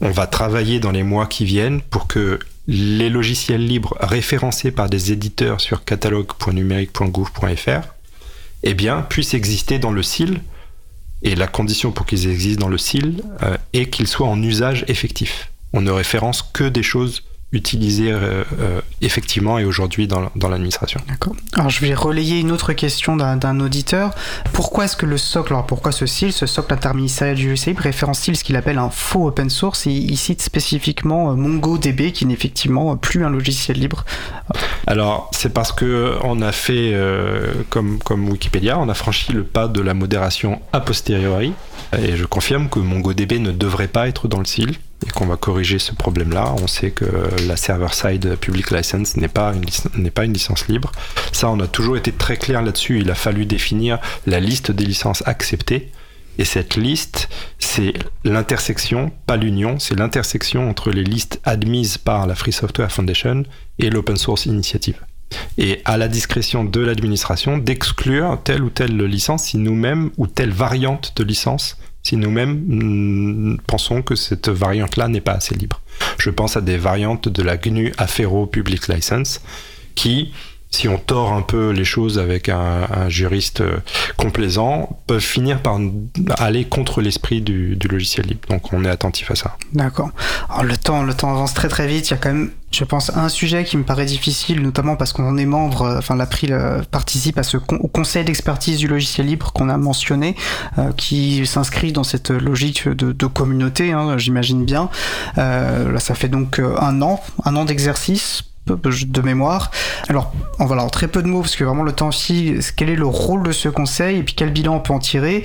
On 0.00 0.10
va 0.10 0.26
travailler 0.26 0.80
dans 0.80 0.90
les 0.90 1.02
mois 1.02 1.26
qui 1.26 1.44
viennent 1.44 1.82
pour 1.82 2.06
que 2.06 2.38
les 2.66 3.10
logiciels 3.10 3.66
libres 3.66 3.94
référencés 4.00 4.70
par 4.70 4.88
des 4.88 5.12
éditeurs 5.12 5.60
sur 5.60 5.84
catalogue.numérique.gouv.fr 5.84 7.82
eh 8.62 8.74
bien, 8.74 9.02
puissent 9.02 9.34
exister 9.34 9.78
dans 9.78 9.90
le 9.90 10.02
SIL 10.02 10.40
et 11.22 11.34
la 11.34 11.46
condition 11.46 11.92
pour 11.92 12.06
qu'ils 12.06 12.28
existent 12.28 12.62
dans 12.62 12.68
le 12.68 12.78
SIL 12.78 13.22
euh, 13.42 13.56
est 13.72 13.90
qu'ils 13.90 14.08
soient 14.08 14.28
en 14.28 14.42
usage 14.42 14.84
effectif. 14.88 15.50
On 15.72 15.80
ne 15.80 15.90
référence 15.90 16.42
que 16.42 16.64
des 16.64 16.82
choses 16.82 17.22
utilisé 17.52 18.10
euh, 18.10 18.44
euh, 18.58 18.80
effectivement 19.02 19.58
et 19.58 19.64
aujourd'hui 19.64 20.06
dans, 20.06 20.30
dans 20.36 20.48
l'administration. 20.48 21.00
D'accord. 21.08 21.34
Alors 21.54 21.68
je 21.68 21.80
vais 21.80 21.92
relayer 21.94 22.40
une 22.40 22.50
autre 22.50 22.72
question 22.72 23.16
d'un 23.16 23.60
auditeur. 23.60 24.10
Pourquoi 24.52 24.84
est-ce 24.84 24.96
que 24.96 25.04
le 25.04 25.18
socle, 25.18 25.52
alors 25.52 25.66
pourquoi 25.66 25.92
ce 25.92 26.06
SIL, 26.06 26.32
ce 26.32 26.46
socle 26.46 26.72
interministériel 26.72 27.36
du 27.36 27.54
GCI, 27.54 27.74
référence-t-il 27.76 28.36
ce 28.36 28.44
qu'il 28.44 28.56
appelle 28.56 28.78
un 28.78 28.88
faux 28.88 29.26
open 29.26 29.50
source 29.50 29.86
et 29.86 29.90
il 29.90 30.16
cite 30.16 30.40
spécifiquement 30.40 31.30
euh, 31.30 31.34
MongoDB 31.34 32.12
qui 32.12 32.24
n'est 32.24 32.32
effectivement 32.32 32.96
plus 32.96 33.24
un 33.24 33.30
logiciel 33.30 33.78
libre 33.78 34.04
Alors 34.86 35.30
c'est 35.32 35.52
parce 35.52 35.72
que 35.72 36.16
on 36.24 36.40
a 36.40 36.52
fait, 36.52 36.92
euh, 36.94 37.52
comme, 37.68 37.98
comme 37.98 38.28
Wikipédia, 38.30 38.78
on 38.78 38.88
a 38.88 38.94
franchi 38.94 39.32
le 39.32 39.44
pas 39.44 39.68
de 39.68 39.80
la 39.82 39.92
modération 39.92 40.62
a 40.72 40.80
posteriori 40.80 41.52
et 41.98 42.16
je 42.16 42.24
confirme 42.24 42.70
que 42.70 42.78
MongoDB 42.78 43.38
ne 43.38 43.52
devrait 43.52 43.88
pas 43.88 44.08
être 44.08 44.26
dans 44.26 44.38
le 44.38 44.46
SIL 44.46 44.76
et 45.06 45.10
qu'on 45.10 45.26
va 45.26 45.36
corriger 45.36 45.78
ce 45.78 45.94
problème-là. 45.94 46.54
On 46.62 46.66
sait 46.66 46.90
que 46.90 47.06
la 47.46 47.56
server-side 47.56 48.36
public 48.36 48.70
license 48.70 49.16
n'est 49.16 49.28
pas, 49.28 49.52
une, 49.54 50.10
pas 50.10 50.24
une 50.24 50.32
licence 50.32 50.68
libre. 50.68 50.92
Ça, 51.32 51.48
on 51.50 51.60
a 51.60 51.66
toujours 51.66 51.96
été 51.96 52.12
très 52.12 52.36
clair 52.36 52.62
là-dessus. 52.62 53.00
Il 53.00 53.10
a 53.10 53.14
fallu 53.14 53.46
définir 53.46 53.98
la 54.26 54.40
liste 54.40 54.70
des 54.70 54.84
licences 54.84 55.22
acceptées. 55.26 55.90
Et 56.38 56.44
cette 56.44 56.76
liste, 56.76 57.28
c'est 57.58 57.92
l'intersection, 58.24 59.12
pas 59.26 59.36
l'union, 59.36 59.78
c'est 59.78 59.98
l'intersection 59.98 60.68
entre 60.68 60.90
les 60.90 61.04
listes 61.04 61.40
admises 61.44 61.98
par 61.98 62.26
la 62.26 62.34
Free 62.34 62.52
Software 62.52 62.90
Foundation 62.90 63.44
et 63.78 63.90
l'Open 63.90 64.16
Source 64.16 64.46
Initiative. 64.46 64.98
Et 65.58 65.80
à 65.84 65.96
la 65.96 66.08
discrétion 66.08 66.64
de 66.64 66.80
l'administration 66.80 67.58
d'exclure 67.58 68.40
telle 68.42 68.62
ou 68.62 68.70
telle 68.70 68.96
licence 69.04 69.44
si 69.44 69.58
nous-mêmes 69.58 70.10
ou 70.16 70.26
telle 70.26 70.50
variante 70.50 71.12
de 71.16 71.24
licence 71.24 71.76
si 72.02 72.16
nous-mêmes 72.16 72.64
mm, 72.66 73.58
pensons 73.66 74.02
que 74.02 74.14
cette 74.14 74.48
variante-là 74.48 75.08
n'est 75.08 75.20
pas 75.20 75.32
assez 75.32 75.54
libre. 75.54 75.80
Je 76.18 76.30
pense 76.30 76.56
à 76.56 76.60
des 76.60 76.76
variantes 76.76 77.28
de 77.28 77.42
la 77.42 77.56
GNU 77.56 77.92
Affero 77.96 78.46
Public 78.46 78.88
License 78.88 79.40
qui, 79.94 80.32
si 80.72 80.88
on 80.88 80.98
tord 80.98 81.32
un 81.32 81.42
peu 81.42 81.70
les 81.70 81.84
choses 81.84 82.18
avec 82.18 82.48
un, 82.48 83.08
juriste 83.08 83.60
euh, 83.60 83.78
complaisant, 84.16 84.98
peuvent 85.06 85.20
finir 85.20 85.60
par 85.60 85.78
aller 86.38 86.64
contre 86.64 87.02
l'esprit 87.02 87.42
du, 87.42 87.78
logiciel 87.90 88.26
libre. 88.26 88.48
Donc 88.48 88.72
on 88.72 88.84
est 88.84 88.88
attentif 88.88 89.30
à 89.30 89.34
ça. 89.34 89.56
D'accord. 89.72 90.10
Le 90.62 90.76
temps, 90.76 91.02
le 91.02 91.14
temps 91.14 91.30
avance 91.30 91.54
très 91.54 91.68
très 91.68 91.86
vite. 91.86 92.08
Il 92.08 92.12
y 92.12 92.14
a 92.14 92.16
quand 92.16 92.32
même, 92.32 92.50
je 92.70 92.84
pense, 92.84 93.14
un 93.14 93.28
sujet 93.28 93.64
qui 93.64 93.76
me 93.76 93.82
paraît 93.82 94.06
difficile, 94.06 94.62
notamment 94.62 94.96
parce 94.96 95.12
qu'on 95.12 95.36
est 95.36 95.44
membre, 95.44 95.82
euh, 95.82 95.98
enfin 95.98 96.16
l'April 96.16 96.58
participe 96.90 97.38
à 97.38 97.42
ce 97.42 97.58
au 97.58 97.88
conseil 97.88 98.24
d'expertise 98.24 98.78
du 98.78 98.88
logiciel 98.88 99.26
libre 99.26 99.52
qu'on 99.52 99.68
a 99.68 99.76
mentionné, 99.76 100.36
euh, 100.78 100.92
qui 100.96 101.46
s'inscrit 101.46 101.92
dans 101.92 102.04
cette 102.04 102.30
logique 102.30 102.88
de, 102.88 103.26
communauté, 103.26 103.92
hein, 103.92 104.16
j'imagine 104.18 104.64
bien. 104.64 104.88
Euh, 105.38 105.92
là, 105.92 106.00
ça 106.00 106.14
fait 106.14 106.28
donc 106.28 106.58
un 106.58 107.02
an, 107.02 107.20
un 107.44 107.56
an 107.56 107.64
d'exercice 107.64 108.44
de 108.66 109.20
mémoire. 109.22 109.70
Alors, 110.08 110.32
on 110.58 110.66
va 110.66 110.76
en 110.76 110.88
très 110.88 111.08
peu 111.08 111.22
de 111.22 111.26
mots 111.26 111.40
parce 111.40 111.56
que 111.56 111.64
vraiment 111.64 111.82
le 111.82 111.92
temps 111.92 112.12
file. 112.12 112.60
Quel 112.76 112.90
est 112.90 112.96
le 112.96 113.06
rôle 113.06 113.42
de 113.42 113.52
ce 113.52 113.68
conseil 113.68 114.18
et 114.18 114.22
puis 114.22 114.34
quel 114.34 114.52
bilan 114.52 114.76
on 114.76 114.80
peut 114.80 114.92
en 114.92 115.00
tirer? 115.00 115.42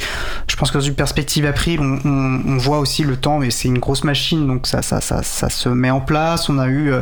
Je 0.47 0.55
pense 0.55 0.69
que 0.69 0.77
dans 0.77 0.83
une 0.83 0.95
perspective 0.95 1.45
April, 1.45 1.79
on, 1.79 1.99
on, 2.05 2.57
voit 2.57 2.79
aussi 2.79 3.03
le 3.03 3.17
temps, 3.17 3.39
mais 3.39 3.49
c'est 3.49 3.67
une 3.67 3.79
grosse 3.79 4.03
machine, 4.03 4.47
donc 4.47 4.67
ça, 4.67 4.81
ça, 4.81 5.01
ça, 5.01 5.23
ça, 5.23 5.49
se 5.49 5.69
met 5.69 5.89
en 5.89 5.99
place. 5.99 6.49
On 6.49 6.59
a 6.59 6.67
eu 6.67 6.91
euh, 6.91 7.01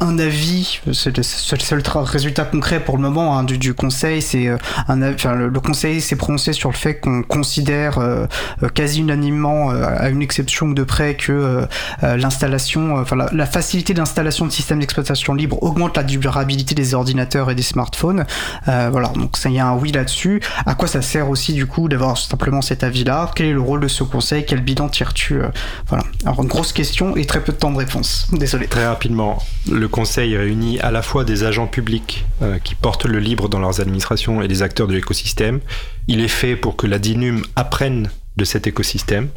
un 0.00 0.18
avis, 0.18 0.80
c'est 0.92 1.16
le 1.16 1.22
seul 1.22 1.82
résultat 1.86 2.44
concret 2.44 2.80
pour 2.80 2.96
le 2.96 3.02
moment 3.02 3.38
hein, 3.38 3.44
du, 3.44 3.58
du, 3.58 3.74
conseil. 3.74 4.22
C'est 4.22 4.48
euh, 4.48 4.56
un, 4.88 5.02
enfin, 5.12 5.34
le, 5.34 5.60
conseil 5.60 6.00
s'est 6.00 6.16
prononcé 6.16 6.52
sur 6.52 6.70
le 6.70 6.76
fait 6.76 6.98
qu'on 7.00 7.22
considère 7.22 7.98
euh, 7.98 8.26
quasi 8.74 9.00
unanimement, 9.00 9.70
à 9.70 10.08
une 10.08 10.22
exception 10.22 10.68
de 10.68 10.82
près, 10.82 11.14
que 11.14 11.66
l'installation, 12.02 12.96
enfin 12.96 13.16
la, 13.16 13.28
la 13.32 13.46
facilité 13.46 13.94
d'installation 13.94 14.46
de 14.46 14.50
systèmes 14.50 14.80
d'exploitation 14.80 15.34
libre 15.34 15.43
augmente 15.50 15.96
la 15.96 16.02
durabilité 16.02 16.74
des 16.74 16.94
ordinateurs 16.94 17.50
et 17.50 17.54
des 17.54 17.62
smartphones. 17.62 18.24
Euh, 18.68 18.88
voilà, 18.90 19.08
donc 19.08 19.36
ça 19.36 19.50
y 19.50 19.58
a 19.58 19.66
un 19.66 19.76
oui 19.76 19.92
là-dessus. 19.92 20.40
À 20.66 20.74
quoi 20.74 20.88
ça 20.88 21.02
sert 21.02 21.28
aussi 21.28 21.52
du 21.52 21.66
coup 21.66 21.88
d'avoir 21.88 22.16
simplement 22.16 22.62
cet 22.62 22.82
avis-là? 22.82 23.30
Quel 23.34 23.46
est 23.46 23.52
le 23.52 23.60
rôle 23.60 23.80
de 23.80 23.88
ce 23.88 24.04
conseil? 24.04 24.44
Quel 24.46 24.60
bilan 24.60 24.88
tires-tu 24.88 25.40
euh, 25.40 25.48
Voilà. 25.88 26.04
Alors 26.24 26.42
une 26.42 26.48
grosse 26.48 26.72
question 26.72 27.16
et 27.16 27.24
très 27.24 27.42
peu 27.42 27.52
de 27.52 27.58
temps 27.58 27.72
de 27.72 27.78
réponse. 27.78 28.28
Désolé. 28.32 28.66
Très 28.66 28.86
rapidement, 28.86 29.42
le 29.70 29.88
conseil 29.88 30.36
réunit 30.36 30.80
à 30.80 30.90
la 30.90 31.02
fois 31.02 31.24
des 31.24 31.44
agents 31.44 31.66
publics 31.66 32.24
euh, 32.42 32.58
qui 32.58 32.74
portent 32.74 33.06
le 33.06 33.18
libre 33.18 33.48
dans 33.48 33.58
leurs 33.58 33.80
administrations 33.80 34.42
et 34.42 34.48
des 34.48 34.62
acteurs 34.62 34.86
de 34.86 34.94
l'écosystème. 34.94 35.60
Il 36.08 36.20
est 36.20 36.28
fait 36.28 36.56
pour 36.56 36.76
que 36.76 36.86
la 36.86 36.98
DINUM 36.98 37.42
apprenne 37.56 38.10
de 38.36 38.44
cet 38.44 38.66
écosystème. 38.66 39.28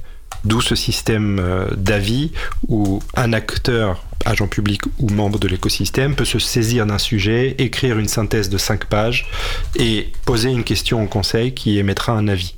D'où 0.45 0.62
ce 0.62 0.76
système 0.76 1.41
d'avis 1.76 2.32
où 2.68 3.02
un 3.16 3.34
acteur 3.34 4.04
agent 4.28 4.48
public 4.48 4.82
ou 4.99 5.10
membre 5.10 5.40
de 5.40 5.48
l'écosystème, 5.48 6.16
peut 6.16 6.26
se 6.26 6.40
saisir 6.40 6.86
d'un 6.86 6.98
sujet, 6.98 7.56
écrire 7.58 7.98
une 7.98 8.08
synthèse 8.08 8.49
de 8.49 8.58
5 8.58 8.86
pages 8.86 9.28
et 9.76 10.12
poser 10.26 10.49
une 10.49 10.64
question 10.64 11.04
au 11.04 11.08
conseil 11.08 11.54
qui 11.54 11.80
émettra 11.80 12.14
un 12.14 12.28
avis. 12.28 12.56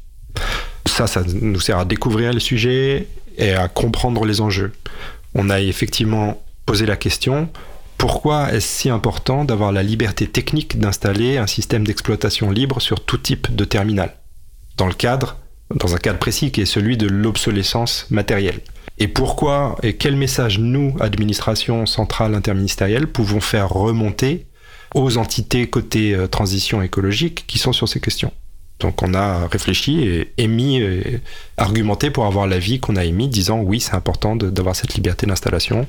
Ça, 0.86 1.08
ça 1.08 1.24
nous 1.24 1.60
sert 1.60 1.78
à 1.78 1.86
découvrir 1.86 2.34
le 2.34 2.40
sujet 2.40 3.08
et 3.38 3.54
à 3.54 3.68
comprendre 3.68 4.26
les 4.26 4.42
enjeux. 4.42 4.74
On 5.36 5.50
a 5.50 5.62
effectivement 5.62 6.42
posé 6.66 6.86
la 6.86 6.98
question, 6.98 7.50
pourquoi 7.98 8.52
est-ce 8.54 8.68
si 8.68 8.90
important 8.90 9.46
d'avoir 9.46 9.72
la 9.72 9.84
liberté 9.84 10.28
technique 10.28 10.80
d'installer 10.80 11.38
un 11.38 11.48
système 11.48 11.86
d'exploitation 11.86 12.52
libre 12.52 12.82
sur 12.82 13.04
tout 13.04 13.18
type 13.18 13.56
de 13.56 13.66
terminal? 13.66 14.16
Dans 14.78 14.88
le 14.88 14.94
cadre, 14.94 15.38
dans 15.74 15.96
un 15.96 15.98
cadre 15.98 16.20
précis 16.20 16.52
qui 16.52 16.62
est 16.62 16.66
celui 16.66 16.98
de 16.98 17.08
l'obsolescence 17.08 18.08
matérielle. 18.10 18.62
Et 18.98 19.08
pourquoi 19.08 19.78
et 19.82 19.96
quel 19.96 20.16
message 20.16 20.60
nous, 20.60 20.96
administration 21.00 21.86
centrale 21.86 22.36
interministérielle, 22.36 23.08
pouvons 23.08 23.40
faire 23.40 23.70
remonter 23.70 24.46
aux 24.94 25.18
entités 25.18 25.70
côté 25.70 26.14
euh, 26.14 26.28
transition 26.28 26.82
écologique 26.82 27.46
qui 27.48 27.60
sont 27.60 27.72
sur 27.72 27.88
ces 27.88 28.00
questions? 28.00 28.34
Donc 28.80 29.04
on 29.04 29.14
a 29.14 29.48
réfléchi 29.48 30.04
et 30.04 30.34
émis, 30.38 30.78
et 30.78 31.20
argumenté 31.58 32.12
pour 32.12 32.26
avoir 32.26 32.48
l'avis 32.48 32.80
qu'on 32.80 32.96
a 32.96 33.04
émis, 33.04 33.28
disant 33.28 33.60
oui 33.60 33.80
c'est 33.80 33.94
important 33.94 34.36
d'avoir 34.36 34.76
cette 34.76 34.94
liberté 34.96 35.28
d'installation. 35.28 35.86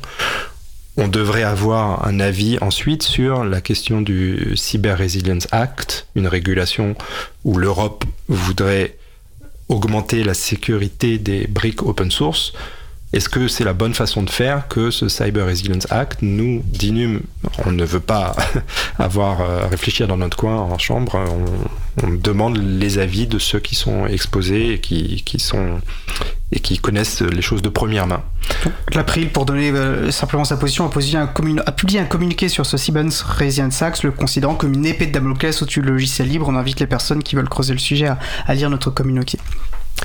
On 0.97 1.07
devrait 1.07 1.45
avoir 1.45 2.07
un 2.07 2.19
avis 2.19 2.59
ensuite 2.61 3.05
sur 3.05 3.45
la 3.45 3.61
question 3.61 4.03
du 4.03 4.57
Cyber 4.57 4.99
Resilience 4.99 5.47
Act, 5.53 6.09
une 6.17 6.27
régulation 6.27 6.97
où 7.45 7.59
l'Europe 7.59 8.05
voudrait 8.29 8.97
augmenter 9.71 10.25
la 10.25 10.35
sécurité 10.35 11.19
des 11.19 11.47
briques 11.47 11.83
open 11.83 12.11
source. 12.11 12.53
Est-ce 13.13 13.29
que 13.29 13.49
c'est 13.49 13.65
la 13.65 13.73
bonne 13.73 13.93
façon 13.93 14.23
de 14.23 14.31
faire 14.31 14.69
que 14.69 14.93
ce 14.93 15.09
Cyber 15.09 15.45
Resilience 15.45 15.91
Act 15.91 16.21
Nous, 16.23 16.63
d'Inum, 16.65 17.23
on 17.67 17.73
ne 17.73 17.85
veut 17.85 17.99
pas 17.99 18.37
avoir 19.01 19.41
à 19.41 19.67
réfléchir 19.67 20.07
dans 20.07 20.17
notre 20.17 20.37
coin 20.37 20.57
en 20.57 20.79
chambre. 20.79 21.19
On, 22.03 22.09
demande 22.23 22.57
les 22.57 22.99
avis 22.99 23.27
de 23.27 23.39
ceux 23.39 23.59
qui 23.59 23.75
sont 23.75 24.07
exposés 24.07 24.75
et 24.75 24.79
qui, 24.79 25.23
sont 25.39 25.81
et 26.53 26.61
qui 26.61 26.79
connaissent 26.79 27.21
les 27.21 27.43
choses 27.43 27.63
de 27.63 27.69
première 27.69 28.07
main. 28.07 28.23
L'April, 28.95 29.29
pour 29.31 29.45
donner 29.45 29.71
euh, 29.71 30.11
simplement 30.11 30.45
sa 30.45 30.57
position, 30.57 30.87
a, 30.87 31.73
publié 31.73 31.99
un 31.99 32.05
communiqué 32.05 32.49
sur 32.49 32.65
ce 32.65 32.77
Cyber 32.77 33.05
Resilience 33.05 33.83
Act, 33.83 34.05
le 34.05 34.13
considérant 34.13 34.55
comme 34.55 34.73
une 34.73 34.87
épée 34.87 35.07
de 35.07 35.13
Damoclès 35.13 35.61
au-dessus 35.61 35.81
du 35.81 35.89
logiciel 35.89 36.29
libre. 36.29 36.47
On 36.49 36.55
invite 36.55 36.79
les 36.81 36.87
personnes 36.87 37.23
qui 37.23 37.35
veulent 37.35 37.49
creuser 37.49 37.73
le 37.73 37.81
sujet 37.81 38.07
à, 38.07 38.19
à 38.47 38.55
lire 38.55 38.71
notre 38.71 38.91
communiqué 38.91 39.39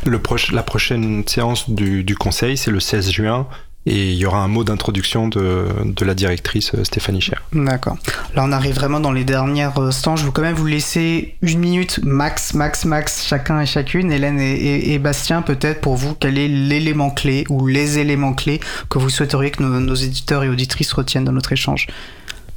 la 0.06 0.64
prochaine 0.64 1.24
séance 1.28 1.70
du, 1.70 2.16
conseil, 2.16 2.58
c'est 2.58 2.72
le 2.72 2.80
16 2.80 3.12
juin. 3.12 3.48
Et 3.88 4.14
il 4.14 4.18
y 4.18 4.26
aura 4.26 4.40
un 4.40 4.48
mot 4.48 4.64
d'introduction 4.64 5.28
de, 5.28 5.68
la 6.04 6.16
directrice 6.16 6.74
euh, 6.74 6.84
Stéphanie 6.84 7.22
Cher. 7.22 7.44
D'accord. 7.54 7.98
Là, 8.34 8.44
on 8.44 8.52
arrive 8.52 8.74
vraiment 8.74 9.00
dans 9.00 9.12
les 9.12 9.24
dernières 9.24 9.78
instants. 9.80 10.16
Je 10.16 10.26
veux 10.26 10.32
quand 10.32 10.42
même 10.42 10.56
vous 10.56 10.66
laisser 10.66 11.36
une 11.44 11.60
minute 11.60 12.00
max, 12.04 12.56
max, 12.56 12.86
max, 12.86 13.28
chacun 13.28 13.62
et 13.62 13.68
chacune. 13.68 14.12
Hélène 14.12 14.40
et, 14.40 14.98
Bastien, 14.98 15.44
peut-être 15.44 15.82
pour 15.82 15.98
vous, 15.98 16.16
quel 16.16 16.40
est 16.40 16.48
l'élément 16.48 17.12
clé 17.12 17.44
ou 17.50 17.68
les 17.68 18.00
éléments 18.00 18.34
clés 18.34 18.60
que 18.90 18.98
vous 18.98 19.12
souhaiteriez 19.12 19.52
que 19.52 19.62
nos, 19.62 19.94
éditeurs 19.94 20.44
et 20.44 20.50
auditrices 20.50 20.92
retiennent 20.94 21.26
dans 21.26 21.32
notre 21.32 21.54
échange? 21.54 21.86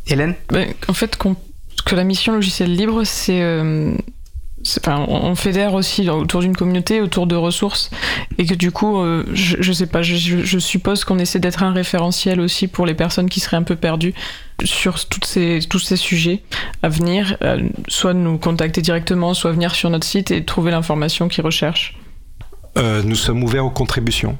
Hélène? 0.06 0.35
Ben, 0.48 0.73
En 0.89 0.94
fait, 0.94 1.19
que 1.85 1.94
la 1.94 2.05
mission 2.05 2.32
logiciel 2.32 2.74
libre, 2.74 3.05
c'est 3.05 3.43
euh, 3.43 3.94
on 4.86 5.35
fédère 5.35 5.74
aussi 5.74 6.09
autour 6.09 6.40
d'une 6.40 6.57
communauté, 6.57 7.01
autour 7.01 7.27
de 7.27 7.36
ressources, 7.36 7.90
et 8.39 8.47
que 8.47 8.55
du 8.55 8.70
coup, 8.70 9.01
euh, 9.01 9.24
je, 9.32 9.73
sais 9.73 9.86
pas, 9.86 10.03
je, 10.03 10.59
suppose 10.59 11.05
qu'on 11.05 11.19
essaie 11.19 11.39
d'être 11.39 11.62
un 11.62 11.73
référentiel 11.73 12.40
aussi 12.40 12.69
pour 12.69 12.86
les 12.86 12.95
personnes 12.95 13.28
qui 13.28 13.40
seraient 13.40 13.57
un 13.57 13.62
peu 13.62 13.77
perdues 13.77 14.15
sur 14.65 14.97
ces, 15.24 15.61
tous 15.69 15.78
ces 15.78 15.97
sujets 15.97 16.43
à 16.82 16.89
venir, 16.89 17.36
euh, 17.43 17.61
soit 17.89 18.15
nous 18.15 18.39
contacter 18.39 18.81
directement, 18.82 19.35
soit 19.35 19.53
venir 19.53 19.74
sur 19.74 19.90
notre 19.90 20.07
site 20.07 20.31
et 20.31 20.45
trouver 20.45 20.70
l'information 20.70 21.28
qu'ils 21.28 21.45
recherchent. 21.45 21.99
Euh, 22.77 23.03
nous 23.03 23.16
sommes 23.16 23.43
ouverts 23.43 23.66
aux 23.66 23.70
contributions. 23.70 24.39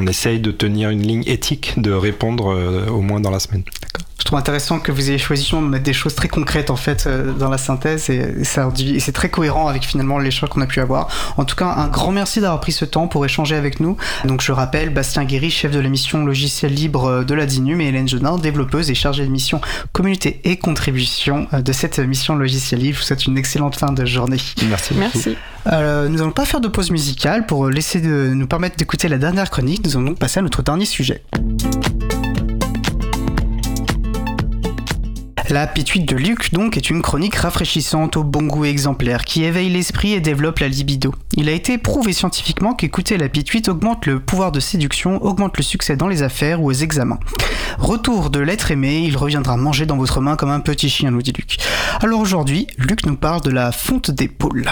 essaye 0.06 0.40
de 0.40 0.50
tenir 0.50 0.90
une 0.90 1.02
ligne 1.02 1.24
éthique 1.26 1.74
de 1.76 1.92
répondre 1.92 2.52
euh, 2.54 2.86
au 2.88 3.00
moins 3.00 3.20
dans 3.20 3.30
la 3.30 3.40
semaine. 3.40 3.64
Je 4.22 4.26
trouve 4.26 4.38
intéressant 4.38 4.78
que 4.78 4.92
vous 4.92 5.10
ayez 5.10 5.18
choisi 5.18 5.50
de 5.50 5.56
mettre 5.56 5.82
des 5.82 5.92
choses 5.92 6.14
très 6.14 6.28
concrètes 6.28 6.70
en 6.70 6.76
fait 6.76 7.08
euh, 7.08 7.32
dans 7.32 7.48
la 7.48 7.58
synthèse 7.58 8.08
et, 8.08 8.44
c'est 8.44 9.12
très 9.12 9.30
cohérent 9.30 9.66
avec 9.66 9.82
finalement 9.82 10.20
l'échange 10.20 10.48
qu'on 10.48 10.60
a 10.60 10.66
pu 10.66 10.78
avoir. 10.78 11.08
En 11.38 11.44
tout 11.44 11.56
cas, 11.56 11.66
un 11.66 11.88
grand 11.88 12.12
merci 12.12 12.40
d'avoir 12.40 12.60
pris 12.60 12.70
ce 12.70 12.84
temps 12.84 13.08
pour 13.08 13.24
échanger 13.24 13.56
avec 13.56 13.80
nous. 13.80 13.96
Donc 14.24 14.40
je 14.40 14.52
rappelle, 14.52 14.90
Bastien 14.90 15.24
Guéry, 15.24 15.50
chef 15.50 15.72
de 15.72 15.80
la 15.80 15.88
mission 15.88 16.24
logiciel 16.24 16.72
libre 16.72 17.06
euh, 17.06 17.24
de 17.24 17.34
la 17.34 17.46
DINUM 17.46 17.80
et 17.80 17.88
Hélène 17.88 18.06
Jeunin, 18.06 18.38
développeuse 18.38 18.92
et 18.92 18.94
chargée 18.94 19.26
de 19.26 19.30
mission 19.30 19.60
communauté 19.90 20.40
et 20.44 20.56
contribution 20.56 21.48
de 21.52 21.72
cette 21.72 21.98
mission 21.98 22.36
logiciel 22.36 22.80
libre. 22.80 22.98
Je 22.98 23.00
vous 23.00 23.06
souhaite 23.06 23.26
une 23.26 23.36
excellente 23.36 23.74
fin 23.74 23.90
de 23.90 24.04
journée. 24.04 24.38
Merci. 24.68 24.94
Merci. 24.94 25.36
Euh, 25.66 26.08
nous 26.08 26.20
allons 26.22 26.30
pas 26.30 26.44
faire 26.44 26.60
de 26.60 26.68
pause 26.68 26.92
musicale 26.92 27.44
pour 27.44 27.68
laisser 27.68 28.00
de, 28.00 28.32
nous 28.34 28.46
permettre 28.46 28.76
d'écouter 28.76 29.08
la 29.08 29.18
dernière 29.18 29.50
chronique. 29.50 29.84
Nous 29.84 29.96
allons 29.96 30.06
donc 30.06 30.20
passer 30.20 30.38
à 30.38 30.42
notre 30.42 30.62
dernier 30.62 30.84
sujet. 30.84 31.24
La 35.52 35.66
pituite 35.66 36.08
de 36.08 36.16
Luc, 36.16 36.54
donc, 36.54 36.78
est 36.78 36.88
une 36.88 37.02
chronique 37.02 37.34
rafraîchissante 37.34 38.16
au 38.16 38.24
bon 38.24 38.44
goût 38.44 38.64
exemplaire 38.64 39.22
qui 39.22 39.44
éveille 39.44 39.68
l'esprit 39.68 40.14
et 40.14 40.20
développe 40.20 40.60
la 40.60 40.68
libido. 40.68 41.14
Il 41.34 41.46
a 41.50 41.52
été 41.52 41.76
prouvé 41.76 42.14
scientifiquement 42.14 42.72
qu'écouter 42.72 43.18
la 43.18 43.28
pituite 43.28 43.68
augmente 43.68 44.06
le 44.06 44.18
pouvoir 44.18 44.50
de 44.50 44.60
séduction, 44.60 45.22
augmente 45.22 45.58
le 45.58 45.62
succès 45.62 45.94
dans 45.94 46.08
les 46.08 46.22
affaires 46.22 46.62
ou 46.62 46.70
aux 46.70 46.72
examens. 46.72 47.20
Retour 47.76 48.30
de 48.30 48.40
l'être 48.40 48.70
aimé, 48.70 49.02
il 49.06 49.18
reviendra 49.18 49.58
manger 49.58 49.84
dans 49.84 49.98
votre 49.98 50.22
main 50.22 50.36
comme 50.36 50.48
un 50.48 50.60
petit 50.60 50.88
chien, 50.88 51.10
nous 51.10 51.20
dit 51.20 51.34
Luc. 51.36 51.58
Alors 52.00 52.20
aujourd'hui, 52.20 52.66
Luc 52.78 53.04
nous 53.04 53.16
parle 53.16 53.42
de 53.42 53.50
la 53.50 53.72
fonte 53.72 54.10
d'épaule. 54.10 54.64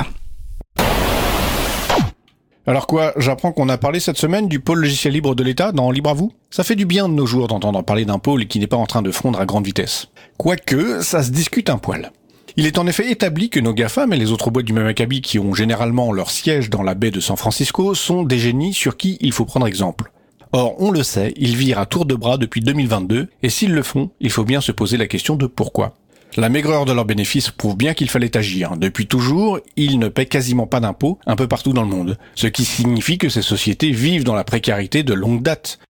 Alors 2.66 2.86
quoi, 2.86 3.14
j'apprends 3.16 3.52
qu'on 3.52 3.70
a 3.70 3.78
parlé 3.78 4.00
cette 4.00 4.18
semaine 4.18 4.46
du 4.46 4.60
pôle 4.60 4.80
logiciel 4.80 5.14
libre 5.14 5.34
de 5.34 5.42
l'État 5.42 5.72
dans 5.72 5.90
Libre 5.90 6.10
à 6.10 6.14
vous? 6.14 6.32
Ça 6.50 6.62
fait 6.62 6.76
du 6.76 6.84
bien 6.84 7.08
de 7.08 7.14
nos 7.14 7.24
jours 7.24 7.48
d'entendre 7.48 7.82
parler 7.82 8.04
d'un 8.04 8.18
pôle 8.18 8.46
qui 8.46 8.58
n'est 8.58 8.66
pas 8.66 8.76
en 8.76 8.84
train 8.84 9.00
de 9.00 9.10
fondre 9.10 9.40
à 9.40 9.46
grande 9.46 9.64
vitesse. 9.64 10.08
Quoique, 10.36 11.00
ça 11.00 11.22
se 11.22 11.30
discute 11.30 11.70
un 11.70 11.78
poil. 11.78 12.12
Il 12.56 12.66
est 12.66 12.78
en 12.78 12.86
effet 12.86 13.10
établi 13.10 13.48
que 13.48 13.60
nos 13.60 13.72
GAFAM 13.72 14.12
et 14.12 14.18
les 14.18 14.30
autres 14.30 14.50
boîtes 14.50 14.66
du 14.66 14.74
même 14.74 14.86
acabit 14.86 15.22
qui 15.22 15.38
ont 15.38 15.54
généralement 15.54 16.12
leur 16.12 16.30
siège 16.30 16.68
dans 16.68 16.82
la 16.82 16.94
baie 16.94 17.10
de 17.10 17.20
San 17.20 17.38
Francisco 17.38 17.94
sont 17.94 18.24
des 18.24 18.38
génies 18.38 18.74
sur 18.74 18.98
qui 18.98 19.16
il 19.20 19.32
faut 19.32 19.46
prendre 19.46 19.66
exemple. 19.66 20.12
Or, 20.52 20.74
on 20.78 20.90
le 20.90 21.02
sait, 21.02 21.32
ils 21.36 21.56
virent 21.56 21.78
à 21.78 21.86
tour 21.86 22.04
de 22.04 22.14
bras 22.14 22.36
depuis 22.36 22.60
2022, 22.60 23.28
et 23.42 23.48
s'ils 23.48 23.72
le 23.72 23.84
font, 23.84 24.10
il 24.20 24.30
faut 24.30 24.44
bien 24.44 24.60
se 24.60 24.72
poser 24.72 24.96
la 24.96 25.06
question 25.06 25.36
de 25.36 25.46
pourquoi. 25.46 25.94
La 26.36 26.48
maigreur 26.48 26.84
de 26.84 26.92
leurs 26.92 27.04
bénéfices 27.04 27.50
prouve 27.50 27.76
bien 27.76 27.92
qu'il 27.92 28.08
fallait 28.08 28.36
agir. 28.36 28.76
Depuis 28.76 29.06
toujours, 29.06 29.58
ils 29.76 29.98
ne 29.98 30.08
paient 30.08 30.26
quasiment 30.26 30.66
pas 30.66 30.78
d'impôts 30.78 31.18
un 31.26 31.34
peu 31.34 31.48
partout 31.48 31.72
dans 31.72 31.82
le 31.82 31.88
monde, 31.88 32.18
ce 32.36 32.46
qui 32.46 32.64
signifie 32.64 33.18
que 33.18 33.28
ces 33.28 33.42
sociétés 33.42 33.90
vivent 33.90 34.24
dans 34.24 34.34
la 34.34 34.44
précarité 34.44 35.02
de 35.02 35.12
longue 35.12 35.42
date. 35.42 35.80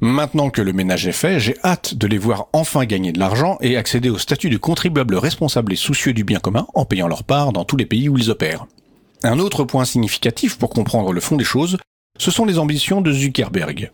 Maintenant 0.00 0.50
que 0.50 0.62
le 0.62 0.72
ménage 0.72 1.06
est 1.06 1.12
fait, 1.12 1.38
j'ai 1.38 1.56
hâte 1.64 1.94
de 1.94 2.06
les 2.06 2.18
voir 2.18 2.48
enfin 2.52 2.84
gagner 2.86 3.12
de 3.12 3.18
l'argent 3.18 3.56
et 3.60 3.76
accéder 3.76 4.10
au 4.10 4.18
statut 4.18 4.50
de 4.50 4.56
contribuable 4.56 5.16
responsable 5.16 5.72
et 5.72 5.76
soucieux 5.76 6.12
du 6.12 6.24
bien 6.24 6.40
commun 6.40 6.66
en 6.74 6.84
payant 6.84 7.08
leur 7.08 7.24
part 7.24 7.52
dans 7.52 7.64
tous 7.64 7.76
les 7.76 7.86
pays 7.86 8.08
où 8.08 8.18
ils 8.18 8.30
opèrent. 8.30 8.66
Un 9.22 9.38
autre 9.38 9.64
point 9.64 9.84
significatif 9.84 10.58
pour 10.58 10.70
comprendre 10.70 11.12
le 11.12 11.20
fond 11.20 11.36
des 11.36 11.44
choses, 11.44 11.78
ce 12.18 12.30
sont 12.30 12.44
les 12.44 12.58
ambitions 12.58 13.00
de 13.00 13.12
Zuckerberg. 13.12 13.90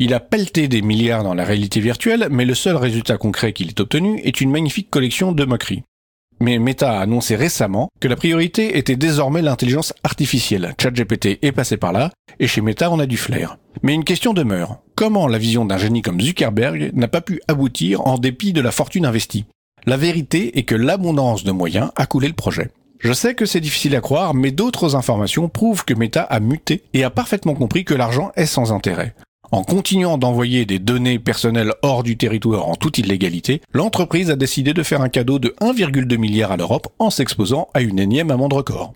Il 0.00 0.12
a 0.12 0.18
pelleté 0.18 0.66
des 0.66 0.82
milliards 0.82 1.22
dans 1.22 1.34
la 1.34 1.44
réalité 1.44 1.78
virtuelle, 1.78 2.26
mais 2.28 2.44
le 2.44 2.56
seul 2.56 2.74
résultat 2.74 3.16
concret 3.16 3.52
qu'il 3.52 3.68
ait 3.68 3.80
obtenu 3.80 4.20
est 4.24 4.40
une 4.40 4.50
magnifique 4.50 4.90
collection 4.90 5.30
de 5.30 5.44
moqueries. 5.44 5.84
Mais 6.40 6.58
Meta 6.58 6.98
a 6.98 7.02
annoncé 7.02 7.36
récemment 7.36 7.90
que 8.00 8.08
la 8.08 8.16
priorité 8.16 8.76
était 8.76 8.96
désormais 8.96 9.40
l'intelligence 9.40 9.94
artificielle. 10.02 10.74
ChatGPT 10.82 11.38
est 11.42 11.52
passé 11.52 11.76
par 11.76 11.92
là, 11.92 12.10
et 12.40 12.48
chez 12.48 12.60
Meta 12.60 12.90
on 12.90 12.98
a 12.98 13.06
du 13.06 13.16
flair. 13.16 13.56
Mais 13.84 13.94
une 13.94 14.02
question 14.02 14.34
demeure. 14.34 14.80
Comment 14.96 15.28
la 15.28 15.38
vision 15.38 15.64
d'un 15.64 15.78
génie 15.78 16.02
comme 16.02 16.20
Zuckerberg 16.20 16.90
n'a 16.92 17.06
pas 17.06 17.20
pu 17.20 17.40
aboutir 17.46 18.04
en 18.04 18.18
dépit 18.18 18.52
de 18.52 18.60
la 18.60 18.72
fortune 18.72 19.06
investie? 19.06 19.44
La 19.86 19.96
vérité 19.96 20.58
est 20.58 20.64
que 20.64 20.74
l'abondance 20.74 21.44
de 21.44 21.52
moyens 21.52 21.92
a 21.94 22.06
coulé 22.06 22.26
le 22.26 22.34
projet. 22.34 22.72
Je 22.98 23.12
sais 23.12 23.36
que 23.36 23.46
c'est 23.46 23.60
difficile 23.60 23.94
à 23.94 24.00
croire, 24.00 24.34
mais 24.34 24.50
d'autres 24.50 24.96
informations 24.96 25.48
prouvent 25.48 25.84
que 25.84 25.94
Meta 25.94 26.22
a 26.24 26.40
muté 26.40 26.82
et 26.94 27.04
a 27.04 27.10
parfaitement 27.10 27.54
compris 27.54 27.84
que 27.84 27.94
l'argent 27.94 28.32
est 28.34 28.46
sans 28.46 28.72
intérêt. 28.72 29.14
En 29.54 29.62
continuant 29.62 30.18
d'envoyer 30.18 30.66
des 30.66 30.80
données 30.80 31.20
personnelles 31.20 31.74
hors 31.82 32.02
du 32.02 32.16
territoire 32.16 32.66
en 32.66 32.74
toute 32.74 32.98
illégalité, 32.98 33.60
l'entreprise 33.72 34.28
a 34.28 34.34
décidé 34.34 34.74
de 34.74 34.82
faire 34.82 35.00
un 35.00 35.08
cadeau 35.08 35.38
de 35.38 35.54
1,2 35.60 36.16
milliard 36.16 36.50
à 36.50 36.56
l'Europe 36.56 36.88
en 36.98 37.08
s'exposant 37.08 37.68
à 37.72 37.80
une 37.80 38.00
énième 38.00 38.32
amende 38.32 38.52
record. 38.52 38.92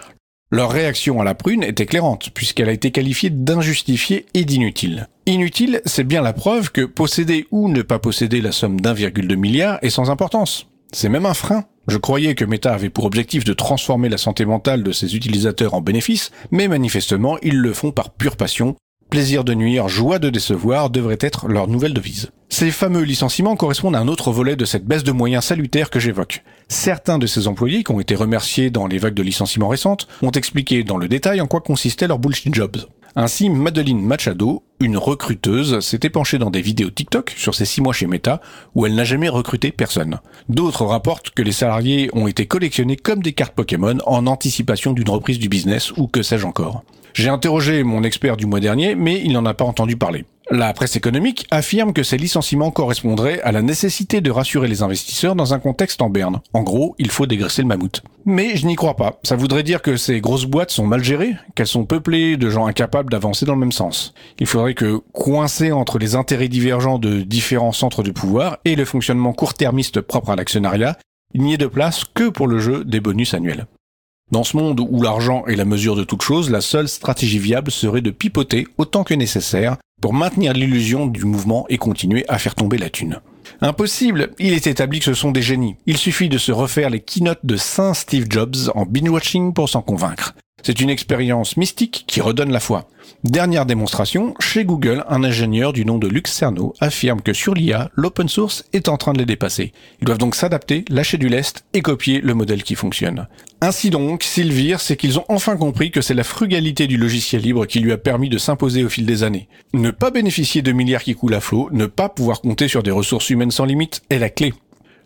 Leur 0.50 0.72
réaction 0.72 1.20
à 1.20 1.24
la 1.24 1.36
prune 1.36 1.62
est 1.62 1.78
éclairante, 1.78 2.30
puisqu'elle 2.34 2.68
a 2.68 2.72
été 2.72 2.90
qualifiée 2.90 3.30
d'injustifiée 3.30 4.26
et 4.34 4.44
d'inutile. 4.44 5.06
Inutile, 5.26 5.80
c'est 5.84 6.02
bien 6.02 6.22
la 6.22 6.32
preuve 6.32 6.72
que 6.72 6.84
posséder 6.84 7.46
ou 7.52 7.68
ne 7.68 7.82
pas 7.82 8.00
posséder 8.00 8.40
la 8.40 8.50
somme 8.50 8.80
d'1,2 8.80 9.36
milliard 9.36 9.78
est 9.82 9.90
sans 9.90 10.10
importance. 10.10 10.66
C'est 10.92 11.08
même 11.08 11.26
un 11.26 11.34
frein. 11.34 11.66
Je 11.86 11.98
croyais 11.98 12.34
que 12.34 12.44
Meta 12.44 12.74
avait 12.74 12.90
pour 12.90 13.04
objectif 13.04 13.44
de 13.44 13.52
transformer 13.52 14.08
la 14.08 14.18
santé 14.18 14.44
mentale 14.44 14.82
de 14.82 14.90
ses 14.90 15.14
utilisateurs 15.14 15.74
en 15.74 15.82
bénéfice, 15.82 16.32
mais 16.50 16.66
manifestement 16.66 17.38
ils 17.42 17.58
le 17.58 17.72
font 17.72 17.92
par 17.92 18.10
pure 18.10 18.36
passion, 18.36 18.74
Plaisir 19.10 19.42
de 19.42 19.54
nuire, 19.54 19.88
joie 19.88 20.18
de 20.18 20.28
décevoir 20.28 20.90
devrait 20.90 21.16
être 21.20 21.48
leur 21.48 21.66
nouvelle 21.66 21.94
devise. 21.94 22.30
Ces 22.50 22.70
fameux 22.70 23.02
licenciements 23.02 23.56
correspondent 23.56 23.96
à 23.96 24.00
un 24.00 24.08
autre 24.08 24.32
volet 24.32 24.54
de 24.54 24.66
cette 24.66 24.84
baisse 24.84 25.02
de 25.02 25.12
moyens 25.12 25.44
salutaire 25.44 25.88
que 25.88 25.98
j'évoque. 25.98 26.44
Certains 26.68 27.18
de 27.18 27.26
ces 27.26 27.48
employés 27.48 27.84
qui 27.84 27.92
ont 27.92 28.00
été 28.00 28.14
remerciés 28.14 28.68
dans 28.68 28.86
les 28.86 28.98
vagues 28.98 29.14
de 29.14 29.22
licenciements 29.22 29.68
récentes 29.68 30.08
ont 30.20 30.30
expliqué 30.30 30.84
dans 30.84 30.98
le 30.98 31.08
détail 31.08 31.40
en 31.40 31.46
quoi 31.46 31.62
consistait 31.62 32.06
leur 32.06 32.18
bullshit 32.18 32.54
jobs. 32.54 32.76
Ainsi, 33.16 33.48
Madeline 33.48 34.02
Machado, 34.02 34.62
une 34.78 34.98
recruteuse, 34.98 35.80
s'était 35.80 36.10
penchée 36.10 36.36
dans 36.36 36.50
des 36.50 36.60
vidéos 36.60 36.90
TikTok 36.90 37.34
sur 37.36 37.54
ses 37.54 37.64
six 37.64 37.80
mois 37.80 37.94
chez 37.94 38.06
Meta, 38.06 38.42
où 38.74 38.84
elle 38.84 38.94
n'a 38.94 39.04
jamais 39.04 39.30
recruté 39.30 39.72
personne. 39.72 40.20
D'autres 40.50 40.84
rapportent 40.84 41.30
que 41.30 41.42
les 41.42 41.52
salariés 41.52 42.10
ont 42.12 42.28
été 42.28 42.46
collectionnés 42.46 42.96
comme 42.96 43.22
des 43.22 43.32
cartes 43.32 43.54
Pokémon 43.54 43.96
en 44.04 44.26
anticipation 44.26 44.92
d'une 44.92 45.08
reprise 45.08 45.38
du 45.38 45.48
business 45.48 45.92
ou 45.96 46.06
que 46.06 46.22
sais-je 46.22 46.46
encore. 46.46 46.84
J'ai 47.14 47.28
interrogé 47.28 47.82
mon 47.82 48.02
expert 48.02 48.36
du 48.36 48.46
mois 48.46 48.60
dernier, 48.60 48.94
mais 48.94 49.20
il 49.24 49.32
n'en 49.32 49.46
a 49.46 49.54
pas 49.54 49.64
entendu 49.64 49.96
parler. 49.96 50.24
La 50.50 50.72
presse 50.72 50.96
économique 50.96 51.46
affirme 51.50 51.92
que 51.92 52.02
ces 52.02 52.16
licenciements 52.16 52.70
correspondraient 52.70 53.42
à 53.42 53.52
la 53.52 53.60
nécessité 53.60 54.22
de 54.22 54.30
rassurer 54.30 54.66
les 54.66 54.82
investisseurs 54.82 55.34
dans 55.34 55.52
un 55.52 55.58
contexte 55.58 56.00
en 56.00 56.08
berne. 56.08 56.40
En 56.54 56.62
gros, 56.62 56.94
il 56.98 57.10
faut 57.10 57.26
dégraisser 57.26 57.60
le 57.60 57.68
mammouth. 57.68 58.02
Mais 58.24 58.56
je 58.56 58.66
n'y 58.66 58.74
crois 58.74 58.96
pas. 58.96 59.20
Ça 59.24 59.36
voudrait 59.36 59.62
dire 59.62 59.82
que 59.82 59.98
ces 59.98 60.22
grosses 60.22 60.46
boîtes 60.46 60.70
sont 60.70 60.86
mal 60.86 61.04
gérées, 61.04 61.34
qu'elles 61.54 61.66
sont 61.66 61.84
peuplées 61.84 62.38
de 62.38 62.48
gens 62.48 62.66
incapables 62.66 63.10
d'avancer 63.10 63.44
dans 63.44 63.52
le 63.52 63.60
même 63.60 63.72
sens. 63.72 64.14
Il 64.38 64.46
faudrait 64.46 64.72
que, 64.72 65.02
coincés 65.12 65.70
entre 65.70 65.98
les 65.98 66.14
intérêts 66.14 66.48
divergents 66.48 66.98
de 66.98 67.20
différents 67.20 67.72
centres 67.72 68.02
de 68.02 68.10
pouvoir 68.10 68.56
et 68.64 68.74
le 68.74 68.86
fonctionnement 68.86 69.34
court-termiste 69.34 70.00
propre 70.00 70.30
à 70.30 70.36
l'actionnariat, 70.36 70.96
il 71.34 71.42
n'y 71.42 71.52
ait 71.52 71.58
de 71.58 71.66
place 71.66 72.04
que 72.14 72.30
pour 72.30 72.46
le 72.46 72.58
jeu 72.58 72.84
des 72.86 73.00
bonus 73.00 73.34
annuels. 73.34 73.66
Dans 74.30 74.44
ce 74.44 74.58
monde 74.58 74.80
où 74.80 75.02
l'argent 75.02 75.46
est 75.46 75.56
la 75.56 75.64
mesure 75.64 75.96
de 75.96 76.04
toute 76.04 76.20
chose, 76.20 76.50
la 76.50 76.60
seule 76.60 76.88
stratégie 76.88 77.38
viable 77.38 77.70
serait 77.70 78.02
de 78.02 78.10
pipoter 78.10 78.66
autant 78.76 79.02
que 79.02 79.14
nécessaire 79.14 79.78
pour 80.02 80.12
maintenir 80.12 80.52
l'illusion 80.52 81.06
du 81.06 81.24
mouvement 81.24 81.64
et 81.70 81.78
continuer 81.78 82.26
à 82.28 82.38
faire 82.38 82.54
tomber 82.54 82.76
la 82.76 82.90
thune. 82.90 83.20
Impossible, 83.62 84.30
il 84.38 84.52
est 84.52 84.66
établi 84.66 84.98
que 84.98 85.06
ce 85.06 85.14
sont 85.14 85.32
des 85.32 85.40
génies. 85.40 85.76
Il 85.86 85.96
suffit 85.96 86.28
de 86.28 86.36
se 86.36 86.52
refaire 86.52 86.90
les 86.90 87.00
keynotes 87.00 87.44
de 87.44 87.56
Saint 87.56 87.94
Steve 87.94 88.26
Jobs 88.28 88.70
en 88.74 88.84
binge-watching 88.84 89.54
pour 89.54 89.70
s'en 89.70 89.80
convaincre. 89.80 90.34
C'est 90.62 90.80
une 90.80 90.90
expérience 90.90 91.56
mystique 91.56 92.04
qui 92.06 92.20
redonne 92.20 92.52
la 92.52 92.60
foi. 92.60 92.88
Dernière 93.24 93.66
démonstration, 93.66 94.34
chez 94.38 94.64
Google, 94.64 95.04
un 95.08 95.24
ingénieur 95.24 95.72
du 95.72 95.84
nom 95.84 95.98
de 95.98 96.08
Lux 96.08 96.30
Cerno 96.30 96.74
affirme 96.80 97.22
que 97.22 97.32
sur 97.32 97.54
l'IA, 97.54 97.90
l'open 97.94 98.28
source 98.28 98.64
est 98.72 98.88
en 98.88 98.96
train 98.96 99.12
de 99.12 99.18
les 99.18 99.26
dépasser. 99.26 99.72
Ils 100.00 100.04
doivent 100.04 100.18
donc 100.18 100.34
s'adapter, 100.34 100.84
lâcher 100.88 101.16
du 101.16 101.28
lest 101.28 101.64
et 101.72 101.80
copier 101.80 102.20
le 102.20 102.34
modèle 102.34 102.62
qui 102.62 102.74
fonctionne. 102.74 103.26
Ainsi 103.60 103.90
donc, 103.90 104.22
s'ils 104.22 104.52
virent, 104.52 104.80
c'est 104.80 104.96
qu'ils 104.96 105.18
ont 105.18 105.24
enfin 105.28 105.56
compris 105.56 105.90
que 105.90 106.00
c'est 106.00 106.14
la 106.14 106.22
frugalité 106.22 106.86
du 106.86 106.96
logiciel 106.96 107.42
libre 107.42 107.66
qui 107.66 107.80
lui 107.80 107.92
a 107.92 107.98
permis 107.98 108.28
de 108.28 108.38
s'imposer 108.38 108.84
au 108.84 108.88
fil 108.88 109.06
des 109.06 109.24
années. 109.24 109.48
Ne 109.72 109.90
pas 109.90 110.10
bénéficier 110.10 110.62
de 110.62 110.72
milliards 110.72 111.02
qui 111.02 111.14
coulent 111.14 111.34
à 111.34 111.40
flot, 111.40 111.68
ne 111.72 111.86
pas 111.86 112.08
pouvoir 112.08 112.40
compter 112.40 112.68
sur 112.68 112.82
des 112.82 112.90
ressources 112.90 113.30
humaines 113.30 113.50
sans 113.50 113.64
limite 113.64 114.02
est 114.10 114.18
la 114.18 114.30
clé. 114.30 114.52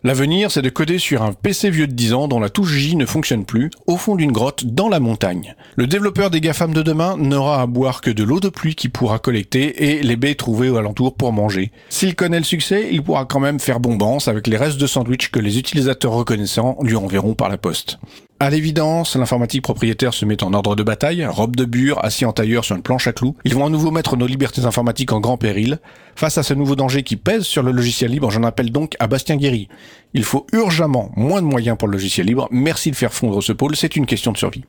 L'avenir, 0.05 0.51
c'est 0.51 0.61
de 0.61 0.67
coder 0.67 0.99
sur 0.99 1.21
un 1.21 1.31
PC 1.31 1.69
vieux 1.69 1.87
de 1.87 1.93
10 1.93 2.13
ans 2.13 2.27
dont 2.27 2.41
la 2.41 2.49
touche 2.49 2.73
J 2.73 2.97
ne 2.97 3.05
fonctionne 3.05 3.45
plus, 3.45 3.69
au 3.87 3.95
fond 3.95 4.17
d'une 4.17 4.33
grotte 4.33 4.65
dans 4.65 4.89
la 4.89 4.99
montagne. 4.99 5.55
Le 5.77 5.87
développeur 5.87 6.29
des 6.29 6.41
GAFAM 6.41 6.73
de 6.73 6.81
demain 6.81 7.15
n'aura 7.15 7.61
à 7.61 7.67
boire 7.67 8.01
que 8.01 8.11
de 8.11 8.21
l'eau 8.25 8.41
de 8.41 8.49
pluie 8.49 8.75
qu'il 8.75 8.91
pourra 8.91 9.19
collecter 9.19 9.93
et 9.93 10.03
les 10.03 10.17
baies 10.17 10.35
trouvées 10.35 10.69
aux 10.69 10.75
alentours 10.75 11.15
pour 11.15 11.31
manger. 11.31 11.71
S'il 11.87 12.15
connaît 12.15 12.39
le 12.39 12.43
succès, 12.43 12.89
il 12.91 13.01
pourra 13.01 13.23
quand 13.23 13.39
même 13.39 13.61
faire 13.61 13.79
bombance 13.79 14.27
avec 14.27 14.47
les 14.47 14.57
restes 14.57 14.77
de 14.77 14.87
sandwich 14.87 15.31
que 15.31 15.39
les 15.39 15.57
utilisateurs 15.57 16.11
reconnaissants 16.11 16.77
lui 16.81 16.97
enverront 16.97 17.33
par 17.33 17.47
la 17.47 17.57
poste. 17.57 17.97
À 18.39 18.49
l'évidence, 18.49 19.15
l'informatique 19.15 19.61
propriétaire 19.61 20.13
se 20.13 20.25
met 20.25 20.43
en 20.43 20.53
ordre 20.53 20.75
de 20.75 20.83
bataille, 20.83 21.25
robe 21.25 21.55
de 21.55 21.65
bure, 21.65 22.03
assis 22.03 22.25
en 22.25 22.33
tailleur 22.33 22.65
sur 22.65 22.75
une 22.75 22.81
planche 22.81 23.07
à 23.07 23.13
clous. 23.13 23.37
Ils 23.45 23.55
vont 23.55 23.65
à 23.65 23.69
nouveau 23.69 23.89
mettre 23.89 24.17
nos 24.17 24.27
libertés 24.27 24.65
informatiques 24.65 25.13
en 25.13 25.21
grand 25.21 25.37
péril. 25.37 25.79
Face 26.15 26.37
à 26.37 26.43
ce 26.43 26.53
nouveau 26.53 26.75
danger 26.75 27.03
qui 27.03 27.15
pèse 27.15 27.43
sur 27.43 27.63
le 27.63 27.71
logiciel 27.71 28.11
libre, 28.11 28.31
j'en 28.31 28.43
appelle 28.43 28.71
donc 28.71 28.95
à 28.99 29.07
Bastien 29.07 29.37
Guéry. 29.37 29.69
Il 30.13 30.23
faut 30.23 30.45
urgemment 30.51 31.11
moins 31.15 31.41
de 31.41 31.47
moyens 31.47 31.77
pour 31.77 31.87
le 31.87 31.93
logiciel 31.93 32.27
libre. 32.27 32.49
Merci 32.51 32.91
de 32.91 32.95
faire 32.97 33.13
fondre 33.13 33.41
ce 33.41 33.53
pôle, 33.53 33.75
c'est 33.75 33.95
une 33.95 34.05
question 34.05 34.33
de 34.33 34.37
survie. 34.37 34.65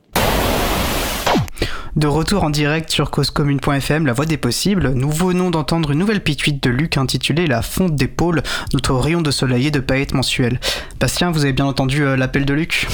De 1.95 2.07
retour 2.07 2.43
en 2.43 2.49
direct 2.49 2.89
sur 2.89 3.09
causecommune.fm, 3.09 4.05
la 4.05 4.11
voix 4.11 4.25
des 4.25 4.35
possibles, 4.35 4.91
nous 4.95 5.11
venons 5.11 5.49
d'entendre 5.49 5.91
une 5.91 5.99
nouvelle 5.99 6.21
pituite 6.21 6.61
de 6.61 6.69
Luc 6.69 6.97
intitulée 6.97 7.47
La 7.47 7.61
fonte 7.61 7.95
des 7.95 8.07
pôles, 8.07 8.43
notre 8.73 8.93
rayon 8.95 9.21
de 9.21 9.31
soleil 9.31 9.67
et 9.67 9.71
de 9.71 9.79
paillettes 9.79 10.13
mensuelles. 10.13 10.59
Bastien, 10.99 11.31
vous 11.31 11.43
avez 11.43 11.53
bien 11.53 11.65
entendu 11.65 12.03
euh, 12.03 12.17
l'appel 12.17 12.45
de 12.45 12.53
Luc? 12.53 12.87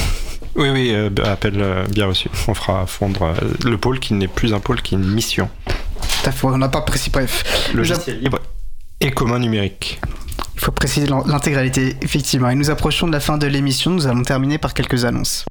Oui, 0.56 0.70
oui, 0.70 0.90
euh, 0.92 1.10
appel 1.24 1.54
euh, 1.62 1.86
bien 1.88 2.08
reçu. 2.08 2.30
On 2.48 2.54
fera 2.54 2.86
fondre 2.86 3.24
euh, 3.24 3.34
le 3.64 3.78
pôle 3.78 4.00
qui 4.00 4.14
n'est 4.14 4.28
plus 4.28 4.54
un 4.54 4.60
pôle, 4.60 4.82
qui 4.82 4.96
est 4.96 4.98
une 4.98 5.10
mission. 5.10 5.50
Tout 5.66 6.30
à 6.30 6.32
fait, 6.32 6.46
on 6.48 6.58
n'a 6.58 6.68
pas 6.70 6.82
précisé, 6.82 7.10
bref. 7.12 7.70
Logiciel 7.74 8.20
libre 8.22 8.40
et 9.00 9.12
commun 9.12 9.40
numérique. 9.40 10.00
Il 10.56 10.62
faut 10.62 10.72
préciser 10.72 11.08
l'in- 11.08 11.24
l'intégralité, 11.26 11.96
effectivement. 12.02 12.50
Et 12.50 12.56
nous 12.56 12.70
approchons 12.70 13.08
de 13.08 13.14
la 13.14 13.20
fin 13.20 13.38
de 13.38 13.48
l'émission, 13.48 13.92
nous 13.92 14.08
allons 14.08 14.24
terminer 14.24 14.58
par 14.58 14.74
quelques 14.74 15.06
annonces. 15.06 15.46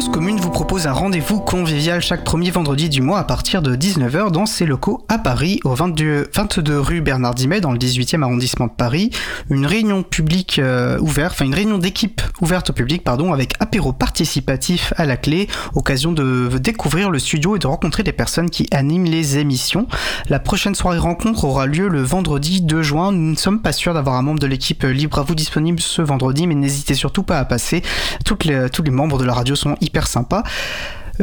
Cause 0.00 0.08
Commune 0.08 0.40
vous 0.40 0.48
propose 0.48 0.86
un 0.86 0.92
rendez-vous 0.92 1.40
convivial 1.40 2.00
chaque 2.00 2.24
premier 2.24 2.50
vendredi 2.50 2.88
du 2.88 3.02
mois 3.02 3.18
à 3.18 3.24
partir 3.24 3.60
de 3.60 3.76
19h 3.76 4.30
dans 4.30 4.46
ses 4.46 4.64
locaux 4.64 5.04
à 5.10 5.18
Paris, 5.18 5.60
au 5.64 5.74
22, 5.74 6.30
22 6.32 6.80
rue 6.80 7.02
Bernard 7.02 7.34
Dimet, 7.34 7.60
dans 7.60 7.70
le 7.70 7.78
18e 7.78 8.22
arrondissement 8.22 8.68
de 8.68 8.72
Paris. 8.72 9.10
Une 9.50 9.66
réunion 9.66 10.02
publique 10.02 10.58
euh, 10.58 10.98
ouverte, 11.00 11.32
enfin 11.32 11.44
une 11.44 11.54
réunion 11.54 11.76
d'équipe 11.76 12.22
ouverte 12.40 12.70
au 12.70 12.72
public, 12.72 13.04
pardon, 13.04 13.34
avec 13.34 13.52
apéro 13.60 13.92
participatif 13.92 14.94
à 14.96 15.04
la 15.04 15.18
clé, 15.18 15.48
occasion 15.74 16.12
de 16.12 16.56
découvrir 16.56 17.10
le 17.10 17.18
studio 17.18 17.56
et 17.56 17.58
de 17.58 17.66
rencontrer 17.66 18.02
les 18.02 18.12
personnes 18.12 18.48
qui 18.48 18.68
animent 18.70 19.04
les 19.04 19.36
émissions. 19.36 19.86
La 20.30 20.38
prochaine 20.38 20.74
soirée 20.74 20.96
rencontre 20.96 21.44
aura 21.44 21.66
lieu 21.66 21.88
le 21.88 22.00
vendredi 22.00 22.62
2 22.62 22.80
juin. 22.80 23.12
Nous 23.12 23.32
ne 23.32 23.36
sommes 23.36 23.60
pas 23.60 23.72
sûrs 23.72 23.92
d'avoir 23.92 24.16
un 24.16 24.22
membre 24.22 24.40
de 24.40 24.46
l'équipe 24.46 24.82
libre 24.82 25.18
à 25.18 25.24
vous 25.24 25.34
disponible 25.34 25.80
ce 25.80 26.00
vendredi, 26.00 26.46
mais 26.46 26.54
n'hésitez 26.54 26.94
surtout 26.94 27.22
pas 27.22 27.38
à 27.38 27.44
passer. 27.44 27.82
Tous 28.24 28.38
les 28.46 28.90
membres 28.90 29.18
de 29.18 29.24
la 29.24 29.34
radio 29.34 29.54
sont 29.54 29.76
sympas. 30.06 30.42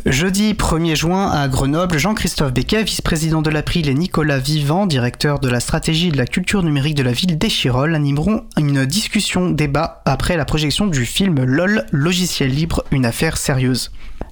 Jeudi 0.06 0.54
1er 0.54 0.96
juin 0.96 1.32
à 1.32 1.48
Grenoble, 1.48 1.98
Jean-Christophe 1.98 2.54
Becquet, 2.54 2.84
vice-président 2.84 3.42
de 3.42 3.50
l'April 3.50 3.90
et 3.90 3.96
Nicolas 3.96 4.38
Vivant, 4.38 4.86
directeur 4.86 5.40
de 5.40 5.50
la 5.50 5.60
stratégie 5.60 6.12
de 6.12 6.18
la 6.18 6.28
culture 6.28 6.62
numérique 6.62 6.96
de 6.96 7.04
la 7.04 7.14
ville 7.14 7.38
d'Échirol, 7.38 7.96
animeront 7.96 8.44
une 8.58 8.86
discussion 8.86 9.50
débat 9.50 10.04
après 10.06 10.38
la 10.38 10.46
projection 10.46 10.86
du 10.86 11.06
film 11.06 11.44
LOL, 11.44 11.86
logiciel 11.92 12.52
libre, 12.52 12.84
une 12.92 13.06
affaire 13.06 13.38
sérieuse. 13.38 13.92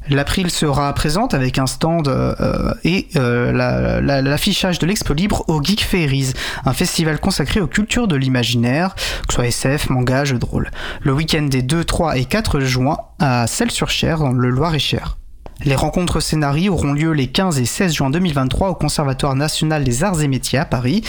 L'April 0.10 0.52
sera 0.52 0.94
présente 0.94 1.34
avec 1.34 1.58
un 1.58 1.66
stand 1.66 2.08
euh, 2.08 2.74
et 2.84 3.08
euh, 3.16 3.52
la- 3.52 4.02
la- 4.02 4.22
l'affichage 4.22 4.78
de 4.80 4.86
l'Expo 4.86 5.14
Libre 5.14 5.44
au 5.48 5.64
Geek 5.64 5.84
Fairies, 5.84 6.34
un 6.66 6.74
festival 6.74 7.20
consacré 7.20 7.60
aux 7.60 7.68
cultures 7.68 8.08
de 8.08 8.16
l'imaginaire, 8.16 8.94
que 8.96 9.02
ce 9.30 9.36
soit 9.36 9.48
SF, 9.48 9.90
manga, 9.90 10.24
jeux 10.24 10.38
de 10.38 10.46
rôle. 10.46 10.70
Le 11.02 11.12
week-end 11.14 11.44
des 11.44 11.64
2, 11.64 11.84
3 11.84 12.18
et 12.18 12.26
4 12.26 12.60
juin 12.60 12.98
à 13.20 13.48
Celles-sur-Cher, 13.48 14.20
dans 14.20 14.32
le 14.32 14.50
Loir-et-Cher. 14.50 15.18
Les 15.64 15.74
rencontres 15.76 16.20
scénarii 16.20 16.68
auront 16.70 16.92
lieu 16.94 17.12
les 17.14 17.28
15 17.28 17.60
et 17.60 17.66
16 17.66 17.94
juin 17.94 18.10
2023 18.10 18.70
au 18.72 18.76
Conservatoire 18.76 19.36
national 19.36 19.86
des 19.86 20.04
arts 20.04 20.22
et 20.22 20.28
métiers 20.28 20.60
à 20.60 20.66
Paris. 20.66 21.02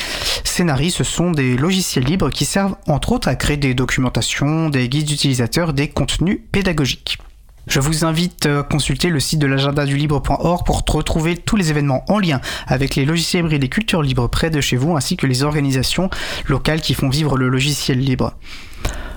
Scénarii, 0.44 0.92
ce 0.92 1.02
sont 1.04 1.32
des 1.32 1.56
logiciels 1.56 2.04
libres 2.04 2.30
qui 2.30 2.44
servent 2.44 2.76
entre 2.86 3.10
autres 3.12 3.26
à 3.28 3.34
créer 3.34 3.56
des 3.56 3.74
documentations, 3.74 4.70
des 4.70 4.88
guides 4.88 5.10
utilisateurs, 5.10 5.72
des 5.72 5.88
contenus 5.88 6.40
pédagogiques. 6.52 7.18
Je 7.66 7.80
vous 7.80 8.04
invite 8.04 8.46
à 8.46 8.62
consulter 8.62 9.08
le 9.08 9.18
site 9.18 9.40
de 9.40 9.46
l'agenda 9.46 9.86
du 9.86 9.96
libre.org 9.96 10.64
pour 10.64 10.82
retrouver 10.82 11.36
tous 11.36 11.56
les 11.56 11.70
événements 11.70 12.04
en 12.08 12.20
lien 12.20 12.40
avec 12.68 12.94
les 12.94 13.04
logiciels 13.04 13.42
libres 13.42 13.54
et 13.54 13.58
les 13.58 13.68
cultures 13.68 14.02
libres 14.02 14.28
près 14.28 14.50
de 14.50 14.60
chez 14.60 14.76
vous 14.76 14.96
ainsi 14.96 15.16
que 15.16 15.26
les 15.26 15.42
organisations 15.42 16.08
locales 16.46 16.80
qui 16.80 16.94
font 16.94 17.08
vivre 17.08 17.36
le 17.36 17.48
logiciel 17.48 17.98
libre. 17.98 18.34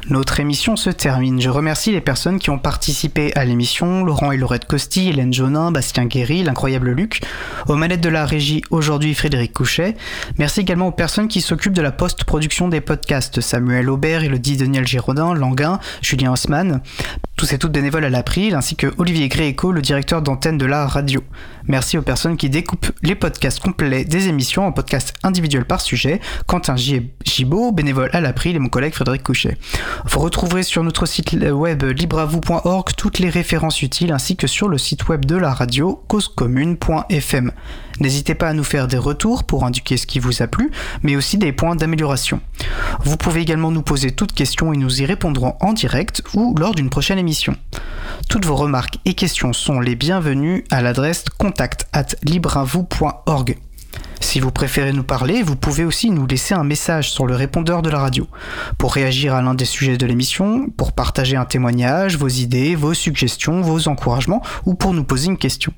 Notre 0.07 0.39
émission 0.39 0.75
se 0.75 0.89
termine. 0.89 1.39
Je 1.39 1.49
remercie 1.49 1.91
les 1.91 2.01
personnes 2.01 2.39
qui 2.39 2.49
ont 2.49 2.57
participé 2.57 3.31
à 3.35 3.45
l'émission, 3.45 4.03
Laurent 4.03 4.31
et 4.31 4.37
Laurette 4.37 4.65
Costi, 4.65 5.09
Hélène 5.09 5.33
Jonin, 5.33 5.71
Bastien 5.71 6.05
Guéry, 6.05 6.41
l'incroyable 6.41 6.91
Luc, 6.91 7.21
aux 7.67 7.75
manettes 7.75 8.01
de 8.01 8.09
la 8.09 8.25
régie 8.25 8.63
aujourd'hui 8.71 9.13
Frédéric 9.13 9.53
Couchet. 9.53 9.95
Merci 10.37 10.61
également 10.61 10.87
aux 10.87 10.91
personnes 10.91 11.27
qui 11.27 11.41
s'occupent 11.41 11.73
de 11.73 11.81
la 11.81 11.91
post-production 11.91 12.69
des 12.69 12.81
podcasts, 12.81 13.41
Samuel 13.41 13.89
Aubert, 13.89 14.23
Elodie 14.23 14.57
Daniel 14.57 14.87
Giraudin, 14.87 15.33
Languin, 15.33 15.79
Julien 16.01 16.31
Haussmann, 16.31 16.81
tous 17.35 17.53
et 17.53 17.57
toutes 17.57 17.71
bénévoles 17.71 18.05
à 18.05 18.09
l'April, 18.09 18.55
ainsi 18.55 18.75
que 18.75 18.87
Olivier 18.97 19.27
Gréco, 19.27 19.71
le 19.71 19.81
directeur 19.81 20.21
d'antenne 20.21 20.57
de 20.57 20.65
la 20.65 20.87
radio. 20.87 21.21
Merci 21.67 21.97
aux 21.97 22.01
personnes 22.01 22.35
qui 22.35 22.49
découpent 22.49 22.91
les 23.03 23.15
podcasts 23.15 23.59
complets 23.59 24.03
des 24.03 24.27
émissions 24.27 24.65
en 24.65 24.71
podcasts 24.71 25.13
individuels 25.23 25.65
par 25.65 25.81
sujet, 25.81 26.19
Quentin 26.47 26.75
Gibaud, 26.75 27.71
bénévole 27.71 28.09
à 28.11 28.21
l'April 28.21 28.55
et 28.55 28.59
mon 28.59 28.69
collègue 28.69 28.93
Frédéric 28.93 29.23
Couchet. 29.23 29.57
Vous 30.05 30.19
retrouverez 30.19 30.63
sur 30.63 30.83
notre 30.83 31.05
site 31.05 31.33
web 31.33 31.83
libravou.org 31.83 32.89
toutes 32.97 33.19
les 33.19 33.29
références 33.29 33.81
utiles 33.81 34.11
ainsi 34.11 34.35
que 34.35 34.47
sur 34.47 34.67
le 34.67 34.77
site 34.77 35.07
web 35.07 35.25
de 35.25 35.35
la 35.35 35.53
radio 35.53 36.03
causecommune.fm. 36.07 37.51
N'hésitez 37.99 38.35
pas 38.35 38.47
à 38.47 38.53
nous 38.53 38.63
faire 38.63 38.87
des 38.87 38.97
retours 38.97 39.43
pour 39.43 39.65
indiquer 39.65 39.97
ce 39.97 40.07
qui 40.07 40.19
vous 40.19 40.41
a 40.41 40.47
plu, 40.47 40.71
mais 41.03 41.15
aussi 41.15 41.37
des 41.37 41.51
points 41.51 41.75
d'amélioration. 41.75 42.39
Vous 43.03 43.17
pouvez 43.17 43.41
également 43.41 43.71
nous 43.71 43.81
poser 43.81 44.11
toutes 44.11 44.33
questions 44.33 44.73
et 44.73 44.77
nous 44.77 45.01
y 45.01 45.05
répondrons 45.05 45.55
en 45.59 45.73
direct 45.73 46.23
ou 46.33 46.55
lors 46.57 46.75
d'une 46.75 46.89
prochaine 46.89 47.19
émission. 47.19 47.55
Toutes 48.29 48.45
vos 48.45 48.55
remarques 48.55 48.99
et 49.05 49.13
questions 49.13 49.53
sont 49.53 49.79
les 49.79 49.95
bienvenues 49.95 50.63
à 50.71 50.81
l'adresse 50.81 51.25
contact 51.37 51.87
at 51.93 52.07
libravou.org. 52.23 53.57
Si 54.19 54.39
vous 54.39 54.51
préférez 54.51 54.93
nous 54.93 55.03
parler, 55.03 55.41
vous 55.41 55.55
pouvez 55.55 55.85
aussi 55.85 56.11
nous 56.11 56.27
laisser 56.27 56.53
un 56.53 56.63
message 56.63 57.11
sur 57.11 57.25
le 57.25 57.35
répondeur 57.35 57.81
de 57.81 57.89
la 57.89 57.99
radio. 57.99 58.27
Pour 58.77 58.93
réagir 58.93 59.33
à 59.33 59.41
l'un 59.41 59.53
des 59.53 59.65
sujets 59.65 59.97
de 59.97 60.05
l'émission, 60.05 60.69
pour 60.69 60.91
partager 60.91 61.35
un 61.35 61.45
témoignage, 61.45 62.17
vos 62.17 62.27
idées, 62.27 62.75
vos 62.75 62.93
suggestions, 62.93 63.61
vos 63.61 63.87
encouragements 63.87 64.43
ou 64.65 64.75
pour 64.75 64.93
nous 64.93 65.03
poser 65.03 65.27
une 65.27 65.37
question. 65.37 65.73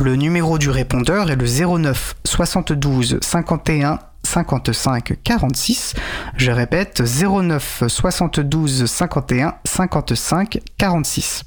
Le 0.00 0.16
numéro 0.16 0.58
du 0.58 0.70
répondeur 0.70 1.30
est 1.30 1.36
le 1.36 1.46
09 1.46 2.16
72 2.24 3.18
51 3.20 3.98
55 4.24 5.18
46. 5.22 5.94
Je 6.36 6.50
répète 6.50 7.02
09 7.02 7.84
72 7.86 8.86
51 8.86 9.54
55 9.64 10.60
46. 10.78 11.44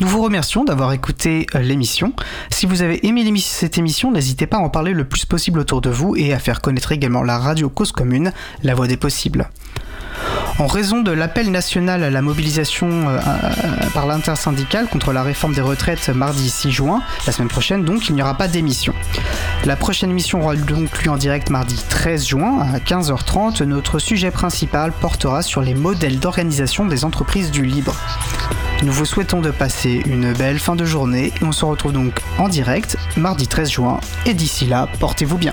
Nous 0.00 0.08
vous 0.08 0.22
remercions 0.22 0.64
d'avoir 0.64 0.92
écouté 0.92 1.46
euh, 1.54 1.60
l'émission. 1.60 2.12
Si 2.50 2.66
vous 2.66 2.82
avez 2.82 3.06
aimé 3.06 3.22
cette 3.40 3.78
émission, 3.78 4.10
n'hésitez 4.10 4.46
pas 4.46 4.58
à 4.58 4.60
en 4.60 4.68
parler 4.68 4.92
le 4.92 5.04
plus 5.04 5.24
possible 5.26 5.60
autour 5.60 5.80
de 5.80 5.90
vous 5.90 6.16
et 6.16 6.32
à 6.32 6.38
faire 6.38 6.60
connaître 6.60 6.92
également 6.92 7.22
la 7.22 7.38
radio 7.38 7.68
Cause 7.68 7.92
Commune, 7.92 8.32
la 8.62 8.74
voix 8.74 8.86
des 8.86 8.96
possibles. 8.96 9.48
En 10.58 10.66
raison 10.66 11.00
de 11.00 11.10
l'appel 11.10 11.50
national 11.50 12.04
à 12.04 12.10
la 12.10 12.22
mobilisation 12.22 13.08
euh, 13.08 13.18
euh, 13.18 13.90
par 13.94 14.06
l'intersyndicale 14.06 14.86
contre 14.86 15.12
la 15.12 15.22
réforme 15.22 15.54
des 15.54 15.60
retraites 15.60 16.08
mardi 16.10 16.50
6 16.50 16.70
juin, 16.70 17.02
la 17.26 17.32
semaine 17.32 17.48
prochaine 17.48 17.84
donc, 17.84 18.08
il 18.08 18.14
n'y 18.14 18.22
aura 18.22 18.34
pas 18.34 18.48
d'émission. 18.48 18.94
La 19.64 19.76
prochaine 19.76 20.10
émission 20.10 20.42
aura 20.42 20.54
donc 20.56 21.02
lieu 21.02 21.10
en 21.10 21.16
direct 21.16 21.50
mardi 21.50 21.76
13 21.88 22.26
juin 22.26 22.66
à 22.72 22.78
15h30. 22.78 23.62
Notre 23.64 23.98
sujet 23.98 24.30
principal 24.30 24.92
portera 24.92 25.42
sur 25.42 25.62
les 25.62 25.74
modèles 25.74 26.18
d'organisation 26.18 26.84
des 26.86 27.04
entreprises 27.04 27.50
du 27.50 27.64
libre. 27.64 27.94
Nous 28.82 28.92
vous 28.92 29.04
souhaitons 29.04 29.40
de 29.40 29.50
passer 29.50 30.02
une 30.06 30.32
belle 30.32 30.58
fin 30.58 30.76
de 30.76 30.84
journée 30.84 31.32
et 31.40 31.44
on 31.44 31.52
se 31.52 31.64
retrouve 31.64 31.92
donc 31.92 32.20
en 32.38 32.48
direct 32.48 32.96
mardi 33.16 33.46
13 33.46 33.70
juin 33.70 34.00
et 34.26 34.34
d'ici 34.34 34.66
là, 34.66 34.88
portez-vous 34.98 35.38
bien. 35.38 35.52